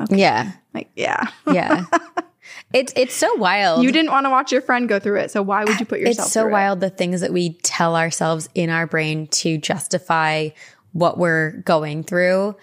Yeah. 0.09 0.51
like, 0.73 0.89
yeah. 0.95 1.29
Yeah. 1.51 1.85
it's 2.73 2.93
it's 2.95 3.13
so 3.13 3.33
wild. 3.35 3.83
You 3.83 3.91
didn't 3.91 4.11
want 4.11 4.25
to 4.25 4.29
watch 4.29 4.51
your 4.51 4.61
friend 4.61 4.87
go 4.89 4.99
through 4.99 5.19
it. 5.19 5.31
So 5.31 5.41
why 5.41 5.63
would 5.65 5.79
you 5.79 5.85
put 5.85 5.99
yourself 5.99 6.25
it's 6.27 6.33
so 6.33 6.41
through 6.43 6.49
it? 6.49 6.53
wild 6.53 6.79
the 6.79 6.89
things 6.89 7.21
that 7.21 7.33
we 7.33 7.53
tell 7.63 7.95
ourselves 7.95 8.49
in 8.55 8.69
our 8.69 8.87
brain 8.87 9.27
to 9.27 9.57
justify 9.57 10.49
what 10.93 11.17
we're 11.17 11.51
going 11.65 12.03
through 12.03 12.55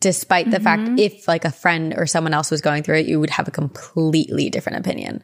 despite 0.00 0.50
the 0.50 0.58
Mm-hmm. 0.58 0.64
fact 0.64 1.00
if 1.00 1.28
like 1.28 1.44
a 1.44 1.52
friend 1.52 1.94
or 1.96 2.06
someone 2.06 2.34
else 2.34 2.50
was 2.50 2.60
going 2.60 2.82
through 2.82 2.96
it 2.98 3.06
you 3.06 3.20
would 3.20 3.30
have 3.30 3.46
a 3.46 3.52
completely 3.52 4.50
different 4.50 4.78
opinion 4.78 5.22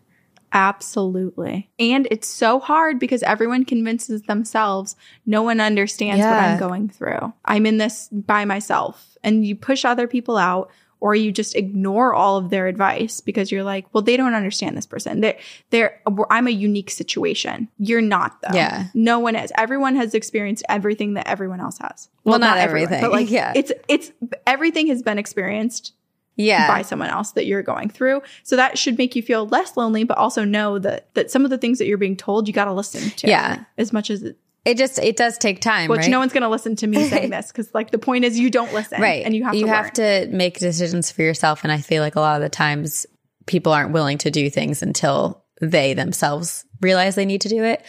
Absolutely. 0.53 1.70
And 1.78 2.09
it's 2.11 2.28
so 2.28 2.59
hard 2.61 2.99
because 2.99 3.22
everyone 3.22 3.64
convinces 3.64 4.22
themselves 4.22 4.96
no 5.26 5.42
one 5.42 5.61
understands 5.61 6.24
what 6.24 6.32
I'm 6.32 6.59
going 6.59 6.88
through. 6.88 7.32
I'm 7.44 7.66
in 7.66 7.78
this 7.78 8.09
by 8.12 8.44
myself. 8.44 9.16
And 9.22 9.44
you 9.46 9.57
push 9.57 9.84
other 9.84 10.07
people 10.07 10.36
out 10.36 10.70
or 11.01 11.14
you 11.14 11.30
just 11.30 11.55
ignore 11.55 12.12
all 12.12 12.36
of 12.38 12.51
their 12.51 12.66
advice 12.66 13.20
because 13.20 13.53
you're 13.53 13.62
like, 13.62 13.86
well, 13.92 14.03
they 14.03 14.16
don't 14.16 14.34
understand 14.34 14.76
this 14.76 14.86
person. 14.86 15.20
They're, 15.20 15.38
they're, 15.70 16.01
I'm 16.30 16.46
a 16.49 16.51
unique 16.51 16.90
situation. 16.90 17.68
You're 17.78 18.01
not 18.01 18.40
though. 18.42 18.55
Yeah. 18.57 18.86
No 18.94 19.18
one 19.20 19.36
is. 19.36 19.53
Everyone 19.57 19.94
has 19.96 20.14
experienced 20.14 20.64
everything 20.68 21.14
that 21.14 21.28
everyone 21.28 21.61
else 21.61 21.78
has. 21.78 22.09
Well, 22.24 22.38
not 22.38 22.59
everyone, 22.59 22.92
everything. 22.92 23.03
but 23.03 23.12
like, 23.12 23.30
Yeah. 23.30 23.53
it's, 23.55 23.70
it's, 23.86 24.11
everything 24.46 24.88
has 24.88 25.03
been 25.03 25.18
experienced 25.18 25.92
yeah 26.39 26.68
by 26.68 26.80
someone 26.80 27.11
else 27.11 27.32
that 27.32 27.45
you're 27.45 27.62
going 27.62 27.91
through. 27.91 28.22
So 28.45 28.57
that 28.57 28.78
should 28.78 28.97
make 28.97 29.14
you 29.14 29.22
feel 29.22 29.47
less 29.47 29.76
lonely, 29.76 30.05
but 30.05 30.16
also 30.16 30.45
know 30.45 30.78
that 30.78 31.12
that 31.14 31.30
some 31.30 31.45
of 31.45 31.51
the 31.51 31.59
things 31.59 31.78
that 31.78 31.86
you're 31.86 31.99
being 31.99 32.16
told, 32.16 32.49
you 32.49 32.55
got 32.55 32.64
to 32.64 32.72
listen 32.72 33.11
to. 33.11 33.28
Yeah. 33.28 33.64
As 33.76 33.93
much 33.93 34.09
as, 34.09 34.22
it, 34.22 34.39
it 34.64 34.76
just 34.76 34.99
it 34.99 35.16
does 35.16 35.39
take 35.39 35.61
time 35.61 35.89
which 35.89 36.01
right 36.01 36.11
no 36.11 36.18
one's 36.18 36.32
going 36.32 36.43
to 36.43 36.49
listen 36.49 36.76
to 36.76 36.86
me 36.86 37.09
saying 37.09 37.30
this 37.36 37.49
because 37.49 37.72
like 37.74 37.91
the 37.91 37.99
point 37.99 38.24
is 38.24 38.39
you 38.39 38.51
don't 38.51 38.72
listen. 38.74 39.01
right 39.01 39.24
And 39.24 39.34
you 39.34 39.45
have 39.45 39.53
to 39.53 39.59
you 39.59 39.66
learn. 39.66 39.74
have 39.74 39.93
to 39.95 40.28
make 40.30 40.59
decisions 40.59 41.11
for 41.11 41.22
yourself 41.22 41.62
and 41.64 41.72
i 41.72 41.78
feel 41.80 42.03
like 42.03 42.16
a 42.16 42.20
lot 42.20 42.36
of 42.36 42.43
the 42.43 42.49
times 42.49 43.07
people 43.47 43.72
aren't 43.72 43.93
willing 43.93 44.18
to 44.18 44.30
do 44.30 44.51
things 44.51 44.82
until 44.82 45.43
they 45.61 45.95
themselves 45.95 46.66
realize 46.82 47.14
they 47.14 47.24
need 47.24 47.41
to 47.43 47.49
do 47.49 47.64
it 47.64 47.82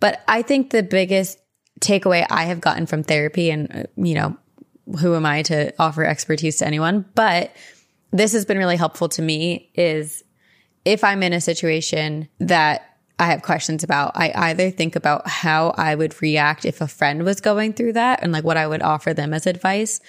but 0.00 0.22
i 0.26 0.40
think 0.42 0.70
the 0.70 0.82
biggest 0.82 1.38
takeaway 1.80 2.26
i 2.30 2.44
have 2.44 2.60
gotten 2.60 2.86
from 2.86 3.02
therapy 3.02 3.50
and 3.50 3.70
uh, 3.74 3.82
you 3.96 4.14
know 4.14 4.36
who 5.00 5.14
am 5.14 5.26
i 5.26 5.42
to 5.42 5.72
offer 5.78 6.04
expertise 6.04 6.56
to 6.56 6.66
anyone 6.66 7.04
but 7.14 7.54
this 8.12 8.32
has 8.32 8.44
been 8.44 8.58
really 8.58 8.76
helpful 8.76 9.08
to 9.08 9.22
me 9.22 9.70
is 9.74 10.22
if 10.84 11.02
i'm 11.04 11.22
in 11.22 11.32
a 11.32 11.40
situation 11.40 12.28
that 12.38 12.88
I 13.18 13.26
have 13.26 13.42
questions 13.42 13.84
about. 13.84 14.12
I 14.16 14.32
either 14.34 14.70
think 14.70 14.96
about 14.96 15.28
how 15.28 15.74
I 15.76 15.94
would 15.94 16.20
react 16.20 16.64
if 16.64 16.80
a 16.80 16.88
friend 16.88 17.24
was 17.24 17.40
going 17.40 17.72
through 17.72 17.92
that 17.92 18.20
and 18.20 18.32
like 18.32 18.42
what 18.42 18.56
I 18.56 18.66
would 18.66 18.82
offer 18.82 19.14
them 19.14 19.32
as 19.32 19.46
advice, 19.46 20.00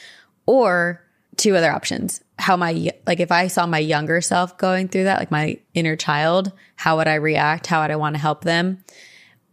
or 0.47 1.01
two 1.37 1.55
other 1.55 1.71
options. 1.71 2.21
How 2.39 2.57
my, 2.57 2.91
like 3.05 3.19
if 3.19 3.31
I 3.31 3.47
saw 3.47 3.65
my 3.65 3.79
younger 3.79 4.21
self 4.21 4.57
going 4.57 4.87
through 4.87 5.05
that, 5.05 5.19
like 5.19 5.31
my 5.31 5.59
inner 5.73 5.95
child, 5.95 6.51
how 6.75 6.97
would 6.97 7.07
I 7.07 7.15
react? 7.15 7.67
How 7.67 7.81
would 7.81 7.91
I 7.91 7.95
want 7.95 8.15
to 8.15 8.21
help 8.21 8.43
them? 8.43 8.83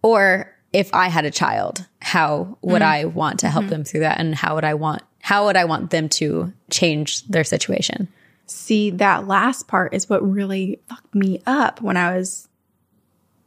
Or 0.02 0.54
if 0.72 0.92
I 0.94 1.08
had 1.08 1.24
a 1.24 1.30
child, 1.30 1.86
how 2.00 2.58
would 2.62 2.82
mm-hmm. 2.82 2.90
I 2.90 3.04
want 3.06 3.40
to 3.40 3.48
help 3.48 3.64
mm-hmm. 3.64 3.70
them 3.70 3.84
through 3.84 4.00
that? 4.00 4.18
And 4.18 4.34
how 4.34 4.54
would 4.54 4.64
I 4.64 4.74
want, 4.74 5.02
how 5.20 5.46
would 5.46 5.56
I 5.56 5.64
want 5.64 5.90
them 5.90 6.08
to 6.10 6.52
change 6.70 7.26
their 7.26 7.44
situation? 7.44 8.08
See, 8.50 8.90
that 8.90 9.28
last 9.28 9.68
part 9.68 9.94
is 9.94 10.08
what 10.08 10.28
really 10.28 10.80
fucked 10.88 11.14
me 11.14 11.40
up 11.46 11.80
when 11.80 11.96
I 11.96 12.16
was 12.16 12.48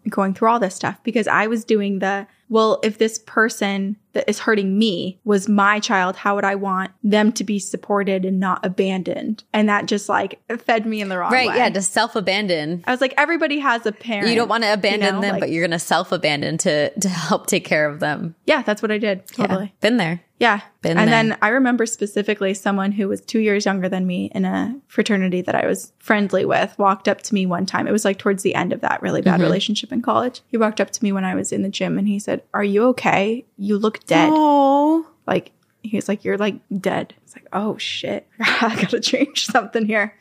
going 0.09 0.33
through 0.33 0.47
all 0.47 0.59
this 0.59 0.75
stuff 0.75 0.97
because 1.03 1.27
I 1.27 1.47
was 1.47 1.65
doing 1.65 1.99
the, 1.99 2.25
well, 2.47 2.79
if 2.83 2.97
this 2.97 3.19
person 3.19 3.97
that 4.13 4.29
is 4.29 4.39
hurting 4.39 4.77
me 4.77 5.19
was 5.23 5.49
my 5.49 5.79
child, 5.79 6.15
how 6.15 6.35
would 6.35 6.45
I 6.45 6.55
want 6.55 6.91
them 7.03 7.31
to 7.33 7.43
be 7.43 7.59
supported 7.59 8.25
and 8.25 8.39
not 8.39 8.65
abandoned? 8.65 9.43
And 9.53 9.67
that 9.69 9.85
just 9.87 10.07
like 10.09 10.39
fed 10.65 10.85
me 10.85 11.01
in 11.01 11.09
the 11.09 11.17
wrong 11.17 11.31
way. 11.31 11.37
Right. 11.39 11.49
way. 11.49 11.57
Yeah. 11.57 11.69
To 11.69 11.81
self 11.81 12.15
abandon. 12.15 12.83
I 12.85 12.91
was 12.91 13.01
like, 13.01 13.13
everybody 13.17 13.59
has 13.59 13.85
a 13.85 13.91
parent. 13.91 14.29
You 14.29 14.35
don't 14.35 14.49
want 14.49 14.63
to 14.63 14.73
abandon 14.73 15.15
know, 15.15 15.21
them, 15.21 15.31
like- 15.33 15.39
but 15.41 15.49
you're 15.51 15.63
going 15.63 15.71
to 15.71 15.79
self 15.79 16.11
abandon 16.11 16.57
to, 16.59 16.89
to 16.99 17.09
help 17.09 17.47
take 17.47 17.65
care 17.65 17.87
of 17.89 17.99
them. 17.99 18.35
Yeah, 18.45 18.61
that's 18.61 18.81
what 18.81 18.91
I 18.91 18.97
did. 18.97 19.23
Yeah. 19.37 19.47
Totally. 19.47 19.73
Been 19.81 19.97
there. 19.97 20.21
Yeah. 20.39 20.59
Been 20.81 20.97
and 20.97 21.07
there. 21.09 21.23
then 21.23 21.37
I 21.41 21.49
remember 21.49 21.85
specifically 21.85 22.53
someone 22.53 22.91
who 22.91 23.07
was 23.07 23.21
two 23.21 23.39
years 23.39 23.65
younger 23.65 23.87
than 23.87 24.05
me 24.05 24.29
in 24.35 24.43
a 24.43 24.75
fraternity 24.87 25.41
that 25.41 25.55
I 25.55 25.65
was 25.65 25.93
friendly 25.99 26.43
with 26.43 26.77
walked 26.77 27.07
up 27.07 27.21
to 27.21 27.33
me 27.33 27.45
one 27.45 27.65
time. 27.65 27.87
It 27.87 27.91
was 27.93 28.03
like 28.03 28.17
towards 28.17 28.43
the 28.43 28.53
end 28.53 28.73
of 28.73 28.81
that 28.81 29.01
really 29.01 29.21
Mm-hmm. 29.21 29.29
bad 29.29 29.41
relationship 29.41 29.93
in 29.93 30.01
college. 30.01 30.41
He 30.47 30.57
walked 30.57 30.81
up 30.81 30.89
to 30.91 31.03
me 31.03 31.13
when 31.13 31.23
I 31.23 31.33
was 31.35 31.53
in 31.53 31.61
the 31.61 31.69
gym 31.69 31.97
and 31.97 32.07
he 32.09 32.19
said, 32.19 32.43
Are 32.53 32.63
you 32.63 32.83
okay? 32.87 33.45
You 33.57 33.77
look 33.77 34.02
dead. 34.07 34.29
Oh. 34.31 35.07
Like, 35.27 35.51
he 35.81 35.97
was 35.97 36.07
like, 36.07 36.23
You're 36.23 36.37
like 36.37 36.55
dead. 36.79 37.13
It's 37.23 37.35
like, 37.35 37.47
Oh 37.53 37.77
shit. 37.77 38.27
I 38.39 38.75
gotta 38.81 38.99
change 38.99 39.45
something 39.45 39.85
here. 39.85 40.15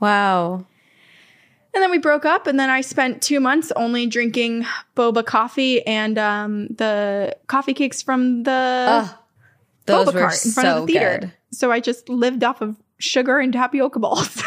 Wow. 0.00 0.66
And 1.74 1.82
then 1.82 1.90
we 1.90 1.98
broke 1.98 2.24
up, 2.24 2.46
and 2.46 2.58
then 2.58 2.70
I 2.70 2.80
spent 2.80 3.20
two 3.20 3.38
months 3.38 3.70
only 3.76 4.06
drinking 4.06 4.64
boba 4.96 5.24
coffee 5.26 5.86
and 5.86 6.16
um, 6.16 6.68
the 6.68 7.36
coffee 7.48 7.74
cakes 7.74 8.00
from 8.00 8.44
the 8.44 8.50
Ugh. 8.88 9.10
Boba 9.86 10.12
cart 10.12 10.44
in 10.46 10.52
front 10.52 10.66
so 10.68 10.76
of 10.80 10.86
the 10.86 10.92
theater. 10.94 11.18
good. 11.20 11.32
So 11.50 11.70
I 11.70 11.80
just 11.80 12.08
lived 12.08 12.42
off 12.42 12.62
of 12.62 12.76
sugar 12.98 13.38
and 13.38 13.52
tapioca 13.52 13.98
balls. 13.98 14.42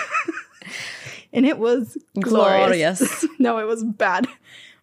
and 1.34 1.46
it 1.46 1.60
was 1.60 1.98
glorious. 2.20 3.00
Glorious. 3.00 3.26
no, 3.40 3.60
it 3.60 3.66
was 3.66 3.84
bad. 3.84 4.28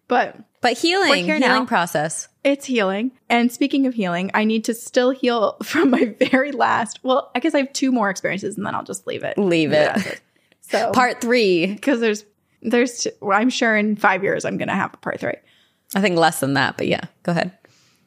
But 0.07 0.37
But 0.61 0.77
healing, 0.77 1.25
healing 1.25 1.41
now. 1.41 1.65
process. 1.65 2.29
It's 2.47 2.65
healing. 2.65 3.11
And 3.29 3.51
speaking 3.51 3.85
of 3.87 3.93
healing, 3.93 4.31
I 4.33 4.43
need 4.45 4.63
to 4.65 4.73
still 4.73 5.11
heal 5.11 5.57
from 5.63 5.89
my 5.91 6.15
very 6.19 6.51
last. 6.51 6.99
Well, 7.03 7.31
I 7.35 7.39
guess 7.39 7.53
I 7.53 7.59
have 7.59 7.73
two 7.73 7.91
more 7.91 8.09
experiences 8.09 8.57
and 8.57 8.65
then 8.65 8.73
I'll 8.73 8.83
just 8.83 9.05
leave 9.05 9.23
it. 9.23 9.37
Leave 9.37 9.71
Yeah. 9.71 9.99
it. 9.99 10.21
So 10.61 10.91
Part 10.91 11.21
three. 11.21 11.67
because 11.67 11.99
there's 11.99 12.25
there's 12.61 13.07
I'm 13.31 13.49
sure 13.49 13.75
in 13.77 13.95
five 13.95 14.23
years 14.23 14.43
I'm 14.45 14.57
gonna 14.57 14.75
have 14.75 14.93
a 14.93 14.97
part 14.97 15.19
three. 15.19 15.35
I 15.95 16.01
think 16.01 16.17
less 16.17 16.39
than 16.41 16.53
that, 16.55 16.75
but 16.77 16.87
yeah, 16.87 17.05
go 17.23 17.31
ahead. 17.31 17.51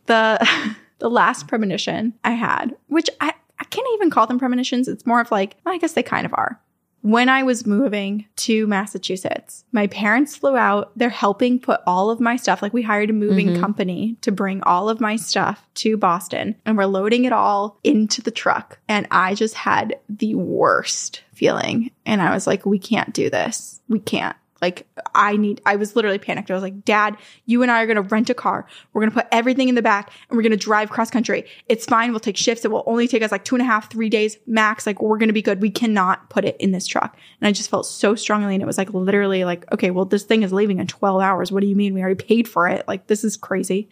the 0.07 0.47
the 0.99 1.09
last 1.09 1.49
premonition 1.49 2.13
I 2.25 2.33
had, 2.33 2.77
which 2.89 3.09
I, 3.21 3.33
I 3.59 3.65
can't 3.65 3.87
even 3.95 4.11
call 4.11 4.27
them 4.27 4.39
premonitions. 4.39 4.89
It's 4.89 5.07
more 5.07 5.21
of 5.21 5.31
like, 5.31 5.57
well, 5.65 5.75
I 5.75 5.79
guess 5.79 5.93
they 5.93 6.03
kind 6.03 6.27
of 6.27 6.35
are. 6.35 6.61
When 7.03 7.31
I 7.31 7.45
was 7.45 7.67
moving 7.67 8.27
to 8.37 8.67
Massachusetts, 8.67 9.65
my 9.73 9.87
parents 9.87 10.37
flew 10.37 10.57
out. 10.57 10.93
They're 10.97 11.09
helping 11.09 11.59
put 11.59 11.81
all 11.87 12.11
of 12.11 12.21
my 12.21 12.37
stuff, 12.37 12.61
like 12.61 12.75
we 12.75 12.83
hired 12.83 13.09
a 13.09 13.15
moving 13.15 13.49
mm-hmm. 13.49 13.61
company 13.61 14.17
to 14.21 14.31
bring 14.31 14.63
all 14.65 14.91
of 14.91 15.01
my 15.01 15.17
stuff 15.17 15.67
to 15.77 15.97
Boston 15.97 16.57
and 16.67 16.77
we're 16.77 16.85
loading 16.85 17.25
it 17.25 17.33
all 17.33 17.79
into 17.85 18.21
the 18.21 18.31
truck. 18.31 18.79
And 18.87 19.07
I 19.11 19.35
just 19.35 19.55
had 19.55 19.97
the 20.11 20.35
worst 20.35 21.23
feeling. 21.33 21.91
And 22.05 22.21
I 22.21 22.35
was 22.35 22.47
like, 22.47 22.67
we 22.67 22.79
can't 22.79 23.15
do 23.15 23.31
this. 23.31 23.81
We 23.89 23.99
can't. 23.99 24.37
Like, 24.61 24.87
I 25.15 25.37
need, 25.37 25.61
I 25.65 25.77
was 25.77 25.97
literally 25.97 26.19
panicked. 26.19 26.51
I 26.51 26.55
was 26.55 26.63
like, 26.63 26.85
Dad, 26.85 27.17
you 27.47 27.63
and 27.63 27.71
I 27.71 27.83
are 27.83 27.87
going 27.87 27.97
to 27.97 28.03
rent 28.03 28.31
a 28.31 28.35
car. 28.35 28.67
We're 28.93 29.01
going 29.01 29.11
to 29.11 29.17
put 29.17 29.27
everything 29.33 29.69
in 29.69 29.75
the 29.75 29.83
back 29.83 30.13
and 30.29 30.37
we're 30.37 30.43
going 30.43 30.51
to 30.53 30.59
drive 30.59 30.91
cross 30.91 31.11
country. 31.11 31.45
It's 31.69 31.87
fine. 31.87 32.11
We'll 32.11 32.21
take 32.21 32.37
shifts. 32.37 32.65
It 32.65 32.71
will 32.71 32.85
only 32.87 33.09
take 33.09 33.23
us 33.23 33.33
like 33.33 33.45
two 33.45 33.55
and 33.55 33.63
a 33.63 33.65
half, 33.65 33.91
three 33.91 34.09
days 34.09 34.37
max. 34.47 34.87
Like, 34.87 35.01
we're 35.01 35.19
going 35.19 35.29
to 35.29 35.35
be 35.35 35.43
good. 35.43 35.61
We 35.61 35.71
cannot 35.71 36.29
put 36.31 36.45
it 36.45 36.57
in 36.59 36.73
this 36.73 36.87
truck. 36.87 37.17
And 37.41 37.49
I 37.49 37.53
just 37.53 37.71
felt 37.71 37.87
so 37.87 38.15
strongly. 38.15 38.55
And 38.55 38.63
it 38.63 38.67
was 38.67 38.79
like 38.79 38.93
literally 38.93 39.45
like, 39.45 39.71
okay, 39.73 39.91
well, 39.91 40.05
this 40.05 40.25
thing 40.25 40.43
is 40.43 40.53
leaving 40.53 40.79
in 40.79 40.87
12 40.87 41.23
hours. 41.23 41.51
What 41.51 41.61
do 41.61 41.67
you 41.67 41.77
mean? 41.77 41.95
We 41.95 42.01
already 42.01 42.23
paid 42.23 42.49
for 42.49 42.69
it. 42.69 42.87
Like, 42.87 43.07
this 43.07 43.25
is 43.25 43.37
crazy. 43.37 43.89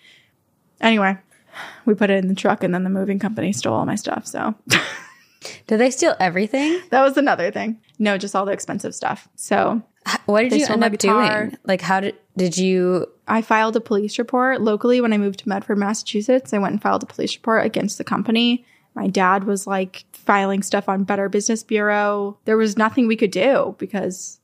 Anyway, 0.80 1.16
we 1.84 1.94
put 1.94 2.10
it 2.10 2.18
in 2.22 2.28
the 2.28 2.34
truck 2.34 2.62
and 2.62 2.74
then 2.74 2.84
the 2.84 2.90
moving 2.90 3.18
company 3.18 3.52
stole 3.52 3.74
all 3.74 3.86
my 3.86 3.96
stuff. 3.96 4.26
So 4.26 4.54
Did 5.66 5.78
they 5.78 5.90
steal 5.90 6.16
everything? 6.18 6.80
that 6.90 7.02
was 7.02 7.16
another 7.16 7.50
thing. 7.50 7.80
No, 7.98 8.18
just 8.18 8.34
all 8.34 8.44
the 8.44 8.52
expensive 8.52 8.94
stuff. 8.94 9.28
So 9.36 9.82
What 10.26 10.42
did 10.42 10.52
They 10.52 10.58
you 10.58 10.66
end 10.66 10.84
up 10.84 10.98
doing? 10.98 11.56
Like, 11.64 11.80
how 11.80 12.00
did 12.00 12.16
did 12.36 12.56
you? 12.56 13.06
I 13.26 13.42
filed 13.42 13.76
a 13.76 13.80
police 13.80 14.18
report 14.18 14.60
locally 14.60 15.00
when 15.00 15.12
I 15.12 15.18
moved 15.18 15.40
to 15.40 15.48
Medford, 15.48 15.78
Massachusetts. 15.78 16.52
I 16.52 16.58
went 16.58 16.72
and 16.72 16.82
filed 16.82 17.02
a 17.02 17.06
police 17.06 17.34
report 17.36 17.66
against 17.66 17.98
the 17.98 18.04
company. 18.04 18.64
My 18.94 19.06
dad 19.06 19.44
was 19.44 19.66
like 19.66 20.04
filing 20.12 20.62
stuff 20.62 20.88
on 20.88 21.04
Better 21.04 21.28
Business 21.28 21.62
Bureau. 21.62 22.38
There 22.44 22.56
was 22.56 22.76
nothing 22.76 23.06
we 23.06 23.16
could 23.16 23.30
do 23.30 23.76
because, 23.78 24.40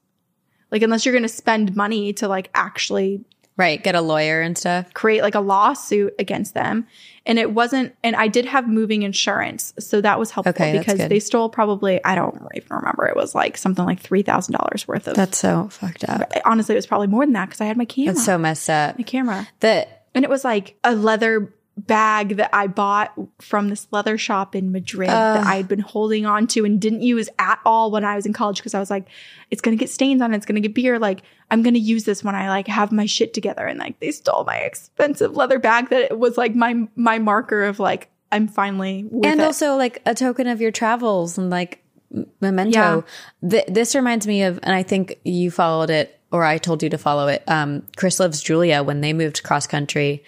like, 0.70 0.82
unless 0.82 1.04
you're 1.04 1.14
going 1.14 1.22
to 1.22 1.28
spend 1.28 1.74
money 1.74 2.12
to 2.14 2.28
like 2.28 2.50
actually 2.54 3.24
Right, 3.56 3.82
get 3.82 3.94
a 3.94 4.00
lawyer 4.00 4.40
and 4.40 4.58
stuff. 4.58 4.92
create 4.94 5.22
like 5.22 5.36
a 5.36 5.40
lawsuit 5.40 6.14
against 6.18 6.54
them. 6.54 6.86
And 7.24 7.38
it 7.38 7.52
wasn't, 7.52 7.94
and 8.02 8.16
I 8.16 8.28
did 8.28 8.44
have 8.46 8.68
moving 8.68 9.02
insurance. 9.02 9.72
So 9.78 10.00
that 10.00 10.18
was 10.18 10.30
helpful 10.32 10.50
Okay, 10.50 10.76
because 10.78 10.98
they 10.98 11.20
stole 11.20 11.48
probably, 11.48 12.04
I 12.04 12.16
don't 12.16 12.36
even 12.54 12.68
remember. 12.70 13.06
It 13.06 13.16
was 13.16 13.34
like 13.34 13.56
something 13.56 13.84
like 13.84 14.02
$3,000 14.02 14.88
worth 14.88 15.06
of. 15.08 15.14
That's 15.14 15.38
so 15.38 15.68
fucked 15.70 16.04
up. 16.08 16.32
honestly, 16.44 16.74
it 16.74 16.78
was 16.78 16.86
probably 16.86 17.06
more 17.06 17.24
than 17.24 17.32
that 17.34 17.46
because 17.46 17.60
I 17.60 17.66
had 17.66 17.76
my 17.76 17.84
camera. 17.84 18.12
That's 18.14 18.26
so 18.26 18.36
messed 18.38 18.68
up. 18.68 18.98
my 18.98 19.04
camera. 19.04 19.48
That 19.60 20.06
And 20.14 20.24
it 20.24 20.30
was 20.30 20.44
like 20.44 20.76
a 20.84 20.94
leather 20.94 21.54
bag 21.76 22.36
that 22.36 22.50
I 22.52 22.66
bought 22.68 23.12
from 23.40 23.68
this 23.68 23.88
leather 23.90 24.16
shop 24.16 24.54
in 24.54 24.70
Madrid 24.70 25.08
that 25.10 25.44
I 25.44 25.56
had 25.56 25.66
been 25.66 25.80
holding 25.80 26.24
on 26.24 26.46
to 26.48 26.64
and 26.64 26.80
didn't 26.80 27.02
use 27.02 27.28
at 27.38 27.58
all 27.64 27.90
when 27.90 28.04
I 28.04 28.14
was 28.14 28.26
in 28.26 28.32
college 28.32 28.58
because 28.58 28.74
I 28.74 28.80
was 28.80 28.90
like, 28.90 29.08
it's 29.50 29.60
gonna 29.60 29.76
get 29.76 29.90
stains 29.90 30.22
on 30.22 30.32
it, 30.32 30.36
it's 30.36 30.46
gonna 30.46 30.60
get 30.60 30.74
beer. 30.74 30.98
Like, 30.98 31.22
I'm 31.50 31.62
gonna 31.62 31.78
use 31.78 32.04
this 32.04 32.22
when 32.22 32.34
I 32.34 32.48
like 32.48 32.68
have 32.68 32.92
my 32.92 33.06
shit 33.06 33.34
together. 33.34 33.66
And 33.66 33.78
like 33.78 33.98
they 34.00 34.12
stole 34.12 34.44
my 34.44 34.58
expensive 34.58 35.36
leather 35.36 35.58
bag 35.58 35.90
that 35.90 36.02
it 36.02 36.18
was 36.18 36.38
like 36.38 36.54
my 36.54 36.88
my 36.94 37.18
marker 37.18 37.64
of 37.64 37.80
like 37.80 38.08
I'm 38.30 38.48
finally 38.48 39.08
and 39.24 39.40
it. 39.40 39.40
also 39.40 39.76
like 39.76 40.02
a 40.06 40.14
token 40.14 40.46
of 40.46 40.60
your 40.60 40.70
travels 40.70 41.38
and 41.38 41.50
like 41.50 41.84
memento. 42.40 43.04
Th- 43.48 43.66
this 43.66 43.94
reminds 43.94 44.26
me 44.26 44.42
of, 44.42 44.58
and 44.62 44.74
I 44.74 44.82
think 44.82 45.18
you 45.24 45.50
followed 45.50 45.90
it, 45.90 46.18
or 46.30 46.44
I 46.44 46.58
told 46.58 46.82
you 46.82 46.90
to 46.90 46.98
follow 46.98 47.28
it. 47.28 47.42
Um, 47.46 47.86
Chris 47.96 48.20
loves 48.20 48.42
Julia 48.42 48.82
when 48.82 49.00
they 49.00 49.12
moved 49.12 49.42
cross 49.42 49.66
country. 49.66 50.24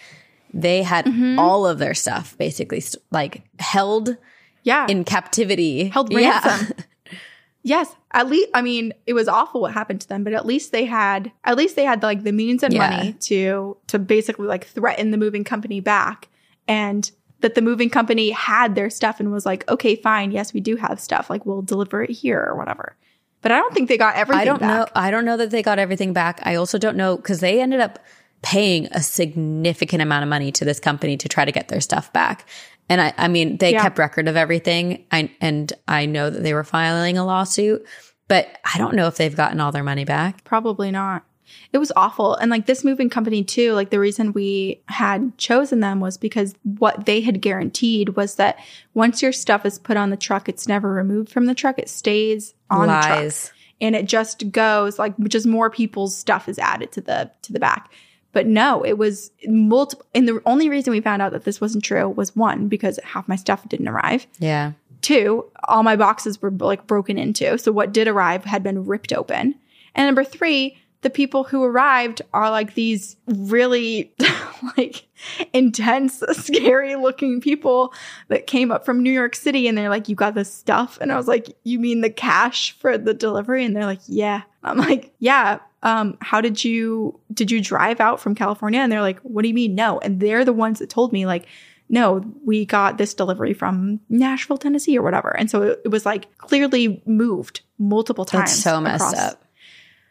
They 0.59 0.83
had 0.83 1.05
Mm-hmm. 1.05 1.39
all 1.39 1.67
of 1.67 1.79
their 1.79 1.95
stuff 1.95 2.37
basically 2.39 2.79
s- 2.79 2.97
like 3.11 3.43
held 3.59 4.17
yeah. 4.63 4.87
in 4.89 5.05
captivity, 5.05 5.85
held 5.89 6.11
Yeah. 6.13 6.41
ransom. 6.43 6.75
yes, 7.63 7.95
at 8.13 8.29
least 8.29 8.49
I 8.55 8.63
mean 8.63 8.93
it 9.07 9.13
was 9.13 9.29
awful 9.29 9.61
what 9.61 9.73
happened 9.75 10.01
to 10.03 10.09
them, 10.09 10.25
but 10.25 10.33
at 10.33 10.47
least 10.47 10.73
they 10.73 10.85
had 10.85 11.31
at 11.45 11.57
least 11.57 11.77
they 11.77 11.85
had 11.85 12.03
like 12.03 12.23
the 12.23 12.33
means 12.33 12.63
and 12.63 12.73
Yeah. 12.73 12.91
money 12.91 13.13
to 13.13 13.77
to 13.89 13.99
basically 13.99 14.47
like 14.47 14.67
threaten 14.67 15.11
the 15.11 15.19
moving 15.19 15.45
company 15.45 15.81
back, 15.81 16.29
and 16.67 17.11
that 17.41 17.55
the 17.55 17.63
moving 17.63 17.91
company 17.91 18.31
had 18.31 18.75
their 18.75 18.89
stuff 18.89 19.21
and 19.21 19.31
was 19.31 19.45
like, 19.45 19.69
okay, 19.71 19.95
fine, 19.97 20.33
yes, 20.33 20.55
we 20.55 20.61
do 20.61 20.77
have 20.77 20.99
stuff, 20.99 21.29
like 21.29 21.45
we'll 21.45 21.61
deliver 21.63 22.03
it 22.03 22.11
here 22.11 22.41
or 22.49 22.57
whatever. 22.57 22.97
But 23.43 23.53
I 23.53 23.59
don't 23.59 23.75
think 23.75 23.89
they 23.91 23.99
got 23.99 24.17
everything. 24.17 24.41
I 24.41 24.45
don't 24.47 24.59
back. 24.61 24.71
know. 24.71 24.87
I 25.01 25.11
don't 25.11 25.27
know 25.27 25.37
that 25.37 25.51
they 25.51 25.63
got 25.63 25.79
everything 25.79 26.15
back. 26.15 26.41
I 26.45 26.55
also 26.55 26.79
don't 26.79 26.97
know 26.97 27.17
because 27.17 27.41
they 27.41 27.61
ended 27.61 27.81
up 27.81 27.99
paying 28.47 28.87
a 28.93 29.03
significant 29.03 30.01
amount 30.01 30.23
of 30.23 30.29
money 30.29 30.53
to 30.53 30.65
this 30.65 30.79
company 30.79 31.17
to 31.17 31.29
try 31.29 31.45
to 31.45 31.51
get 31.51 31.67
their 31.67 31.81
stuff 31.81 32.13
back. 32.13 32.49
And 32.89 33.01
I, 33.01 33.13
I 33.17 33.27
mean, 33.27 33.57
they 33.57 33.73
Yeah. 33.73 33.83
kept 33.83 33.99
record 33.99 34.29
of 34.29 34.37
everything. 34.37 35.05
I, 35.11 35.33
and 35.41 35.73
I 35.89 36.07
know 36.07 36.31
that 36.31 36.45
they 36.45 36.55
were 36.55 36.63
filing 36.63 37.19
a 37.19 37.27
lawsuit, 37.27 37.85
but 38.29 38.47
I 38.73 38.79
don't 38.79 38.95
know 38.95 39.09
if 39.09 39.17
they've 39.17 39.35
gotten 39.35 39.59
all 39.61 39.73
their 39.73 39.83
money 39.83 40.05
back. 40.05 40.45
Probably 40.45 40.93
not. 40.93 41.25
It 41.73 41.79
was 41.79 41.91
awful. 41.97 42.37
And 42.37 42.49
like 42.49 42.67
this 42.67 42.85
moving 42.85 43.11
company 43.11 43.43
too, 43.43 43.73
like 43.73 43.91
the 43.91 43.99
reason 43.99 44.33
we 44.33 44.81
had 44.87 45.37
chosen 45.39 45.81
them 45.81 45.99
was 45.99 46.17
because 46.17 46.55
what 46.63 47.05
they 47.05 47.23
had 47.23 47.41
guaranteed 47.41 48.11
was 48.11 48.37
that 48.37 48.61
once 48.95 49.23
your 49.23 49.33
stuff 49.33 49.67
is 49.67 49.81
put 49.81 49.97
on 49.97 50.11
the 50.11 50.17
truck, 50.17 50.49
it's 50.49 50.69
never 50.69 50.93
removed 50.93 51.31
from 51.31 51.47
the 51.47 51.55
truck. 51.55 51.81
It 51.81 51.89
stays 51.89 52.55
on 52.71 52.87
the 52.87 53.01
truck. 53.01 53.53
And 53.81 53.97
it 53.97 54.07
just 54.07 54.53
goes 54.53 55.01
like 55.01 55.19
just 55.27 55.47
more 55.47 55.69
people's 55.69 56.17
stuff 56.17 56.49
is 56.49 56.61
added 56.61 56.93
to 56.93 57.01
the 57.01 57.33
to 57.43 57.53
the 57.53 57.59
back. 57.61 57.91
But 58.37 58.47
no, 58.47 58.85
it 58.85 58.99
was 58.99 59.31
multiple 59.47 60.05
and 60.15 60.29
the 60.29 60.43
only 60.45 60.69
reason 60.69 60.91
we 60.91 61.01
found 61.01 61.23
out 61.23 61.33
that 61.33 61.45
this 61.45 61.59
wasn't 61.59 61.85
true 61.85 62.07
was 62.07 62.37
one, 62.37 62.69
because 62.69 63.01
half 63.03 63.27
my 63.27 63.35
stuff 63.35 63.67
didn't 63.67 63.89
arrive. 63.89 64.27
Yeah. 64.39 64.73
Two, 65.01 65.51
all 65.65 65.83
my 65.83 65.97
boxes 65.97 66.43
were 66.43 66.51
like 66.51 66.87
broken 66.87 67.17
into. 67.17 67.57
So 67.57 67.73
what 67.73 67.95
did 67.95 68.09
arrive 68.09 68.45
had 68.45 68.63
been 68.63 68.85
ripped 68.85 69.15
open. 69.15 69.55
And 69.95 70.07
number 70.07 70.23
three, 70.23 70.77
the 71.01 71.09
people 71.09 71.45
who 71.45 71.65
arrived 71.65 72.21
are 72.35 72.51
like 72.51 72.75
these 72.75 73.17
really 73.27 74.13
like 74.77 75.07
intense, 75.55 76.23
scary 76.33 76.95
looking 76.95 77.41
people 77.41 77.95
that 78.29 78.47
came 78.47 78.71
up 78.71 78.85
from 78.85 79.03
New 79.03 79.13
York 79.13 79.35
City 79.35 79.67
and 79.67 79.79
they're 79.79 79.89
like, 79.89 80.11
You 80.11 80.15
got 80.15 80.35
this 80.35 80.53
stuff? 80.53 80.99
And 81.01 81.11
I 81.11 81.17
was 81.17 81.27
like, 81.27 81.57
You 81.65 81.79
mean 81.79 82.03
the 82.03 82.11
cash 82.11 82.73
for 82.73 82.99
the 82.99 83.15
delivery? 83.15 83.65
And 83.65 83.75
they're 83.75 83.87
like, 83.87 84.03
Yeah. 84.07 84.43
I'm 84.63 84.77
like, 84.77 85.15
Yeah. 85.21 85.61
Um, 85.87 86.19
how 86.21 86.41
did 86.41 86.65
you 86.65 87.19
did 87.33 87.51
you 87.51 87.61
drive 87.63 88.01
out 88.01 88.21
from 88.21 88.35
California? 88.35 88.81
And 88.81 88.91
they're 88.91 89.01
like, 89.01 89.21
What 89.21 89.43
do 89.43 89.49
you 89.49 89.55
mean? 89.55 89.77
No. 89.77 90.01
And 90.01 90.19
they're 90.21 90.45
the 90.45 90.53
ones 90.53 90.81
that 90.81 90.91
told 90.91 91.13
me, 91.13 91.27
like, 91.27 91.47
no, 91.89 92.25
we 92.45 92.67
got 92.67 92.99
this 92.99 93.15
delivery 93.15 93.55
from 93.55 94.01
Nashville, 94.09 94.59
Tennessee, 94.59 94.99
or 94.99 95.03
whatever. 95.03 95.37
And 95.37 95.49
so 95.49 95.63
it, 95.63 95.83
it 95.85 95.89
was 95.89 96.05
like 96.05 96.37
clearly 96.39 97.01
moved 97.07 97.61
multiple 97.79 98.25
times. 98.25 98.51
That's 98.51 98.63
so 98.63 98.81
messed 98.81 99.15
across- 99.15 99.33
up. 99.33 99.43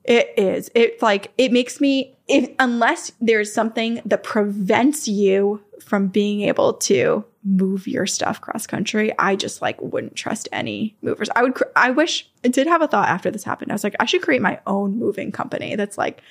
It 0.05 0.34
is. 0.38 0.69
It 0.76 1.01
like 1.01 1.34
it 1.38 1.51
makes 1.51 1.82
me 1.82 2.15
if 2.28 2.49
unless 2.59 3.11
there's 3.19 3.51
something 3.51 4.01
that 4.05 4.23
prevents 4.23 5.07
you 5.07 5.61
from 5.84 6.07
being 6.07 6.41
able 6.41 6.73
to 6.73 7.26
move 7.46 7.88
your 7.88 8.08
stuff 8.08 8.41
cross 8.41 8.66
country, 8.66 9.14
I 9.20 9.36
just 9.36 9.62
like 9.62 9.80
wouldn't 9.82 10.16
trust 10.16 10.50
any 10.52 10.98
movers. 11.02 11.30
I 11.36 11.43
would. 11.43 11.54
cr- 11.56 11.64
I 11.76 11.91
wish 11.91 12.28
I 12.43 12.48
did 12.48 12.66
have 12.68 12.82
a 12.82 12.88
thought 12.88 13.08
after 13.08 13.30
this 13.30 13.43
happened. 13.43 13.72
I 13.72 13.76
was 13.76 13.84
like, 13.84 13.96
I 14.00 14.06
should 14.06 14.24
create 14.24 14.41
my 14.41 14.60
own 14.66 14.98
moving 14.98 15.32
company. 15.32 15.76
That's 15.76 15.98
like 15.98 16.22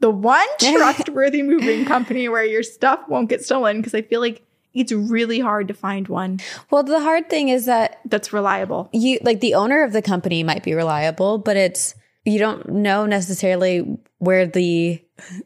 the 0.00 0.10
one 0.10 0.46
trustworthy 0.58 1.42
moving 1.42 1.84
company 1.84 2.28
where 2.28 2.44
your 2.44 2.62
stuff 2.64 3.00
won't 3.08 3.28
get 3.28 3.44
stolen 3.44 3.76
because 3.78 3.94
I 3.94 4.02
feel 4.02 4.20
like 4.20 4.42
it's 4.74 4.90
really 4.90 5.38
hard 5.38 5.68
to 5.68 5.74
find 5.74 6.08
one 6.08 6.40
Well, 6.68 6.82
the 6.82 6.98
hard 7.00 7.30
thing 7.30 7.48
is 7.48 7.66
that 7.66 8.00
that's 8.06 8.32
reliable. 8.32 8.88
you 8.92 9.20
like 9.22 9.38
the 9.40 9.54
owner 9.54 9.84
of 9.84 9.92
the 9.92 10.02
company 10.02 10.42
might 10.42 10.64
be 10.64 10.74
reliable, 10.74 11.38
but 11.38 11.56
it's 11.56 11.94
you 12.24 12.40
don't 12.40 12.68
know 12.70 13.06
necessarily 13.06 13.86
where 14.18 14.46
the 14.48 15.00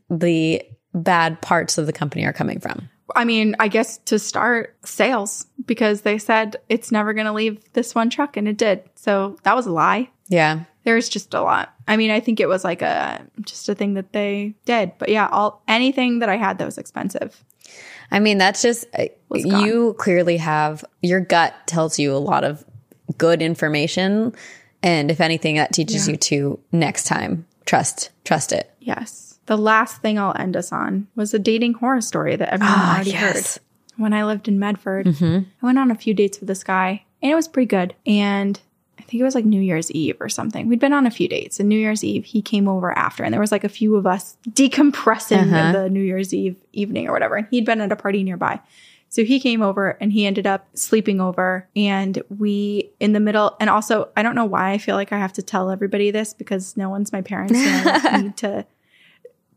the 0.08 0.62
bad 0.94 1.42
parts 1.42 1.76
of 1.76 1.84
the 1.84 1.92
company 1.92 2.24
are 2.24 2.32
coming 2.32 2.58
from. 2.58 2.88
I 3.16 3.24
mean, 3.24 3.56
I 3.58 3.68
guess 3.68 3.98
to 4.06 4.18
start 4.18 4.76
sales 4.84 5.46
because 5.66 6.02
they 6.02 6.18
said 6.18 6.56
it's 6.68 6.92
never 6.92 7.12
going 7.14 7.26
to 7.26 7.32
leave 7.32 7.60
this 7.72 7.94
one 7.94 8.10
truck 8.10 8.36
and 8.36 8.46
it 8.48 8.56
did. 8.58 8.82
So 8.96 9.36
that 9.44 9.56
was 9.56 9.66
a 9.66 9.72
lie. 9.72 10.10
Yeah. 10.28 10.64
There's 10.84 11.08
just 11.08 11.34
a 11.34 11.42
lot. 11.42 11.74
I 11.86 11.96
mean, 11.96 12.10
I 12.10 12.20
think 12.20 12.40
it 12.40 12.48
was 12.48 12.64
like 12.64 12.82
a 12.82 13.24
just 13.42 13.68
a 13.68 13.74
thing 13.74 13.94
that 13.94 14.12
they 14.12 14.54
did. 14.64 14.92
But 14.98 15.08
yeah, 15.10 15.28
all 15.30 15.62
anything 15.68 16.18
that 16.20 16.28
I 16.28 16.36
had 16.36 16.58
that 16.58 16.64
was 16.64 16.78
expensive. 16.78 17.42
I 18.10 18.20
mean, 18.20 18.38
that's 18.38 18.62
just 18.62 18.86
uh, 18.98 19.04
you 19.34 19.94
clearly 19.98 20.38
have 20.38 20.82
your 21.02 21.20
gut 21.20 21.54
tells 21.66 21.98
you 21.98 22.14
a 22.14 22.18
lot 22.18 22.42
of 22.44 22.64
good 23.18 23.42
information, 23.42 24.34
and 24.82 25.10
if 25.10 25.20
anything, 25.20 25.56
that 25.56 25.72
teaches 25.74 26.06
Yeah. 26.08 26.12
you 26.12 26.16
to 26.18 26.60
next 26.72 27.04
time 27.04 27.46
trust 27.66 28.08
trust 28.24 28.52
it. 28.52 28.70
Yes. 28.80 29.27
The 29.48 29.56
last 29.58 30.00
thing 30.00 30.18
I'll 30.18 30.34
end 30.38 30.56
us 30.56 30.70
on 30.72 31.08
was 31.16 31.34
a 31.34 31.38
dating 31.38 31.74
horror 31.74 32.00
story 32.00 32.36
that 32.36 32.48
everyone 32.52 32.74
Ah, 32.78 32.94
already 32.94 33.10
yes. 33.10 33.56
heard. 33.56 33.62
When 33.96 34.12
I 34.12 34.24
lived 34.24 34.46
in 34.46 34.58
Medford, 34.60 35.08
I 35.20 35.44
went 35.60 35.78
on 35.78 35.90
a 35.90 35.94
few 35.96 36.14
dates 36.14 36.38
with 36.38 36.46
this 36.46 36.62
guy 36.62 37.04
and 37.20 37.32
it 37.32 37.34
was 37.34 37.48
pretty 37.48 37.66
good. 37.66 37.94
And 38.06 38.60
I 38.98 39.02
think 39.02 39.20
it 39.20 39.24
was 39.24 39.34
like 39.34 39.44
New 39.44 39.60
Year's 39.60 39.90
Eve 39.90 40.16
or 40.20 40.28
something. 40.28 40.68
We'd 40.68 40.78
been 40.80 40.92
on 40.92 41.06
a 41.06 41.10
few 41.10 41.28
dates 41.28 41.58
and 41.58 41.68
New 41.68 41.78
Year's 41.78 42.04
Eve, 42.04 42.24
he 42.24 42.40
came 42.42 42.68
over 42.68 42.92
after 42.96 43.24
and 43.24 43.32
there 43.32 43.40
was 43.40 43.50
like 43.50 43.64
a 43.64 43.68
few 43.68 43.96
of 43.96 44.06
us 44.06 44.36
decompressing 44.50 45.52
Uh-huh. 45.52 45.72
the 45.72 45.90
New 45.90 46.02
Year's 46.02 46.32
Eve 46.32 46.56
evening 46.72 47.08
or 47.08 47.12
whatever. 47.12 47.34
And 47.36 47.46
he'd 47.50 47.64
been 47.64 47.80
at 47.80 47.90
a 47.90 47.96
party 47.96 48.22
nearby. 48.22 48.60
So 49.08 49.24
he 49.24 49.40
came 49.40 49.62
over 49.62 49.96
and 50.00 50.12
he 50.12 50.26
ended 50.26 50.46
up 50.46 50.68
sleeping 50.74 51.20
over. 51.20 51.66
And 51.74 52.22
we, 52.38 52.90
in 53.00 53.14
the 53.14 53.20
middle, 53.20 53.56
and 53.58 53.70
also, 53.70 54.10
I 54.16 54.22
don't 54.22 54.34
know 54.34 54.44
why 54.44 54.72
I 54.72 54.78
feel 54.78 54.96
like 54.96 55.12
I 55.12 55.18
have 55.18 55.32
to 55.34 55.42
tell 55.42 55.70
everybody 55.70 56.10
this 56.10 56.34
because 56.34 56.76
no 56.76 56.90
one's 56.90 57.10
my 57.10 57.22
parents. 57.22 57.54
And 57.56 57.88
I 57.88 58.16
need 58.22 58.36
to, 58.38 58.66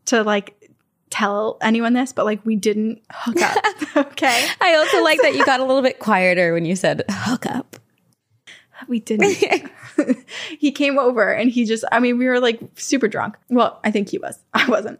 to 0.06 0.22
like 0.22 0.70
tell 1.10 1.58
anyone 1.60 1.92
this, 1.92 2.12
but 2.12 2.24
like 2.24 2.44
we 2.44 2.56
didn't 2.56 3.02
hook 3.10 3.40
up. 3.40 3.56
okay. 3.96 4.48
I 4.60 4.74
also 4.76 5.02
like 5.02 5.20
that 5.22 5.34
you 5.34 5.44
got 5.46 5.60
a 5.60 5.64
little 5.64 5.82
bit 5.82 5.98
quieter 5.98 6.52
when 6.52 6.64
you 6.64 6.74
said 6.74 7.04
hook 7.08 7.46
up. 7.46 7.76
We 8.88 8.98
didn't. 8.98 9.70
he 10.58 10.72
came 10.72 10.98
over 10.98 11.30
and 11.32 11.50
he 11.50 11.64
just, 11.64 11.84
I 11.92 12.00
mean, 12.00 12.18
we 12.18 12.26
were 12.26 12.40
like 12.40 12.60
super 12.74 13.06
drunk. 13.06 13.36
Well, 13.48 13.78
I 13.84 13.92
think 13.92 14.08
he 14.08 14.18
was. 14.18 14.42
I 14.52 14.68
wasn't. 14.68 14.98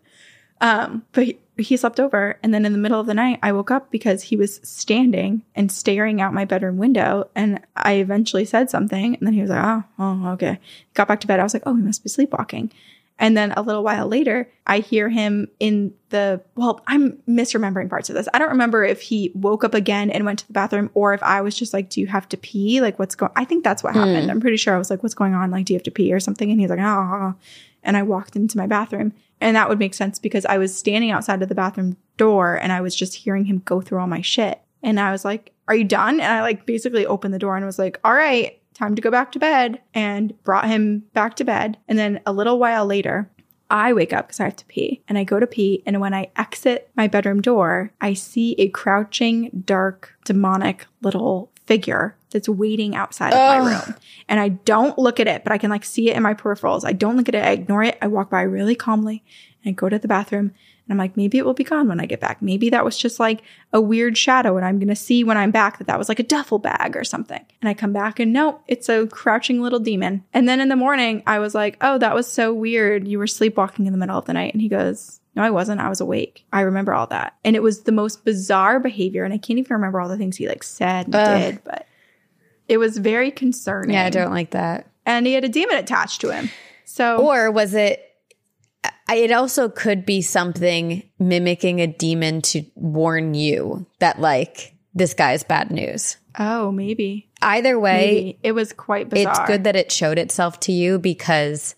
Um, 0.61 1.05
but 1.11 1.25
he, 1.25 1.39
he 1.59 1.77
slept 1.77 1.99
over. 1.99 2.39
And 2.45 2.55
then 2.55 2.65
in 2.65 2.73
the 2.73 2.79
middle 2.79 3.01
of 3.01 3.07
the 3.07 3.15
night, 3.15 3.41
I 3.43 3.51
woke 3.51 3.73
up 3.73 3.91
because 3.91 4.23
he 4.23 4.37
was 4.37 4.61
standing 4.63 5.43
and 5.57 5.73
staring 5.73 6.21
out 6.21 6.33
my 6.33 6.45
bedroom 6.45 6.77
window. 6.77 7.29
And 7.35 7.61
I 7.75 7.95
eventually 7.95 8.45
said 8.45 8.71
something. 8.71 9.17
And 9.17 9.27
then 9.27 9.35
he 9.35 9.41
was 9.41 9.51
like, 9.51 9.65
oh, 9.65 9.85
oh, 9.99 10.29
okay. 10.35 10.61
Got 10.95 11.09
back 11.09 11.21
to 11.21 11.27
bed. 11.27 11.41
I 11.41 11.43
was 11.43 11.55
like, 11.55 11.65
oh, 11.67 11.75
he 11.75 11.83
must 11.83 12.05
be 12.05 12.09
sleepwalking. 12.09 12.71
And 13.19 13.37
then 13.37 13.53
a 13.53 13.63
little 13.63 13.85
while 13.85 14.09
later, 14.09 14.51
I 14.67 14.79
hear 14.79 15.09
him 15.09 15.49
in 15.61 15.95
the, 16.09 16.41
well, 16.57 16.81
I'm 16.87 17.19
misremembering 17.29 17.89
parts 17.89 18.09
of 18.11 18.17
this. 18.17 18.29
I 18.35 18.39
don't 18.39 18.51
remember 18.51 18.85
if 18.85 19.01
he 19.01 19.31
woke 19.35 19.65
up 19.65 19.75
again 19.75 20.11
and 20.11 20.25
went 20.25 20.41
to 20.41 20.47
the 20.47 20.53
bathroom 20.53 20.91
or 20.95 21.15
if 21.15 21.23
I 21.23 21.41
was 21.41 21.55
just 21.55 21.73
like, 21.73 21.89
do 21.89 22.01
you 22.01 22.07
have 22.09 22.29
to 22.31 22.37
pee? 22.37 22.81
Like, 22.81 22.99
what's 22.99 23.15
going 23.15 23.31
I 23.37 23.45
think 23.45 23.65
that's 23.65 23.83
what 23.83 23.93
hmm. 23.93 24.01
happened. 24.01 24.31
I'm 24.31 24.41
pretty 24.41 24.57
sure 24.57 24.75
I 24.75 24.79
was 24.79 24.91
like, 24.91 25.03
what's 25.03 25.15
going 25.15 25.35
on? 25.35 25.51
Like, 25.51 25.67
do 25.67 25.73
you 25.73 25.77
have 25.77 25.85
to 25.85 25.91
pee 25.91 26.13
or 26.13 26.21
something? 26.21 26.51
And 26.51 26.61
he's 26.61 26.71
like, 26.71 26.81
oh. 26.81 27.35
And 27.85 27.97
I 27.97 28.03
walked 28.03 28.37
into 28.37 28.59
my 28.59 28.67
bathroom. 28.67 29.13
And 29.41 29.57
that 29.57 29.69
would 29.69 29.79
make 29.79 29.95
sense 29.95 30.19
because 30.19 30.47
I 30.47 30.59
was 30.59 30.77
standing 30.77 31.11
outside 31.11 31.43
of 31.43 31.49
the 31.49 31.55
bathroom 31.55 31.97
door 32.17 32.55
and 32.57 32.73
I 32.73 32.81
was 32.81 32.95
just 32.95 33.15
hearing 33.15 33.45
him 33.45 33.63
go 33.65 33.81
through 33.81 33.99
all 33.99 34.07
my 34.07 34.21
shit. 34.21 34.61
And 34.85 35.01
I 35.01 35.11
was 35.11 35.25
like, 35.25 35.53
are 35.69 35.75
you 35.75 35.85
done? 35.85 36.21
And 36.21 36.33
I 36.33 36.43
like 36.43 36.67
basically 36.67 37.07
opened 37.07 37.35
the 37.35 37.39
door 37.39 37.57
and 37.57 37.67
was 37.67 37.79
like, 37.79 38.01
all 38.05 38.15
right, 38.15 38.61
time 38.75 38.95
to 38.95 39.03
go 39.03 39.11
back 39.11 39.33
to 39.33 39.39
bed 39.39 39.81
and 39.95 40.41
brought 40.43 40.67
him 40.67 41.05
back 41.13 41.37
to 41.37 41.45
bed. 41.45 41.79
And 41.89 41.99
then 41.99 42.21
a 42.27 42.33
little 42.33 42.59
while 42.59 42.87
later, 42.87 43.31
I 43.71 43.95
wake 43.95 44.13
up 44.13 44.27
because 44.27 44.41
I 44.41 44.45
have 44.45 44.57
to 44.57 44.67
pee 44.67 45.03
and 45.09 45.17
I 45.17 45.25
go 45.25 45.41
to 45.41 45.47
pee. 45.47 45.83
And 45.87 46.01
when 46.01 46.13
I 46.13 46.31
exit 46.37 46.91
my 46.95 47.09
bedroom 47.09 47.41
door, 47.41 47.93
I 48.01 48.13
see 48.13 48.55
a 48.59 48.69
crouching, 48.69 49.63
dark, 49.65 50.15
demonic 50.25 50.87
little 51.01 51.51
figure 51.65 52.17
that's 52.31 52.49
waiting 52.49 52.95
outside 52.95 53.33
of 53.33 53.39
my 53.39 53.71
room. 53.71 53.95
And 54.29 54.41
I 54.41 54.49
don't 54.49 54.99
look 54.99 55.21
at 55.21 55.27
it, 55.27 55.43
but 55.43 55.53
I 55.53 55.59
can 55.59 55.71
like 55.71 55.85
see 55.85 56.11
it 56.11 56.17
in 56.17 56.23
my 56.23 56.35
peripherals. 56.35 56.85
I 56.85 56.93
don't 56.93 57.17
look 57.17 57.29
at 57.29 57.35
it. 57.35 57.45
I 57.45 57.53
ignore 57.53 57.83
it. 57.83 57.97
I 58.03 58.09
walk 58.09 58.31
by 58.31 58.43
really 58.43 58.75
calmly 58.75 59.25
and 59.65 59.71
I 59.71 59.75
go 59.75 59.89
to 59.89 59.99
the 59.99 60.09
bathroom 60.09 60.53
and 60.93 61.01
I'm 61.01 61.05
like, 61.07 61.17
maybe 61.17 61.39
it 61.39 61.47
will 61.47 61.55
be 61.55 61.65
gone 61.65 61.89
when 61.89 62.01
I 62.01 62.07
get 62.07 62.21
back. 62.21 62.43
Maybe 62.43 62.69
that 62.69 62.85
was 62.85 62.99
just 62.99 63.19
like 63.19 63.41
a 63.73 63.81
weird 63.81 64.19
shadow 64.19 64.59
and 64.59 64.67
I'm 64.67 64.79
going 64.79 64.89
to 64.89 64.95
see 64.95 65.25
when 65.25 65.39
I'm 65.39 65.51
back 65.51 65.79
that 65.79 65.87
that 65.87 65.99
was 65.99 66.09
like 66.09 66.19
a 66.19 66.23
duffel 66.25 66.59
bag 66.59 66.97
or 66.97 67.05
something. 67.05 67.43
And 67.63 67.69
I 67.69 67.75
come 67.75 67.95
back 67.95 68.21
and 68.21 68.33
no, 68.33 68.61
it's 68.69 68.91
a 68.91 69.07
crouching 69.07 69.63
little 69.63 69.79
demon. 69.79 70.25
And 70.35 70.47
then 70.47 70.61
in 70.61 70.69
the 70.69 70.77
morning, 70.77 71.23
I 71.27 71.39
was 71.39 71.55
like, 71.55 71.79
oh, 71.81 71.97
that 71.99 72.15
was 72.15 72.31
so 72.31 72.53
weird. 72.53 73.09
You 73.09 73.19
were 73.19 73.27
sleepwalking 73.27 73.87
in 73.87 73.93
the 73.93 73.99
middle 73.99 74.19
of 74.19 74.27
the 74.27 74.35
night. 74.35 74.53
And 74.53 74.61
he 74.61 74.69
goes, 74.69 75.21
No, 75.35 75.43
I 75.43 75.51
wasn't. 75.51 75.81
I 75.81 75.89
was 75.89 76.03
awake. 76.03 76.45
I 76.53 76.61
remember 76.61 76.93
all 76.93 77.07
that. 77.07 77.39
And 77.43 77.57
it 77.57 77.63
was 77.63 77.83
the 77.83 77.93
most 77.93 78.25
bizarre 78.25 78.79
behavior. 78.79 79.25
And 79.25 79.33
I 79.33 79.39
can't 79.39 79.59
even 79.59 79.75
remember 79.75 80.01
all 80.01 80.11
the 80.11 80.19
things 80.19 80.37
he 80.37 80.47
like 80.47 80.63
said 80.63 81.07
and 81.07 81.15
Ugh. 81.15 81.41
did, 81.41 81.65
but 81.65 81.87
it 82.69 82.77
was 82.77 82.99
very 82.99 83.31
concerning. 83.31 83.95
Yeah, 83.95 84.05
I 84.05 84.11
don't 84.11 84.33
like 84.33 84.51
that. 84.51 84.89
And 85.07 85.27
he 85.27 85.33
had 85.33 85.45
a 85.45 85.49
demon 85.49 85.77
attached 85.79 86.21
to 86.21 86.31
him. 86.31 86.51
So 86.85 87.27
Or 87.27 87.51
was 87.51 87.73
it? 87.73 88.12
I- 89.09 89.17
It 89.17 89.33
also 89.33 89.69
could 89.69 90.05
be 90.07 90.23
something 90.23 91.03
mimicking 91.19 91.81
a 91.81 91.87
demon 91.87 92.43
to 92.43 92.65
warn 92.75 93.35
you 93.35 93.87
that 93.99 94.21
like 94.21 94.75
this 94.95 95.15
guy's 95.15 95.43
bad 95.43 95.71
news. 95.71 96.17
oh, 96.39 96.73
maybe. 96.73 97.29
Either 97.43 97.79
way, 97.79 98.07
Maybe. 98.15 98.39
It 98.43 98.53
was 98.53 98.73
quite 98.73 99.09
bizarre. 99.11 99.31
it's 99.33 99.41
good 99.47 99.65
that 99.65 99.75
it 99.77 99.91
showed 99.93 100.17
itself 100.19 100.61
to 100.61 100.73
you 100.73 100.99
because 100.99 101.75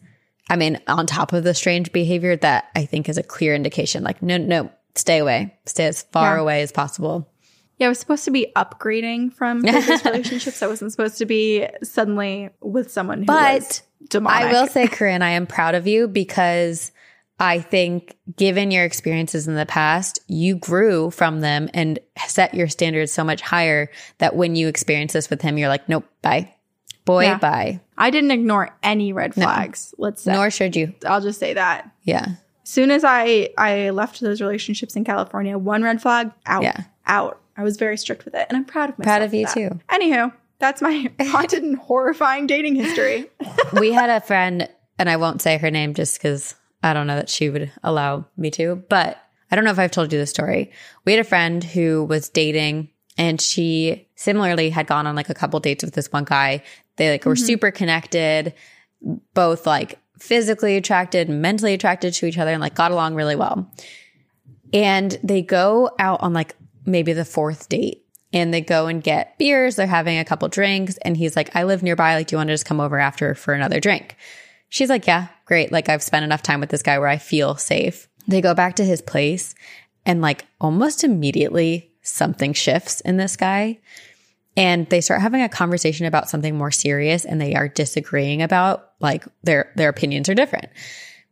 I 0.51 0.57
mean, 0.57 0.79
on 0.87 1.07
top 1.07 1.33
of 1.33 1.43
the 1.43 1.55
strange 1.55 1.91
behavior, 1.91 2.37
that 2.37 2.67
I 2.77 2.85
think 2.85 3.09
is 3.09 3.17
a 3.17 3.23
clear 3.23 3.55
indication. 3.55 4.05
Like, 4.05 4.23
no, 4.23 4.37
no, 4.37 4.71
stay 4.95 5.19
away, 5.19 5.57
stay 5.65 5.87
as 5.87 6.03
far 6.13 6.37
Yeah. 6.37 6.43
away 6.43 6.61
as 6.63 6.71
possible. 6.71 7.31
Yeah, 7.79 7.87
I 7.87 7.89
was 7.89 7.99
supposed 7.99 8.27
to 8.27 8.31
be 8.31 8.53
upgrading 8.55 9.33
from 9.33 9.63
previous 9.63 10.05
relationships. 10.05 10.63
I 10.63 10.67
wasn't 10.67 10.91
supposed 10.93 11.17
to 11.19 11.25
be 11.27 11.67
suddenly 11.83 12.51
with 12.61 12.93
someone 12.93 13.21
who 13.21 13.25
But 13.25 13.55
was 13.63 13.83
demonic. 14.11 14.45
I 14.49 14.53
will 14.53 14.67
say, 14.69 14.87
Corinne, 14.89 15.23
I 15.23 15.31
am 15.31 15.47
proud 15.47 15.75
of 15.75 15.87
you 15.87 16.07
because 16.09 16.93
I 17.41 17.59
think, 17.61 18.17
given 18.37 18.71
your 18.71 18.85
experiences 18.85 19.49
in 19.49 19.55
the 19.57 19.67
past, 19.67 20.21
you 20.29 20.55
grew 20.57 21.11
from 21.11 21.41
them 21.41 21.69
and 21.75 21.99
set 22.29 22.55
your 22.55 22.69
standards 22.69 23.11
so 23.13 23.25
much 23.25 23.41
higher 23.41 23.91
that 24.19 24.37
when 24.37 24.55
you 24.55 24.69
experience 24.69 25.13
this 25.15 25.29
with 25.31 25.43
him, 25.43 25.59
you're 25.59 25.69
like, 25.69 25.89
nope, 25.89 26.05
bye. 26.23 26.55
Boy, 27.05 27.25
Yeah. 27.25 27.39
bye. 27.39 27.81
I 27.99 28.11
didn't 28.11 28.31
ignore 28.31 28.71
any 28.83 29.13
red 29.13 29.35
flags. 29.35 29.95
Let's 29.99 30.23
say. 30.23 30.33
Nor 30.33 30.51
should 30.51 30.75
you. 30.77 30.95
I'll 31.07 31.21
just 31.21 31.39
say 31.41 31.55
that. 31.55 31.91
Yeah. 32.05 32.25
As 32.63 32.69
soon 32.71 32.91
as 32.91 33.05
I 33.05 33.51
I 33.59 33.91
left 33.91 34.21
those 34.21 34.41
relationships 34.41 34.97
in 34.97 35.05
California, 35.05 35.59
one 35.59 35.83
red 35.83 36.01
flag 36.01 36.31
out, 36.47 36.63
Yeah. 36.63 36.85
out. 37.07 37.41
I 37.57 37.63
was 37.63 37.77
very 37.77 37.97
strict 37.99 38.25
with 38.25 38.35
it, 38.35 38.47
and 38.49 38.57
I'm 38.57 38.65
proud 38.65 38.91
of 38.91 38.99
myself. 38.99 39.19
Proud 39.19 39.23
of 39.23 39.35
you 39.35 39.45
that. 39.47 39.55
too. 39.55 39.81
Anywho, 39.91 40.33
that's 40.61 40.81
my 40.81 41.11
haunted 41.21 41.63
and 41.63 41.77
horrifying 41.77 42.47
dating 42.47 42.77
history. 42.77 43.27
we 43.75 43.93
had 43.93 44.09
a 44.09 44.21
friend, 44.21 44.69
and 44.99 45.11
I 45.11 45.17
won't 45.17 45.43
say 45.43 45.59
her 45.59 45.71
name 45.71 45.95
just 45.95 46.17
because 46.19 46.55
I 46.85 46.93
don't 46.93 47.07
know 47.07 47.17
that 47.17 47.31
she 47.31 47.49
would 47.49 47.73
allow 47.83 48.27
me 48.37 48.51
to, 48.53 48.77
but 48.89 49.19
I 49.51 49.57
don't 49.57 49.65
know 49.65 49.71
if 49.71 49.79
I've 49.79 49.91
told 49.91 50.13
you 50.13 50.19
the 50.19 50.27
story. 50.27 50.71
We 51.05 51.13
had 51.13 51.21
a 51.21 51.25
friend 51.25 51.65
who 51.65 52.05
was 52.05 52.29
dating 52.29 52.91
and 53.17 53.41
she 53.41 54.09
similarly 54.17 54.71
had 54.71 54.87
gone 54.87 55.07
on 55.07 55.17
like 55.17 55.31
a 55.31 55.35
couple 55.35 55.61
dates 55.61 55.83
with 55.83 55.95
this 55.95 56.13
one 56.13 56.25
guy. 56.25 56.63
They 56.97 57.11
like 57.11 57.25
were 57.25 57.35
mm-hmm. 57.35 57.45
super 57.45 57.71
connected, 57.71 58.55
both 59.33 59.67
like 59.67 59.99
physically 60.19 60.77
attracted, 60.77 61.29
mentally 61.29 61.75
attracted 61.75 62.13
to 62.15 62.27
each 62.27 62.39
other 62.39 62.51
and 62.51 62.61
like 62.61 62.75
got 62.75 62.93
along 62.93 63.15
really 63.15 63.37
well. 63.37 63.71
And 64.73 65.19
they 65.23 65.41
go 65.41 65.91
out 65.99 66.21
on 66.23 66.33
like 66.33 66.55
maybe 66.85 67.13
the 67.13 67.25
fourth 67.25 67.69
date 67.69 68.05
and 68.33 68.53
they 68.53 68.61
go 68.61 68.89
and 68.89 69.03
get 69.03 69.39
beers. 69.39 69.77
They're 69.77 69.87
having 69.87 70.19
a 70.19 70.25
couple 70.25 70.49
drinks. 70.49 70.99
And 70.99 71.17
he's 71.17 71.37
like, 71.37 71.55
I 71.57 71.63
live 71.63 71.83
nearby. 71.83 72.15
Like, 72.15 72.27
do 72.27 72.35
you 72.35 72.39
want 72.39 72.49
to 72.49 72.55
just 72.55 72.67
come 72.67 72.81
over 72.81 72.99
after 72.99 73.35
for 73.35 73.55
another 73.55 73.81
drink? 73.81 74.17
She's 74.69 74.91
like, 74.91 75.07
yeah, 75.07 75.29
great. 75.45 75.73
Like, 75.73 75.89
I've 75.89 76.03
spent 76.03 76.25
enough 76.25 76.43
time 76.43 76.61
with 76.61 76.71
this 76.71 76.83
guy 76.83 76.99
where 76.99 77.09
I 77.09 77.19
feel 77.19 77.57
safe. 77.57 78.09
They 78.27 78.41
go 78.41 78.55
back 78.55 78.77
to 78.77 78.85
his 78.85 79.03
place 79.03 79.55
and 80.07 80.21
like 80.21 80.47
almost 80.61 81.05
immediately 81.05 81.91
something 82.03 82.53
shifts 82.53 83.01
in 83.03 83.17
this 83.17 83.37
guy. 83.37 83.79
And 84.57 84.89
they 84.89 85.01
start 85.01 85.21
having 85.21 85.43
a 85.43 85.49
conversation 85.49 86.07
about 86.07 86.29
something 86.29 86.57
more 86.57 86.71
serious 86.71 87.25
and 87.25 87.41
they 87.41 87.55
are 87.55 87.69
disagreeing 87.69 88.41
about 88.41 88.93
like 89.01 89.25
their, 89.43 89.73
their 89.75 89.89
opinions 89.89 90.29
are 90.29 90.35
different, 90.35 90.69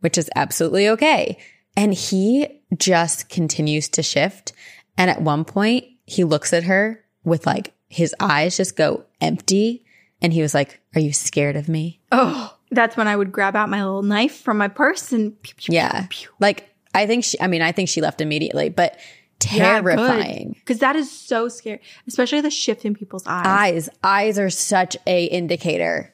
which 0.01 0.17
is 0.17 0.29
absolutely 0.35 0.89
okay. 0.89 1.37
And 1.77 1.93
he 1.93 2.61
just 2.77 3.29
continues 3.29 3.87
to 3.89 4.03
shift. 4.03 4.53
And 4.97 5.09
at 5.09 5.21
one 5.21 5.45
point, 5.45 5.85
he 6.05 6.23
looks 6.23 6.51
at 6.53 6.65
her 6.65 7.03
with 7.23 7.45
like 7.47 7.73
his 7.87 8.13
eyes 8.19 8.57
just 8.57 8.75
go 8.75 9.05
empty. 9.21 9.85
And 10.21 10.33
he 10.33 10.41
was 10.41 10.53
like, 10.53 10.81
Are 10.95 11.01
you 11.01 11.13
scared 11.13 11.55
of 11.55 11.69
me? 11.69 12.01
oh, 12.11 12.55
that's 12.75 12.95
when 12.97 13.07
I 13.07 13.15
would 13.15 13.31
grab 13.31 13.55
out 13.55 13.69
my 13.69 13.83
little 13.83 14.03
knife 14.03 14.35
from 14.41 14.57
my 14.57 14.67
purse 14.67 15.11
and 15.11 15.39
pew, 15.43 15.53
pew, 15.57 15.75
Yeah. 15.75 16.07
pew. 16.09 16.29
Like, 16.39 16.69
I 16.93 17.05
think 17.07 17.23
she, 17.23 17.39
I 17.41 17.47
mean, 17.47 17.61
I 17.61 17.71
think 17.71 17.89
she 17.89 18.01
left 18.01 18.21
immediately, 18.21 18.69
but 18.69 18.97
terrifying. 19.39 20.55
because 20.59 20.79
that 20.79 20.95
is 20.95 21.11
so 21.11 21.47
scary, 21.49 21.81
especially 22.07 22.41
the 22.41 22.49
shift 22.49 22.85
in 22.85 22.93
people's 22.95 23.25
eyes. 23.27 23.45
eyes. 23.45 23.89
Eyes 24.03 24.39
are 24.39 24.49
such 24.49 24.95
a 25.07 25.25
indicator. 25.25 26.13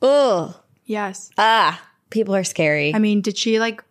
Ugh. 0.00 0.54
yes, 0.84 1.30
Ah. 1.38 1.80
People 2.10 2.34
are 2.34 2.44
scary. 2.44 2.94
I 2.94 2.98
mean, 2.98 3.20
did 3.22 3.38
she 3.38 3.58
like 3.60 3.82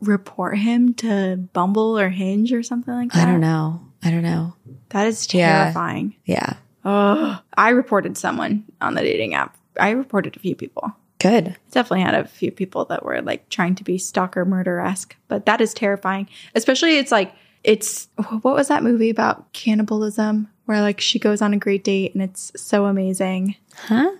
report 0.00 0.56
him 0.56 0.94
to 0.94 1.36
Bumble 1.52 1.98
or 1.98 2.08
Hinge 2.08 2.52
or 2.52 2.62
something 2.62 2.94
like 2.94 3.12
that? 3.12 3.26
I 3.26 3.30
don't 3.30 3.40
know. 3.40 3.80
I 4.02 4.10
don't 4.10 4.22
know. 4.22 4.54
That 4.90 5.06
is 5.06 5.26
Yeah. 5.34 5.64
terrifying. 5.64 6.14
Yeah. 6.24 6.54
Oh, 6.84 7.38
I 7.56 7.70
reported 7.70 8.16
someone 8.16 8.64
on 8.80 8.94
the 8.94 9.02
dating 9.02 9.34
app. 9.34 9.56
I 9.78 9.90
reported 9.90 10.36
a 10.36 10.38
few 10.40 10.54
people. 10.54 10.92
Good. 11.18 11.56
Definitely 11.72 12.02
had 12.02 12.14
a 12.14 12.26
few 12.26 12.50
people 12.52 12.84
that 12.86 13.04
were 13.04 13.20
like 13.22 13.48
trying 13.48 13.74
to 13.76 13.84
be 13.84 13.98
stalker 13.98 14.44
murder 14.44 14.78
esque, 14.80 15.16
but 15.28 15.46
that 15.46 15.60
is 15.60 15.74
terrifying. 15.74 16.28
Especially, 16.54 16.96
it's 16.98 17.10
like, 17.12 17.32
it's 17.64 18.08
what 18.42 18.54
was 18.54 18.68
that 18.68 18.82
movie 18.84 19.10
about 19.10 19.52
cannibalism 19.52 20.48
where 20.66 20.80
like 20.80 21.00
she 21.00 21.18
goes 21.18 21.42
on 21.42 21.52
a 21.52 21.56
great 21.58 21.82
date 21.82 22.14
and 22.14 22.22
it's 22.22 22.52
so 22.56 22.86
amazing? 22.86 23.56
Huh? 23.74 24.10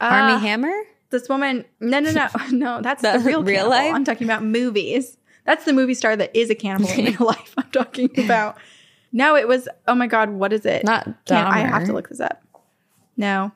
Ah, 0.00 0.30
Armie 0.32 0.40
Hammer? 0.46 0.72
This 1.10 1.28
woman, 1.28 1.64
no, 1.78 2.00
no, 2.00 2.10
no, 2.10 2.28
no, 2.50 2.80
that's 2.82 3.02
the 3.02 3.12
The 3.12 3.20
real 3.20 3.42
real 3.44 3.68
life? 3.68 3.94
I'm 3.94 4.04
talking 4.04 4.26
about 4.26 4.42
movies. 4.42 5.16
That's 5.44 5.64
the 5.64 5.72
movie 5.72 5.94
star 5.94 6.16
that 6.16 6.34
is 6.36 6.50
a 6.50 6.54
cannibal 6.54 6.88
in 6.90 7.04
real 7.04 7.26
life. 7.26 7.54
I'm 7.56 7.70
talking 7.70 8.10
about. 8.24 8.56
No, 9.12 9.36
it 9.36 9.46
was. 9.46 9.68
Oh 9.86 9.94
my 9.94 10.06
god, 10.06 10.30
what 10.30 10.52
is 10.52 10.64
it? 10.66 10.84
Not 10.84 11.04
Can't- 11.26 11.46
I 11.46 11.58
have 11.60 11.84
to 11.84 11.92
look 11.92 12.08
this 12.08 12.20
up. 12.20 12.42
No, 13.16 13.52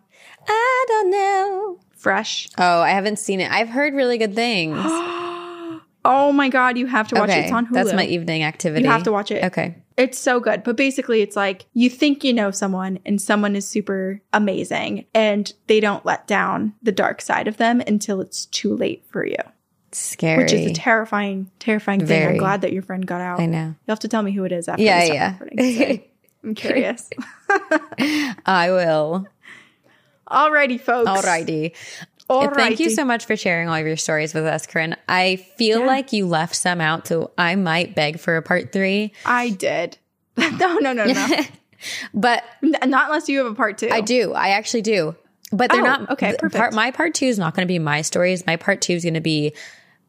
I 0.46 0.84
don't 0.88 1.10
know. 1.10 1.78
Fresh. 2.06 2.48
Oh, 2.56 2.80
I 2.82 2.90
haven't 2.90 3.18
seen 3.18 3.40
it. 3.40 3.50
I've 3.50 3.68
heard 3.68 3.94
really 3.94 4.18
good 4.18 4.34
things. 4.34 4.78
Oh 6.08 6.30
my 6.30 6.48
god, 6.48 6.78
you 6.78 6.86
have 6.86 7.08
to 7.08 7.16
watch 7.16 7.30
it. 7.30 7.38
It's 7.46 7.52
on 7.52 7.66
Hulu. 7.66 7.72
That's 7.72 7.92
my 7.92 8.04
evening 8.06 8.44
activity. 8.44 8.84
You 8.84 8.90
have 8.92 9.02
to 9.02 9.10
watch 9.10 9.32
it. 9.32 9.42
Okay. 9.42 9.74
It's 9.96 10.16
so 10.16 10.38
good. 10.38 10.62
But 10.62 10.76
basically, 10.76 11.20
it's 11.20 11.34
like 11.34 11.66
you 11.74 11.90
think 11.90 12.22
you 12.22 12.32
know 12.32 12.52
someone 12.52 13.00
and 13.04 13.20
someone 13.20 13.56
is 13.56 13.66
super 13.66 14.20
amazing 14.32 15.06
and 15.14 15.52
they 15.66 15.80
don't 15.80 16.06
let 16.06 16.28
down 16.28 16.74
the 16.80 16.92
dark 16.92 17.20
side 17.20 17.48
of 17.48 17.56
them 17.56 17.80
until 17.80 18.20
it's 18.20 18.46
too 18.46 18.76
late 18.76 19.04
for 19.10 19.26
you, 19.26 19.34
Scary. 19.90 20.44
which 20.44 20.52
is 20.52 20.66
a 20.70 20.74
terrifying, 20.74 21.50
terrifying 21.58 21.98
thing. 21.98 22.06
Very. 22.06 22.32
I'm 22.34 22.38
glad 22.38 22.60
that 22.60 22.72
your 22.72 22.82
friend 22.82 23.04
got 23.04 23.20
out. 23.20 23.40
I 23.40 23.46
know. 23.46 23.64
You'll 23.64 23.74
have 23.88 23.98
to 23.98 24.08
tell 24.08 24.22
me 24.22 24.30
who 24.30 24.44
it 24.44 24.52
is 24.52 24.68
after 24.68 24.84
Yeah, 24.84 25.02
yeah. 25.02 25.32
recording, 25.40 25.58
'cause 25.58 25.80
I- 25.88 26.04
I'm 26.44 26.54
curious. 26.54 27.10
I 28.46 28.70
will. 28.70 29.26
Alrighty, 30.28 30.80
folks. 30.80 31.08
Alrighty. 31.10 31.72
Alrighty. 32.28 32.54
Thank 32.54 32.80
you 32.80 32.90
so 32.90 33.04
much 33.04 33.24
for 33.26 33.36
sharing 33.36 33.68
all 33.68 33.76
of 33.76 33.86
your 33.86 33.96
stories 33.96 34.34
with 34.34 34.44
us, 34.44 34.66
Corinne. 34.66 34.96
I 35.08 35.36
feel 35.36 35.80
Yeah. 35.80 35.86
like 35.86 36.12
you 36.12 36.26
left 36.26 36.56
some 36.56 36.80
out, 36.80 37.06
so 37.06 37.30
I 37.38 37.54
might 37.54 37.94
beg 37.94 38.18
for 38.18 38.36
a 38.36 38.42
part 38.42 38.72
three. 38.72 39.12
I 39.24 39.50
did. 39.50 39.96
no, 40.36 40.48
no, 40.78 40.92
no, 40.92 41.04
no. 41.06 41.26
But 42.14 42.42
Not 42.62 42.82
unless 42.82 43.28
you 43.28 43.38
have 43.38 43.46
a 43.52 43.54
part 43.54 43.78
two. 43.78 43.90
I 43.92 44.00
do. 44.00 44.32
I 44.32 44.48
actually 44.48 44.82
do. 44.82 45.14
But 45.52 45.70
they're 45.70 45.82
Oh, 45.82 45.84
not 45.84 46.10
okay, 46.12 46.34
perfect. 46.38 46.56
Part, 46.56 46.74
my 46.74 46.90
part 46.90 47.14
two 47.14 47.26
is 47.26 47.38
not 47.38 47.54
going 47.54 47.66
to 47.68 47.72
be 47.72 47.78
my 47.78 48.02
stories. 48.02 48.44
My 48.46 48.56
part 48.56 48.80
two 48.80 48.94
is 48.94 49.04
going 49.04 49.14
to 49.14 49.20
be 49.20 49.52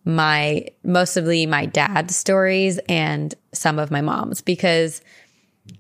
my 0.06 0.66
mostly 0.84 1.46
my 1.46 1.66
dad's 1.66 2.16
stories 2.16 2.80
and 2.90 3.36
some 3.52 3.78
of 3.78 3.92
my 3.92 4.00
mom's 4.02 4.42
because 4.42 5.02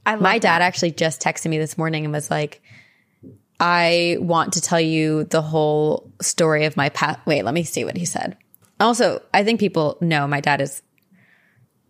I 0.06 0.18
my 0.18 0.38
dad 0.38 0.60
that. 0.60 0.62
actually 0.62 0.92
just 0.92 1.22
texted 1.22 1.50
me 1.50 1.58
this 1.58 1.78
morning 1.78 2.04
and 2.04 2.14
was 2.14 2.30
like, 2.30 2.62
I 3.60 4.18
want 4.20 4.54
to 4.54 4.62
tell 4.62 4.80
you 4.80 5.24
the 5.26 5.42
whole 5.42 6.12
story 6.22 6.66
of 6.66 6.78
my 6.78 6.90
past. 6.90 7.20
Wait, 7.26 7.44
let 7.44 7.54
me 7.54 7.64
see 7.64 7.84
what 7.86 7.98
he 7.98 8.06
said. 8.06 8.38
Also, 8.80 9.22
I 9.34 9.44
think 9.44 9.60
people 9.60 9.98
know 10.02 10.28
my 10.28 10.42
dad 10.42 10.62
is 10.62 10.82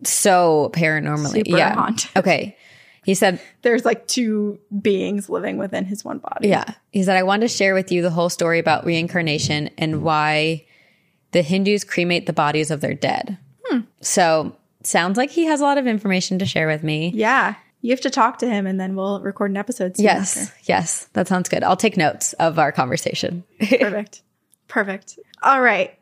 so 0.04 0.70
paranormally. 0.72 1.44
Super 1.46 1.56
yeah. 1.56 1.74
haunted. 1.74 2.10
Okay. 2.16 2.56
He 3.04 3.14
said, 3.14 3.40
There's 3.62 3.84
like 3.84 4.06
two 4.06 4.58
beings 4.82 5.28
living 5.28 5.58
within 5.58 5.84
his 5.84 6.04
one 6.04 6.18
body. 6.18 6.48
Yeah. 6.48 6.74
He 6.90 7.02
said, 7.02 7.16
I 7.16 7.22
wanted 7.22 7.48
to 7.48 7.54
share 7.54 7.74
with 7.74 7.92
you 7.92 8.02
the 8.02 8.10
whole 8.10 8.28
story 8.28 8.58
about 8.58 8.84
reincarnation 8.84 9.70
and 9.78 10.02
why 10.02 10.66
the 11.32 11.42
Hindus 11.42 11.84
cremate 11.84 12.26
the 12.26 12.32
bodies 12.32 12.70
of 12.70 12.80
their 12.80 12.94
dead. 12.94 13.38
Hmm. 13.66 13.80
So, 14.00 14.56
sounds 14.82 15.16
like 15.16 15.30
he 15.30 15.44
has 15.44 15.60
a 15.60 15.64
lot 15.64 15.78
of 15.78 15.86
information 15.86 16.38
to 16.38 16.46
share 16.46 16.66
with 16.66 16.82
me. 16.82 17.12
Yeah. 17.14 17.54
You 17.80 17.90
have 17.92 18.00
to 18.00 18.10
talk 18.10 18.38
to 18.38 18.48
him 18.48 18.66
and 18.66 18.78
then 18.80 18.96
we'll 18.96 19.20
record 19.20 19.50
an 19.50 19.56
episode. 19.56 19.94
yes. 19.98 20.36
After. 20.36 20.54
Yes. 20.64 21.04
That 21.12 21.28
sounds 21.28 21.48
good. 21.48 21.62
I'll 21.62 21.76
take 21.76 21.96
notes 21.96 22.32
of 22.34 22.58
our 22.58 22.72
conversation. 22.72 23.44
Perfect. 23.60 24.22
Perfect. 24.66 25.18
All 25.42 25.60
right. 25.60 25.96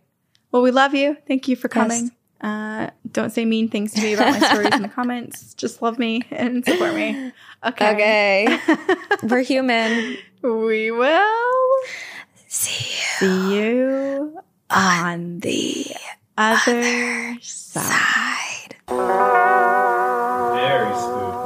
Well, 0.53 0.62
we 0.62 0.70
love 0.70 0.94
you. 0.94 1.16
Thank 1.28 1.48
you 1.48 1.57
for 1.57 1.69
coming. 1.69 2.05
Yes. 2.05 2.11
Uh, 2.40 2.90
don't 3.12 3.31
say 3.31 3.44
mean 3.44 3.69
things 3.69 3.93
to 3.94 4.01
me 4.01 4.12
about 4.15 4.31
my 4.40 4.47
stories 4.47 4.74
in 4.74 4.82
the 4.82 4.89
comments. 4.94 5.55
Just 5.55 5.82
love 5.82 5.98
me 5.98 6.23
and 6.31 6.65
support 6.65 6.94
me. 6.94 7.32
Okay. 7.65 7.93
Okay. 7.94 8.59
We're 9.23 9.43
human. 9.43 10.16
We 10.43 10.90
will 10.90 11.77
see 12.47 12.90
you, 12.90 13.28
see 13.28 13.55
you 13.57 14.39
on, 14.70 15.05
on 15.07 15.39
the 15.40 15.86
other, 16.39 16.78
other 16.78 17.39
side. 17.40 17.82
side. 17.82 18.77
Very 20.55 20.94
spooky. 20.97 21.45